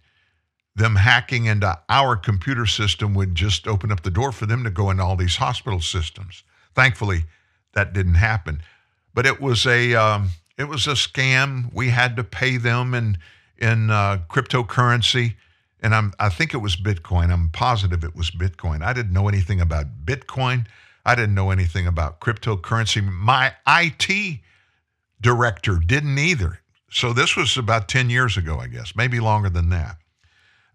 them 0.75 0.97
hacking 0.97 1.45
into 1.45 1.79
our 1.89 2.15
computer 2.15 2.65
system 2.65 3.13
would 3.13 3.33
just 3.33 3.67
open 3.67 3.91
up 3.91 4.03
the 4.03 4.11
door 4.11 4.31
for 4.31 4.45
them 4.45 4.63
to 4.63 4.69
go 4.69 4.89
into 4.89 5.03
all 5.03 5.15
these 5.15 5.37
hospital 5.37 5.79
systems. 5.79 6.43
Thankfully, 6.73 7.23
that 7.73 7.93
didn't 7.93 8.15
happen, 8.15 8.61
but 9.13 9.25
it 9.25 9.39
was 9.39 9.65
a 9.65 9.95
um, 9.95 10.29
it 10.57 10.65
was 10.65 10.87
a 10.87 10.91
scam. 10.91 11.73
We 11.73 11.89
had 11.89 12.15
to 12.17 12.23
pay 12.23 12.57
them 12.57 12.93
in 12.93 13.17
in 13.57 13.89
uh, 13.89 14.19
cryptocurrency, 14.29 15.35
and 15.81 15.95
I'm 15.95 16.13
I 16.19 16.29
think 16.29 16.53
it 16.53 16.57
was 16.57 16.75
Bitcoin. 16.75 17.31
I'm 17.31 17.49
positive 17.49 18.03
it 18.03 18.15
was 18.15 18.31
Bitcoin. 18.31 18.83
I 18.83 18.91
didn't 18.91 19.13
know 19.13 19.29
anything 19.29 19.61
about 19.61 20.05
Bitcoin. 20.05 20.67
I 21.05 21.15
didn't 21.15 21.35
know 21.35 21.51
anything 21.51 21.87
about 21.87 22.19
cryptocurrency. 22.19 23.05
My 23.05 23.53
IT 23.67 24.39
director 25.21 25.77
didn't 25.77 26.17
either. 26.17 26.59
So 26.89 27.13
this 27.13 27.35
was 27.35 27.57
about 27.57 27.87
10 27.87 28.09
years 28.09 28.37
ago, 28.37 28.57
I 28.57 28.67
guess, 28.67 28.95
maybe 28.95 29.19
longer 29.19 29.49
than 29.49 29.69
that. 29.69 29.97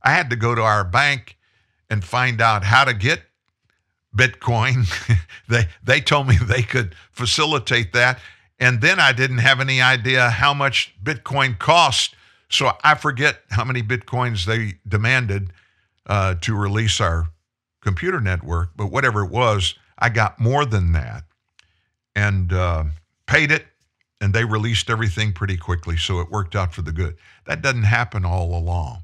I 0.03 0.13
had 0.13 0.31
to 0.31 0.37
go 0.37 0.55
to 0.55 0.63
our 0.63 0.85
bank 0.85 1.37
and 1.89 2.05
find 2.05 2.41
out 2.41 2.65
how 2.65 2.85
to 2.85 2.95
get 2.95 3.23
Bitcoin. 4.17 4.87
they 5.49 5.69
they 5.83 6.01
told 6.01 6.29
me 6.29 6.37
they 6.37 6.63
could 6.63 6.95
facilitate 7.13 7.93
that, 7.93 8.21
and 8.59 8.81
then 8.81 8.99
I 9.01 9.13
didn't 9.13 9.39
have 9.39 9.61
any 9.61 9.81
idea 9.81 10.31
how 10.31 10.55
much 10.55 10.95
Bitcoin 11.03 11.59
cost. 11.59 12.15
So 12.49 12.73
I 12.83 12.95
forget 12.95 13.41
how 13.51 13.65
many 13.65 13.83
Bitcoins 13.83 14.45
they 14.45 14.75
demanded 14.89 15.53
uh, 16.07 16.35
to 16.41 16.57
release 16.57 17.01
our 17.01 17.29
computer 17.81 18.21
network, 18.21 18.71
but 18.77 18.87
whatever 18.87 19.25
it 19.25 19.31
was, 19.31 19.75
I 19.99 20.09
got 20.09 20.41
more 20.41 20.65
than 20.65 20.93
that 20.93 21.25
and 22.15 22.53
uh, 22.53 22.85
paid 23.27 23.53
it, 23.53 23.67
and 24.21 24.35
they 24.35 24.45
released 24.45 24.91
everything 24.91 25.33
pretty 25.33 25.57
quickly. 25.57 25.97
So 25.97 26.21
it 26.21 26.31
worked 26.31 26.57
out 26.57 26.75
for 26.75 26.83
the 26.83 26.93
good. 26.93 27.17
That 27.47 27.63
doesn't 27.63 27.85
happen 27.85 28.25
all 28.25 28.55
along. 28.57 29.03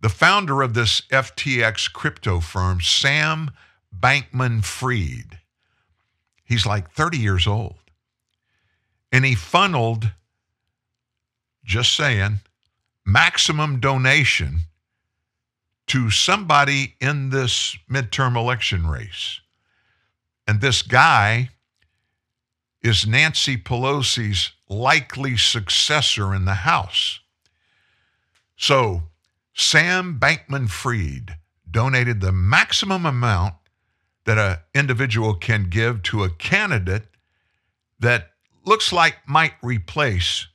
The 0.00 0.08
founder 0.08 0.62
of 0.62 0.74
this 0.74 1.00
FTX 1.10 1.92
crypto 1.92 2.40
firm, 2.40 2.80
Sam 2.80 3.50
Bankman 3.96 4.64
Fried, 4.64 5.40
he's 6.44 6.66
like 6.66 6.90
30 6.90 7.18
years 7.18 7.46
old. 7.46 7.76
And 9.10 9.24
he 9.24 9.34
funneled, 9.34 10.12
just 11.64 11.96
saying, 11.96 12.40
maximum 13.04 13.80
donation 13.80 14.60
to 15.88 16.10
somebody 16.10 16.94
in 17.00 17.30
this 17.30 17.76
midterm 17.90 18.36
election 18.36 18.86
race. 18.86 19.40
And 20.46 20.60
this 20.60 20.82
guy 20.82 21.50
is 22.82 23.06
Nancy 23.06 23.56
Pelosi's 23.56 24.52
likely 24.68 25.36
successor 25.36 26.34
in 26.34 26.44
the 26.44 26.54
House. 26.54 27.20
So 28.56 29.02
Sam 29.58 30.20
Bankman 30.20 30.70
Fried 30.70 31.36
donated 31.68 32.20
the 32.20 32.32
maximum 32.32 33.04
amount 33.04 33.54
that 34.24 34.38
an 34.38 34.58
individual 34.72 35.34
can 35.34 35.64
give 35.64 36.02
to 36.04 36.22
a 36.22 36.30
candidate 36.30 37.08
that 37.98 38.30
looks 38.64 38.92
like 38.92 39.16
might 39.26 39.54
replace 39.62 40.46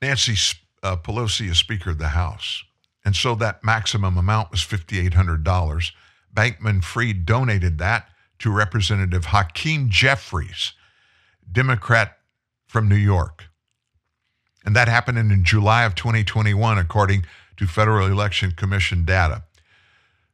Nancy 0.00 0.36
uh, 0.84 0.96
Pelosi 0.96 1.50
is 1.50 1.58
Speaker 1.58 1.90
of 1.90 1.98
the 1.98 2.08
House. 2.08 2.62
And 3.04 3.16
so 3.16 3.34
that 3.34 3.64
maximum 3.64 4.16
amount 4.16 4.52
was 4.52 4.60
$5,800. 4.60 5.90
Bankman 6.32 6.84
Fried 6.84 7.26
donated 7.26 7.78
that 7.78 8.08
to 8.38 8.52
Representative 8.52 9.26
Hakeem 9.26 9.88
Jeffries, 9.90 10.72
Democrat 11.50 12.18
from 12.68 12.88
New 12.88 12.94
York. 12.94 13.47
And 14.68 14.76
that 14.76 14.86
happened 14.86 15.16
in 15.16 15.44
July 15.44 15.84
of 15.84 15.94
2021, 15.94 16.76
according 16.76 17.24
to 17.56 17.66
Federal 17.66 18.06
Election 18.06 18.50
Commission 18.50 19.06
data. 19.06 19.44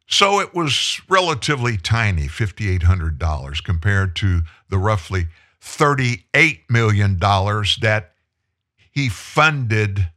So 0.09 0.41
it 0.41 0.53
was 0.53 1.01
relatively 1.09 1.77
tiny, 1.77 2.27
$5,800, 2.27 3.63
compared 3.63 4.17
to 4.17 4.43
the 4.69 4.77
roughly 4.77 5.29
$38 5.63 6.63
million 6.69 7.17
that 7.21 8.11
he 8.91 9.09
funded. 9.09 10.09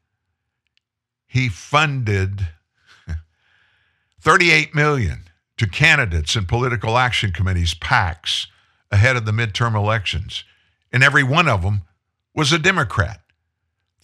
He 1.28 1.48
funded 1.48 2.48
$38 4.24 4.74
million 4.74 5.26
to 5.58 5.68
candidates 5.68 6.36
and 6.36 6.48
political 6.48 6.98
action 6.98 7.32
committees, 7.32 7.76
PACs, 7.76 8.48
ahead 8.90 9.16
of 9.16 9.28
the 9.28 9.32
midterm 9.32 9.76
elections. 9.76 10.44
And 10.92 11.04
every 11.04 11.24
one 11.24 11.48
of 11.48 11.62
them 11.62 11.82
was 12.34 12.52
a 12.52 12.58
Democrat. 12.58 13.22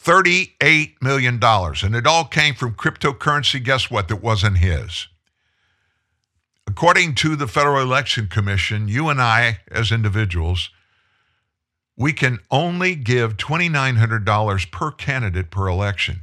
$38 0.03 1.01
million. 1.01 1.39
And 1.41 1.95
it 1.95 2.05
all 2.05 2.25
came 2.25 2.55
from 2.55 2.75
cryptocurrency. 2.75 3.63
Guess 3.63 3.89
what? 3.89 4.07
That 4.09 4.21
wasn't 4.21 4.57
his. 4.57 5.07
According 6.67 7.15
to 7.15 7.35
the 7.35 7.47
Federal 7.47 7.81
Election 7.81 8.27
Commission, 8.27 8.88
you 8.88 9.09
and 9.09 9.21
I, 9.21 9.59
as 9.69 9.91
individuals, 9.91 10.69
we 11.95 12.13
can 12.13 12.39
only 12.49 12.95
give 12.95 13.38
$2,900 13.38 14.71
per 14.71 14.91
candidate 14.91 15.51
per 15.51 15.67
election. 15.67 16.21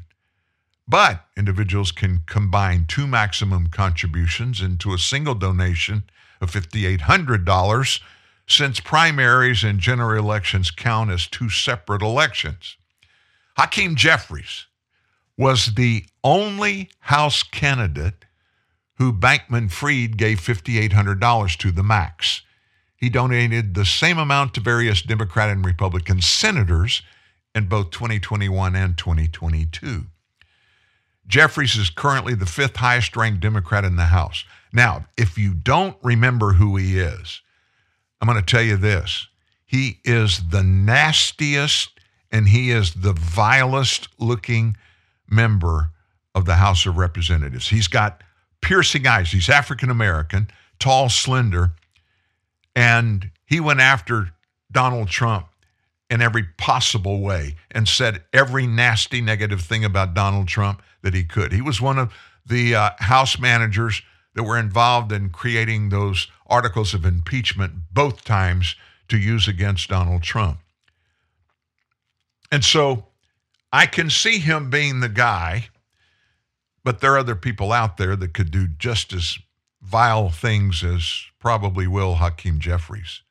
But 0.88 1.24
individuals 1.36 1.92
can 1.92 2.22
combine 2.26 2.86
two 2.86 3.06
maximum 3.06 3.68
contributions 3.68 4.60
into 4.60 4.92
a 4.92 4.98
single 4.98 5.36
donation 5.36 6.02
of 6.40 6.50
$5,800 6.50 8.00
since 8.48 8.80
primaries 8.80 9.62
and 9.62 9.78
general 9.78 10.18
elections 10.18 10.72
count 10.72 11.10
as 11.10 11.28
two 11.28 11.48
separate 11.48 12.02
elections. 12.02 12.76
Hakeem 13.60 13.94
Jeffries 13.94 14.64
was 15.36 15.74
the 15.74 16.06
only 16.24 16.88
House 17.00 17.42
candidate 17.42 18.24
who 18.94 19.12
Bankman 19.12 19.70
Fried 19.70 20.16
gave 20.16 20.40
$5,800 20.40 21.58
to 21.58 21.70
the 21.70 21.82
max. 21.82 22.40
He 22.96 23.10
donated 23.10 23.74
the 23.74 23.84
same 23.84 24.16
amount 24.16 24.54
to 24.54 24.62
various 24.62 25.02
Democrat 25.02 25.50
and 25.50 25.62
Republican 25.62 26.22
senators 26.22 27.02
in 27.54 27.66
both 27.66 27.90
2021 27.90 28.74
and 28.74 28.96
2022. 28.96 30.06
Jeffries 31.26 31.76
is 31.76 31.90
currently 31.90 32.34
the 32.34 32.46
fifth 32.46 32.76
highest 32.76 33.14
ranked 33.14 33.40
Democrat 33.40 33.84
in 33.84 33.96
the 33.96 34.06
House. 34.06 34.46
Now, 34.72 35.04
if 35.18 35.36
you 35.36 35.52
don't 35.52 35.98
remember 36.02 36.54
who 36.54 36.78
he 36.78 36.98
is, 36.98 37.42
I'm 38.22 38.26
going 38.26 38.42
to 38.42 38.42
tell 38.42 38.62
you 38.62 38.78
this. 38.78 39.28
He 39.66 39.98
is 40.02 40.48
the 40.48 40.62
nastiest 40.62 41.99
and 42.32 42.48
he 42.48 42.70
is 42.70 42.94
the 42.94 43.12
vilest 43.12 44.08
looking 44.18 44.76
member 45.28 45.90
of 46.34 46.44
the 46.44 46.54
House 46.54 46.86
of 46.86 46.96
Representatives. 46.96 47.68
He's 47.68 47.88
got 47.88 48.22
piercing 48.60 49.06
eyes. 49.06 49.32
He's 49.32 49.48
African 49.48 49.90
American, 49.90 50.48
tall, 50.78 51.08
slender, 51.08 51.72
and 52.74 53.30
he 53.46 53.60
went 53.60 53.80
after 53.80 54.30
Donald 54.70 55.08
Trump 55.08 55.48
in 56.08 56.20
every 56.20 56.44
possible 56.58 57.20
way 57.20 57.56
and 57.70 57.86
said 57.86 58.22
every 58.32 58.66
nasty 58.66 59.20
negative 59.20 59.60
thing 59.60 59.84
about 59.84 60.14
Donald 60.14 60.48
Trump 60.48 60.82
that 61.02 61.14
he 61.14 61.24
could. 61.24 61.52
He 61.52 61.62
was 61.62 61.80
one 61.80 61.98
of 61.98 62.12
the 62.46 62.74
uh, 62.74 62.90
House 62.98 63.38
managers 63.38 64.02
that 64.34 64.42
were 64.42 64.58
involved 64.58 65.12
in 65.12 65.30
creating 65.30 65.88
those 65.88 66.28
articles 66.46 66.94
of 66.94 67.04
impeachment 67.04 67.72
both 67.92 68.24
times 68.24 68.76
to 69.08 69.18
use 69.18 69.48
against 69.48 69.88
Donald 69.88 70.22
Trump. 70.22 70.58
And 72.50 72.64
so 72.64 73.06
I 73.72 73.86
can 73.86 74.10
see 74.10 74.38
him 74.38 74.70
being 74.70 75.00
the 75.00 75.08
guy, 75.08 75.68
but 76.82 77.00
there 77.00 77.14
are 77.14 77.18
other 77.18 77.36
people 77.36 77.72
out 77.72 77.96
there 77.96 78.16
that 78.16 78.34
could 78.34 78.50
do 78.50 78.66
just 78.66 79.12
as 79.12 79.38
vile 79.82 80.28
things 80.28 80.82
as 80.82 81.24
probably 81.38 81.86
will 81.86 82.16
Hakeem 82.16 82.58
Jeffries. 82.58 83.22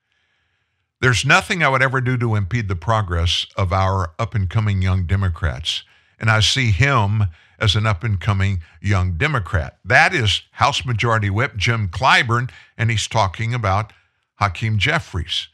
There's 1.02 1.26
nothing 1.26 1.64
I 1.64 1.70
would 1.70 1.82
ever 1.82 2.02
do 2.02 2.18
to 2.18 2.36
impede 2.36 2.68
the 2.68 2.76
progress 2.76 3.46
of 3.56 3.72
our 3.72 4.14
up 4.20 4.36
and 4.36 4.50
coming 4.50 4.82
young 4.82 5.06
Democrats. 5.06 5.84
And 6.20 6.30
I 6.30 6.42
see 6.42 6.72
him 6.72 7.24
as 7.60 7.76
an 7.76 7.86
up 7.86 8.04
and 8.04 8.20
coming 8.20 8.62
young 8.82 9.14
Democrat. 9.18 9.78
That 9.86 10.14
is 10.14 10.44
House 10.52 10.86
Majority 10.86 11.30
Whip 11.30 11.56
Jim 11.56 11.88
Clyburn, 11.88 12.50
and 12.78 12.90
he's 12.90 13.08
talking 13.08 13.54
about 13.54 13.94
Hakeem 14.36 14.78
Jeffries. 14.78 15.48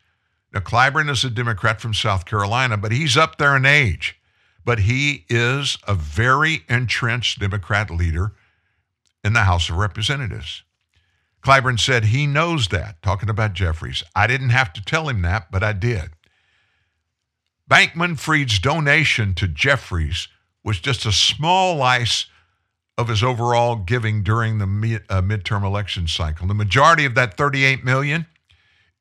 Now, 0.56 0.62
Clyburn 0.62 1.10
is 1.10 1.26
a 1.26 1.30
Democrat 1.30 1.82
from 1.82 1.94
South 1.94 2.26
Carolina, 2.26 2.78
but 2.78 2.94
he's 2.94 3.18
up 3.18 3.38
there 3.38 3.58
in 3.58 3.66
age. 3.66 4.18
But 4.64 4.80
he 4.80 5.26
is 5.28 5.78
a 5.86 5.94
very 5.94 6.64
entrenched 6.70 7.40
Democrat 7.40 7.92
leader 7.92 8.32
in 9.22 9.34
the 9.34 9.42
House 9.42 9.70
of 9.70 9.76
Representatives. 9.76 10.64
Clyburn 11.44 11.78
said 11.78 12.06
he 12.06 12.26
knows 12.26 12.70
that, 12.70 13.02
talking 13.02 13.30
about 13.30 13.54
Jeffries. 13.54 14.02
I 14.16 14.28
didn't 14.28 14.50
have 14.50 14.72
to 14.74 14.84
tell 14.84 15.10
him 15.10 15.22
that, 15.24 15.52
but 15.52 15.62
I 15.62 15.74
did. 15.74 16.12
Bankman 17.70 18.18
Fried's 18.18 18.58
donation 18.58 19.34
to 19.36 19.48
Jeffries 19.48 20.30
was 20.64 20.80
just 20.80 21.06
a 21.06 21.12
small 21.12 21.76
slice 21.76 22.28
of 22.98 23.10
his 23.10 23.22
overall 23.22 23.76
giving 23.76 24.24
during 24.24 24.60
the 24.60 24.68
mid, 24.68 25.04
uh, 25.10 25.22
midterm 25.22 25.66
election 25.66 26.08
cycle. 26.08 26.48
The 26.48 26.54
majority 26.54 27.04
of 27.04 27.14
that 27.16 27.36
38 27.36 27.84
million, 27.84 28.26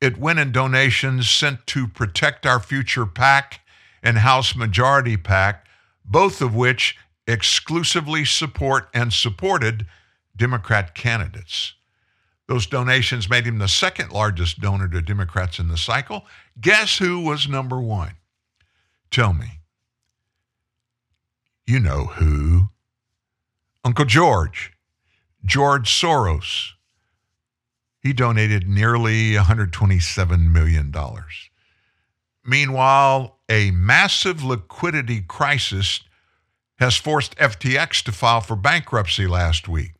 it 0.01 0.17
went 0.17 0.39
in 0.39 0.51
donations 0.51 1.29
sent 1.29 1.65
to 1.67 1.87
Protect 1.87 2.45
Our 2.45 2.59
Future 2.59 3.05
PAC 3.05 3.61
and 4.03 4.19
House 4.19 4.55
Majority 4.55 5.17
PAC, 5.17 5.65
both 6.03 6.41
of 6.41 6.53
which 6.55 6.97
exclusively 7.27 8.25
support 8.25 8.89
and 8.93 9.11
supported 9.11 9.85
Democrat 10.35 10.93
candidates. 10.93 11.73
Those 12.47 12.67
donations 12.67 13.29
made 13.29 13.45
him 13.45 13.57
the 13.57 13.67
second 13.67 14.11
largest 14.11 14.59
donor 14.61 14.87
to 14.89 15.01
Democrats 15.01 15.57
in 15.57 15.67
the 15.67 15.77
cycle. 15.77 16.25
Guess 16.61 16.99
who 16.99 17.21
was 17.21 17.47
number 17.47 17.81
one? 17.81 18.15
Tell 19.09 19.33
me. 19.33 19.61
You 21.65 21.79
know 21.79 22.05
who. 22.05 22.69
Uncle 23.83 24.05
George, 24.05 24.73
George 25.43 25.89
Soros. 25.89 26.74
He 28.05 28.13
donated 28.13 28.69
nearly 28.69 29.31
$127 29.31 30.51
million. 30.51 30.93
Meanwhile, 32.45 33.39
a 33.49 33.71
massive 33.71 34.43
liquidity 34.43 35.21
crisis 35.21 36.01
has 36.77 36.95
forced 36.97 37.35
FTX 37.37 38.03
to 38.03 38.11
file 38.11 38.41
for 38.41 38.55
bankruptcy 38.55 39.25
last 39.25 39.67
week. 39.67 39.93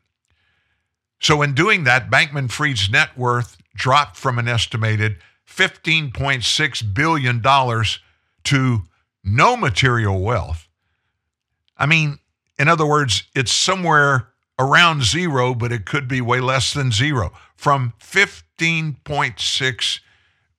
So, 1.20 1.42
in 1.42 1.56
doing 1.56 1.86
that, 1.86 2.12
Bankman 2.12 2.52
Fried's 2.52 2.92
net 2.92 3.18
worth 3.18 3.58
dropped 3.74 4.18
from 4.18 4.38
an 4.38 4.48
estimated 4.48 5.18
$15.6 5.50 6.94
billion 6.94 7.42
to 8.44 8.84
no 9.24 9.58
material 9.58 10.22
wealth. 10.22 10.68
I 11.76 11.88
mean, 11.88 12.20
in 12.60 12.68
other 12.68 12.86
words, 12.86 13.24
it's 13.34 13.52
somewhere 13.52 14.28
around 14.60 15.02
zero, 15.02 15.56
but 15.56 15.72
it 15.72 15.88
could 15.88 16.08
be 16.08 16.22
way 16.22 16.40
less 16.40 16.72
than 16.72 16.92
zero 16.92 17.34
from 17.56 17.94
$15.6 18.00 20.00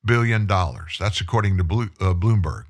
billion. 0.04 0.46
That's 0.46 1.20
according 1.20 1.58
to 1.58 1.62
uh, 1.62 2.14
Bloomberg. 2.14 2.64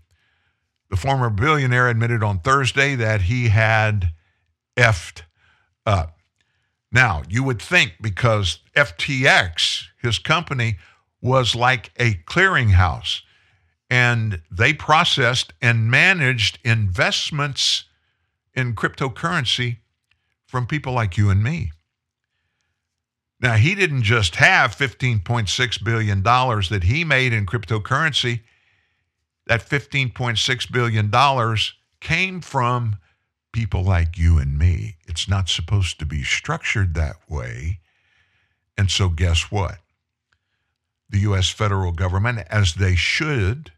The 0.90 0.97
former 0.97 1.31
billionaire 1.31 1.89
admitted 1.89 2.23
on 2.23 2.40
Thursday 2.40 2.94
that 2.94 3.23
he 3.23 3.48
had 3.48 4.11
effed 4.77 5.23
up. 5.85 6.19
Now, 6.93 7.23
you 7.28 7.43
would 7.43 7.61
think 7.61 7.94
because 8.01 8.61
FTX, 8.77 9.86
his 10.01 10.19
company, 10.19 10.77
was 11.20 11.55
like 11.55 11.90
a 11.98 12.15
clearinghouse 12.27 13.23
and 13.90 14.40
they 14.51 14.73
processed 14.73 15.53
and 15.61 15.90
managed 15.90 16.59
investments 16.65 17.85
in 18.55 18.74
cryptocurrency 18.74 19.78
from 20.47 20.66
people 20.66 20.93
like 20.93 21.16
you 21.16 21.31
and 21.31 21.43
me. 21.43 21.73
Now, 23.38 23.54
he 23.54 23.74
didn't 23.74 24.02
just 24.02 24.36
have 24.36 24.74
$15.6 24.74 25.84
billion 25.84 26.22
that 26.22 26.84
he 26.84 27.04
made 27.04 27.32
in 27.32 27.44
cryptocurrency. 27.44 28.40
That 29.46 29.60
$15.6 29.60 30.72
billion 30.72 31.56
came 32.00 32.40
from 32.40 32.96
people 33.52 33.82
like 33.84 34.16
you 34.16 34.38
and 34.38 34.58
me. 34.58 34.96
It's 35.06 35.28
not 35.28 35.48
supposed 35.48 35.98
to 35.98 36.06
be 36.06 36.22
structured 36.22 36.94
that 36.94 37.16
way. 37.28 37.80
And 38.78 38.90
so, 38.90 39.08
guess 39.08 39.50
what? 39.50 39.78
The 41.08 41.20
U.S. 41.20 41.50
federal 41.50 41.92
government, 41.92 42.46
as 42.50 42.74
they 42.74 42.96
should, 42.96 43.72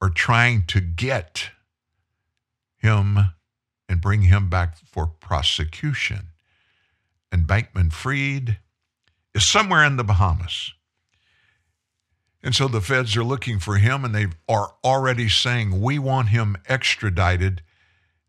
are 0.00 0.10
trying 0.10 0.64
to 0.68 0.80
get 0.80 1.50
him 2.76 3.18
and 3.88 4.00
bring 4.00 4.22
him 4.22 4.48
back 4.48 4.76
for 4.78 5.06
prosecution. 5.06 6.28
And 7.34 7.48
Bankman 7.48 7.92
Fried 7.92 8.58
is 9.34 9.44
somewhere 9.44 9.82
in 9.82 9.96
the 9.96 10.04
Bahamas. 10.04 10.72
And 12.44 12.54
so 12.54 12.68
the 12.68 12.80
feds 12.80 13.16
are 13.16 13.24
looking 13.24 13.58
for 13.58 13.78
him 13.78 14.04
and 14.04 14.14
they 14.14 14.28
are 14.48 14.76
already 14.84 15.28
saying, 15.28 15.80
we 15.80 15.98
want 15.98 16.28
him 16.28 16.56
extradited. 16.68 17.62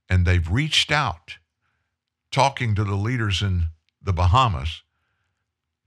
And 0.09 0.25
they've 0.25 0.49
reached 0.49 0.91
out, 0.91 1.37
talking 2.31 2.73
to 2.73 2.83
the 2.83 2.95
leaders 2.95 3.43
in 3.43 3.67
the 4.01 4.11
Bahamas 4.11 4.81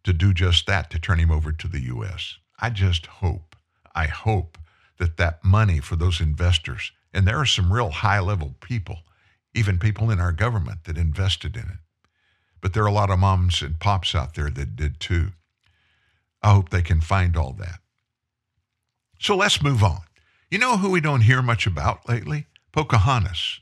to 0.04 0.12
do 0.12 0.32
just 0.32 0.68
that, 0.68 0.88
to 0.90 1.00
turn 1.00 1.18
him 1.18 1.32
over 1.32 1.50
to 1.50 1.66
the 1.66 1.80
U.S. 1.86 2.36
I 2.60 2.70
just 2.70 3.06
hope, 3.06 3.56
I 3.96 4.06
hope 4.06 4.58
that 5.00 5.16
that 5.16 5.42
money 5.42 5.80
for 5.80 5.96
those 5.96 6.20
investors, 6.20 6.92
and 7.12 7.26
there 7.26 7.38
are 7.38 7.46
some 7.46 7.72
real 7.72 7.90
high 7.90 8.20
level 8.20 8.54
people, 8.60 8.98
even 9.54 9.80
people 9.80 10.08
in 10.12 10.20
our 10.20 10.30
government 10.30 10.84
that 10.84 10.96
invested 10.96 11.56
in 11.56 11.62
it. 11.62 11.78
But 12.60 12.72
there 12.72 12.82
are 12.82 12.88
a 12.88 12.92
lot 12.92 13.10
of 13.10 13.18
moms 13.18 13.62
and 13.62 13.78
pops 13.78 14.14
out 14.14 14.34
there 14.34 14.50
that 14.50 14.76
did 14.76 15.00
too. 15.00 15.28
I 16.42 16.52
hope 16.52 16.70
they 16.70 16.82
can 16.82 17.00
find 17.00 17.36
all 17.36 17.52
that. 17.58 17.80
So 19.18 19.36
let's 19.36 19.62
move 19.62 19.82
on. 19.82 20.00
You 20.50 20.58
know 20.58 20.76
who 20.76 20.90
we 20.90 21.00
don't 21.00 21.22
hear 21.22 21.42
much 21.42 21.66
about 21.66 22.08
lately? 22.08 22.46
Pocahontas. 22.72 23.60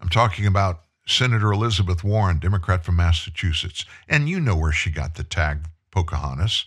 I'm 0.00 0.08
talking 0.08 0.46
about 0.46 0.82
Senator 1.06 1.52
Elizabeth 1.52 2.04
Warren, 2.04 2.38
Democrat 2.38 2.84
from 2.84 2.96
Massachusetts. 2.96 3.84
And 4.08 4.28
you 4.28 4.40
know 4.40 4.56
where 4.56 4.72
she 4.72 4.90
got 4.90 5.16
the 5.16 5.24
tag 5.24 5.66
Pocahontas. 5.90 6.66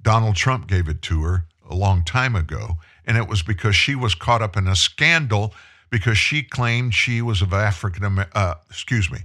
Donald 0.00 0.36
Trump 0.36 0.66
gave 0.66 0.88
it 0.88 1.02
to 1.02 1.22
her 1.22 1.44
a 1.68 1.74
long 1.74 2.02
time 2.02 2.34
ago, 2.34 2.78
and 3.06 3.16
it 3.16 3.28
was 3.28 3.42
because 3.42 3.76
she 3.76 3.94
was 3.94 4.14
caught 4.14 4.42
up 4.42 4.56
in 4.56 4.66
a 4.66 4.74
scandal 4.74 5.54
because 5.90 6.18
she 6.18 6.42
claimed 6.42 6.94
she 6.94 7.22
was 7.22 7.42
of 7.42 7.52
African, 7.52 8.18
uh, 8.18 8.54
excuse 8.68 9.10
me, 9.10 9.20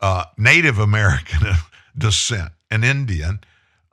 uh, 0.00 0.24
Native 0.36 0.78
American 0.78 1.40
descent, 1.98 2.52
an 2.70 2.84
Indian, 2.84 3.40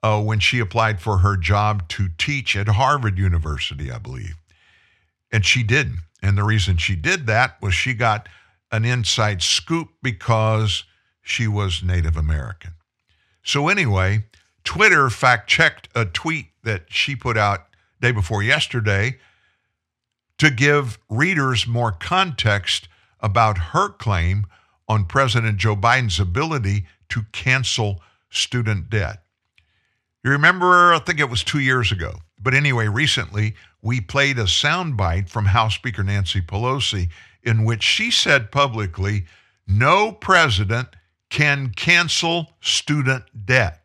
uh, 0.04 0.22
when 0.22 0.40
she 0.40 0.60
applied 0.60 1.02
for 1.02 1.20
her 1.20 1.36
job 1.36 1.88
to 1.90 2.10
teach 2.18 2.56
at 2.56 2.68
Harvard 2.68 3.18
University, 3.18 3.92
I 3.92 3.98
believe. 3.98 4.36
And 5.32 5.46
she 5.46 5.64
didn't. 5.64 6.00
And 6.22 6.38
the 6.38 6.44
reason 6.44 6.78
she 6.78 6.96
did 6.96 7.28
that 7.28 7.62
was 7.62 7.74
she 7.74 7.94
got 7.94 8.30
an 8.72 8.86
inside 8.86 9.42
scoop 9.42 9.90
because 10.02 10.84
she 11.22 11.48
was 11.48 11.84
Native 11.84 12.18
American. 12.18 12.72
So, 13.44 13.68
anyway, 13.68 14.26
Twitter 14.64 15.10
fact 15.10 15.50
checked 15.50 15.88
a 15.96 16.06
tweet 16.06 16.48
that 16.64 16.86
she 16.90 17.16
put 17.16 17.38
out 17.38 17.68
day 18.02 18.12
before 18.12 18.44
yesterday 18.44 19.18
to 20.38 20.50
give 20.50 21.00
readers 21.10 21.66
more 21.66 21.92
context 21.92 22.88
about 23.20 23.58
her 23.58 23.90
claim 23.90 24.46
on 24.88 25.06
President 25.06 25.58
Joe 25.58 25.76
Biden's 25.76 26.20
ability 26.20 26.86
to 27.10 27.24
cancel 27.32 28.02
student 28.30 28.90
debt. 28.90 29.24
You 30.24 30.32
remember, 30.32 30.94
I 30.94 31.00
think 31.00 31.20
it 31.20 31.30
was 31.30 31.44
two 31.44 31.60
years 31.60 31.92
ago. 31.92 32.20
But 32.42 32.54
anyway, 32.54 32.88
recently 32.88 33.56
we 33.82 34.02
played 34.02 34.38
a 34.38 34.44
soundbite 34.44 35.30
from 35.30 35.46
House 35.46 35.76
Speaker 35.76 36.04
Nancy 36.04 36.42
Pelosi 36.42 37.10
in 37.44 37.64
which 37.64 37.84
she 37.84 38.12
said 38.12 38.52
publicly 38.52 39.26
no 39.68 40.12
president 40.12 40.90
can 41.30 41.70
cancel 41.70 42.54
student 42.62 43.24
debt. 43.46 43.82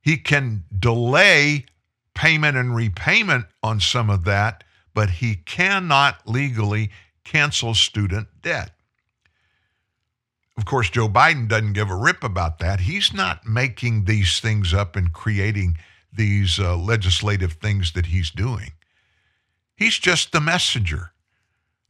He 0.00 0.16
can 0.16 0.64
delay 0.78 1.66
payment 2.14 2.56
and 2.56 2.74
repayment 2.74 3.46
on 3.62 3.80
some 3.80 4.10
of 4.10 4.24
that, 4.24 4.64
but 4.94 5.10
he 5.10 5.34
cannot 5.34 6.26
legally 6.26 6.90
cancel 7.24 7.74
student 7.74 8.28
debt. 8.42 8.72
Of 10.58 10.66
course, 10.66 10.90
Joe 10.90 11.08
Biden 11.08 11.48
doesn't 11.48 11.72
give 11.72 11.88
a 11.88 11.96
rip 11.96 12.22
about 12.22 12.58
that. 12.58 12.80
He's 12.80 13.14
not 13.14 13.46
making 13.46 14.04
these 14.04 14.40
things 14.40 14.74
up 14.74 14.96
and 14.96 15.12
creating 15.12 15.78
these 16.12 16.58
uh, 16.58 16.76
legislative 16.76 17.54
things 17.54 17.92
that 17.92 18.06
he's 18.06 18.30
doing. 18.30 18.72
He's 19.74 19.98
just 19.98 20.32
the 20.32 20.40
messenger. 20.40 21.12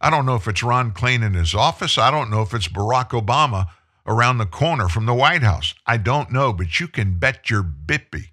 I 0.00 0.10
don't 0.10 0.26
know 0.26 0.36
if 0.36 0.46
it's 0.46 0.62
Ron 0.62 0.92
Klain 0.92 1.24
in 1.24 1.34
his 1.34 1.54
office. 1.54 1.98
I 1.98 2.12
don't 2.12 2.30
know 2.30 2.42
if 2.42 2.54
it's 2.54 2.68
Barack 2.68 3.10
Obama 3.10 3.68
around 4.06 4.38
the 4.38 4.46
corner 4.46 4.88
from 4.88 5.06
the 5.06 5.14
White 5.14 5.42
House. 5.42 5.74
I 5.84 5.96
don't 5.96 6.30
know, 6.30 6.52
but 6.52 6.78
you 6.78 6.86
can 6.86 7.18
bet 7.18 7.50
your 7.50 7.64
bippy 7.64 8.28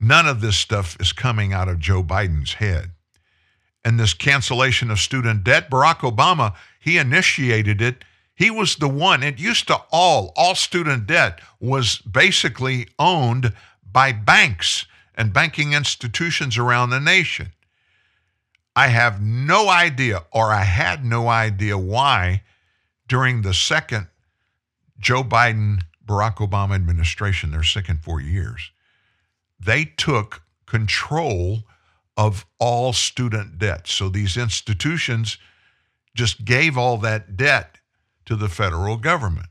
none 0.00 0.26
of 0.26 0.40
this 0.40 0.56
stuff 0.56 0.96
is 0.98 1.12
coming 1.12 1.52
out 1.52 1.68
of 1.68 1.78
Joe 1.78 2.02
Biden's 2.02 2.54
head. 2.54 2.92
And 3.84 4.00
this 4.00 4.14
cancellation 4.14 4.90
of 4.90 4.98
student 4.98 5.44
debt, 5.44 5.70
Barack 5.70 5.98
Obama, 5.98 6.54
he 6.80 6.98
initiated 6.98 7.80
it 7.80 8.04
he 8.40 8.50
was 8.50 8.76
the 8.76 8.88
one. 8.88 9.22
It 9.22 9.38
used 9.38 9.66
to 9.66 9.82
all, 9.92 10.32
all 10.34 10.54
student 10.54 11.06
debt 11.06 11.42
was 11.60 11.98
basically 11.98 12.88
owned 12.98 13.52
by 13.84 14.12
banks 14.12 14.86
and 15.14 15.30
banking 15.30 15.74
institutions 15.74 16.56
around 16.56 16.88
the 16.88 17.00
nation. 17.00 17.52
I 18.74 18.86
have 18.86 19.20
no 19.20 19.68
idea, 19.68 20.24
or 20.32 20.52
I 20.52 20.62
had 20.62 21.04
no 21.04 21.28
idea 21.28 21.76
why 21.76 22.42
during 23.06 23.42
the 23.42 23.52
second 23.52 24.06
Joe 24.98 25.22
Biden, 25.22 25.82
Barack 26.02 26.36
Obama 26.36 26.76
administration, 26.76 27.50
their 27.50 27.62
second 27.62 28.02
four 28.02 28.22
years, 28.22 28.70
they 29.62 29.84
took 29.84 30.40
control 30.64 31.64
of 32.16 32.46
all 32.58 32.94
student 32.94 33.58
debt. 33.58 33.86
So 33.86 34.08
these 34.08 34.38
institutions 34.38 35.36
just 36.14 36.46
gave 36.46 36.78
all 36.78 36.96
that 36.96 37.36
debt 37.36 37.76
to 38.30 38.36
the 38.36 38.48
federal 38.48 38.96
government. 38.96 39.48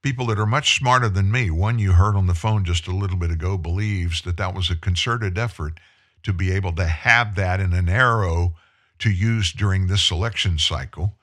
People 0.00 0.26
that 0.26 0.38
are 0.38 0.46
much 0.46 0.78
smarter 0.78 1.08
than 1.08 1.32
me, 1.32 1.50
one 1.50 1.80
you 1.80 1.90
heard 1.90 2.14
on 2.14 2.28
the 2.28 2.34
phone 2.34 2.64
just 2.64 2.86
a 2.86 2.94
little 2.94 3.16
bit 3.16 3.32
ago, 3.32 3.58
believes 3.58 4.22
that 4.22 4.36
that 4.36 4.54
was 4.54 4.70
a 4.70 4.76
concerted 4.76 5.36
effort 5.36 5.80
to 6.22 6.32
be 6.32 6.52
able 6.52 6.72
to 6.72 6.86
have 6.86 7.34
that 7.34 7.58
in 7.58 7.72
an 7.72 7.88
arrow 7.88 8.54
to 9.00 9.10
use 9.10 9.52
during 9.52 9.88
this 9.88 10.08
election 10.12 10.56
cycle, 10.56 11.16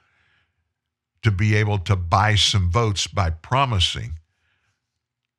to 1.21 1.31
be 1.31 1.55
able 1.55 1.79
to 1.79 1.95
buy 1.95 2.35
some 2.35 2.69
votes 2.69 3.07
by 3.07 3.29
promising 3.29 4.15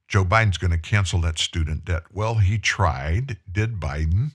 Joe 0.08 0.24
Biden's 0.24 0.56
going 0.56 0.70
to 0.70 0.78
cancel 0.78 1.20
that 1.20 1.38
student 1.38 1.84
debt. 1.84 2.04
Well, 2.10 2.36
he 2.36 2.56
tried, 2.56 3.36
did 3.52 3.78
Biden. 3.78 4.30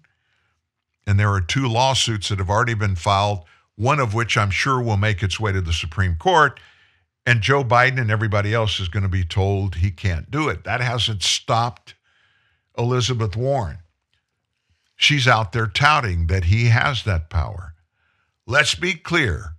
And 1.07 1.19
there 1.19 1.33
are 1.33 1.41
two 1.41 1.67
lawsuits 1.67 2.29
that 2.29 2.37
have 2.37 2.51
already 2.51 2.75
been 2.75 2.95
filed 2.95 3.45
one 3.75 3.99
of 3.99 4.13
which 4.13 4.37
I'm 4.37 4.51
sure 4.51 4.81
will 4.81 4.97
make 4.97 5.21
its 5.21 5.39
way 5.39 5.51
to 5.51 5.61
the 5.61 5.73
Supreme 5.73 6.15
Court. 6.15 6.59
And 7.25 7.41
Joe 7.41 7.63
Biden 7.63 7.99
and 7.99 8.11
everybody 8.11 8.53
else 8.53 8.79
is 8.79 8.87
going 8.87 9.03
to 9.03 9.09
be 9.09 9.23
told 9.23 9.75
he 9.75 9.91
can't 9.91 10.29
do 10.29 10.47
it. 10.47 10.63
That 10.63 10.81
hasn't 10.81 11.23
stopped 11.23 11.95
Elizabeth 12.77 13.35
Warren. 13.35 13.79
She's 14.95 15.27
out 15.27 15.51
there 15.51 15.67
touting 15.67 16.27
that 16.27 16.45
he 16.45 16.65
has 16.65 17.03
that 17.03 17.29
power. 17.29 17.73
Let's 18.45 18.75
be 18.75 18.93
clear 18.93 19.55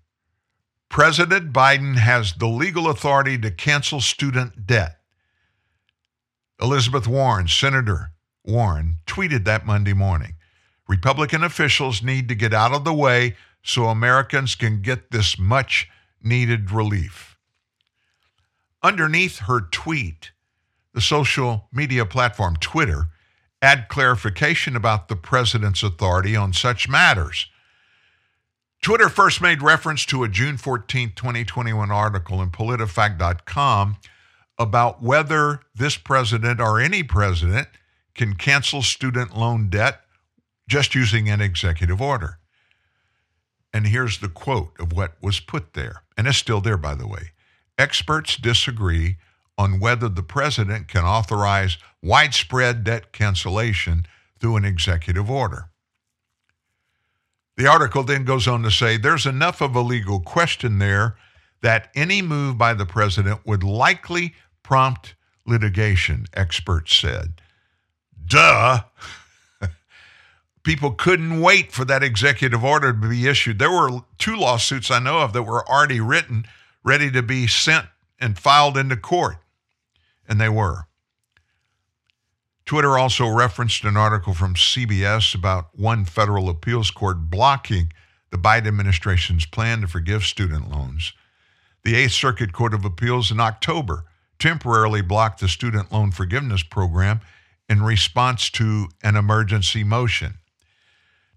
President 0.88 1.52
Biden 1.52 1.96
has 1.96 2.34
the 2.34 2.46
legal 2.46 2.88
authority 2.88 3.36
to 3.38 3.50
cancel 3.50 4.00
student 4.00 4.66
debt. 4.66 5.00
Elizabeth 6.60 7.06
Warren, 7.06 7.48
Senator 7.48 8.12
Warren, 8.44 8.96
tweeted 9.06 9.44
that 9.44 9.66
Monday 9.66 9.92
morning. 9.92 10.36
Republican 10.88 11.42
officials 11.42 12.02
need 12.02 12.28
to 12.28 12.34
get 12.34 12.54
out 12.54 12.72
of 12.72 12.84
the 12.84 12.94
way 12.94 13.34
so 13.66 13.86
Americans 13.86 14.54
can 14.54 14.80
get 14.80 15.10
this 15.10 15.38
much 15.38 15.88
needed 16.22 16.70
relief. 16.70 17.36
Underneath 18.82 19.40
her 19.40 19.60
tweet, 19.60 20.30
the 20.94 21.00
social 21.00 21.68
media 21.72 22.06
platform 22.06 22.56
Twitter 22.60 23.08
add 23.60 23.88
clarification 23.88 24.76
about 24.76 25.08
the 25.08 25.16
president's 25.16 25.82
authority 25.82 26.36
on 26.36 26.52
such 26.52 26.88
matters. 26.88 27.48
Twitter 28.82 29.08
first 29.08 29.42
made 29.42 29.62
reference 29.62 30.06
to 30.06 30.22
a 30.22 30.28
June 30.28 30.56
14, 30.56 31.12
2021 31.16 31.90
article 31.90 32.40
in 32.40 32.50
PolitiFact.com 32.50 33.96
about 34.58 35.02
whether 35.02 35.60
this 35.74 35.96
president 35.96 36.60
or 36.60 36.80
any 36.80 37.02
president 37.02 37.66
can 38.14 38.36
cancel 38.36 38.80
student 38.80 39.36
loan 39.36 39.68
debt 39.68 40.02
just 40.68 40.94
using 40.94 41.28
an 41.28 41.40
executive 41.40 42.00
order. 42.00 42.38
And 43.76 43.88
here's 43.88 44.20
the 44.20 44.30
quote 44.30 44.72
of 44.80 44.94
what 44.94 45.18
was 45.20 45.38
put 45.38 45.74
there, 45.74 46.00
and 46.16 46.26
it's 46.26 46.38
still 46.38 46.62
there, 46.62 46.78
by 46.78 46.94
the 46.94 47.06
way. 47.06 47.32
Experts 47.76 48.38
disagree 48.38 49.18
on 49.58 49.80
whether 49.80 50.08
the 50.08 50.22
president 50.22 50.88
can 50.88 51.04
authorize 51.04 51.76
widespread 52.02 52.84
debt 52.84 53.12
cancellation 53.12 54.06
through 54.40 54.56
an 54.56 54.64
executive 54.64 55.30
order. 55.30 55.68
The 57.58 57.66
article 57.66 58.02
then 58.02 58.24
goes 58.24 58.48
on 58.48 58.62
to 58.62 58.70
say 58.70 58.96
there's 58.96 59.26
enough 59.26 59.60
of 59.60 59.76
a 59.76 59.82
legal 59.82 60.20
question 60.20 60.78
there 60.78 61.18
that 61.60 61.90
any 61.94 62.22
move 62.22 62.56
by 62.56 62.72
the 62.72 62.86
president 62.86 63.40
would 63.44 63.62
likely 63.62 64.34
prompt 64.62 65.16
litigation, 65.44 66.24
experts 66.32 66.96
said. 66.96 67.42
Duh. 68.24 68.84
People 70.66 70.90
couldn't 70.90 71.40
wait 71.40 71.70
for 71.70 71.84
that 71.84 72.02
executive 72.02 72.64
order 72.64 72.92
to 72.92 73.08
be 73.08 73.28
issued. 73.28 73.60
There 73.60 73.70
were 73.70 74.00
two 74.18 74.34
lawsuits 74.34 74.90
I 74.90 74.98
know 74.98 75.20
of 75.20 75.32
that 75.32 75.44
were 75.44 75.66
already 75.68 76.00
written, 76.00 76.44
ready 76.82 77.08
to 77.12 77.22
be 77.22 77.46
sent 77.46 77.86
and 78.18 78.36
filed 78.36 78.76
into 78.76 78.96
court, 78.96 79.36
and 80.28 80.40
they 80.40 80.48
were. 80.48 80.88
Twitter 82.64 82.98
also 82.98 83.28
referenced 83.28 83.84
an 83.84 83.96
article 83.96 84.34
from 84.34 84.54
CBS 84.54 85.36
about 85.36 85.68
one 85.72 86.04
federal 86.04 86.48
appeals 86.48 86.90
court 86.90 87.30
blocking 87.30 87.92
the 88.30 88.36
Biden 88.36 88.66
administration's 88.66 89.46
plan 89.46 89.82
to 89.82 89.86
forgive 89.86 90.24
student 90.24 90.68
loans. 90.68 91.12
The 91.84 91.94
Eighth 91.94 92.10
Circuit 92.10 92.52
Court 92.52 92.74
of 92.74 92.84
Appeals 92.84 93.30
in 93.30 93.38
October 93.38 94.04
temporarily 94.40 95.00
blocked 95.00 95.38
the 95.38 95.48
student 95.48 95.92
loan 95.92 96.10
forgiveness 96.10 96.64
program 96.64 97.20
in 97.68 97.84
response 97.84 98.50
to 98.50 98.88
an 99.04 99.14
emergency 99.14 99.84
motion. 99.84 100.38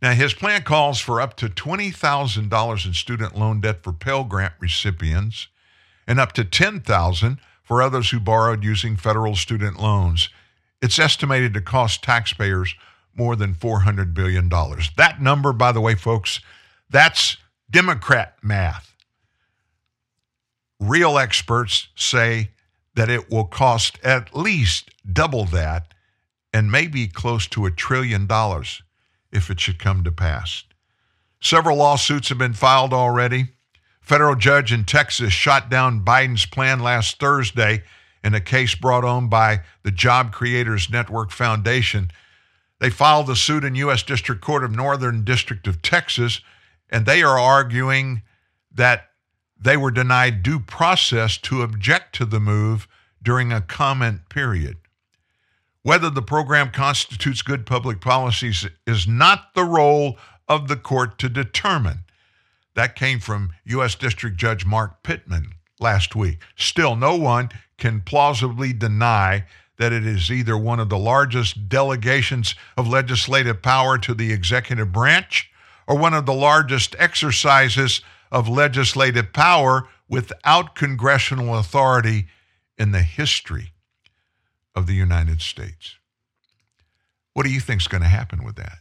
Now, 0.01 0.13
his 0.13 0.33
plan 0.33 0.63
calls 0.63 0.99
for 0.99 1.19
up 1.19 1.35
to 1.37 1.49
$20,000 1.49 2.85
in 2.85 2.93
student 2.93 3.37
loan 3.37 3.59
debt 3.59 3.83
for 3.83 3.91
Pell 3.91 4.23
Grant 4.23 4.53
recipients 4.59 5.47
and 6.07 6.19
up 6.19 6.31
to 6.33 6.43
$10,000 6.43 7.37
for 7.63 7.81
others 7.81 8.09
who 8.09 8.19
borrowed 8.19 8.63
using 8.63 8.95
federal 8.95 9.35
student 9.35 9.79
loans. 9.79 10.29
It's 10.81 10.97
estimated 10.97 11.53
to 11.53 11.61
cost 11.61 12.01
taxpayers 12.01 12.73
more 13.13 13.35
than 13.35 13.53
$400 13.53 14.13
billion. 14.13 14.49
That 14.49 15.21
number, 15.21 15.51
by 15.51 15.71
the 15.71 15.81
way, 15.81 15.95
folks, 15.95 16.39
that's 16.89 17.37
Democrat 17.69 18.37
math. 18.41 18.95
Real 20.79 21.17
experts 21.17 21.89
say 21.95 22.51
that 22.95 23.09
it 23.09 23.29
will 23.29 23.45
cost 23.45 23.99
at 24.03 24.35
least 24.35 24.89
double 25.11 25.45
that 25.45 25.93
and 26.53 26.71
maybe 26.71 27.07
close 27.07 27.45
to 27.47 27.65
a 27.65 27.71
trillion 27.71 28.25
dollars 28.25 28.81
if 29.31 29.49
it 29.49 29.59
should 29.59 29.79
come 29.79 30.03
to 30.03 30.11
pass. 30.11 30.63
Several 31.41 31.77
lawsuits 31.77 32.29
have 32.29 32.37
been 32.37 32.53
filed 32.53 32.93
already. 32.93 33.49
Federal 34.01 34.35
judge 34.35 34.73
in 34.73 34.85
Texas 34.85 35.31
shot 35.31 35.69
down 35.69 36.03
Biden's 36.03 36.45
plan 36.45 36.79
last 36.79 37.19
Thursday 37.19 37.83
in 38.23 38.33
a 38.33 38.41
case 38.41 38.75
brought 38.75 39.05
on 39.05 39.29
by 39.29 39.61
the 39.83 39.91
Job 39.91 40.31
Creators 40.31 40.89
Network 40.89 41.31
Foundation. 41.31 42.11
They 42.79 42.89
filed 42.89 43.27
the 43.27 43.35
suit 43.35 43.63
in 43.63 43.75
U.S. 43.75 44.03
District 44.03 44.41
Court 44.41 44.63
of 44.63 44.71
Northern 44.71 45.23
District 45.23 45.67
of 45.67 45.81
Texas, 45.81 46.41
and 46.89 47.05
they 47.05 47.23
are 47.23 47.39
arguing 47.39 48.23
that 48.71 49.09
they 49.59 49.77
were 49.77 49.91
denied 49.91 50.43
due 50.43 50.59
process 50.59 51.37
to 51.37 51.61
object 51.61 52.15
to 52.15 52.25
the 52.25 52.39
move 52.39 52.87
during 53.21 53.51
a 53.51 53.61
comment 53.61 54.29
period. 54.29 54.77
Whether 55.89 56.11
the 56.11 56.21
program 56.21 56.69
constitutes 56.69 57.41
good 57.41 57.65
public 57.65 57.99
policies 57.99 58.67
is 58.85 59.07
not 59.07 59.55
the 59.55 59.63
role 59.63 60.19
of 60.47 60.67
the 60.67 60.75
court 60.75 61.17
to 61.17 61.29
determine. 61.29 62.03
That 62.75 62.95
came 62.95 63.19
from 63.19 63.53
U.S. 63.65 63.95
District 63.95 64.37
Judge 64.37 64.67
Mark 64.67 65.01
Pittman 65.01 65.53
last 65.79 66.15
week. 66.15 66.43
Still, 66.55 66.95
no 66.95 67.15
one 67.15 67.49
can 67.79 68.01
plausibly 68.01 68.71
deny 68.71 69.45
that 69.79 69.91
it 69.91 70.05
is 70.05 70.29
either 70.29 70.55
one 70.55 70.79
of 70.79 70.89
the 70.89 70.97
largest 70.99 71.67
delegations 71.67 72.53
of 72.77 72.87
legislative 72.87 73.63
power 73.63 73.97
to 73.97 74.13
the 74.13 74.31
executive 74.31 74.91
branch 74.91 75.49
or 75.87 75.97
one 75.97 76.13
of 76.13 76.27
the 76.27 76.35
largest 76.35 76.95
exercises 76.99 78.01
of 78.31 78.47
legislative 78.47 79.33
power 79.33 79.89
without 80.07 80.75
congressional 80.75 81.57
authority 81.57 82.27
in 82.77 82.91
the 82.91 83.01
history 83.01 83.73
of 84.79 84.87
the 84.87 84.95
United 84.95 85.41
States. 85.41 85.97
What 87.33 87.45
do 87.45 87.51
you 87.51 87.59
think 87.59 87.81
is 87.81 87.87
going 87.87 88.01
to 88.01 88.07
happen 88.07 88.43
with 88.43 88.55
that? 88.55 88.79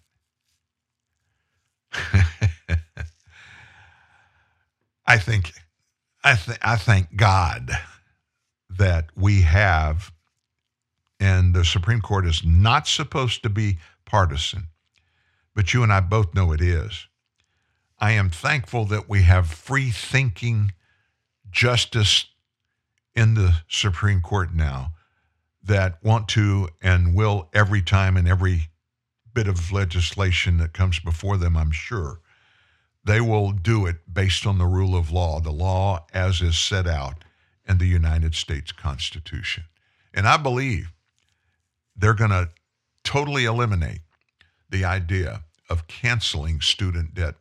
I 5.06 5.18
think 5.18 5.52
I, 6.22 6.34
th- 6.34 6.58
I 6.62 6.76
thank 6.76 7.16
God 7.16 7.70
that 8.70 9.06
we 9.16 9.42
have, 9.42 10.12
and 11.18 11.54
the 11.54 11.64
Supreme 11.64 12.00
Court 12.00 12.26
is 12.26 12.44
not 12.44 12.86
supposed 12.86 13.42
to 13.42 13.48
be 13.48 13.78
partisan, 14.04 14.68
but 15.54 15.74
you 15.74 15.82
and 15.82 15.92
I 15.92 16.00
both 16.00 16.34
know 16.34 16.52
it 16.52 16.60
is. 16.60 17.08
I 17.98 18.12
am 18.12 18.30
thankful 18.30 18.84
that 18.86 19.08
we 19.08 19.22
have 19.22 19.48
free 19.48 19.90
thinking 19.90 20.72
justice 21.50 22.26
in 23.16 23.34
the 23.34 23.56
Supreme 23.68 24.20
Court 24.20 24.54
now 24.54 24.92
that 25.68 26.02
want 26.02 26.28
to 26.28 26.68
and 26.82 27.14
will 27.14 27.48
every 27.54 27.82
time 27.82 28.16
and 28.16 28.26
every 28.26 28.68
bit 29.32 29.46
of 29.46 29.70
legislation 29.70 30.58
that 30.58 30.72
comes 30.72 30.98
before 30.98 31.36
them, 31.36 31.56
I'm 31.56 31.70
sure, 31.70 32.20
they 33.04 33.20
will 33.20 33.52
do 33.52 33.86
it 33.86 33.96
based 34.12 34.46
on 34.46 34.58
the 34.58 34.66
rule 34.66 34.96
of 34.96 35.10
law, 35.10 35.40
the 35.40 35.52
law 35.52 36.06
as 36.12 36.42
is 36.42 36.58
set 36.58 36.86
out 36.86 37.24
in 37.66 37.78
the 37.78 37.86
United 37.86 38.34
States 38.34 38.72
Constitution. 38.72 39.64
And 40.12 40.26
I 40.26 40.36
believe 40.38 40.90
they're 41.96 42.14
going 42.14 42.30
to 42.30 42.50
totally 43.04 43.44
eliminate 43.44 44.00
the 44.70 44.84
idea 44.84 45.42
of 45.70 45.86
canceling 45.86 46.60
student 46.60 47.14
debt 47.14 47.34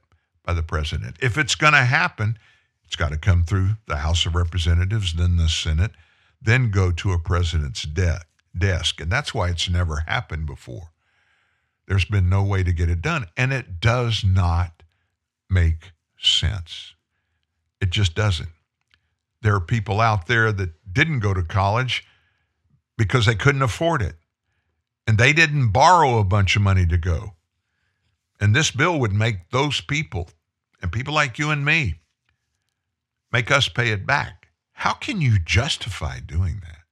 by 0.45 0.53
the 0.53 0.63
president. 0.63 1.17
If 1.21 1.37
it's 1.37 1.55
going 1.55 1.73
to 1.73 1.83
happen, 1.83 2.37
it's 2.85 2.95
got 2.95 3.09
to 3.09 3.17
come 3.17 3.43
through 3.43 3.71
the 3.87 3.97
House 3.97 4.25
of 4.25 4.35
Representatives, 4.35 5.13
then 5.13 5.37
the 5.37 5.49
Senate, 5.49 5.91
then 6.41 6.71
go 6.71 6.91
to 6.91 7.11
a 7.11 7.19
president's 7.19 7.83
de- 7.83 8.21
desk. 8.57 9.01
And 9.01 9.11
that's 9.11 9.33
why 9.33 9.49
it's 9.49 9.69
never 9.69 10.03
happened 10.07 10.45
before. 10.45 10.91
There's 11.87 12.05
been 12.05 12.29
no 12.29 12.43
way 12.43 12.63
to 12.63 12.73
get 12.73 12.89
it 12.89 13.01
done. 13.01 13.27
And 13.35 13.53
it 13.53 13.79
does 13.79 14.23
not 14.23 14.83
make 15.49 15.91
sense. 16.19 16.93
It 17.79 17.89
just 17.91 18.15
doesn't. 18.15 18.49
There 19.41 19.55
are 19.55 19.61
people 19.61 20.01
out 20.01 20.27
there 20.27 20.51
that 20.51 20.71
didn't 20.91 21.19
go 21.19 21.33
to 21.33 21.43
college 21.43 22.05
because 22.97 23.25
they 23.25 23.35
couldn't 23.35 23.61
afford 23.61 24.01
it. 24.01 24.15
And 25.05 25.17
they 25.17 25.31
didn't 25.31 25.71
borrow 25.71 26.17
a 26.17 26.25
bunch 26.25 26.55
of 26.55 26.61
money 26.61 26.85
to 26.87 26.97
go. 26.97 27.35
And 28.39 28.55
this 28.55 28.71
bill 28.71 28.99
would 28.99 29.13
make 29.13 29.49
those 29.51 29.81
people, 29.81 30.29
and 30.81 30.91
people 30.91 31.13
like 31.13 31.39
you 31.39 31.49
and 31.49 31.65
me, 31.65 32.01
make 33.31 33.49
us 33.49 33.67
pay 33.67 33.89
it 33.89 34.05
back. 34.05 34.36
How 34.81 34.93
can 34.93 35.21
you 35.21 35.39
justify 35.39 36.19
doing 36.19 36.61
that? 36.61 36.83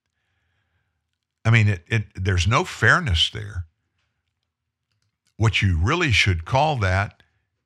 I 1.46 1.52
mean, 1.52 1.68
it, 1.68 1.84
it, 1.88 2.06
there's 2.16 2.48
no 2.48 2.64
fairness 2.64 3.30
there. 3.30 3.68
What 5.38 5.62
you 5.62 5.78
really 5.78 6.12
should 6.12 6.46
call 6.46 6.78
that 6.78 7.22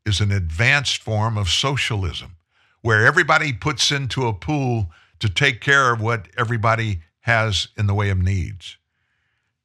is 0.05 0.19
an 0.19 0.29
advanced 0.29 1.01
form 1.01 1.37
of 1.37 1.47
socialism, 1.47 2.35
where 2.81 3.05
everybody 3.05 3.53
puts 3.53 3.93
into 3.93 4.27
a 4.27 4.33
pool 4.33 4.91
to 5.19 5.29
take 5.29 5.61
care 5.61 5.93
of 5.93 6.01
what 6.01 6.27
everybody 6.37 6.99
has 7.21 7.69
in 7.77 7.87
the 7.87 7.93
way 7.93 8.09
of 8.09 8.17
needs. 8.17 8.75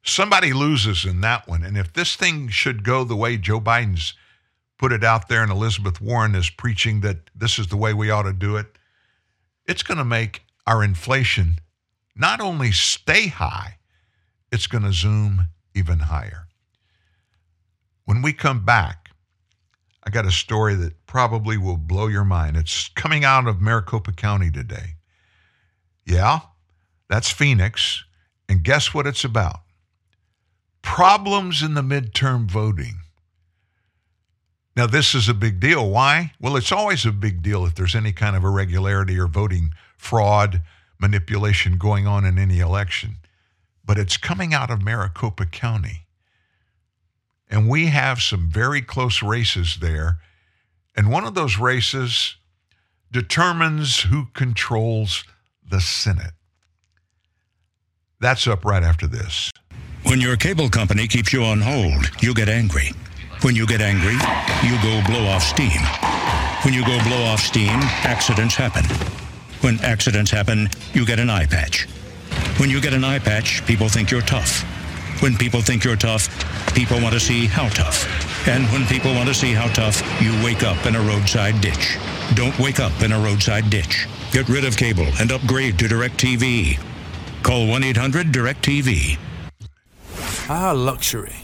Somebody 0.03 0.53
loses 0.53 1.03
in 1.03 1.19
that 1.19 1.49
one. 1.49 1.63
And 1.63 1.77
if 1.77 1.91
this 1.91 2.15
thing 2.15 2.47
should 2.47 2.85
go 2.85 3.03
the 3.03 3.15
way 3.17 3.35
Joe 3.35 3.59
Biden's 3.59 4.13
put 4.77 4.93
it 4.93 5.03
out 5.03 5.27
there 5.27 5.43
and 5.43 5.51
Elizabeth 5.51 5.99
Warren 5.99 6.33
is 6.33 6.49
preaching 6.49 7.01
that 7.01 7.29
this 7.35 7.59
is 7.59 7.67
the 7.67 7.77
way 7.77 7.93
we 7.93 8.09
ought 8.09 8.23
to 8.23 8.31
do 8.31 8.55
it, 8.55 8.67
it's 9.67 9.83
going 9.83 9.97
to 9.97 10.05
make 10.05 10.44
our 10.65 10.83
inflation 10.83 11.59
not 12.15 12.39
only 12.39 12.71
stay 12.71 13.27
high, 13.27 13.77
it's 14.51 14.67
going 14.67 14.83
to 14.83 14.93
zoom 14.93 15.47
even 15.73 15.99
higher. 15.99 16.47
When 18.05 18.21
we 18.21 18.33
come 18.33 18.63
back, 18.63 19.09
I 20.03 20.11
got 20.11 20.25
a 20.25 20.31
story 20.31 20.75
that 20.75 21.05
probably 21.07 21.57
will 21.57 21.77
blow 21.77 22.07
your 22.07 22.23
mind. 22.23 22.55
It's 22.55 22.89
coming 22.89 23.25
out 23.25 23.47
of 23.47 23.59
Maricopa 23.59 24.13
County 24.13 24.51
today. 24.51 24.95
Yeah, 26.05 26.39
that's 27.09 27.31
Phoenix. 27.31 28.03
And 28.47 28.63
guess 28.63 28.93
what 28.93 29.07
it's 29.07 29.23
about? 29.23 29.61
Problems 30.83 31.63
in 31.63 31.73
the 31.73 31.81
midterm 31.81 32.49
voting. 32.49 32.99
Now, 34.77 34.85
this 34.85 35.15
is 35.15 35.27
a 35.27 35.33
big 35.33 35.59
deal. 35.59 35.89
Why? 35.89 36.33
Well, 36.39 36.55
it's 36.55 36.71
always 36.71 37.05
a 37.05 37.11
big 37.11 37.41
deal 37.41 37.65
if 37.65 37.73
there's 37.73 37.95
any 37.95 38.11
kind 38.11 38.35
of 38.35 38.43
irregularity 38.43 39.17
or 39.17 39.27
voting 39.27 39.71
fraud, 39.97 40.61
manipulation 40.99 41.77
going 41.77 42.07
on 42.07 42.25
in 42.25 42.37
any 42.37 42.59
election. 42.59 43.17
But 43.83 43.97
it's 43.97 44.17
coming 44.17 44.53
out 44.53 44.71
of 44.71 44.81
Maricopa 44.81 45.45
County. 45.45 46.05
And 47.49 47.69
we 47.69 47.87
have 47.87 48.21
some 48.21 48.49
very 48.49 48.81
close 48.81 49.21
races 49.21 49.77
there. 49.79 50.17
And 50.95 51.11
one 51.11 51.25
of 51.25 51.35
those 51.35 51.57
races 51.57 52.35
determines 53.11 54.01
who 54.01 54.27
controls 54.33 55.23
the 55.69 55.79
Senate. 55.79 56.33
That's 58.19 58.47
up 58.47 58.65
right 58.65 58.83
after 58.83 59.07
this. 59.07 59.51
When 60.03 60.21
your 60.21 60.37
cable 60.37 60.69
company 60.69 61.07
keeps 61.07 61.33
you 61.33 61.43
on 61.43 61.61
hold, 61.61 62.09
you 62.21 62.33
get 62.33 62.49
angry. 62.49 62.91
When 63.41 63.55
you 63.55 63.67
get 63.67 63.81
angry, 63.81 64.15
you 64.63 64.75
go 64.81 65.01
blow 65.07 65.25
off 65.27 65.43
steam. 65.43 65.81
When 66.63 66.73
you 66.73 66.85
go 66.85 66.97
blow 67.03 67.23
off 67.25 67.39
steam, 67.39 67.79
accidents 68.03 68.55
happen. 68.55 68.83
When 69.61 69.79
accidents 69.81 70.31
happen, 70.31 70.69
you 70.93 71.05
get 71.05 71.19
an 71.19 71.29
eye 71.29 71.45
patch. 71.45 71.87
When 72.57 72.69
you 72.69 72.79
get 72.79 72.93
an 72.93 73.03
eye 73.03 73.19
patch, 73.19 73.65
people 73.65 73.89
think 73.89 74.11
you're 74.11 74.21
tough. 74.21 74.63
When 75.21 75.35
people 75.35 75.61
think 75.61 75.83
you're 75.83 75.95
tough, 75.95 76.27
people 76.75 77.01
want 77.01 77.13
to 77.13 77.19
see 77.19 77.47
how 77.47 77.69
tough. 77.69 78.47
And 78.47 78.65
when 78.67 78.85
people 78.85 79.13
want 79.13 79.27
to 79.27 79.33
see 79.33 79.53
how 79.53 79.67
tough, 79.73 80.01
you 80.21 80.31
wake 80.43 80.63
up 80.63 80.85
in 80.85 80.95
a 80.95 81.01
roadside 81.01 81.59
ditch. 81.61 81.97
Don't 82.33 82.57
wake 82.59 82.79
up 82.79 83.01
in 83.01 83.11
a 83.11 83.19
roadside 83.19 83.69
ditch. 83.69 84.07
Get 84.31 84.49
rid 84.49 84.65
of 84.65 84.75
cable 84.77 85.07
and 85.19 85.31
upgrade 85.31 85.79
to 85.79 85.85
DirecTV. 85.85 86.79
Call 87.43 87.67
1 87.67 87.83
800 87.83 88.27
DirecTV. 88.27 89.17
Ah, 90.49 90.73
luxury. 90.75 91.35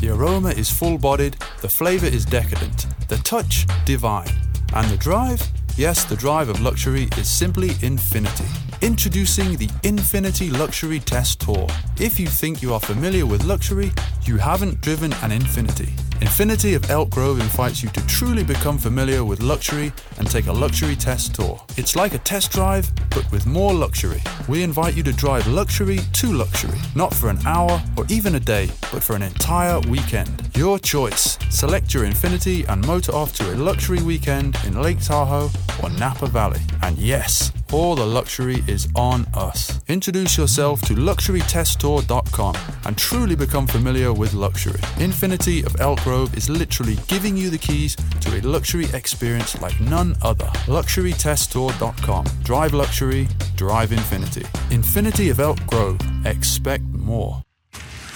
The 0.00 0.10
aroma 0.10 0.50
is 0.50 0.70
full 0.70 0.96
bodied, 0.96 1.36
the 1.60 1.68
flavour 1.68 2.06
is 2.06 2.24
decadent, 2.24 2.86
the 3.08 3.16
touch 3.18 3.66
divine, 3.84 4.30
and 4.72 4.88
the 4.88 4.96
drive? 4.96 5.42
Yes, 5.78 6.02
the 6.04 6.16
drive 6.16 6.48
of 6.48 6.60
luxury 6.60 7.06
is 7.16 7.30
simply 7.30 7.76
infinity. 7.82 8.46
Introducing 8.80 9.56
the 9.56 9.66
Infiniti 9.82 10.56
Luxury 10.56 11.00
Test 11.00 11.40
Tour. 11.40 11.66
If 11.98 12.20
you 12.20 12.28
think 12.28 12.62
you 12.62 12.72
are 12.72 12.78
familiar 12.78 13.26
with 13.26 13.42
luxury, 13.42 13.90
you 14.22 14.36
haven't 14.36 14.80
driven 14.82 15.12
an 15.14 15.32
Infiniti. 15.32 15.88
Infiniti 16.20 16.76
of 16.76 16.88
Elk 16.88 17.10
Grove 17.10 17.40
invites 17.40 17.82
you 17.82 17.88
to 17.90 18.06
truly 18.06 18.44
become 18.44 18.78
familiar 18.78 19.24
with 19.24 19.42
luxury 19.42 19.92
and 20.18 20.30
take 20.30 20.46
a 20.46 20.52
luxury 20.52 20.94
test 20.94 21.34
tour. 21.34 21.60
It's 21.76 21.96
like 21.96 22.14
a 22.14 22.18
test 22.18 22.52
drive, 22.52 22.88
but 23.10 23.28
with 23.32 23.46
more 23.46 23.74
luxury. 23.74 24.22
We 24.46 24.62
invite 24.62 24.96
you 24.96 25.02
to 25.04 25.12
drive 25.12 25.48
luxury 25.48 25.98
to 26.12 26.32
luxury, 26.32 26.78
not 26.94 27.12
for 27.12 27.30
an 27.30 27.44
hour 27.46 27.82
or 27.96 28.04
even 28.08 28.36
a 28.36 28.40
day, 28.40 28.70
but 28.92 29.02
for 29.02 29.16
an 29.16 29.22
entire 29.22 29.80
weekend. 29.88 30.50
Your 30.56 30.78
choice. 30.78 31.36
Select 31.50 31.94
your 31.94 32.04
Infiniti 32.04 32.68
and 32.68 32.86
motor 32.86 33.12
off 33.12 33.32
to 33.38 33.52
a 33.52 33.56
luxury 33.56 34.02
weekend 34.02 34.56
in 34.64 34.80
Lake 34.80 35.00
Tahoe 35.00 35.50
or 35.82 35.90
Napa 35.90 36.28
Valley. 36.28 36.60
And 36.82 36.96
yes, 36.96 37.50
all 37.72 37.94
the 37.94 38.06
luxury 38.06 38.64
is 38.66 38.88
on 38.94 39.26
us. 39.34 39.80
Introduce 39.88 40.36
yourself 40.36 40.80
to 40.82 40.94
luxurytesttour.com 40.94 42.54
and 42.84 42.96
truly 42.98 43.36
become 43.36 43.66
familiar 43.66 44.12
with 44.12 44.34
luxury. 44.34 44.80
Infiniti 44.96 45.64
of 45.64 45.80
Elk 45.80 46.00
Grove 46.02 46.36
is 46.36 46.48
literally 46.48 46.96
giving 47.06 47.36
you 47.36 47.50
the 47.50 47.58
keys 47.58 47.96
to 48.20 48.38
a 48.38 48.40
luxury 48.40 48.86
experience 48.94 49.60
like 49.60 49.78
none 49.80 50.16
other. 50.22 50.46
Luxurytesttour.com. 50.66 52.26
Drive 52.42 52.72
luxury, 52.72 53.28
drive 53.56 53.92
infinity. 53.92 54.42
Infiniti 54.70 55.30
of 55.30 55.40
Elk 55.40 55.64
Grove. 55.66 56.00
Expect 56.24 56.84
more. 56.84 57.42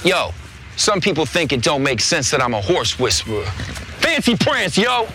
Yo, 0.05 0.31
some 0.77 1.01
people 1.01 1.27
think 1.27 1.53
it 1.53 1.63
don't 1.63 1.83
make 1.83 2.01
sense 2.01 2.31
that 2.31 2.43
I'm 2.43 2.55
a 2.55 2.61
horse 2.61 2.99
whisperer. 2.99 3.45
Fancy 4.01 4.37
prance, 4.37 4.77
yo! 4.77 5.07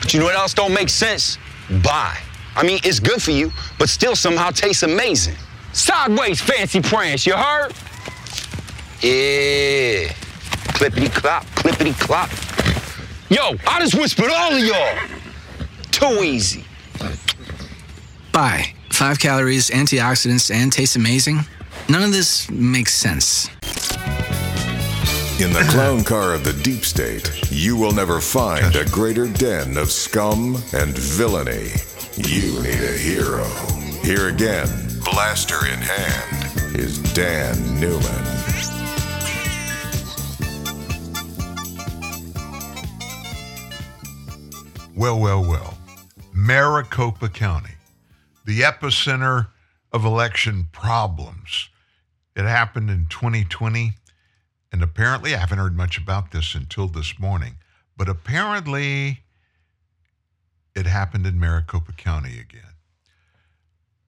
But 0.00 0.14
you 0.14 0.20
know 0.20 0.26
what 0.26 0.34
else 0.34 0.54
don't 0.54 0.74
make 0.74 0.88
sense? 0.88 1.38
Bye. 1.84 2.18
I 2.56 2.64
mean, 2.64 2.80
it's 2.84 3.00
good 3.00 3.22
for 3.22 3.30
you, 3.30 3.52
but 3.78 3.88
still 3.88 4.16
somehow 4.16 4.50
tastes 4.50 4.82
amazing. 4.82 5.36
Sideways 5.72 6.40
fancy 6.40 6.80
prance, 6.80 7.26
you 7.26 7.34
heard? 7.34 7.72
Yeah. 9.02 10.12
Clippity 10.74 11.10
clop, 11.12 11.44
clippity 11.56 11.98
clop. 11.98 12.30
Yo, 13.30 13.56
I 13.66 13.80
just 13.80 13.94
whispered 13.94 14.30
all 14.30 14.52
of 14.52 14.58
y'all. 14.58 14.98
Too 15.92 16.24
easy. 16.24 16.64
Bye. 18.32 18.74
Five 18.90 19.18
calories, 19.18 19.70
antioxidants, 19.70 20.52
and 20.52 20.72
tastes 20.72 20.96
amazing. 20.96 21.40
None 21.88 22.02
of 22.02 22.12
this 22.12 22.50
makes 22.50 22.92
sense. 22.92 23.48
In 25.40 25.52
the 25.54 25.66
clown 25.70 26.04
car 26.04 26.34
of 26.34 26.44
the 26.44 26.52
deep 26.62 26.84
state, 26.84 27.30
you 27.50 27.76
will 27.76 27.92
never 27.92 28.20
find 28.20 28.76
a 28.76 28.84
greater 28.90 29.26
den 29.26 29.78
of 29.78 29.90
scum 29.90 30.56
and 30.74 30.96
villainy. 30.98 31.70
You 32.16 32.60
need 32.62 32.80
a 32.82 32.98
hero. 32.98 33.44
Here 34.02 34.28
again, 34.28 34.68
blaster 35.04 35.64
in 35.66 35.78
hand, 35.78 36.76
is 36.76 36.98
Dan 37.14 37.80
Newman. 37.80 38.26
Well, 44.96 45.18
well, 45.20 45.40
well. 45.40 45.78
Maricopa 46.34 47.28
County, 47.28 47.74
the 48.44 48.60
epicenter 48.62 49.48
of 49.92 50.04
election 50.04 50.66
problems. 50.72 51.68
It 52.34 52.42
happened 52.42 52.90
in 52.90 53.06
2020, 53.08 53.92
and 54.72 54.82
apparently, 54.82 55.34
I 55.34 55.38
haven't 55.38 55.58
heard 55.58 55.76
much 55.76 55.96
about 55.96 56.32
this 56.32 56.56
until 56.56 56.88
this 56.88 57.18
morning, 57.20 57.54
but 57.96 58.08
apparently, 58.08 59.22
it 60.80 60.86
happened 60.86 61.26
in 61.26 61.38
Maricopa 61.38 61.92
County 61.92 62.40
again. 62.40 62.74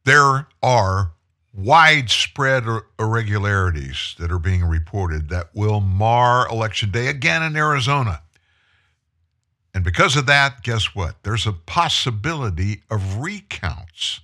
There 0.05 0.49
are 0.63 1.13
widespread 1.55 2.65
irregularities 2.99 4.17
that 4.19 4.33
are 4.33 4.39
being 4.39 4.65
reported 4.65 5.29
that 5.29 5.51
will 5.55 5.81
mar 5.81 6.49
election 6.49 6.91
day 6.91 7.09
again 7.09 7.43
in 7.43 7.57
Arizona. 7.57 8.23
And 9.75 9.85
because 9.85 10.17
of 10.17 10.27
that, 10.27 10.63
guess 10.63 10.95
what? 10.95 11.23
There's 11.23 11.47
a 11.47 11.53
possibility 11.53 12.83
of 12.91 13.19
recounts 13.19 14.21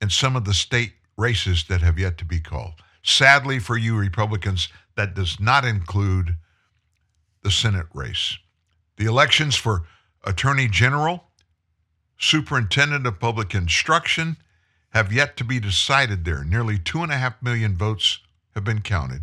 in 0.00 0.10
some 0.10 0.36
of 0.36 0.44
the 0.44 0.54
state 0.54 0.92
races 1.16 1.64
that 1.68 1.82
have 1.82 1.98
yet 1.98 2.18
to 2.18 2.24
be 2.24 2.40
called. 2.40 2.74
Sadly 3.02 3.58
for 3.58 3.76
you 3.76 3.96
Republicans, 3.96 4.68
that 4.96 5.14
does 5.14 5.38
not 5.38 5.64
include 5.64 6.36
the 7.42 7.50
Senate 7.50 7.86
race. 7.94 8.36
The 8.96 9.06
elections 9.06 9.56
for 9.56 9.84
Attorney 10.24 10.68
General, 10.68 11.24
Superintendent 12.22 13.06
of 13.06 13.18
Public 13.18 13.54
Instruction 13.54 14.36
have 14.90 15.10
yet 15.10 15.38
to 15.38 15.44
be 15.44 15.58
decided 15.58 16.26
there. 16.26 16.44
Nearly 16.44 16.78
two 16.78 17.02
and 17.02 17.10
a 17.10 17.16
half 17.16 17.42
million 17.42 17.74
votes 17.74 18.18
have 18.54 18.62
been 18.62 18.82
counted, 18.82 19.22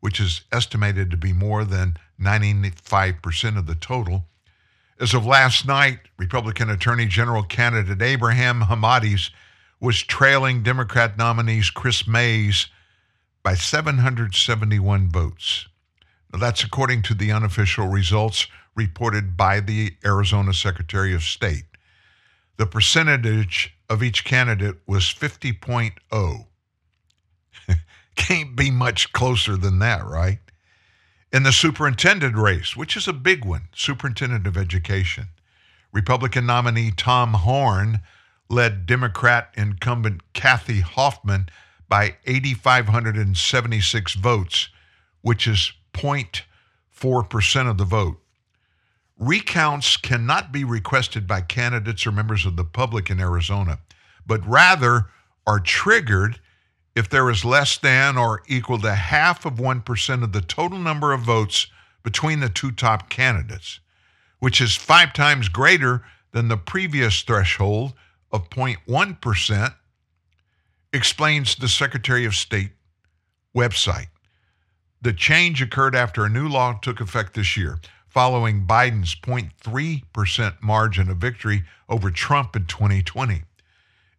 which 0.00 0.18
is 0.18 0.40
estimated 0.50 1.10
to 1.10 1.18
be 1.18 1.34
more 1.34 1.66
than 1.66 1.98
95% 2.18 3.58
of 3.58 3.66
the 3.66 3.74
total. 3.74 4.24
As 4.98 5.12
of 5.12 5.26
last 5.26 5.66
night, 5.66 5.98
Republican 6.16 6.70
Attorney 6.70 7.04
General 7.04 7.42
candidate 7.42 8.00
Abraham 8.00 8.62
Hamadeh 8.62 9.30
was 9.78 10.02
trailing 10.02 10.62
Democrat 10.62 11.18
nominees 11.18 11.68
Kris 11.68 12.06
Mayes 12.06 12.68
by 13.42 13.54
771 13.54 15.10
votes. 15.10 15.68
Now, 16.32 16.38
that's 16.38 16.64
according 16.64 17.02
to 17.02 17.14
the 17.14 17.32
unofficial 17.32 17.88
results 17.88 18.46
reported 18.74 19.36
by 19.36 19.60
the 19.60 19.94
Arizona 20.06 20.54
Secretary 20.54 21.12
of 21.12 21.22
State. 21.22 21.64
The 22.56 22.66
percentage 22.66 23.76
of 23.88 24.02
each 24.02 24.24
candidate 24.24 24.76
was 24.86 25.04
50.0. 25.04 26.46
Can't 28.16 28.56
be 28.56 28.70
much 28.70 29.12
closer 29.12 29.56
than 29.56 29.80
that, 29.80 30.04
right? 30.04 30.38
In 31.32 31.42
the 31.42 31.52
superintendent 31.52 32.36
race, 32.36 32.76
which 32.76 32.96
is 32.96 33.08
a 33.08 33.12
big 33.12 33.44
one, 33.44 33.68
superintendent 33.74 34.46
of 34.46 34.56
education, 34.56 35.28
Republican 35.92 36.46
nominee 36.46 36.92
Tom 36.92 37.34
Horne 37.34 38.00
led 38.48 38.86
Democrat 38.86 39.50
incumbent 39.56 40.20
Kathy 40.32 40.80
Hoffman 40.80 41.48
by 41.88 42.16
8,576 42.26 44.14
votes, 44.14 44.68
which 45.22 45.46
is 45.46 45.72
0.4% 45.92 47.70
of 47.70 47.78
the 47.78 47.84
vote. 47.84 48.23
Recounts 49.18 49.96
cannot 49.96 50.50
be 50.50 50.64
requested 50.64 51.26
by 51.26 51.40
candidates 51.40 52.06
or 52.06 52.12
members 52.12 52.44
of 52.44 52.56
the 52.56 52.64
public 52.64 53.10
in 53.10 53.20
Arizona, 53.20 53.78
but 54.26 54.46
rather 54.46 55.06
are 55.46 55.60
triggered 55.60 56.40
if 56.96 57.08
there 57.08 57.30
is 57.30 57.44
less 57.44 57.78
than 57.78 58.16
or 58.16 58.42
equal 58.46 58.78
to 58.78 58.94
half 58.94 59.44
of 59.44 59.54
1% 59.54 60.22
of 60.22 60.32
the 60.32 60.40
total 60.40 60.78
number 60.78 61.12
of 61.12 61.20
votes 61.20 61.66
between 62.02 62.40
the 62.40 62.48
two 62.48 62.70
top 62.70 63.08
candidates, 63.08 63.80
which 64.38 64.60
is 64.60 64.76
five 64.76 65.12
times 65.12 65.48
greater 65.48 66.02
than 66.32 66.48
the 66.48 66.56
previous 66.56 67.22
threshold 67.22 67.94
of 68.32 68.50
0.1%, 68.50 69.74
explains 70.92 71.56
the 71.56 71.68
Secretary 71.68 72.24
of 72.24 72.34
State 72.34 72.72
website. 73.56 74.08
The 75.02 75.12
change 75.12 75.60
occurred 75.60 75.94
after 75.94 76.24
a 76.24 76.30
new 76.30 76.48
law 76.48 76.78
took 76.80 77.00
effect 77.00 77.34
this 77.34 77.56
year, 77.56 77.78
following 78.14 78.64
Biden's 78.64 79.16
0.3% 79.16 80.62
margin 80.62 81.10
of 81.10 81.16
victory 81.16 81.64
over 81.88 82.12
Trump 82.12 82.54
in 82.54 82.64
2020. 82.64 83.42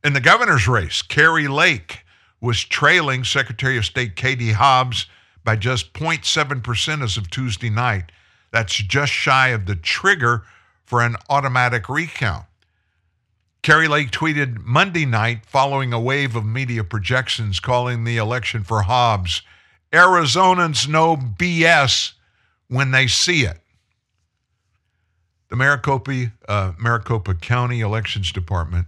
In 0.04 0.14
the 0.14 0.20
governor's 0.20 0.68
race, 0.68 1.02
Kari 1.02 1.48
Lake 1.48 2.02
was 2.42 2.64
trailing 2.64 3.24
Secretary 3.24 3.78
of 3.78 3.86
State 3.86 4.18
Katie 4.18 4.52
Hobbs 4.52 5.06
by 5.46 5.56
just 5.56 5.94
0.7% 5.94 7.02
as 7.02 7.16
of 7.16 7.30
Tuesday 7.30 7.70
night. 7.70 8.12
That's 8.52 8.76
just 8.76 9.14
shy 9.14 9.48
of 9.48 9.66
the 9.66 9.78
trigger 9.78 10.44
for 10.84 11.02
an 11.02 11.16
automatic 11.30 11.88
recount. 11.88 12.46
Kari 13.64 13.88
Lake 13.88 14.12
tweeted 14.12 14.60
Monday 14.64 15.06
night 15.06 15.46
following 15.46 15.94
a 15.94 16.00
wave 16.00 16.36
of 16.36 16.46
media 16.46 16.84
projections 16.84 17.62
calling 17.62 18.04
the 18.04 18.18
election 18.18 18.64
for 18.64 18.82
Hobbs 18.82 19.42
Arizonans 19.94 20.90
know 20.90 21.16
BS 21.16 22.12
when 22.68 22.92
they 22.92 23.08
see 23.08 23.46
it. 23.46 23.62
The 25.56 25.60
Maricopa, 25.60 26.34
uh, 26.49 26.73
Maricopa 26.77 27.34
County 27.34 27.80
Elections 27.80 28.34
Department 28.34 28.88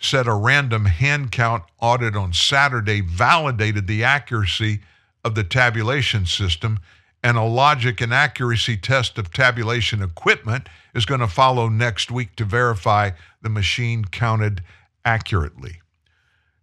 said 0.00 0.26
a 0.26 0.32
random 0.32 0.86
hand 0.86 1.30
count 1.30 1.62
audit 1.80 2.16
on 2.16 2.32
Saturday 2.32 3.00
validated 3.00 3.86
the 3.86 4.02
accuracy 4.02 4.80
of 5.22 5.36
the 5.36 5.44
tabulation 5.44 6.26
system, 6.26 6.80
and 7.22 7.36
a 7.36 7.44
logic 7.44 8.00
and 8.00 8.12
accuracy 8.12 8.76
test 8.76 9.16
of 9.16 9.32
tabulation 9.32 10.02
equipment 10.02 10.68
is 10.92 11.06
going 11.06 11.20
to 11.20 11.28
follow 11.28 11.68
next 11.68 12.10
week 12.10 12.34
to 12.34 12.44
verify 12.44 13.12
the 13.40 13.48
machine 13.48 14.04
counted 14.06 14.60
accurately. 15.04 15.80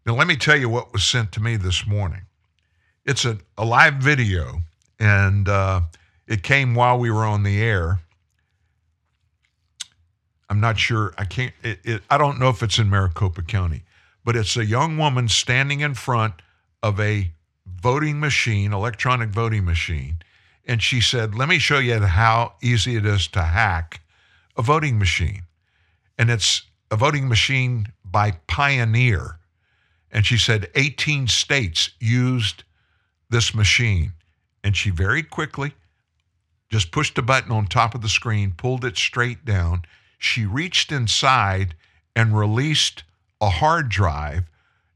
Now, 0.05 0.15
let 0.15 0.27
me 0.27 0.35
tell 0.35 0.57
you 0.57 0.67
what 0.67 0.91
was 0.91 1.05
sent 1.05 1.31
to 1.31 1.39
me 1.39 1.55
this 1.55 1.87
morning. 1.87 2.23
It's 3.05 3.23
a, 3.23 3.37
a 3.57 3.63
live 3.63 3.93
video, 3.93 4.59
and 4.99 5.47
uh, 5.47 5.79
it 6.27 6.43
came 6.43 6.75
while 6.75 6.99
we 6.99 7.09
were 7.09 7.23
on 7.23 7.43
the 7.43 7.61
air. 7.61 8.01
I'm 10.51 10.59
not 10.59 10.77
sure. 10.77 11.13
I 11.17 11.23
can't. 11.23 11.53
It, 11.63 11.79
it, 11.85 12.01
I 12.09 12.17
don't 12.17 12.37
know 12.37 12.49
if 12.49 12.61
it's 12.61 12.77
in 12.77 12.89
Maricopa 12.89 13.41
County, 13.41 13.83
but 14.25 14.35
it's 14.35 14.57
a 14.57 14.65
young 14.65 14.97
woman 14.97 15.29
standing 15.29 15.79
in 15.79 15.93
front 15.93 16.33
of 16.83 16.99
a 16.99 17.31
voting 17.65 18.19
machine, 18.19 18.73
electronic 18.73 19.29
voting 19.29 19.63
machine, 19.63 20.17
and 20.65 20.83
she 20.83 20.99
said, 20.99 21.35
"Let 21.35 21.47
me 21.47 21.57
show 21.57 21.79
you 21.79 22.01
how 22.01 22.55
easy 22.61 22.97
it 22.97 23.05
is 23.05 23.29
to 23.29 23.43
hack 23.43 24.01
a 24.57 24.61
voting 24.61 24.99
machine." 24.99 25.43
And 26.17 26.29
it's 26.29 26.63
a 26.91 26.97
voting 26.97 27.29
machine 27.29 27.87
by 28.03 28.31
Pioneer, 28.47 29.39
and 30.11 30.25
she 30.25 30.37
said 30.37 30.69
18 30.75 31.29
states 31.29 31.91
used 32.01 32.65
this 33.29 33.55
machine, 33.55 34.11
and 34.65 34.75
she 34.75 34.89
very 34.89 35.23
quickly 35.23 35.75
just 36.69 36.91
pushed 36.91 37.17
a 37.17 37.21
button 37.21 37.53
on 37.53 37.67
top 37.67 37.95
of 37.95 38.01
the 38.01 38.09
screen, 38.09 38.51
pulled 38.51 38.83
it 38.83 38.97
straight 38.97 39.45
down. 39.45 39.83
She 40.21 40.45
reached 40.45 40.91
inside 40.91 41.73
and 42.15 42.37
released 42.37 43.03
a 43.41 43.49
hard 43.49 43.89
drive. 43.89 44.43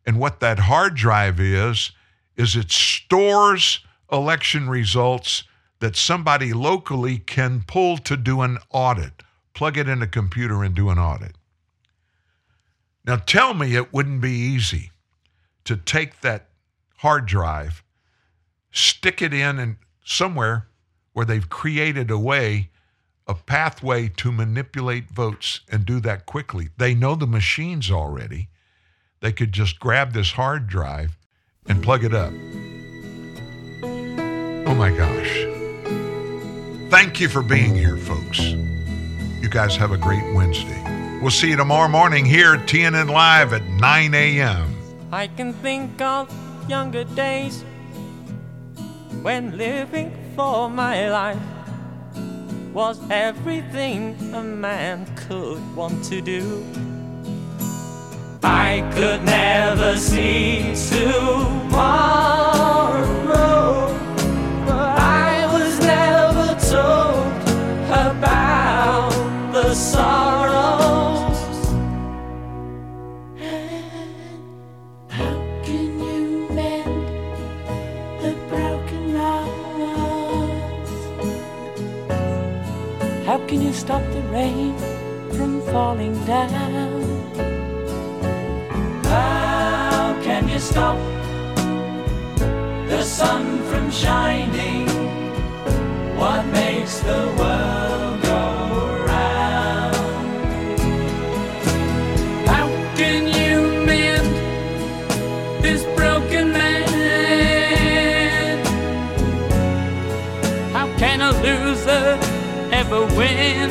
And 0.06 0.20
what 0.20 0.40
that 0.40 0.60
hard 0.60 0.94
drive 0.94 1.40
is, 1.40 1.92
is 2.38 2.56
it 2.56 2.70
stores 2.70 3.80
election 4.12 4.70
results 4.70 5.44
that 5.80 5.96
somebody 5.96 6.54
locally 6.54 7.18
can 7.18 7.64
pull 7.66 7.98
to 7.98 8.16
do 8.16 8.42
an 8.42 8.60
audit, 8.70 9.24
plug 9.56 9.80
it 9.80 9.90
in 9.90 10.04
a 10.04 10.08
computer 10.08 10.64
and 10.64 10.76
do 10.76 10.92
an 10.92 11.00
audit. 11.00 11.36
Now 13.04 13.16
tell 13.16 13.56
me 13.56 13.76
it 13.76 13.92
wouldn't 13.92 14.22
be 14.22 14.30
easy 14.32 14.92
to 15.64 15.76
take 15.76 16.22
that 16.22 16.50
hard 16.98 17.26
drive, 17.26 17.84
stick 18.72 19.24
it 19.24 19.34
in 19.34 19.58
and 19.58 19.78
somewhere 20.04 20.68
where 21.14 21.26
they've 21.26 21.50
created 21.50 22.12
a 22.12 22.20
way, 22.20 22.70
a 23.28 23.34
pathway 23.34 24.08
to 24.08 24.32
manipulate 24.32 25.10
votes 25.10 25.62
and 25.70 25.86
do 25.86 26.00
that 26.02 26.26
quickly. 26.26 26.70
They 26.78 26.94
know 26.94 27.16
the 27.16 27.28
machines 27.28 27.90
already. 27.90 28.50
They 29.22 29.32
could 29.32 29.52
just 29.52 29.80
grab 29.80 30.14
this 30.14 30.32
hard 30.34 30.68
drive 30.68 31.18
and 31.68 31.82
plug 31.82 32.04
it 32.04 32.14
up. 32.14 32.34
Oh 34.68 34.76
my 34.76 34.92
gosh. 34.96 35.46
Thank 36.92 37.20
you 37.20 37.28
for 37.28 37.42
being 37.42 37.74
here, 37.74 37.98
folks. 37.98 38.40
You 38.40 39.50
guys 39.50 39.76
have 39.76 39.92
a 39.92 39.98
great 39.98 40.34
Wednesday. 40.36 40.82
We'll 41.22 41.32
see 41.32 41.50
you 41.50 41.56
tomorrow 41.56 41.88
morning 41.88 42.26
here 42.26 42.54
at 42.54 42.68
TNN 42.68 43.10
Live 43.10 43.54
at 43.54 43.64
9 43.64 44.14
a.m. 44.14 44.76
I 45.12 45.28
can 45.28 45.54
think 45.54 46.00
of 46.02 46.30
younger 46.70 47.04
days 47.04 47.64
when 49.22 49.58
living 49.58 50.16
for 50.36 50.70
my 50.70 51.10
life 51.10 51.55
was 52.76 53.00
everything 53.10 54.14
a 54.34 54.44
man 54.44 55.08
could 55.16 55.62
want 55.78 56.04
to 56.04 56.20
do. 56.20 56.62
I 58.44 58.82
could 58.94 59.24
never 59.24 59.96
see 59.96 60.76
tomorrow, 60.90 62.45
stop 83.86 84.02
the 84.14 84.22
rain 84.34 84.76
from 85.30 85.62
falling 85.72 86.18
down? 86.26 87.04
How 89.04 90.20
can 90.24 90.50
you 90.50 90.58
stop 90.58 90.98
the 92.90 93.04
sun 93.04 93.62
from 93.70 93.92
shining? 93.92 94.88
What 96.18 96.48
makes 96.48 96.98
the 97.02 97.22
world 97.38 97.95
ever 112.86 113.06
win? 113.16 113.70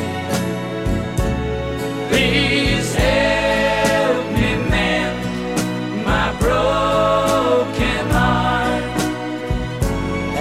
Please 2.09 2.95
help 2.95 4.27
me 4.33 4.57
mend 4.71 6.05
my 6.05 6.33
broken 6.41 8.11
heart 8.11 8.83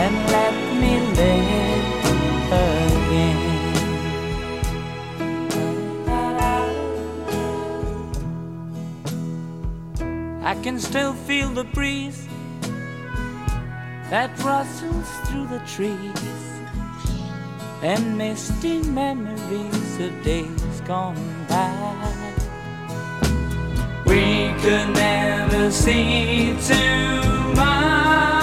and 0.02 0.16
let 0.32 0.56
me 0.82 0.94
live 1.20 1.86
again. 2.52 3.42
I 10.44 10.56
can 10.64 10.80
still 10.80 11.14
feel 11.14 11.50
the 11.50 11.66
breeze 11.76 12.28
that 14.10 14.30
rustles 14.44 15.10
through 15.26 15.48
the 15.48 15.60
trees 15.66 16.33
and 17.84 18.18
misty 18.18 18.82
memories 18.82 20.00
of 20.00 20.24
days 20.24 20.82
gone 20.88 21.46
by. 21.50 22.34
We 24.06 24.54
could 24.62 24.94
never 24.96 25.70
see 25.70 26.56
tomorrow. 26.66 28.43